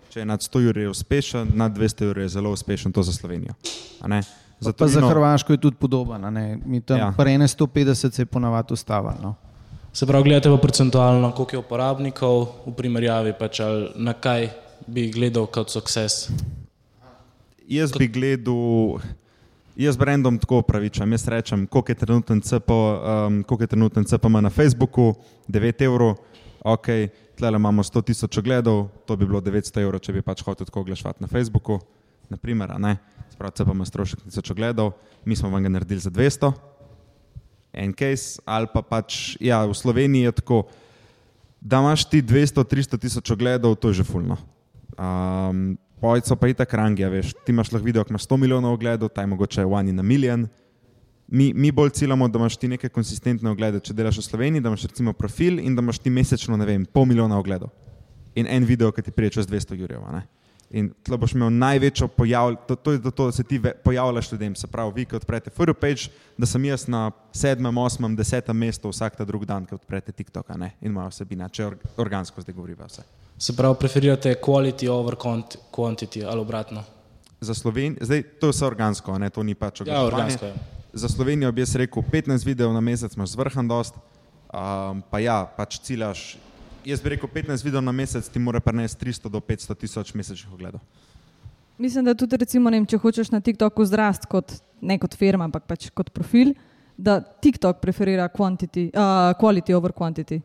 če 0.10 0.20
je 0.20 0.26
nad 0.26 0.42
100 0.42 0.60
jurjev 0.62 0.90
uspešen, 0.90 1.52
nad 1.54 1.70
200 1.72 2.06
jurjev 2.06 2.24
je 2.24 2.30
zelo 2.30 2.50
uspešen, 2.50 2.92
to 2.92 3.04
za 3.04 3.14
Slovenijo. 3.14 3.54
a 4.02 4.08
ne. 4.08 4.22
Za, 4.22 4.72
Zato 4.72 4.78
pa 4.78 4.88
za 4.88 5.00
vino- 5.00 5.10
Hrvaško 5.10 5.54
je 5.54 5.58
tudi 5.60 5.76
podoben. 5.76 6.26
a 6.26 6.30
ne. 6.30 6.58
Mi 6.66 6.82
tam 6.82 6.98
Ja. 6.98 7.06
ja. 7.06 7.12
pre 7.12 7.30
150 7.30 8.12
se 8.12 8.22
je 8.22 8.26
ponavadi 8.26 8.74
ustavljalo. 8.74 9.18
No. 9.22 9.36
Se 9.95 10.05
pravi, 10.05 10.23
gledate 10.23 10.49
pa 10.49 10.57
procentualno, 10.57 11.31
koliko 11.31 11.55
je 11.55 11.59
uporabnikov 11.59 12.41
v 12.65 12.72
primerjavi, 12.76 13.31
pač 13.39 13.61
ali 13.63 13.85
na 13.95 14.11
kaj 14.11 14.49
bi 14.91 15.05
gledal 15.07 15.47
kot 15.47 15.72
success. 15.72 16.27
Jaz 17.63 17.93
bi 17.95 18.09
gledal, 18.11 18.99
jaz 19.80 19.95
brendom 19.95 20.35
tako 20.35 20.59
upravičam. 20.65 21.15
Jaz 21.15 21.23
rečem, 21.31 21.63
koliko 21.72 21.91
je 21.91 21.95
trenuten 21.95 22.41
CP, 22.43 22.76
um, 22.76 23.39
koliko 23.47 23.63
je 23.63 23.72
trenuten 23.72 24.03
CPM 24.03 24.43
na 24.43 24.51
Facebooku, 24.51 25.13
9 25.47 25.88
evrov, 25.88 26.19
ok, 26.59 26.91
tle 27.39 27.55
imamo 27.55 27.84
100 27.84 28.03
tisoč 28.11 28.43
ogledov, 28.43 28.89
to 29.07 29.15
bi 29.15 29.23
bilo 29.23 29.39
900 29.39 29.80
evrov, 29.80 30.03
če 30.03 30.11
bi 30.11 30.27
pač 30.27 30.43
hotel 30.43 30.67
tako 30.67 30.84
oglaševati 30.84 31.23
na 31.23 31.31
Facebooku, 31.31 31.80
naprimer, 32.27 32.76
ne, 32.84 32.97
sprav 33.31 33.55
CPM 33.55 33.88
strošek 33.88 34.27
tisoč 34.27 34.51
ogledov, 34.51 34.91
mi 35.23 35.39
smo 35.39 35.55
vam 35.55 35.63
ga 35.63 35.72
naredili 35.72 36.03
za 36.03 36.11
200, 36.11 36.51
en 37.76 37.93
case, 37.93 38.41
ali 38.45 38.68
pa 38.73 38.81
pač, 38.81 39.35
ja, 39.43 39.64
v 39.68 39.76
Sloveniji 39.76 40.30
je 40.30 40.35
tako, 40.41 40.64
da 41.61 41.81
imaš 41.84 42.06
ti 42.10 42.22
200-300 42.23 42.99
tisoč 43.02 43.31
ogledov, 43.31 43.76
to 43.76 43.91
je 43.91 44.02
že 44.02 44.06
fulno. 44.07 44.38
Um, 44.95 45.77
Pojco 45.99 46.35
pa 46.35 46.47
je 46.47 46.53
tako 46.53 46.77
rangija, 46.77 47.10
veš, 47.10 47.34
ti 47.45 47.52
imaš 47.52 47.72
lahko 47.72 47.85
video, 47.85 48.03
ki 48.03 48.14
imaš 48.14 48.27
100 48.27 48.38
milijonov 48.38 48.73
ogledov, 48.73 49.10
taj 49.10 49.26
mogoče 49.26 49.61
je 49.61 49.65
one 49.65 49.89
in 49.89 49.99
a 49.99 50.03
million. 50.03 50.47
Mi, 51.27 51.53
mi 51.53 51.72
bolj 51.72 51.89
ciljamo, 51.89 52.27
da 52.27 52.39
imaš 52.39 52.57
ti 52.57 52.68
neke 52.68 52.89
konsistentne 52.89 53.49
oglede. 53.49 53.80
Če 53.81 53.95
delaš 53.97 54.19
v 54.22 54.26
Sloveniji, 54.27 54.61
da 54.61 54.69
imaš 54.69 54.85
recimo 54.85 55.14
profil 55.14 55.57
in 55.60 55.76
da 55.76 55.81
imaš 55.81 55.99
ti 55.99 56.14
mesečno, 56.14 56.57
ne 56.57 56.65
vem, 56.65 56.85
pol 56.85 57.07
milijona 57.10 57.39
ogledov. 57.39 57.72
In 58.35 58.45
en 58.49 58.68
video, 58.68 58.91
ki 58.91 59.02
ti 59.02 59.11
prije 59.15 59.39
čez 59.39 59.47
200 59.49 59.80
jurjev. 59.80 60.03
In 60.70 60.90
tle 61.06 61.18
boš 61.18 61.36
imel 61.36 61.52
največjo 61.54 62.08
pojavljanje, 62.08 62.62
to, 62.68 62.76
to 62.76 62.92
je 62.92 63.02
to, 63.02 63.12
to, 63.12 63.26
da 63.26 63.32
se 63.32 63.44
ti 63.44 63.62
pojavljaš 63.84 64.32
ljudem. 64.32 64.56
Se 64.56 64.68
pravi, 64.68 64.92
vi, 64.96 65.06
ki 65.06 65.16
odprete 65.16 65.50
Furu 65.50 65.74
page, 65.74 66.10
da 66.38 66.46
sem 66.46 66.66
jaz 66.66 66.88
na 66.88 67.12
sedmem, 67.34 67.78
osmem, 67.78 68.16
desetem 68.16 68.58
mestu 68.58 68.90
vsak 68.90 69.16
ta 69.16 69.26
drug 69.26 69.46
dan, 69.46 69.66
ki 69.66 69.76
odprete 69.76 70.12
TikTok 70.12 70.50
ne? 70.58 70.72
in 70.82 70.92
moja 70.92 71.12
vsebina, 71.14 71.50
če 71.50 71.66
or, 71.66 71.78
organsko 72.02 72.42
zdaj 72.42 72.56
govoriva 72.58 72.90
vse. 72.90 73.06
Se 73.38 73.54
pravi, 73.54 73.78
preferirate 73.80 74.36
quality 74.42 74.90
over 74.90 75.16
quant- 75.16 75.60
quantity 75.72 76.26
ali 76.26 76.42
obratno. 76.42 76.84
Za 77.42 77.54
Slovenijo, 77.54 78.02
zdaj 78.02 78.24
to 78.40 78.50
je 78.50 78.56
vse 78.56 78.66
organsko, 78.66 79.20
ne? 79.20 79.30
to 79.30 79.44
ni 79.44 79.56
pač 79.56 79.84
Ja, 79.86 80.02
organsko 80.02 80.50
je. 80.50 80.56
Za 80.94 81.10
Slovenijo 81.10 81.52
bi 81.52 81.62
jaz 81.62 81.76
rekel 81.76 82.04
15 82.12 82.46
videov 82.46 82.74
na 82.74 82.82
mesec, 82.82 83.14
imaš 83.16 83.36
zvrhan 83.36 83.68
dost, 83.68 83.94
um, 84.50 85.04
pa 85.12 85.20
ja, 85.20 85.44
pač 85.58 85.78
ciljaš. 85.84 86.38
Jaz 86.86 87.02
bi 87.02 87.10
rekel 87.16 87.30
15 87.34 87.66
videov 87.66 87.82
na 87.82 87.91
mesec, 87.91 88.28
ti 88.30 88.40
mora 88.40 88.60
prenesti 88.62 89.06
300 89.06 89.30
do 89.34 89.40
500 89.41 89.76
tisoč 89.82 90.14
mesečnih 90.14 90.53
ogledov. 90.53 90.82
Mislim, 91.78 92.06
da 92.06 92.14
tudi, 92.14 92.38
recimo, 92.38 92.70
ne 92.70 92.78
vem, 92.78 92.86
če 92.86 92.99
hočeš 93.02 93.32
na 93.34 93.41
TikToku 93.44 93.84
zrast 93.90 94.30
kot 94.32 94.53
ne 94.86 94.99
kot 95.02 95.18
firma, 95.18 95.48
ampak 95.49 95.66
pač 95.68 95.90
kot 95.90 96.12
profil, 96.14 96.53
da 96.95 97.18
TikTok 97.20 97.82
preferira 97.82 98.30
quantity, 98.30 98.88
uh, 98.94 99.34
quality 99.41 99.76
over 99.76 99.91
quantity. 99.91 100.40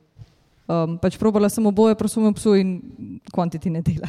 Um, 0.70 0.96
pač 1.02 1.18
probala 1.20 1.50
sem 1.52 1.66
oboje, 1.66 1.94
prosim, 1.98 2.26
psu 2.34 2.56
in 2.58 2.72
quantity 3.34 3.70
ne 3.70 3.84
dela. 3.84 4.08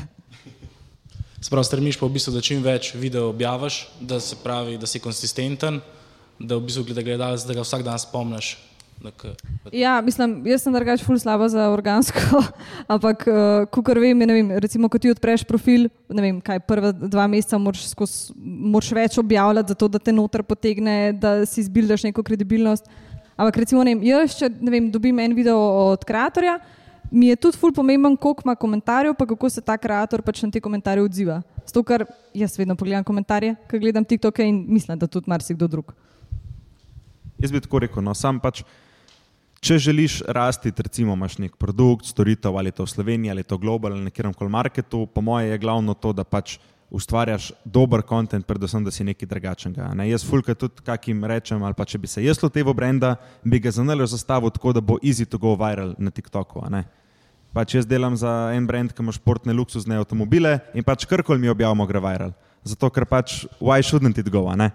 Se 1.41 1.49
pravi, 1.49 1.67
stremiš 1.67 1.97
pa 1.99 2.07
v 2.07 2.15
bistvu, 2.15 2.35
da 2.37 2.41
čim 2.45 2.63
več 2.63 2.93
video 2.95 3.31
objaviš, 3.33 3.83
da 3.99 4.21
se 4.21 4.37
pravi, 4.39 4.77
da 4.77 4.87
si 4.87 5.01
konsistenten, 5.01 5.81
da 6.39 6.57
v 6.57 6.67
bistvu 6.69 6.87
gleda 6.89 7.03
gledalec, 7.05 7.43
da 7.43 7.57
ga 7.57 7.65
vsak 7.65 7.83
dan 7.85 7.99
spomniš. 7.99 8.55
Da 9.01 9.11
k- 9.11 9.33
Ja, 9.73 10.01
mislim, 10.01 10.41
jaz 10.45 10.61
sem 10.61 10.73
drugač 10.73 11.03
ful 11.03 11.17
slaba 11.17 11.47
za 11.49 11.67
organsko, 11.69 12.41
ampak 12.93 13.25
uh, 13.25 13.81
kar 13.81 13.97
vem, 13.97 14.13
je, 14.15 14.27
ne 14.27 14.33
vem, 14.33 14.51
recimo, 14.59 14.87
ko 14.87 14.97
ti 14.97 15.09
odpreš 15.09 15.43
profil, 15.43 15.87
ne 16.07 16.21
vem, 16.21 16.39
kaj 16.39 16.59
prva 16.61 16.91
dva 16.91 17.25
meseca 17.27 17.57
moraš, 17.57 17.87
skozi, 17.89 18.33
moraš 18.37 18.91
več 18.93 19.17
objavljati, 19.17 19.73
zato 19.73 19.87
da 19.87 19.99
te 19.99 20.11
noter 20.11 20.43
potegne, 20.43 21.13
da 21.13 21.45
si 21.45 21.63
zbildaš 21.63 22.03
neko 22.03 22.21
kredibilnost. 22.21 22.85
Ampak 23.33 23.57
recimo, 23.57 23.81
ne 23.81 23.95
vem, 23.95 24.03
jaz, 24.05 24.37
če 24.37 24.51
ne 24.51 24.69
vem, 24.69 24.91
dobim 24.91 25.17
en 25.19 25.33
video 25.33 25.57
od 25.87 26.05
kreatorja, 26.05 26.59
mi 27.11 27.27
je 27.27 27.35
tudi 27.37 27.57
ful 27.57 27.73
pomemben, 27.73 28.13
koliko 28.15 28.45
ima 28.45 28.53
komentarjev, 28.55 29.15
pa 29.15 29.25
kako 29.25 29.49
se 29.49 29.61
ta 29.61 29.75
kreator 29.75 30.21
pač 30.21 30.43
na 30.43 30.51
te 30.51 30.61
komentarje 30.61 31.03
odziva. 31.03 31.41
Zato, 31.65 31.81
ker 31.83 32.05
jaz 32.33 32.53
vedno 32.55 32.75
pogledam 32.75 33.03
komentarje, 33.03 33.55
ko 33.67 33.79
gledam 33.79 34.05
TikToke 34.05 34.45
in 34.45 34.61
mislim, 34.69 34.95
da 34.95 35.07
tudi 35.07 35.27
marsikdo 35.27 35.67
drug. 35.67 35.91
Jaz 37.37 37.51
bi 37.51 37.59
tako 37.59 37.79
rekel, 37.79 38.03
no, 38.03 38.13
sam 38.13 38.39
pač, 38.39 38.61
če 39.61 39.77
želiš 39.77 40.21
rasti, 40.27 40.73
recimo 40.77 41.13
imaš 41.13 41.37
nek 41.37 41.55
produkt, 41.61 42.07
storitev 42.09 42.57
ali 42.57 42.71
to 42.73 42.85
v 42.85 42.89
Sloveniji 42.89 43.31
ali 43.31 43.43
to 43.43 43.57
global 43.61 43.93
ali 43.93 44.03
na 44.03 44.09
kjerem 44.09 44.33
koli 44.33 44.49
marketu, 44.49 45.05
po 45.05 45.21
moje 45.21 45.51
je 45.51 45.57
glavno 45.57 45.93
to, 45.93 46.13
da 46.13 46.23
pač 46.23 46.57
ustvarjaš 46.91 47.51
dober 47.63 48.01
kontent, 48.01 48.45
predvsem, 48.45 48.83
da 48.83 48.91
si 48.91 49.05
nekaj 49.07 49.29
drugačnega. 49.29 49.93
Ne? 49.95 50.09
Jaz 50.09 50.25
fulka 50.27 50.55
tudi 50.55 50.83
kakim 50.83 51.23
rečem, 51.23 51.61
ali 51.63 51.77
pa 51.77 51.85
če 51.85 52.01
bi 52.01 52.09
se 52.09 52.23
jaz 52.25 52.41
loteval 52.43 52.75
brenda, 52.75 53.13
bi 53.43 53.61
ga 53.63 53.71
za 53.71 53.85
nalož 53.85 54.11
zastavil 54.11 54.51
tako, 54.51 54.73
da 54.75 54.81
bo 54.81 54.97
easy 54.99 55.29
to 55.29 55.39
go 55.39 55.53
viral 55.55 55.93
na 55.97 56.11
TikToku. 56.11 56.65
Pač 57.53 57.77
jaz 57.77 57.87
delam 57.87 58.17
za 58.17 58.51
en 58.55 58.67
brand, 58.67 58.91
ki 58.91 59.03
ima 59.03 59.13
športne 59.15 59.53
luksuzne 59.53 60.01
avtomobile 60.01 60.57
in 60.73 60.83
pač 60.83 61.05
karkoli 61.05 61.39
mi 61.39 61.51
objavimo, 61.51 61.87
gre 61.87 62.01
viral. 62.03 62.33
Zato, 62.67 62.89
ker 62.89 63.05
pač 63.05 63.45
why 63.61 63.79
shouldn't 63.79 64.19
it 64.19 64.27
go, 64.27 64.49
ne? 64.55 64.71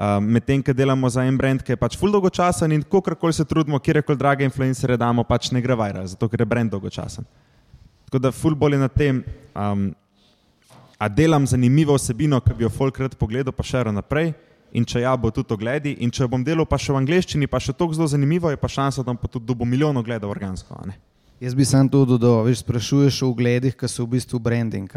Uh, 0.00 0.16
Medtem, 0.24 0.62
ko 0.64 0.72
delamo 0.72 1.08
za 1.12 1.26
en 1.28 1.36
brand, 1.36 1.60
ki 1.60 1.74
je 1.74 1.76
pač 1.76 1.98
full 2.00 2.12
dolgočasen 2.14 2.72
in 2.72 2.80
kakorkoli 2.82 3.36
se 3.36 3.44
trudimo, 3.44 3.78
kjerkoli 3.78 4.16
drage 4.16 4.46
influencere 4.48 4.96
damo, 4.96 5.26
pač 5.28 5.50
ne 5.52 5.60
gre 5.60 5.76
viral, 5.76 6.06
zato 6.08 6.28
ker 6.28 6.40
je 6.40 6.48
brand 6.48 6.72
dolgočasen. 6.72 7.26
Tako 8.08 8.22
da 8.24 8.32
full 8.32 8.56
bolj 8.56 8.78
je 8.78 8.80
na 8.80 8.88
tem, 8.88 9.20
um, 9.52 9.90
A 11.00 11.08
delam 11.08 11.46
zanimivo 11.46 11.94
vsebino, 11.96 12.40
ki 12.44 12.54
bi 12.54 12.66
jo 12.66 12.68
folk 12.68 12.98
rad 13.00 13.14
pogledal, 13.16 13.54
pa 13.56 13.64
še 13.64 13.80
naprej. 13.88 14.34
In 14.76 14.84
če 14.84 15.00
ja, 15.00 15.14
bo 15.16 15.30
tudi 15.32 15.56
ogledi. 15.56 15.94
In 16.04 16.12
če 16.12 16.28
bom 16.28 16.44
delal 16.44 16.68
pa 16.68 16.76
še 16.76 16.92
v 16.92 17.00
angleščini, 17.00 17.48
pa 17.48 17.56
še 17.58 17.72
tako 17.72 17.96
zelo 17.96 18.06
zanimivo, 18.06 18.52
je 18.52 18.60
pa 18.60 18.68
šansa, 18.68 19.00
da 19.00 19.08
bom 19.08 19.16
pa 19.16 19.26
tudi 19.26 19.48
dobil 19.48 19.66
milijon 19.66 19.96
ogledov 19.96 20.30
organsko. 20.30 20.76
ne. 20.84 20.98
Jaz 21.40 21.54
bi 21.54 21.64
sam 21.64 21.88
to 21.88 22.02
dodal, 22.04 22.42
veš, 22.44 22.60
sprašuješ 22.60 23.22
o 23.24 23.30
ugledih, 23.32 23.72
ki 23.72 23.88
so 23.88 24.04
v 24.04 24.18
bistvu 24.18 24.38
branding. 24.44 24.90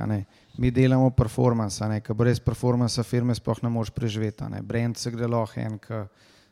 Mi 0.60 0.72
delamo 0.76 1.08
performance, 1.16 1.88
ker 2.04 2.16
brez 2.20 2.42
performansa 2.44 3.04
firme 3.08 3.32
sploh 3.36 3.62
ne 3.64 3.70
moreš 3.72 3.94
preživeti. 3.96 4.44
ne. 4.52 4.62
Brand 4.62 4.98
se 4.98 5.12
gre 5.12 5.28
lahko 5.28 5.60
en, 5.60 5.78
ki 5.80 6.02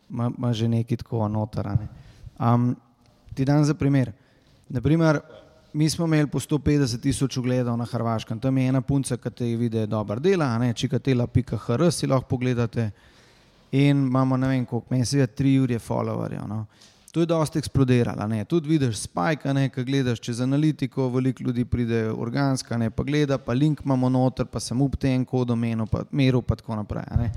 ima, 0.09 0.53
že 0.53 0.67
nekaj 0.67 0.97
tako 0.97 1.27
noter. 1.27 1.67
a 1.67 1.75
ne. 1.75 1.89
Um, 2.39 2.75
ti 3.35 3.45
dan 3.45 3.65
za 3.65 3.73
primer. 3.73 4.13
Naprimer, 4.69 5.19
mi 5.73 5.89
smo 5.89 6.05
imeli 6.05 6.27
po 6.27 6.39
150 6.39 7.01
tisoč 7.01 7.37
ogledov 7.37 7.77
na 7.77 7.85
Hrvaškem. 7.85 8.39
Tam 8.39 8.57
je 8.57 8.67
ena 8.67 8.81
punca, 8.81 9.17
ki 9.17 9.29
te 9.29 9.45
vidi, 9.45 9.77
da 9.77 9.85
dobro 9.85 10.19
dela, 10.19 10.45
a 10.45 10.57
ne, 10.57 10.73
čikatela.hr 10.73 11.91
si 11.91 12.07
lahko 12.07 12.27
pogledate. 12.29 12.91
In 13.71 14.07
imamo 14.07 14.37
ne 14.37 14.47
vem 14.47 14.65
koliko, 14.65 15.05
se 15.05 15.19
je 15.19 15.27
tri 15.27 15.59
ure 15.59 15.79
followerjev. 15.79 16.47
No. 16.47 16.65
To 17.11 17.19
je 17.19 17.25
dosti 17.25 17.59
eksplodiralo. 17.59 18.27
ne. 18.27 18.45
Tudi 18.45 18.69
vidiš 18.69 18.97
spike, 18.97 19.49
a 19.49 19.53
ne, 19.53 19.69
ki 19.69 19.83
gledaš 19.83 20.19
čez 20.19 20.39
analitiko, 20.41 21.09
veliko 21.09 21.43
ljudi 21.43 21.65
pride 21.65 22.11
organska, 22.11 22.77
ne, 22.77 22.89
pa 22.89 23.03
gleda, 23.03 23.37
pa 23.37 23.53
link 23.53 23.81
imamo 23.85 24.09
noter, 24.09 24.45
pa 24.45 24.59
sem 24.59 24.81
up 24.81 24.95
ten 24.97 25.25
kodom 25.25 25.59
menil, 25.59 25.85
pa 25.85 26.03
meril, 26.11 26.41
pa 26.41 26.55
tako 26.55 26.75
naprej. 26.75 27.03
ne. 27.17 27.31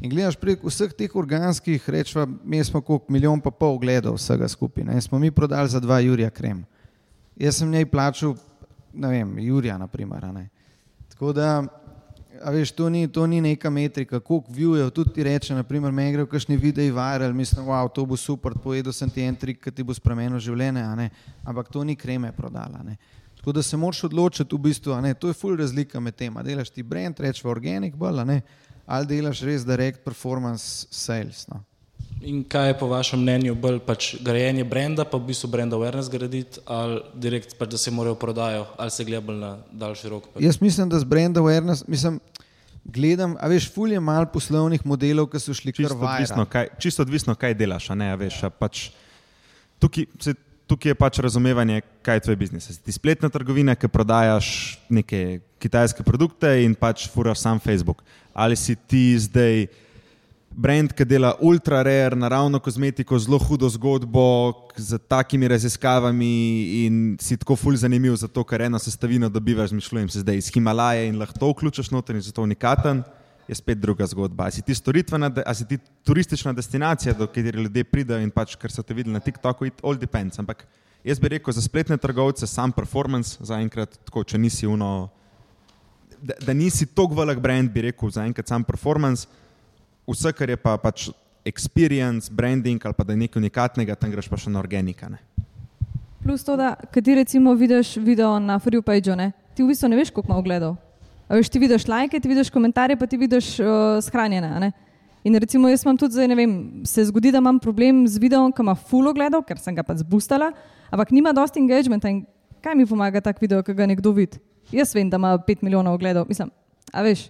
In 0.00 0.10
gledaš 0.10 0.36
prek 0.36 0.60
vseh 0.64 0.92
teh 0.92 1.14
organskih, 1.16 1.88
rečemo, 1.88 2.26
mi 2.44 2.64
smo 2.64 2.80
koliko 2.80 3.12
milijon 3.12 3.40
pa 3.40 3.50
pol 3.50 3.78
gledal 3.78 4.14
vsega 4.14 4.48
skupaj. 4.48 4.84
Ne. 4.84 5.00
Smo 5.00 5.18
mi 5.18 5.30
prodali 5.30 5.68
za 5.68 5.80
dva 5.80 6.00
Jurija 6.00 6.30
krem. 6.30 6.64
Jaz 7.36 7.56
sem 7.56 7.70
njej 7.70 7.86
plačal, 7.86 8.36
ne 8.94 9.08
vem, 9.08 9.38
Jurija, 9.38 9.78
naprimer. 9.78 10.24
ne. 10.24 10.48
Tako 11.08 11.32
da, 11.32 11.64
a 12.42 12.50
veš, 12.50 12.72
to 12.76 12.88
ni, 12.90 13.08
to 13.08 13.26
ni 13.26 13.40
neka 13.40 13.70
metrika, 13.70 14.20
koliko 14.20 14.52
viewjev, 14.52 14.90
tudi 14.90 15.12
ti 15.14 15.24
reče, 15.26 15.54
naprimer, 15.54 15.92
meni 15.92 16.12
gre 16.14 16.24
v 16.24 16.30
kakšni 16.32 16.56
videi 16.60 16.90
viral, 16.94 17.34
mislim, 17.36 17.68
wow, 17.68 17.88
to 17.92 18.04
bo 18.06 18.16
super, 18.16 18.54
povedal 18.62 18.92
sem 18.92 19.10
ti 19.10 19.22
en 19.26 19.36
trik, 19.36 19.60
ki 19.62 19.72
ti 19.72 19.84
bo 19.86 19.94
spremenil 19.94 20.40
življenje, 20.42 21.10
ampak 21.44 21.70
to 21.72 21.84
ni 21.84 21.96
kreme 21.96 22.32
prodala, 22.36 22.82
ne. 22.84 22.96
Tako 23.38 23.52
da 23.52 23.62
se 23.62 23.76
moraš 23.76 24.04
odločiti 24.08 24.56
v 24.56 24.64
bistvu, 24.68 24.96
ne, 25.04 25.14
to 25.14 25.30
je 25.30 25.38
full 25.38 25.56
razlika 25.56 26.00
med 26.00 26.16
tem, 26.16 26.36
a 26.36 26.42
delaš 26.42 26.72
ti 26.74 26.82
brand, 26.82 27.20
rečeš 27.20 27.46
organic 27.46 27.94
bolj, 27.94 28.24
ali 28.86 29.06
delaš 29.06 29.42
res 29.46 29.64
direct 29.66 30.04
performance 30.04 30.86
sales, 30.90 31.46
no. 31.52 31.62
In 32.24 32.40
kaj 32.48 32.70
je 32.70 32.78
po 32.78 32.86
vašem 32.88 33.20
mnenju 33.20 33.54
bolj 33.60 33.78
pač 33.84 34.14
grajenje 34.24 34.64
brenda, 34.64 35.04
pa 35.04 35.18
v 35.20 35.28
bistvu 35.28 35.50
brand 35.52 35.72
awareness 35.76 36.08
graditi, 36.08 36.62
ali 36.64 37.02
direkt 37.14 37.58
pač, 37.58 37.74
da 37.74 37.78
se 37.78 37.92
morajo 37.92 38.16
prodajo, 38.16 38.64
ali 38.80 38.90
se 38.90 39.04
gleda 39.04 39.20
bolj 39.26 39.36
na 39.42 39.50
daljši 39.72 40.08
rok? 40.08 40.30
Pač. 40.32 40.42
Jaz 40.42 40.60
mislim, 40.60 40.88
da 40.88 40.98
z 40.98 41.04
brand 41.04 41.36
awareness, 41.36 41.84
mislim, 41.88 42.16
gledam, 42.84 43.36
a 43.36 43.50
veš, 43.52 43.68
ful 43.74 43.92
je 43.92 44.00
malo 44.00 44.30
poslovnih 44.32 44.86
modelov, 44.86 45.28
ki 45.28 45.42
so 45.42 45.54
šli 45.54 45.76
Čisto 45.76 45.98
odvisno, 45.98 46.46
kaj, 46.48 46.72
čisto 46.80 47.04
odvisno, 47.04 47.36
kaj 47.36 47.54
delaš. 47.54 47.90
a 47.92 47.98
Ne, 47.98 48.10
a 48.14 48.16
veš, 48.16 48.40
a 48.48 48.50
pač, 48.50 48.88
tukaj, 49.82 50.08
se, 50.22 50.34
tukaj 50.66 50.94
je 50.94 50.98
pač 50.98 51.20
razumevanje, 51.20 51.82
kaj 52.02 52.16
je 52.16 52.26
tvoj 52.30 52.36
biznis. 52.36 52.70
Si 52.72 52.82
Ti 52.82 52.96
spletna 52.96 53.28
trgovina, 53.28 53.76
ki 53.76 53.92
prodajaš 53.92 54.78
neke 54.88 55.40
kitajske 55.60 56.06
produkte 56.06 56.48
in 56.64 56.74
pač 56.74 57.10
furaš 57.12 57.44
sam 57.44 57.60
Facebook. 57.60 58.00
Ali 58.32 58.56
si 58.56 58.76
ti 58.76 59.12
zdaj 59.18 59.66
brand, 60.56 60.92
ki 60.96 61.04
dela 61.04 61.34
ultra 61.44 61.82
rare, 61.84 62.16
naravno 62.16 62.58
kozmetiko, 62.64 63.18
zelo 63.20 63.38
hudo 63.38 63.68
zgodbo, 63.68 64.24
z 64.76 64.98
takimi 65.08 65.48
raziskavami 65.48 66.30
in 66.86 67.16
si 67.20 67.36
tako 67.36 67.58
ful 67.60 67.76
zanimiv, 67.76 68.16
zato 68.16 68.44
ker 68.44 68.64
eno 68.64 68.80
sestavino 68.80 69.28
dobivaš, 69.28 69.74
mišljujem 69.76 70.08
se 70.08 70.24
zdaj 70.24 70.40
iz 70.40 70.48
Himalaje 70.54 71.10
in 71.10 71.20
lahko 71.20 71.38
to 71.38 71.50
vključiš 71.52 71.92
noter 71.92 72.16
in 72.16 72.24
zato 72.24 72.42
unikaten. 72.42 73.04
Je 73.46 73.54
spet 73.54 73.78
druga 73.78 74.06
zgodba. 74.10 74.48
A 74.48 74.50
si 74.50 74.62
ti 74.62 74.74
storitvena, 74.74 75.28
a 75.46 75.52
si 75.54 75.62
ti 75.68 75.76
turistična 76.02 76.50
destinacija, 76.52 77.14
do 77.14 77.28
katere 77.30 77.60
ljudje 77.62 77.84
pridejo 77.84 78.18
in 78.18 78.32
pač, 78.34 78.56
ker 78.58 78.72
so 78.74 78.82
te 78.82 78.94
videli 78.94 79.14
na 79.14 79.20
TikToku, 79.22 79.68
it 79.68 79.84
all 79.84 79.94
depends. 79.94 80.40
Ampak 80.42 80.64
jaz 81.04 81.20
bi 81.22 81.30
rekel 81.30 81.54
za 81.54 81.62
spletne 81.62 81.94
trgovce, 81.96 82.48
sam 82.50 82.72
performance, 82.74 83.38
zaenkrat, 83.46 83.94
tako, 84.08 84.24
če 84.26 84.40
nisi 84.42 84.66
uno, 84.66 85.12
da, 86.18 86.34
da 86.42 86.56
nisi 86.58 86.88
tako 86.90 87.20
velik 87.20 87.38
brand, 87.38 87.70
bi 87.70 87.86
rekel 87.86 88.10
zaenkrat 88.10 88.50
sam 88.50 88.66
performance, 88.66 89.30
vse, 90.06 90.32
kar 90.32 90.50
je 90.50 90.56
pa 90.56 90.76
pač 90.78 91.08
experience, 91.46 92.30
branding 92.32 92.82
ali 92.86 92.94
pa 92.94 93.04
da 93.04 93.12
je 93.12 93.22
nekaj 93.22 93.40
unikatnega, 93.40 93.94
tam 93.94 94.10
greš 94.10 94.28
pa 94.28 94.38
še 94.40 94.50
na 94.50 94.58
organika. 94.58 95.08
Ne? 95.10 95.20
Plus 96.22 96.42
to, 96.42 96.56
da 96.58 96.74
ti 96.74 97.14
recimo 97.14 97.54
vidiš 97.54 97.96
video 98.02 98.38
na 98.42 98.58
Free 98.58 98.82
Pageu, 98.82 99.14
ti 99.54 99.62
v 99.62 99.70
bistvu 99.70 99.88
ne 99.88 99.96
veš, 99.96 100.10
koliko 100.10 100.32
ima 100.32 100.38
ogledov. 100.40 100.74
A 101.28 101.38
veš, 101.38 101.50
ti 101.50 101.58
vidiš 101.58 101.86
lajke, 101.86 102.18
ti 102.20 102.28
vidiš 102.28 102.50
komentarje, 102.50 102.96
pa 102.98 103.06
ti 103.06 103.18
vidiš 103.18 103.58
uh, 103.60 103.98
shranjene. 104.02 104.46
a 104.46 104.58
ne. 104.58 104.72
In 105.26 105.34
recimo 105.34 105.68
jaz 105.68 105.82
imam 105.82 105.96
tudi 105.98 106.14
zdaj, 106.14 106.28
ne 106.30 106.36
vem, 106.38 106.50
se 106.86 107.04
zgodi, 107.04 107.32
da 107.34 107.38
imam 107.38 107.58
problem 107.58 108.04
z 108.06 108.18
videom, 108.22 108.52
ki 108.54 108.62
ima 108.62 108.74
full 108.74 109.10
ogledov, 109.10 109.42
ker 109.46 109.58
sem 109.58 109.74
ga 109.74 109.82
pač 109.82 110.04
zbustala, 110.04 110.52
ampak 110.90 111.10
nima 111.10 111.32
dosti 111.34 111.58
engagementa 111.58 112.10
in 112.10 112.20
kaj 112.62 112.74
mi 112.78 112.86
pomaga 112.86 113.22
tak 113.22 113.40
video, 113.42 113.62
ki 113.62 113.74
ga 113.74 113.86
nekdo 113.90 114.12
vidi. 114.14 114.38
Jaz 114.70 114.94
vem, 114.94 115.10
da 115.10 115.18
ima 115.18 115.34
5 115.38 115.66
milijonov 115.66 115.98
ogledov, 115.98 116.28
mislim, 116.30 116.50
a 116.92 117.02
veš. 117.02 117.26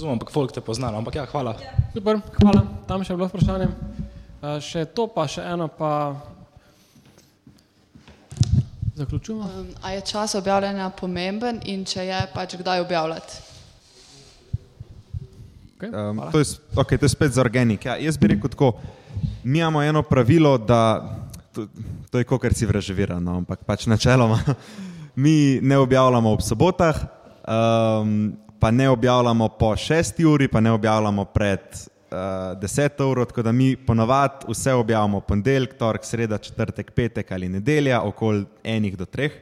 Razumem, 0.00 0.16
ampak 0.16 0.30
folk 0.32 0.48
te 0.48 0.62
pozna, 0.64 0.88
no, 0.88 1.04
ampak 1.04 1.14
ja, 1.14 1.26
hvala. 1.28 1.52
Super, 1.92 2.22
hvala. 2.40 2.62
Tam 2.88 3.02
še 3.04 3.12
je 3.12 3.16
bilo 3.20 3.26
vprašanje. 3.28 3.66
Uh, 4.40 4.56
še 4.64 4.86
to, 4.96 5.04
pa 5.12 5.26
še 5.28 5.44
eno, 5.44 5.66
pa 5.68 5.90
zaključujemo. 8.96 9.44
Um, 9.44 9.68
a 9.84 9.92
je 9.92 10.00
čas 10.08 10.38
objavljanja 10.40 10.88
pomemben 10.96 11.60
in 11.68 11.84
če 11.84 12.08
je, 12.08 12.22
pač 12.32 12.56
kdaj 12.56 12.80
objavljati? 12.80 13.44
Okay, 15.76 15.92
Um, 15.92 16.24
to, 16.32 16.40
je, 16.40 16.56
okay, 16.80 16.96
to 16.96 17.04
je 17.04 17.12
spet 17.12 17.36
za 17.36 17.44
organik. 17.44 17.84
Ja, 17.84 18.00
jaz 18.00 18.16
bi 18.16 18.32
rekel 18.32 18.56
tako, 18.56 18.72
mi 19.44 19.60
imamo 19.60 19.84
eno 19.84 20.00
pravilo, 20.00 20.56
da 20.56 20.96
to, 21.52 21.68
to 22.08 22.24
je 22.24 22.24
kot 22.24 22.56
si 22.56 22.64
vraževirano, 22.64 23.36
ampak 23.44 23.68
pač 23.68 23.84
načeloma 23.84 24.40
mi 25.28 25.60
ne 25.60 25.76
objavljamo 25.76 26.32
ob 26.32 26.40
sobotah, 26.40 27.04
um, 27.44 28.32
pa 28.60 28.70
ne 28.70 28.88
objavljamo 28.88 29.48
po 29.48 29.76
šesti 29.76 30.24
uri, 30.24 30.48
pa 30.48 30.60
ne 30.60 30.70
objavljamo 30.70 31.24
pred 31.24 31.60
uh, 32.10 32.60
deseto 32.60 33.08
uro, 33.10 33.24
tako 33.24 33.42
da 33.42 33.52
mi 33.52 33.76
ponovadi 33.76 34.46
vse 34.48 34.72
objavimo 34.72 35.20
ponedeljek, 35.20 35.78
torek, 35.78 36.04
sreda, 36.04 36.38
četrtek, 36.38 36.90
petek 36.90 37.32
ali 37.32 37.48
nedelja, 37.48 38.02
okoli 38.02 38.44
enih 38.64 38.96
do 38.96 39.04
treh. 39.04 39.32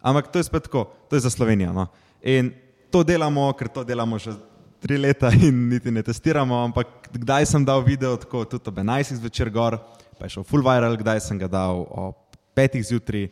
Ampak 0.00 0.32
to 0.32 0.38
je 0.38 0.44
spet 0.44 0.62
tako, 0.62 0.84
to 1.08 1.16
je 1.16 1.20
za 1.20 1.30
Slovenijo. 1.30 1.72
No? 1.72 1.86
In 2.22 2.52
to 2.90 3.02
delamo, 3.04 3.52
ker 3.52 3.68
to 3.68 3.84
delamo 3.84 4.18
že 4.18 4.32
tri 4.80 4.96
leta 4.98 5.30
in 5.48 5.68
niti 5.68 5.90
ne 5.90 6.02
testiramo. 6.02 6.64
Ampak 6.64 7.10
kdaj 7.12 7.46
sem 7.46 7.64
dal 7.64 7.84
video, 7.84 8.16
tako 8.16 8.44
tudi 8.44 8.68
ob 8.68 8.78
11 8.78 9.20
zvečer 9.20 9.50
gor, 9.50 9.78
pa 10.18 10.24
je 10.24 10.38
šel 10.38 10.44
full 10.48 10.64
viral, 10.64 10.96
kdaj 10.96 11.20
sem 11.20 11.38
ga 11.38 11.48
dal 11.48 11.84
ob 11.84 12.16
5 12.56 12.80
zjutraj. 12.88 13.28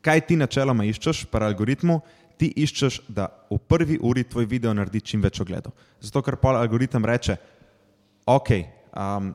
Kaj 0.00 0.20
ti 0.20 0.36
načeloma 0.36 0.86
iščeš 0.88 1.26
pri 1.28 1.50
algoritmu? 1.50 2.00
Ti 2.38 2.52
iščeš, 2.62 3.00
da 3.08 3.28
v 3.50 3.58
prvi 3.58 3.98
uri 4.02 4.22
tvoj 4.24 4.46
video 4.46 4.72
naredi 4.74 5.00
čim 5.02 5.22
več 5.22 5.40
ogledov. 5.42 5.74
Zato, 6.00 6.22
ker 6.22 6.38
pol 6.38 6.56
algoritem 6.56 7.04
reče, 7.04 7.36
ok, 8.26 8.50
um, 8.94 9.32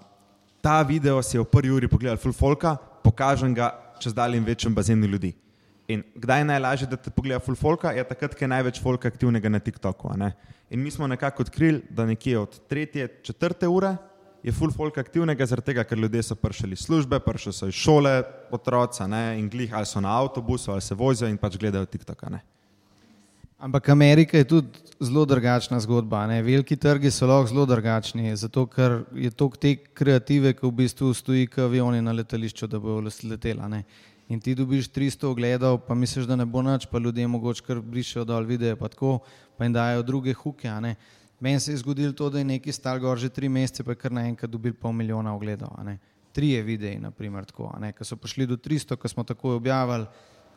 ta 0.64 0.82
video 0.88 1.20
si 1.22 1.36
je 1.36 1.44
v 1.44 1.50
prvi 1.52 1.74
uri 1.76 1.90
pogledal 1.92 2.22
full 2.22 2.36
folka, 2.36 2.78
pokažem 3.04 3.52
ga 3.54 3.74
čez 4.00 4.16
daljim 4.16 4.46
večjem 4.48 4.76
bazenu 4.76 5.08
ljudi. 5.08 5.34
In 5.92 6.04
kdaj 6.16 6.40
je 6.40 6.48
najlažje, 6.48 6.88
da 6.88 6.96
te 6.96 7.12
pogleda 7.12 7.44
full 7.44 7.60
folka, 7.60 7.92
je 7.92 8.06
takrat, 8.08 8.38
ko 8.40 8.46
je 8.46 8.52
največ 8.54 8.80
folka 8.80 9.12
aktivnega 9.12 9.52
na 9.52 9.60
TikToku. 9.60 10.16
In 10.72 10.80
mi 10.80 10.92
smo 10.92 11.08
nekako 11.08 11.44
odkrili, 11.44 11.84
da 11.90 12.06
nekje 12.08 12.40
od 12.40 12.60
tretje, 12.72 13.08
četrte 13.24 13.68
ure 13.68 13.98
je 14.44 14.52
full 14.52 14.72
folk 14.76 14.98
aktivnega, 14.98 15.46
zaradi 15.48 15.72
tega, 15.72 15.84
ker 15.88 15.98
ljudje 15.98 16.24
so 16.24 16.36
prišli 16.36 16.76
iz 16.76 16.84
službe, 16.84 17.20
prišli 17.24 17.54
so 17.54 17.68
iz 17.68 17.76
šole, 17.76 18.24
otroci, 18.52 19.04
in 19.40 19.50
glih 19.50 19.74
ali 19.74 19.86
so 19.86 20.02
na 20.02 20.18
avtobusu 20.20 20.72
ali 20.72 20.82
se 20.82 20.96
vozijo 20.96 21.30
in 21.30 21.38
pač 21.38 21.58
gledajo 21.58 21.86
TikTok. 21.86 22.24
a 22.24 22.30
ne. 22.30 22.42
Ampak 23.64 23.90
Amerika 23.90 24.38
je 24.38 24.44
tudi 24.44 24.68
zelo 25.00 25.26
drugačna 25.26 25.80
zgodba. 25.80 26.26
Ne? 26.28 26.42
Veliki 26.44 26.76
trgi 26.76 27.12
so 27.12 27.28
lahko 27.28 27.48
zelo 27.48 27.64
drugačni, 27.66 28.36
zato 28.36 28.66
ker 28.68 29.06
je 29.16 29.30
toliko 29.32 29.58
te 29.58 29.72
kreative, 29.96 30.52
ki 30.52 30.66
v 30.68 30.72
bistvu 30.82 31.14
stoji 31.16 31.48
kot 31.48 31.70
avioni 31.70 32.02
na 32.04 32.12
letališču, 32.12 32.68
da 32.68 32.82
bojo 32.84 33.06
letela. 33.24 33.70
Ne? 33.72 33.86
In 34.28 34.42
ti 34.44 34.56
dobiš 34.56 34.90
300 34.92 35.30
ogledov, 35.30 35.80
pa 35.88 35.96
misliš, 35.96 36.28
da 36.28 36.36
ne 36.36 36.46
bo 36.46 36.60
nič, 36.62 36.90
pa 36.92 37.00
ljudje 37.00 37.28
mogoče 37.28 37.64
kar 37.64 37.80
brišejo 37.80 38.26
dol 38.28 38.44
videe, 38.52 38.76
pa 38.76 38.92
tako, 38.92 39.22
pa 39.56 39.64
jim 39.64 39.80
dajo 39.80 40.04
druge 40.04 40.34
huke. 40.34 40.68
Meni 41.40 41.60
se 41.60 41.72
je 41.72 41.78
zgodilo 41.80 42.12
to, 42.12 42.30
da 42.30 42.44
je 42.44 42.50
neki 42.52 42.72
stal 42.72 43.00
gor 43.00 43.18
že 43.18 43.30
tri 43.30 43.48
mesece, 43.50 43.84
pa 43.84 43.96
je 43.96 44.02
kar 44.04 44.12
naenkrat 44.12 44.52
dobil 44.52 44.76
pol 44.76 44.92
milijona 44.92 45.36
ogledov. 45.36 45.72
Trije 46.36 46.62
videi, 46.68 47.00
naprimer, 47.00 47.46
tako, 47.46 47.72
ki 47.80 48.04
so 48.04 48.20
prišli 48.20 48.48
do 48.48 48.60
300, 48.60 49.00
ko 49.00 49.08
smo 49.08 49.24
takoj 49.24 49.56
objavili, 49.56 50.12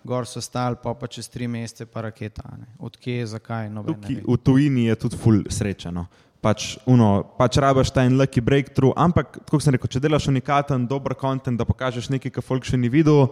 gor 0.06 0.26
so 0.26 0.40
stali, 0.40 0.78
pa 0.82 0.94
pa 0.94 1.08
čez 1.10 1.28
tri 1.28 1.48
mesece 1.50 1.86
pa 1.86 2.06
raketa. 2.06 2.42
a 2.46 2.56
Ne. 2.56 2.66
Odkje, 2.78 3.26
zakaj, 3.26 3.68
Tukaj 3.68 4.22
v 4.22 4.36
tujini 4.38 4.86
je 4.86 4.94
tudi 4.94 5.16
full 5.18 5.42
srečeno. 5.50 6.06
Pač, 6.40 6.76
uno, 6.86 7.24
pač 7.38 7.56
rabaš 7.58 7.90
ta 7.90 8.04
en 8.06 8.14
lucky 8.14 8.40
breakthrough, 8.40 8.94
ampak, 8.94 9.40
kot 9.50 9.62
sem 9.62 9.74
rekel, 9.74 9.90
če 9.90 10.00
delaš 10.04 10.28
unikaten, 10.30 10.86
dober 10.86 11.16
kontent, 11.18 11.58
da 11.58 11.66
pokažeš 11.66 12.06
nekaj, 12.12 12.30
kar 12.30 12.44
folk 12.44 12.62
še 12.68 12.78
ni 12.78 12.92
videl, 12.92 13.26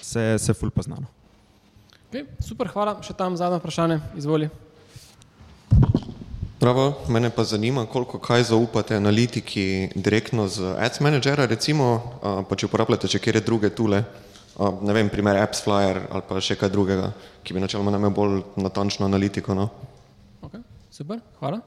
se, 0.00 0.38
se 0.40 0.54
full 0.56 0.72
poznano. 0.72 1.10
Okay, 2.08 2.24
super, 2.40 2.70
hvala. 2.72 2.96
Še 3.04 3.12
tam 3.12 3.36
zadnje 3.36 3.60
vprašanje, 3.60 4.00
izvoli. 4.16 4.48
Bravo, 6.58 7.04
mene 7.12 7.28
pa 7.30 7.44
zanima, 7.44 7.84
koliko 7.86 8.18
kaj 8.18 8.48
zaupate 8.48 8.96
analitiki 8.96 9.92
direktno 9.94 10.48
z 10.48 10.72
Ads 10.74 11.04
Managera, 11.04 11.46
recimo, 11.46 12.00
pa 12.22 12.56
če 12.58 12.66
uporabljate 12.66 13.10
še 13.12 13.20
kjer 13.22 13.38
druge 13.46 13.70
tule, 13.70 14.00
a, 14.02 14.27
ne 14.58 14.92
vem, 14.92 15.08
primer 15.08 15.38
Apps 15.38 15.62
Flyer 15.62 16.02
ali 16.10 16.24
pa 16.28 16.40
še 16.42 16.56
kaj 16.58 16.70
drugega, 16.74 17.12
ki 17.46 17.54
bi 17.54 17.62
načeloma 17.62 17.94
nam 17.94 18.10
bolj 18.14 18.42
natančno 18.58 19.06
analitiko. 19.06 19.54
No? 19.54 19.68
Okay. 20.42 20.62
Super, 20.90 21.20
hvala. 21.38 21.60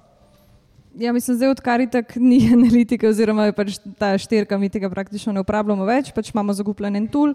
Ja, 0.99 1.13
mislim, 1.15 1.37
zdaj 1.37 1.53
odkar 1.53 1.81
itak 1.81 2.15
ni 2.19 2.41
analitike, 2.57 3.07
oziroma 3.07 3.47
je 3.47 3.55
pač 3.55 3.77
ta 3.99 4.11
štirka, 4.19 4.59
mi 4.59 4.69
tega 4.69 4.91
praktično 4.91 5.31
ne 5.31 5.43
uporabljamo 5.45 5.87
več, 5.87 6.11
pač 6.11 6.33
imamo 6.33 6.55
zagupljen 6.57 6.99
en 6.99 7.07
tool. 7.07 7.31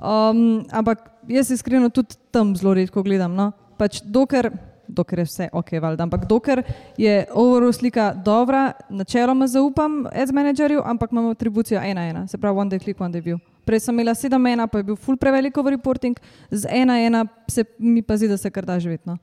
Um, 0.00 0.64
ampak 0.72 1.04
jaz 1.28 1.52
iskreno 1.52 1.92
tudi 1.92 2.16
tam 2.32 2.56
zelo 2.56 2.72
redko 2.74 3.04
gledam. 3.04 3.36
No? 3.36 3.50
Pač 3.76 4.00
dokler, 4.00 4.48
dokler 4.88 5.24
je 5.24 5.28
vse 5.28 5.50
ok, 5.52 5.76
valjda, 5.84 6.08
ampak 6.08 6.24
dokler 6.30 6.64
je 7.00 7.26
overall 7.36 7.76
slika 7.76 8.14
dobra, 8.16 8.70
načeloma 8.88 9.50
zaupam 9.52 10.06
ads 10.08 10.32
managerju, 10.32 10.80
ampak 10.80 11.12
imamo 11.12 11.36
atribucijo 11.36 11.84
ena 11.84 12.08
ena, 12.08 12.28
se 12.28 12.40
pravi 12.40 12.64
one 12.64 12.72
day 12.72 12.80
click, 12.80 13.00
one 13.00 13.12
day 13.12 13.20
view. 13.20 13.40
Prej 13.64 13.80
sem 13.80 13.94
imela 13.94 14.14
sedem 14.14 14.46
ena, 14.46 14.66
pa 14.66 14.78
je 14.78 14.88
bil 14.90 14.96
full 14.96 15.16
prevelik 15.16 15.56
over 15.58 15.72
reporting, 15.72 16.18
z 16.50 16.68
ena 16.70 16.98
ena 17.00 17.24
se 17.48 17.64
mi 17.78 18.02
pa 18.02 18.16
zdi, 18.16 18.28
da 18.28 18.36
se 18.36 18.50
kar 18.50 18.64
da 18.64 18.78
živeti. 18.80 19.08
No? 19.08 19.16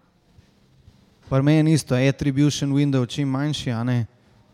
Pri 1.29 1.43
meni 1.43 1.71
je 1.71 1.75
isto, 1.75 1.95
attribution 1.95 2.73
window 2.73 3.05
čim 3.07 3.29
manjši. 3.29 3.71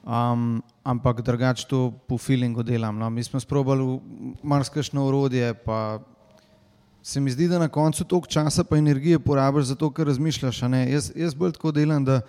Um, 0.08 0.62
ampak 0.84 1.22
drugače 1.22 1.66
to 1.68 1.92
po 2.08 2.18
feelingu 2.18 2.64
delam. 2.64 2.96
No. 2.96 3.10
Mi 3.10 3.24
smo 3.24 3.40
sprobali 3.40 4.00
marsikšno 4.44 5.04
urodje, 5.08 5.54
pa 5.54 6.00
se 7.04 7.20
mi 7.20 7.32
zdi, 7.32 7.48
da 7.48 7.60
na 7.60 7.68
koncu 7.68 8.04
toliko 8.04 8.28
časa 8.28 8.64
pa 8.64 8.78
energije 8.78 9.20
porabiš 9.20 9.66
za 9.66 9.76
to, 9.76 9.90
kar 9.92 10.08
razmišljaš. 10.08 10.62
Jaz, 10.62 11.12
jaz 11.16 11.34
bolj 11.34 11.52
tako 11.52 11.72
delam, 11.72 12.06
da 12.06 12.22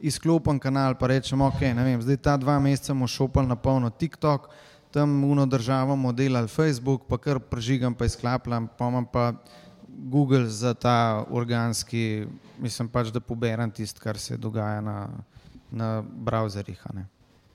izklopim 0.00 0.58
kanal, 0.58 0.94
pa 0.94 1.06
rečem, 1.06 1.40
ok, 1.40 1.60
vem, 1.60 2.02
zdaj 2.02 2.16
ta 2.16 2.36
dva 2.36 2.58
meseca 2.60 2.92
bomo 2.92 3.08
šopali 3.08 3.48
na 3.48 3.56
polno 3.56 3.90
TikTok, 3.90 4.48
tam 4.96 5.24
uno 5.24 5.44
državo 5.46 5.92
bomo 5.92 6.12
delali 6.12 6.48
Facebook, 6.48 7.02
pa 7.08 7.18
kar 7.20 7.36
prežigam, 7.40 7.94
pa 7.94 8.08
izklapljam, 8.08 8.68
pa 8.78 8.88
imam 8.88 9.04
pa 9.12 9.32
Google 9.88 10.48
za 10.48 10.74
ta 10.74 11.24
organski, 11.30 12.24
mislim 12.58 12.88
pač, 12.88 13.12
da 13.12 13.20
poberem 13.20 13.70
tisto, 13.70 14.00
kar 14.00 14.16
se 14.18 14.38
dogaja 14.40 14.80
na, 14.80 14.96
na 15.70 15.90
browserjih. 16.00 16.80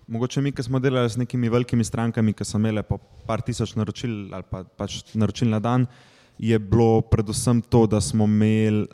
Mogoče 0.07 0.41
mi, 0.41 0.53
ki 0.53 0.67
smo 0.69 0.79
delali 0.79 1.09
z 1.09 1.23
nekimi 1.23 1.49
velikimi 1.49 1.83
strankami, 1.83 2.33
ki 2.37 2.45
so 2.45 2.61
imele 2.61 2.85
po 2.85 2.99
par 3.25 3.41
tisoč 3.41 3.73
naročil 3.79 4.33
ali 4.35 4.45
pa 4.45 4.61
pač 4.77 5.01
naročil 5.17 5.49
na 5.49 5.59
dan, 5.59 5.89
je 6.37 6.59
bilo 6.59 7.01
predvsem 7.01 7.61
to, 7.61 7.87
da 7.89 8.01
smo 8.01 8.29
imeli 8.29 8.85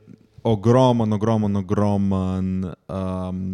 ogromen, 0.44 1.14
ogromen, 1.14 1.56
ogromen 1.60 2.52
um, 2.72 3.48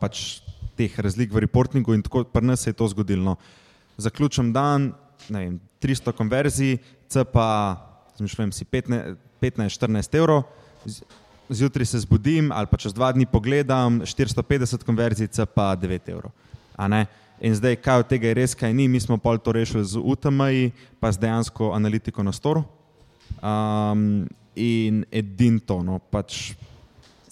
pač 0.00 0.42
teh 0.76 1.00
razlik 1.00 1.32
v 1.32 1.48
reportingu 1.48 1.96
in 1.96 2.04
tako 2.04 2.28
pri 2.28 2.52
nas 2.52 2.66
je 2.66 2.76
to 2.76 2.88
zgodilo. 2.92 3.32
No. 3.32 3.64
Zaključim 3.96 4.52
dan, 4.52 4.92
ne 5.28 5.38
vem, 5.38 5.60
300 5.82 6.12
konverzij, 6.12 6.78
C 7.08 7.24
pa, 7.24 7.76
zmišljujem 8.18 8.52
si 8.52 8.64
15-14 8.64 10.18
evrov, 10.18 10.42
zjutraj 11.48 11.86
se 11.86 11.98
zbudim 11.98 12.52
ali 12.52 12.66
pa 12.66 12.76
čez 12.76 12.94
dva 12.94 13.12
dni 13.12 13.26
pogledam 13.26 14.00
450 14.00 14.84
konverzij, 14.84 15.26
C 15.26 15.46
pa 15.46 15.76
9 15.76 16.10
evrov. 16.10 16.32
In 17.40 17.54
zdaj, 17.54 17.76
kaj 17.76 18.00
od 18.00 18.08
tega 18.08 18.28
je 18.28 18.34
res, 18.34 18.54
kaj 18.56 18.72
ni, 18.72 18.88
mi 18.88 19.00
smo 19.00 19.18
pol 19.20 19.38
to 19.38 19.52
rešili 19.52 19.84
z 19.84 20.00
UTM-ji, 20.00 20.72
pa 21.00 21.12
z 21.12 21.20
dejansko 21.20 21.72
analitiko 21.76 22.22
na 22.24 22.32
storu. 22.32 22.64
Um, 23.44 24.24
in 24.56 25.04
edin 25.12 25.60
to, 25.60 25.82
no, 25.82 25.98
pač 25.98 26.56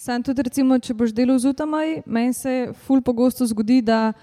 Sam 0.05 0.21
tudi, 0.21 0.43
recimo, 0.45 0.77
če 0.77 0.93
boš 0.93 1.09
delal 1.17 1.39
z 1.41 1.49
utamaj, 1.49 2.03
meni 2.05 2.33
se 2.37 2.51
ful 2.85 2.99
pogosto 3.01 3.41
zgodi, 3.49 3.79
da 3.81 4.13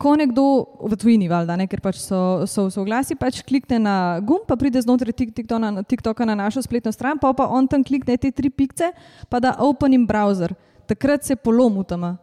ko 0.00 0.14
nekdo 0.16 0.44
v 0.80 0.96
tujini, 0.96 1.28
valjda, 1.28 1.58
ne, 1.60 1.66
ker 1.68 1.82
pač 1.84 2.00
so, 2.00 2.48
so 2.48 2.64
v 2.70 2.72
soglasi, 2.72 3.18
pač 3.20 3.42
klikne 3.44 3.76
na 3.84 3.96
gumb, 4.24 4.46
pa 4.48 4.56
pride 4.56 4.80
znotraj 4.80 5.12
Tik- 5.12 5.34
TikToka 5.36 5.60
na, 5.60 5.84
TikToka 5.84 6.24
na 6.24 6.38
našo 6.40 6.64
spletno 6.64 6.88
stran, 6.88 7.20
pa 7.20 7.34
pa 7.36 7.44
on 7.52 7.68
tam 7.68 7.84
klikne 7.84 8.16
te 8.16 8.32
tri 8.32 8.48
pikce, 8.48 8.94
pa 9.28 9.42
da 9.44 9.52
open 9.60 9.92
in 9.92 10.08
browser. 10.08 10.56
Takrat 10.88 11.28
se 11.28 11.36
polom 11.36 11.76
utama. 11.84 12.16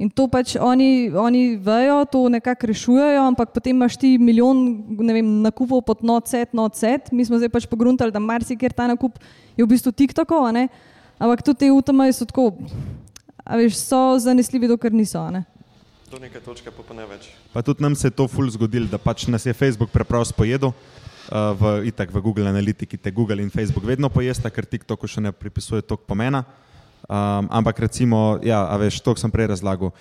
In 0.00 0.08
to 0.08 0.24
pač 0.32 0.54
oni, 0.56 1.12
oni 1.12 1.60
vejo, 1.60 1.98
to 2.08 2.24
nekako 2.32 2.70
rešujejo, 2.72 3.20
ampak 3.28 3.52
potem 3.52 3.76
imaš 3.76 4.00
ti 4.00 4.14
milijon 4.16 4.80
vem, 4.96 5.28
nakupov 5.44 5.84
pod 5.84 6.00
not 6.00 6.24
set. 6.24 7.12
Mi 7.12 7.28
smo 7.28 7.36
zdaj 7.36 7.52
pač 7.52 7.68
pogruntali, 7.68 8.08
da 8.08 8.16
marsikjer 8.16 8.72
ta 8.72 8.88
nakup 8.88 9.20
je 9.60 9.60
v 9.60 9.68
bistvu 9.68 9.92
TikTokov, 9.92 10.48
ampak 11.20 11.44
tudi 11.44 11.68
te 11.68 11.68
utamaje 11.68 12.16
so 12.16 12.24
tako, 12.24 12.48
a 13.44 13.60
veš, 13.60 13.76
so 13.76 14.16
zanesljivi, 14.24 14.72
dokler 14.72 14.96
niso. 14.96 15.20
ne. 15.28 15.44
Do 16.10 16.18
neke 16.18 16.40
točke 16.42 16.72
pa, 16.74 16.82
pa 16.82 16.90
ne 16.90 17.04
več. 17.06 17.28
Pa 17.54 17.62
tudi 17.62 17.84
nam 17.86 17.94
se 17.94 18.08
je 18.08 18.14
to 18.18 18.24
ful 18.26 18.48
zgodilo, 18.50 18.88
da 18.90 18.98
pač 18.98 19.28
nas 19.30 19.44
je 19.46 19.54
Facebook 19.54 19.92
preprosto 19.94 20.34
pojedel. 20.34 20.72
Uh, 21.30 21.54
v, 21.54 21.62
itak 21.86 22.10
v 22.10 22.18
Google 22.18 22.50
Analytiki 22.50 22.98
te 22.98 23.12
Google 23.14 23.38
in 23.38 23.52
Facebook 23.54 23.86
vedno 23.86 24.10
pojesta, 24.10 24.50
ker 24.50 24.66
TikToku 24.66 25.06
še 25.06 25.22
ne 25.22 25.30
pripisuje 25.30 25.86
toliko 25.86 26.08
pomena. 26.10 26.42
Um, 27.06 27.46
ampak 27.46 27.78
recimo, 27.86 28.42
ja, 28.42 28.58
veš, 28.74 28.98
to 29.06 29.14
sem 29.14 29.30
prej 29.30 29.52
razlagal. 29.54 29.94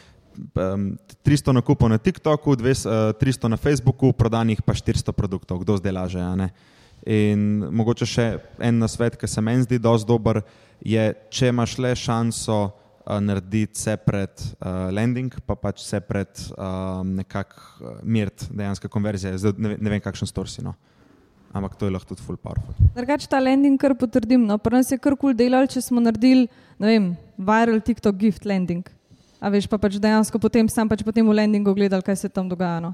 Um, 0.57 0.97
300 1.21 1.53
nakupov 1.53 1.93
na 1.93 2.01
TikToku, 2.01 2.57
200, 2.57 3.13
uh, 3.13 3.13
300 3.13 3.53
na 3.53 3.61
Facebooku, 3.61 4.09
prodanih 4.09 4.65
pa 4.65 4.73
400 4.73 5.13
produktov, 5.13 5.61
kdo 5.61 5.77
zdaj 5.77 5.93
laže. 5.93 6.25
In 7.05 7.69
mogoče 7.69 8.09
še 8.09 8.27
en 8.57 8.81
nasvet, 8.81 9.13
ki 9.13 9.29
se 9.29 9.45
meni 9.45 9.69
zdi 9.69 9.77
dosti 9.77 10.09
dober, 10.09 10.41
je, 10.81 11.13
če 11.29 11.53
imaš 11.53 11.77
le 11.77 11.93
šanso 11.93 12.78
uh, 13.09 13.17
narediti 13.21 13.79
separate 13.79 14.43
uh, 14.59 14.89
landing, 14.93 15.33
pa 15.45 15.57
pač 15.57 15.81
separate 15.87 16.51
um, 16.53 17.15
nekako 17.17 17.57
uh, 17.81 17.97
mirt 18.03 18.45
dejansko 18.53 18.89
konverzije. 18.91 19.37
Zdaj 19.41 19.57
ne, 19.57 19.75
ne 19.79 19.95
vem, 19.95 20.01
kakšen 20.03 20.29
storsi. 20.29 20.63
No. 20.65 20.75
Ampak 21.53 21.73
to 21.81 21.89
je 21.89 21.95
lahko 21.95 22.13
tudi 22.13 22.21
full 22.21 22.37
powerful. 22.37 22.75
Drugače 22.93 23.25
ta 23.29 23.41
landing 23.41 23.79
kar 23.81 23.95
potrdim. 23.97 24.45
No. 24.45 24.59
Pri 24.61 24.77
nas 24.77 24.91
je 24.91 24.99
kar 25.01 25.17
kul 25.17 25.31
cool 25.33 25.37
delal, 25.37 25.65
če 25.65 25.81
smo 25.81 26.03
naredili, 26.03 26.45
ne 26.77 26.91
vem, 26.93 27.09
viral 27.37 27.81
TikTok 27.81 28.19
gift 28.21 28.45
landing. 28.45 28.85
A 29.39 29.49
veš, 29.49 29.65
pa 29.71 29.79
pač 29.81 29.97
dejansko 29.97 30.37
potem 30.41 30.67
sam 30.69 30.89
pač 30.91 31.01
potem 31.05 31.25
v 31.25 31.33
landingu 31.33 31.73
gledal, 31.73 32.03
kaj 32.05 32.21
se 32.21 32.29
tam 32.29 32.51
dogaja. 32.51 32.83
No. 32.83 32.93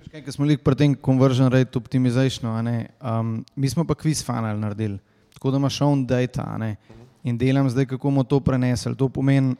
Veš 0.00 0.10
Kaj, 0.10 0.24
ko 0.24 0.34
smo 0.34 0.48
lik 0.48 0.64
pri 0.66 0.74
tem 0.74 0.96
conversion 0.98 1.52
rate 1.52 1.78
optimization, 1.78 2.48
a 2.50 2.62
ne, 2.64 2.76
um, 2.98 3.38
mi 3.54 3.70
smo 3.70 3.84
pa 3.86 3.94
quiz 3.94 4.24
funnel 4.24 4.58
naredili, 4.58 4.96
tako 5.36 5.52
da 5.52 5.60
imaš 5.60 5.82
own 5.84 6.06
data 6.08 6.48
a 6.48 6.56
ne, 6.58 6.74
in 7.26 7.38
delam 7.38 7.66
zdaj, 7.70 7.86
kako 7.90 8.08
bomo 8.08 8.22
to 8.24 8.38
prenesli. 8.40 8.94
To 8.94 9.08
pomeni, 9.08 9.56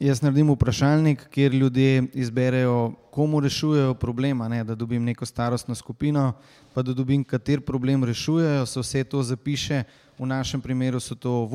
jaz 0.00 0.22
naredim 0.24 0.48
vprašalnik, 0.54 1.26
kjer 1.28 1.54
ljudje 1.54 2.06
izberejo, 2.14 2.94
komu 3.12 3.40
rešujejo 3.40 3.94
problema, 3.94 4.48
ne, 4.48 4.64
da 4.64 4.74
dobim 4.74 5.04
neko 5.04 5.26
starostno 5.26 5.74
skupino, 5.74 6.32
pa 6.74 6.82
da 6.82 6.94
dobim, 6.96 7.24
kater 7.24 7.60
problem 7.60 8.04
rešujejo, 8.04 8.66
se 8.66 8.80
vse 8.80 9.04
to 9.04 9.22
zapiše, 9.22 9.82
v 10.18 10.26
našem 10.26 10.60
primeru 10.60 11.00
so 11.00 11.14
to 11.14 11.48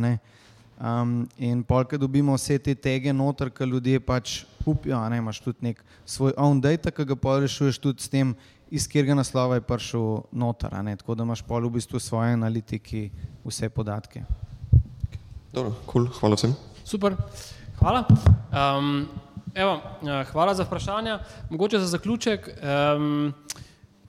ne. 0.00 0.18
Um, 0.80 1.28
in 1.38 1.62
polk 1.62 1.94
dobimo 1.94 2.34
vse 2.34 2.58
te 2.58 2.74
tege 2.74 3.12
noter, 3.12 3.50
ki 3.50 3.64
ljudje 3.64 4.00
pač 4.00 4.44
kupijo, 4.64 4.98
a 4.98 5.08
ne 5.08 5.18
imaš 5.18 5.40
tudi 5.40 5.58
nek 5.60 5.84
svoj 6.04 6.32
own 6.36 6.60
data, 6.60 6.90
ki 6.90 7.04
ga 7.04 7.16
pol 7.16 7.40
rešuješ 7.40 7.78
tudi 7.78 8.02
s 8.02 8.08
tem, 8.08 8.34
iz 8.74 8.88
katerega 8.90 9.14
naslova 9.14 9.54
je 9.54 9.62
prišel 9.62 10.24
noter, 10.32 10.74
a 10.74 10.82
ne, 10.82 10.96
tako 10.98 11.14
da 11.14 11.22
imaš 11.22 11.44
pol 11.46 11.68
v 11.68 11.76
bistvu 11.76 12.00
svoje 12.02 12.32
analitiki 12.34 13.10
vse 13.44 13.68
podatke. 13.70 14.24
Dobro, 15.52 15.70
cool, 15.86 16.08
hvala 16.18 16.34
vsem. 16.34 16.56
Super, 16.84 17.14
hvala. 17.78 18.02
Um, 18.50 19.06
evo, 19.54 19.78
eh, 20.02 20.24
hvala 20.32 20.54
za 20.54 20.66
vprašanja. 20.66 21.20
Mogoče 21.50 21.78
za 21.78 21.86
zaključek. 21.86 22.48
Um, 22.50 23.32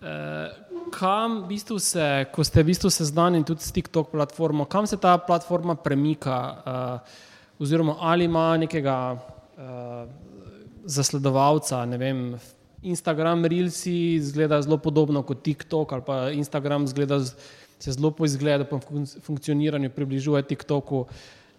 eh, 0.02 0.50
kam 0.92 1.44
v 1.44 1.48
bistvu 1.54 1.78
se, 1.80 2.26
ko 2.34 2.44
ste 2.44 2.64
v 2.64 2.72
bistvu 2.74 2.90
seznanjeni 2.90 3.46
tudi 3.46 3.62
s 3.62 3.72
TikTok 3.72 4.10
platformo, 4.12 4.66
kam 4.66 4.88
se 4.88 4.98
ta 4.98 5.18
platforma 5.18 5.76
premika, 5.76 6.38
uh, 6.66 7.62
oziroma 7.62 7.96
ali 8.00 8.26
ima 8.26 8.58
nekega 8.58 9.14
uh, 9.14 10.10
zasledovalca, 10.86 11.86
ne 11.86 11.98
vem. 11.98 12.28
Instagram 12.86 13.46
Reelsi 13.46 14.16
izgleda 14.16 14.62
zelo 14.62 14.78
podobno 14.78 15.24
kot 15.26 15.42
TikTok, 15.44 15.94
ali 15.94 16.04
pa 16.06 16.18
Instagram 16.30 16.88
zgleda, 16.88 17.20
se 17.80 17.92
zelo 17.92 18.12
po 18.12 18.26
izgledu, 18.26 18.66
po 18.70 18.80
fun- 18.80 19.20
funkcioniranju 19.22 19.90
približuje 19.90 20.44
TikToku. 20.44 21.06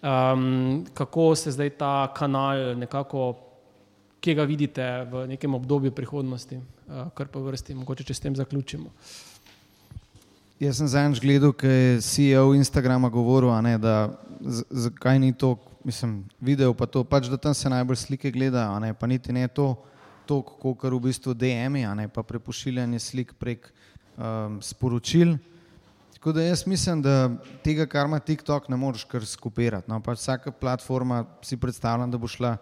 Um, 0.03 0.87
kako 0.95 1.35
se 1.35 1.51
zdaj 1.51 1.71
ta 1.71 2.13
kanal 2.15 2.77
nekako, 2.79 3.35
kje 4.21 4.35
ga 4.35 4.45
vidite 4.45 4.85
v 5.11 5.27
nekem 5.27 5.55
obdobju 5.55 5.91
prihodnosti, 5.93 6.61
uh, 6.87 7.09
kar 7.15 7.27
pa 7.27 7.41
vrsti, 7.43 7.75
mogoče 7.75 8.05
če 8.05 8.15
s 8.15 8.23
tem 8.23 8.37
zaključimo. 8.37 8.93
Jaz 10.61 10.79
sem 10.79 10.89
zadnjič 10.89 11.21
gledal, 11.21 11.53
kaj 11.53 11.75
je 11.75 11.97
CEO 12.01 12.55
Instagrama 12.55 13.11
govoril, 13.13 13.51
ne, 13.63 13.75
da 13.79 14.15
zakaj 14.71 15.19
ni 15.19 15.35
to, 15.37 15.57
mislim, 15.85 16.23
video 16.41 16.73
pa 16.75 16.87
to, 16.87 17.03
pač 17.05 17.29
da 17.29 17.37
tam 17.37 17.55
se 17.55 17.69
najbolj 17.69 17.97
slike 17.97 18.31
gledajo, 18.31 18.79
ne, 18.81 18.95
pa 18.95 19.07
niti 19.07 19.33
ne 19.37 19.49
to, 19.49 19.75
to 20.27 20.41
kot 20.43 20.85
v 20.93 21.01
bistvu 21.09 21.35
DM-i, 21.35 21.85
a 21.87 21.95
ne, 21.95 22.09
pa 22.09 22.23
prepošiljanje 22.27 22.99
slik 23.03 23.35
prek 23.39 23.71
um, 24.17 24.59
sporočil. 24.63 25.37
Tako 26.17 26.33
da 26.33 26.43
jaz 26.43 26.65
mislim, 26.67 27.03
da 27.03 27.31
tega, 27.63 27.87
kar 27.87 28.07
ima 28.07 28.19
TikTok, 28.19 28.69
ne 28.69 28.77
moreš 28.77 29.05
kar 29.07 29.25
skupirati. 29.27 29.91
No, 29.91 30.01
pač 30.03 30.19
vsaka 30.19 30.51
platforma 30.51 31.23
si 31.45 31.57
predstavlja, 31.57 32.09
da 32.11 32.19
bo 32.19 32.27
šla 32.27 32.57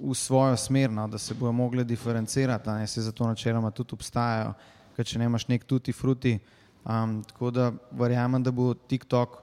v 0.00 0.14
svojo 0.14 0.56
smer, 0.56 0.92
no, 0.94 1.08
da 1.08 1.18
se 1.18 1.34
bojo 1.34 1.52
mogli 1.52 1.84
diferencirati, 1.84 2.70
ne 2.70 2.86
se 2.86 3.02
zato 3.02 3.26
načeloma 3.26 3.70
tudi 3.70 3.96
obstajajo, 3.98 4.54
ker 4.96 5.06
če 5.06 5.18
ne 5.18 5.26
imaš 5.26 5.48
nek 5.48 5.66
tuti 5.66 5.92
fruti. 5.92 6.38
Um, 6.84 7.18
tako 7.28 7.50
da 7.50 7.72
verjamem, 7.92 8.42
da 8.42 8.52
bo 8.54 8.72
TikTok 8.74 9.36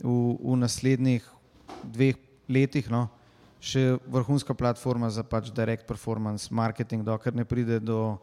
v, 0.00 0.14
v 0.38 0.56
naslednjih 0.62 1.26
dveh 1.84 2.16
letih 2.48 2.88
no, 2.90 3.08
še 3.60 3.98
vrhunska 4.06 4.54
platforma 4.54 5.10
za 5.10 5.24
pač 5.26 5.50
direct 5.54 5.86
performance 5.86 6.54
marketing, 6.54 7.04
dokler 7.04 7.34
ne 7.34 7.44
pride 7.44 7.80
do 7.80 8.18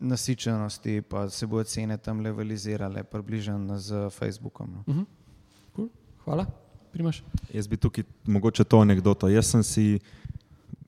nasičenosti, 0.00 1.02
pa 1.02 1.26
se 1.28 1.46
bodo 1.46 1.64
cene 1.64 1.98
tam 1.98 2.20
levelizirale, 2.20 3.02
približene 3.04 3.78
z 3.78 4.10
Facebookom. 4.14 4.70
No. 4.70 4.84
Uh 4.86 4.96
-huh. 4.96 5.06
cool. 5.74 5.88
Hvala, 6.24 6.46
primaš. 6.92 7.22
Jaz 7.52 7.66
bi 7.66 7.76
tukaj 7.76 8.04
mogoče 8.26 8.64
to 8.64 8.80
anegdoto. 8.80 9.28
Jaz 9.28 9.46
sem 9.46 9.62
si 9.62 9.98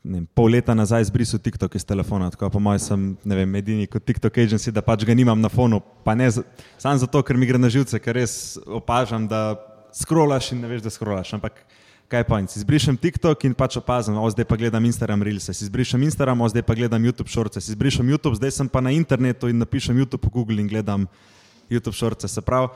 vem, 0.04 0.26
pol 0.34 0.50
leta 0.50 0.74
nazaj 0.74 1.04
zbrisal 1.04 1.40
TikTok 1.40 1.74
iz 1.74 1.84
telefona, 1.84 2.30
tako 2.30 2.50
po 2.50 2.60
mojem 2.60 2.78
sem 2.78 3.16
vem, 3.24 3.54
edini 3.54 3.86
kot 3.86 4.04
TikTok 4.04 4.38
agency, 4.38 4.72
da 4.72 4.82
pač 4.82 5.04
ga 5.04 5.14
nimam 5.14 5.40
na 5.40 5.48
fonu. 5.48 5.80
Pa 6.04 6.14
ne 6.14 6.30
samo 6.78 6.98
zato, 6.98 7.22
ker 7.22 7.36
mi 7.36 7.46
gre 7.46 7.58
na 7.58 7.68
živce, 7.68 7.98
ker 7.98 8.14
res 8.14 8.58
opažam, 8.66 9.28
da 9.28 9.56
skrolaš 9.92 10.52
in 10.52 10.60
ne 10.60 10.68
veš, 10.68 10.82
da 10.82 10.90
skrolaš. 10.90 11.34
Ampak 11.34 11.64
kaj 12.10 12.26
pa, 12.26 12.42
si 12.50 12.58
izbrišem 12.58 12.98
TikTok 12.98 13.46
in 13.46 13.54
pač 13.54 13.78
opazim, 13.78 14.18
o 14.18 14.26
zdaj 14.26 14.42
pa 14.50 14.58
gledam 14.58 14.82
Instagram 14.82 15.22
Reels, 15.22 15.46
si 15.46 15.62
izbrišem 15.62 16.02
Instagram, 16.10 16.42
o 16.42 16.48
zdaj 16.50 16.66
pa 16.66 16.74
gledam 16.74 16.98
YouTube 17.06 17.30
Shorts, 17.30 17.62
si 17.62 17.70
izbrišem 17.70 18.02
YouTube, 18.10 18.34
zdaj 18.34 18.50
sem 18.50 18.66
pa 18.66 18.82
na 18.82 18.90
internetu 18.90 19.46
in 19.46 19.62
napišem 19.62 19.94
YouTube 19.94 20.26
v 20.26 20.34
Google 20.34 20.58
in 20.58 20.66
gledam 20.66 21.06
YouTube 21.70 21.94
Shorts. 21.94 22.26
Se 22.26 22.42
pravi, 22.42 22.74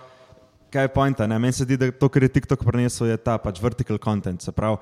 kaj 0.71 0.87
je 0.87 0.93
pointa? 0.95 1.27
Meni 1.27 1.51
se 1.51 1.67
zdi, 1.67 1.75
da 1.75 1.91
to, 1.91 2.07
kar 2.07 2.23
je 2.23 2.31
TikTok 2.31 2.63
prinesel, 2.63 3.11
je 3.11 3.19
ta 3.19 3.35
pač 3.43 3.59
vertical 3.59 3.99
content. 3.99 4.39
Se 4.39 4.55
pravi, 4.55 4.79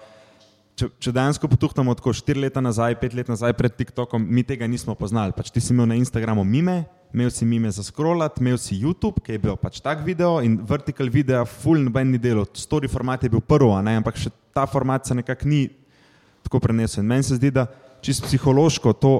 če, 0.77 0.93
če 1.01 1.17
dejansko 1.17 1.49
potuhnemo 1.49 1.97
tako 1.97 2.13
štiri 2.13 2.45
leta 2.45 2.61
nazaj, 2.61 3.01
pet 3.01 3.17
let 3.17 3.33
nazaj 3.33 3.57
pred 3.57 3.73
TikTokom, 3.73 4.21
mi 4.21 4.45
tega 4.45 4.69
nismo 4.69 4.93
poznali. 4.93 5.33
Pač 5.33 5.49
ti 5.49 5.65
si 5.65 5.73
imel 5.73 5.89
na 5.89 5.97
Instagramu 5.97 6.45
mime, 6.45 6.83
imel 7.13 7.31
si 7.31 7.45
mime 7.45 7.71
za 7.71 7.83
scrollat, 7.83 8.41
imel 8.41 8.59
si 8.59 8.79
YouTube, 8.81 9.21
ki 9.25 9.37
je 9.37 9.43
bil 9.43 9.57
pač 9.61 9.81
tak 9.85 10.05
video 10.05 10.41
in 10.41 10.57
vertical 10.69 11.11
video, 11.13 11.45
full 11.45 11.83
noben 11.85 12.11
ni 12.11 12.19
delo. 12.19 12.47
Story 12.57 12.89
format 12.89 13.23
je 13.23 13.31
bil 13.33 13.41
prvo, 13.41 13.75
ampak 13.77 14.17
še 14.17 14.33
ta 14.53 14.67
format 14.67 15.07
se 15.07 15.15
nekako 15.15 15.49
ni 15.49 15.69
tako 16.43 16.61
prenesel. 16.61 17.05
Meni 17.05 17.23
se 17.23 17.37
zdi, 17.37 17.51
da 17.51 17.67
čisto 18.03 18.27
psihološko 18.27 18.93
to, 18.93 19.15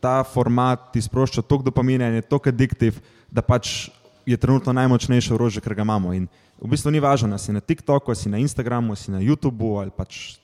ta 0.00 0.20
format 0.24 0.92
ti 0.92 1.00
sprošča 1.02 1.42
toliko 1.42 1.70
dopamina 1.70 2.10
in 2.10 2.20
je 2.20 2.26
toliko 2.26 2.52
addiktiv, 2.52 3.00
da 3.30 3.42
pač 3.42 3.88
je 4.26 4.36
trenutno 4.36 4.74
najmočnejše 4.76 5.34
orožje, 5.34 5.62
kar 5.62 5.74
ga 5.74 5.86
imamo. 5.86 6.12
In 6.14 6.26
v 6.60 6.70
bistvu 6.70 6.90
ni 6.90 7.00
važno, 7.00 7.30
da 7.32 7.38
si 7.38 7.54
na 7.54 7.62
TikToku, 7.62 8.14
si 8.14 8.30
na 8.30 8.42
Instagramu, 8.42 8.96
si 8.98 9.10
na 9.14 9.22
YouTubu 9.22 9.78
ali 9.80 9.94
pač 9.94 10.36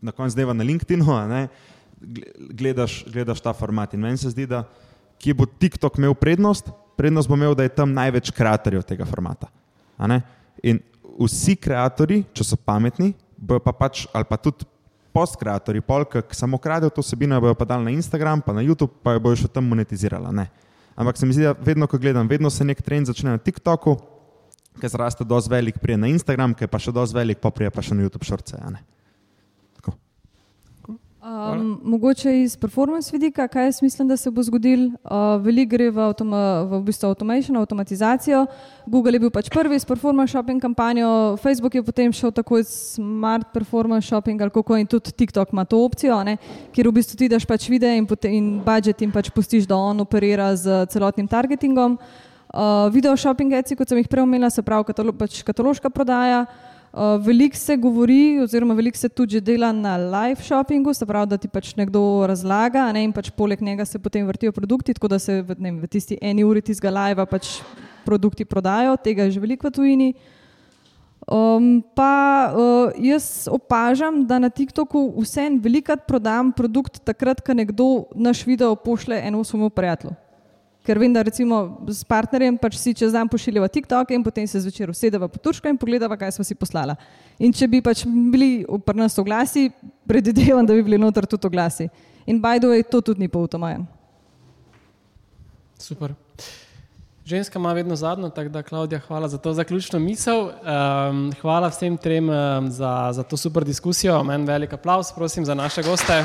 na 0.00 0.12
koncu 0.12 0.36
dneva 0.36 0.54
na 0.54 0.64
LinkedInu, 0.64 1.06
gledaš, 2.52 3.04
gledaš 3.08 3.40
ta 3.40 3.52
format. 3.56 3.94
In 3.94 4.00
meni 4.00 4.20
se 4.20 4.30
zdi, 4.30 4.46
da 4.46 4.64
kje 5.18 5.34
bo 5.34 5.46
TikTok 5.46 5.98
imel 5.98 6.14
prednost, 6.18 6.70
prednost 6.96 7.28
bo 7.28 7.38
imel, 7.38 7.54
da 7.54 7.66
je 7.66 7.74
tam 7.74 7.92
največ 7.94 8.30
kreatorjev 8.34 8.84
tega 8.86 9.06
formata. 9.08 9.50
In 10.62 10.80
vsi 11.20 11.56
kreatori, 11.60 12.22
če 12.34 12.46
so 12.46 12.58
pametni, 12.58 13.12
bojo 13.36 13.62
pa 13.64 13.74
pač, 13.76 14.06
ali 14.14 14.26
pa 14.28 14.38
tudi 14.40 14.66
post-kreatori, 15.14 15.82
polk, 15.84 16.18
ki 16.26 16.36
samo 16.36 16.58
kradejo 16.58 16.90
to 16.90 17.02
sebino, 17.06 17.38
bojo 17.42 17.54
pa 17.54 17.66
dali 17.68 17.86
na 17.86 17.94
Instagram, 17.94 18.42
pa 18.42 18.54
na 18.56 18.64
YouTube, 18.64 18.98
pa 19.02 19.14
jo 19.14 19.22
bojo 19.22 19.44
še 19.44 19.50
tam 19.52 19.68
monetizirali. 19.70 20.32
Ne? 20.34 20.48
Ampak 20.98 21.18
se 21.18 21.26
mi 21.26 21.36
zdi, 21.36 21.46
da 21.46 21.54
vedno, 21.54 21.86
ko 21.90 21.98
gledam, 21.98 22.26
vedno 22.30 22.50
se 22.50 22.66
nek 22.66 22.82
trend 22.82 23.10
začne 23.10 23.34
na 23.34 23.38
TikToku, 23.38 23.94
ki 24.80 24.90
zraste 24.90 25.26
dosti 25.26 25.52
velik, 25.52 25.78
prije 25.78 26.00
na 26.00 26.10
Instagram, 26.10 26.54
ki 26.58 26.66
pa 26.70 26.82
še 26.82 26.94
dosti 26.94 27.14
velik, 27.14 27.38
pa 27.42 27.54
prije 27.54 27.70
pa 27.70 27.82
še 27.82 27.94
na 27.94 28.06
YouTube 28.06 28.26
šorce. 28.26 28.58
Um, 31.24 31.80
mogoče 31.82 32.42
iz 32.42 32.56
performance 32.56 33.08
vidika, 33.12 33.48
kaj 33.48 33.64
jaz 33.64 33.82
mislim, 33.82 34.08
da 34.08 34.16
se 34.16 34.30
bo 34.30 34.42
zgodil. 34.42 34.86
Uh, 34.86 35.40
Veliko 35.40 35.70
gre 35.70 35.86
v, 35.90 36.00
avtoma, 36.04 36.40
v, 36.68 36.80
bistvu 36.84 37.08
automation, 37.08 37.56
avtomatizacijo. 37.56 38.42
Google 38.86 39.16
je 39.16 39.20
bil 39.22 39.30
pač 39.32 39.48
prvi 39.48 39.78
s 39.80 39.88
performance 39.88 40.34
shopping 40.34 40.60
kampanjo, 40.60 41.36
Facebook 41.40 41.74
je 41.74 41.82
potem 41.82 42.12
šel 42.12 42.28
tako 42.30 42.58
iz 42.60 42.68
smart 42.68 43.46
performance 43.54 44.06
shopping 44.06 44.42
ali 44.42 44.50
kako 44.50 44.76
in 44.76 44.86
tudi 44.86 45.12
TikTok 45.12 45.52
ima 45.52 45.64
to 45.64 45.80
opcijo, 45.84 46.20
ne, 46.24 46.36
kjer 46.76 46.88
v 46.88 46.92
bistvu 46.92 47.16
ti 47.16 47.28
daš 47.28 47.48
pač 47.48 47.70
videe 47.72 47.96
in, 47.96 48.06
in 48.28 48.60
budget 48.60 49.00
in 49.02 49.12
pač 49.12 49.32
pustiš, 49.32 49.64
da 49.64 49.80
on 49.80 50.04
operira 50.04 50.52
z 50.56 50.84
celotnim 50.92 51.28
targetingom. 51.28 51.96
Uh, 52.52 52.92
video 52.92 53.16
shopping 53.16 53.54
ads, 53.54 53.72
kot 53.72 53.88
sem 53.88 53.98
jih 53.98 54.12
prej 54.12 54.28
omenila, 54.28 54.52
se 54.52 54.62
pravi 54.62 54.92
katalo, 54.92 55.16
pač 55.16 55.40
kataloška 55.42 55.88
prodaja. 55.88 56.44
Uh, 56.44 56.73
veliko 57.20 57.56
se 57.56 57.76
govori, 57.76 58.38
oziroma 58.40 58.74
veliko 58.74 58.98
se 58.98 59.08
tudi 59.08 59.40
dela 59.40 59.72
na 59.72 59.96
live 59.96 60.42
shoppingu, 60.42 60.94
se 60.94 61.06
pravi, 61.06 61.26
da 61.26 61.36
ti 61.36 61.48
pač 61.48 61.72
nekdo 61.74 62.26
razlaga, 62.28 62.86
ne, 62.92 63.02
in 63.04 63.12
pač 63.12 63.32
poleg 63.34 63.62
njega 63.62 63.84
se 63.84 63.98
potem 63.98 64.26
vrtijo 64.26 64.52
produkti, 64.52 64.94
tako 64.94 65.08
da 65.08 65.18
se 65.18 65.42
v, 65.42 65.56
ne, 65.58 65.72
v 65.72 65.90
tisti 65.90 66.18
eni 66.22 66.44
uri 66.44 66.62
tistega 66.62 66.94
live 66.94 67.26
pač 67.26 67.58
produkti 68.04 68.44
prodajo, 68.44 68.96
tega 68.96 69.26
je 69.26 69.34
že 69.34 69.42
veliko 69.42 69.68
v 69.68 69.74
tujini. 69.74 70.14
Um, 71.24 71.80
pa 71.96 72.52
uh, 72.52 72.92
jaz 73.00 73.48
opažam, 73.48 74.26
da 74.28 74.38
na 74.38 74.50
TikToku 74.52 75.16
vsem 75.24 75.56
velikrat 75.58 76.04
prodam 76.06 76.52
produkt 76.52 77.00
takrat, 77.00 77.40
ko 77.40 77.56
nekdo 77.56 77.86
naš 78.14 78.44
video 78.46 78.76
pošle 78.76 79.22
enemu 79.24 79.44
svojemu 79.44 79.70
prijatelju. 79.70 80.12
Ker 80.84 80.98
vem, 81.00 81.12
da 81.12 81.22
recimo 81.24 81.80
s 81.88 82.04
partnerjem 82.04 82.58
pač 82.60 82.76
si 82.76 82.92
čez 82.92 83.14
dan 83.14 83.28
pošiljava 83.32 83.70
TikTok 83.72 84.10
in 84.12 84.24
potem 84.24 84.44
se 84.46 84.60
zvečer 84.60 84.90
usedeva 84.92 85.28
po 85.32 85.40
turško 85.40 85.70
in 85.72 85.78
pogledava, 85.80 86.18
kaj 86.20 86.34
smo 86.36 86.44
si 86.44 86.54
poslala. 86.54 86.98
In 87.40 87.54
če 87.56 87.68
bi 87.72 87.80
pač 87.80 88.02
bili 88.04 88.66
pri 88.84 89.00
nas 89.00 89.16
oglasi, 89.18 89.70
predvidevam, 90.04 90.66
da 90.68 90.76
bi 90.76 90.84
bili 90.84 91.00
noter 91.00 91.24
tudi 91.24 91.48
oglasi. 91.48 91.88
In 92.26 92.40
the 92.40 92.68
way, 92.68 92.84
to 92.84 93.00
tudi 93.00 93.20
ni 93.20 93.28
poutomajen. 93.28 93.86
Super. 95.78 96.12
Ženska 97.24 97.58
ima 97.58 97.72
vedno 97.72 97.96
zadnjo, 97.96 98.28
tako 98.28 98.48
da, 98.48 98.62
Klaudija, 98.62 99.00
hvala 99.08 99.28
za 99.28 99.38
to 99.38 99.52
zaključno 99.52 99.98
misel. 99.98 100.40
Um, 100.40 101.32
hvala 101.40 101.68
vsem 101.72 101.96
trem 101.96 102.28
um, 102.28 102.70
za, 102.70 103.08
za 103.12 103.22
to 103.22 103.36
super 103.36 103.64
diskusijo. 103.64 104.22
Meni 104.24 104.44
velik 104.44 104.72
aplaus, 104.72 105.12
prosim, 105.16 105.44
za 105.44 105.54
naše 105.54 105.82
goste. 105.82 106.24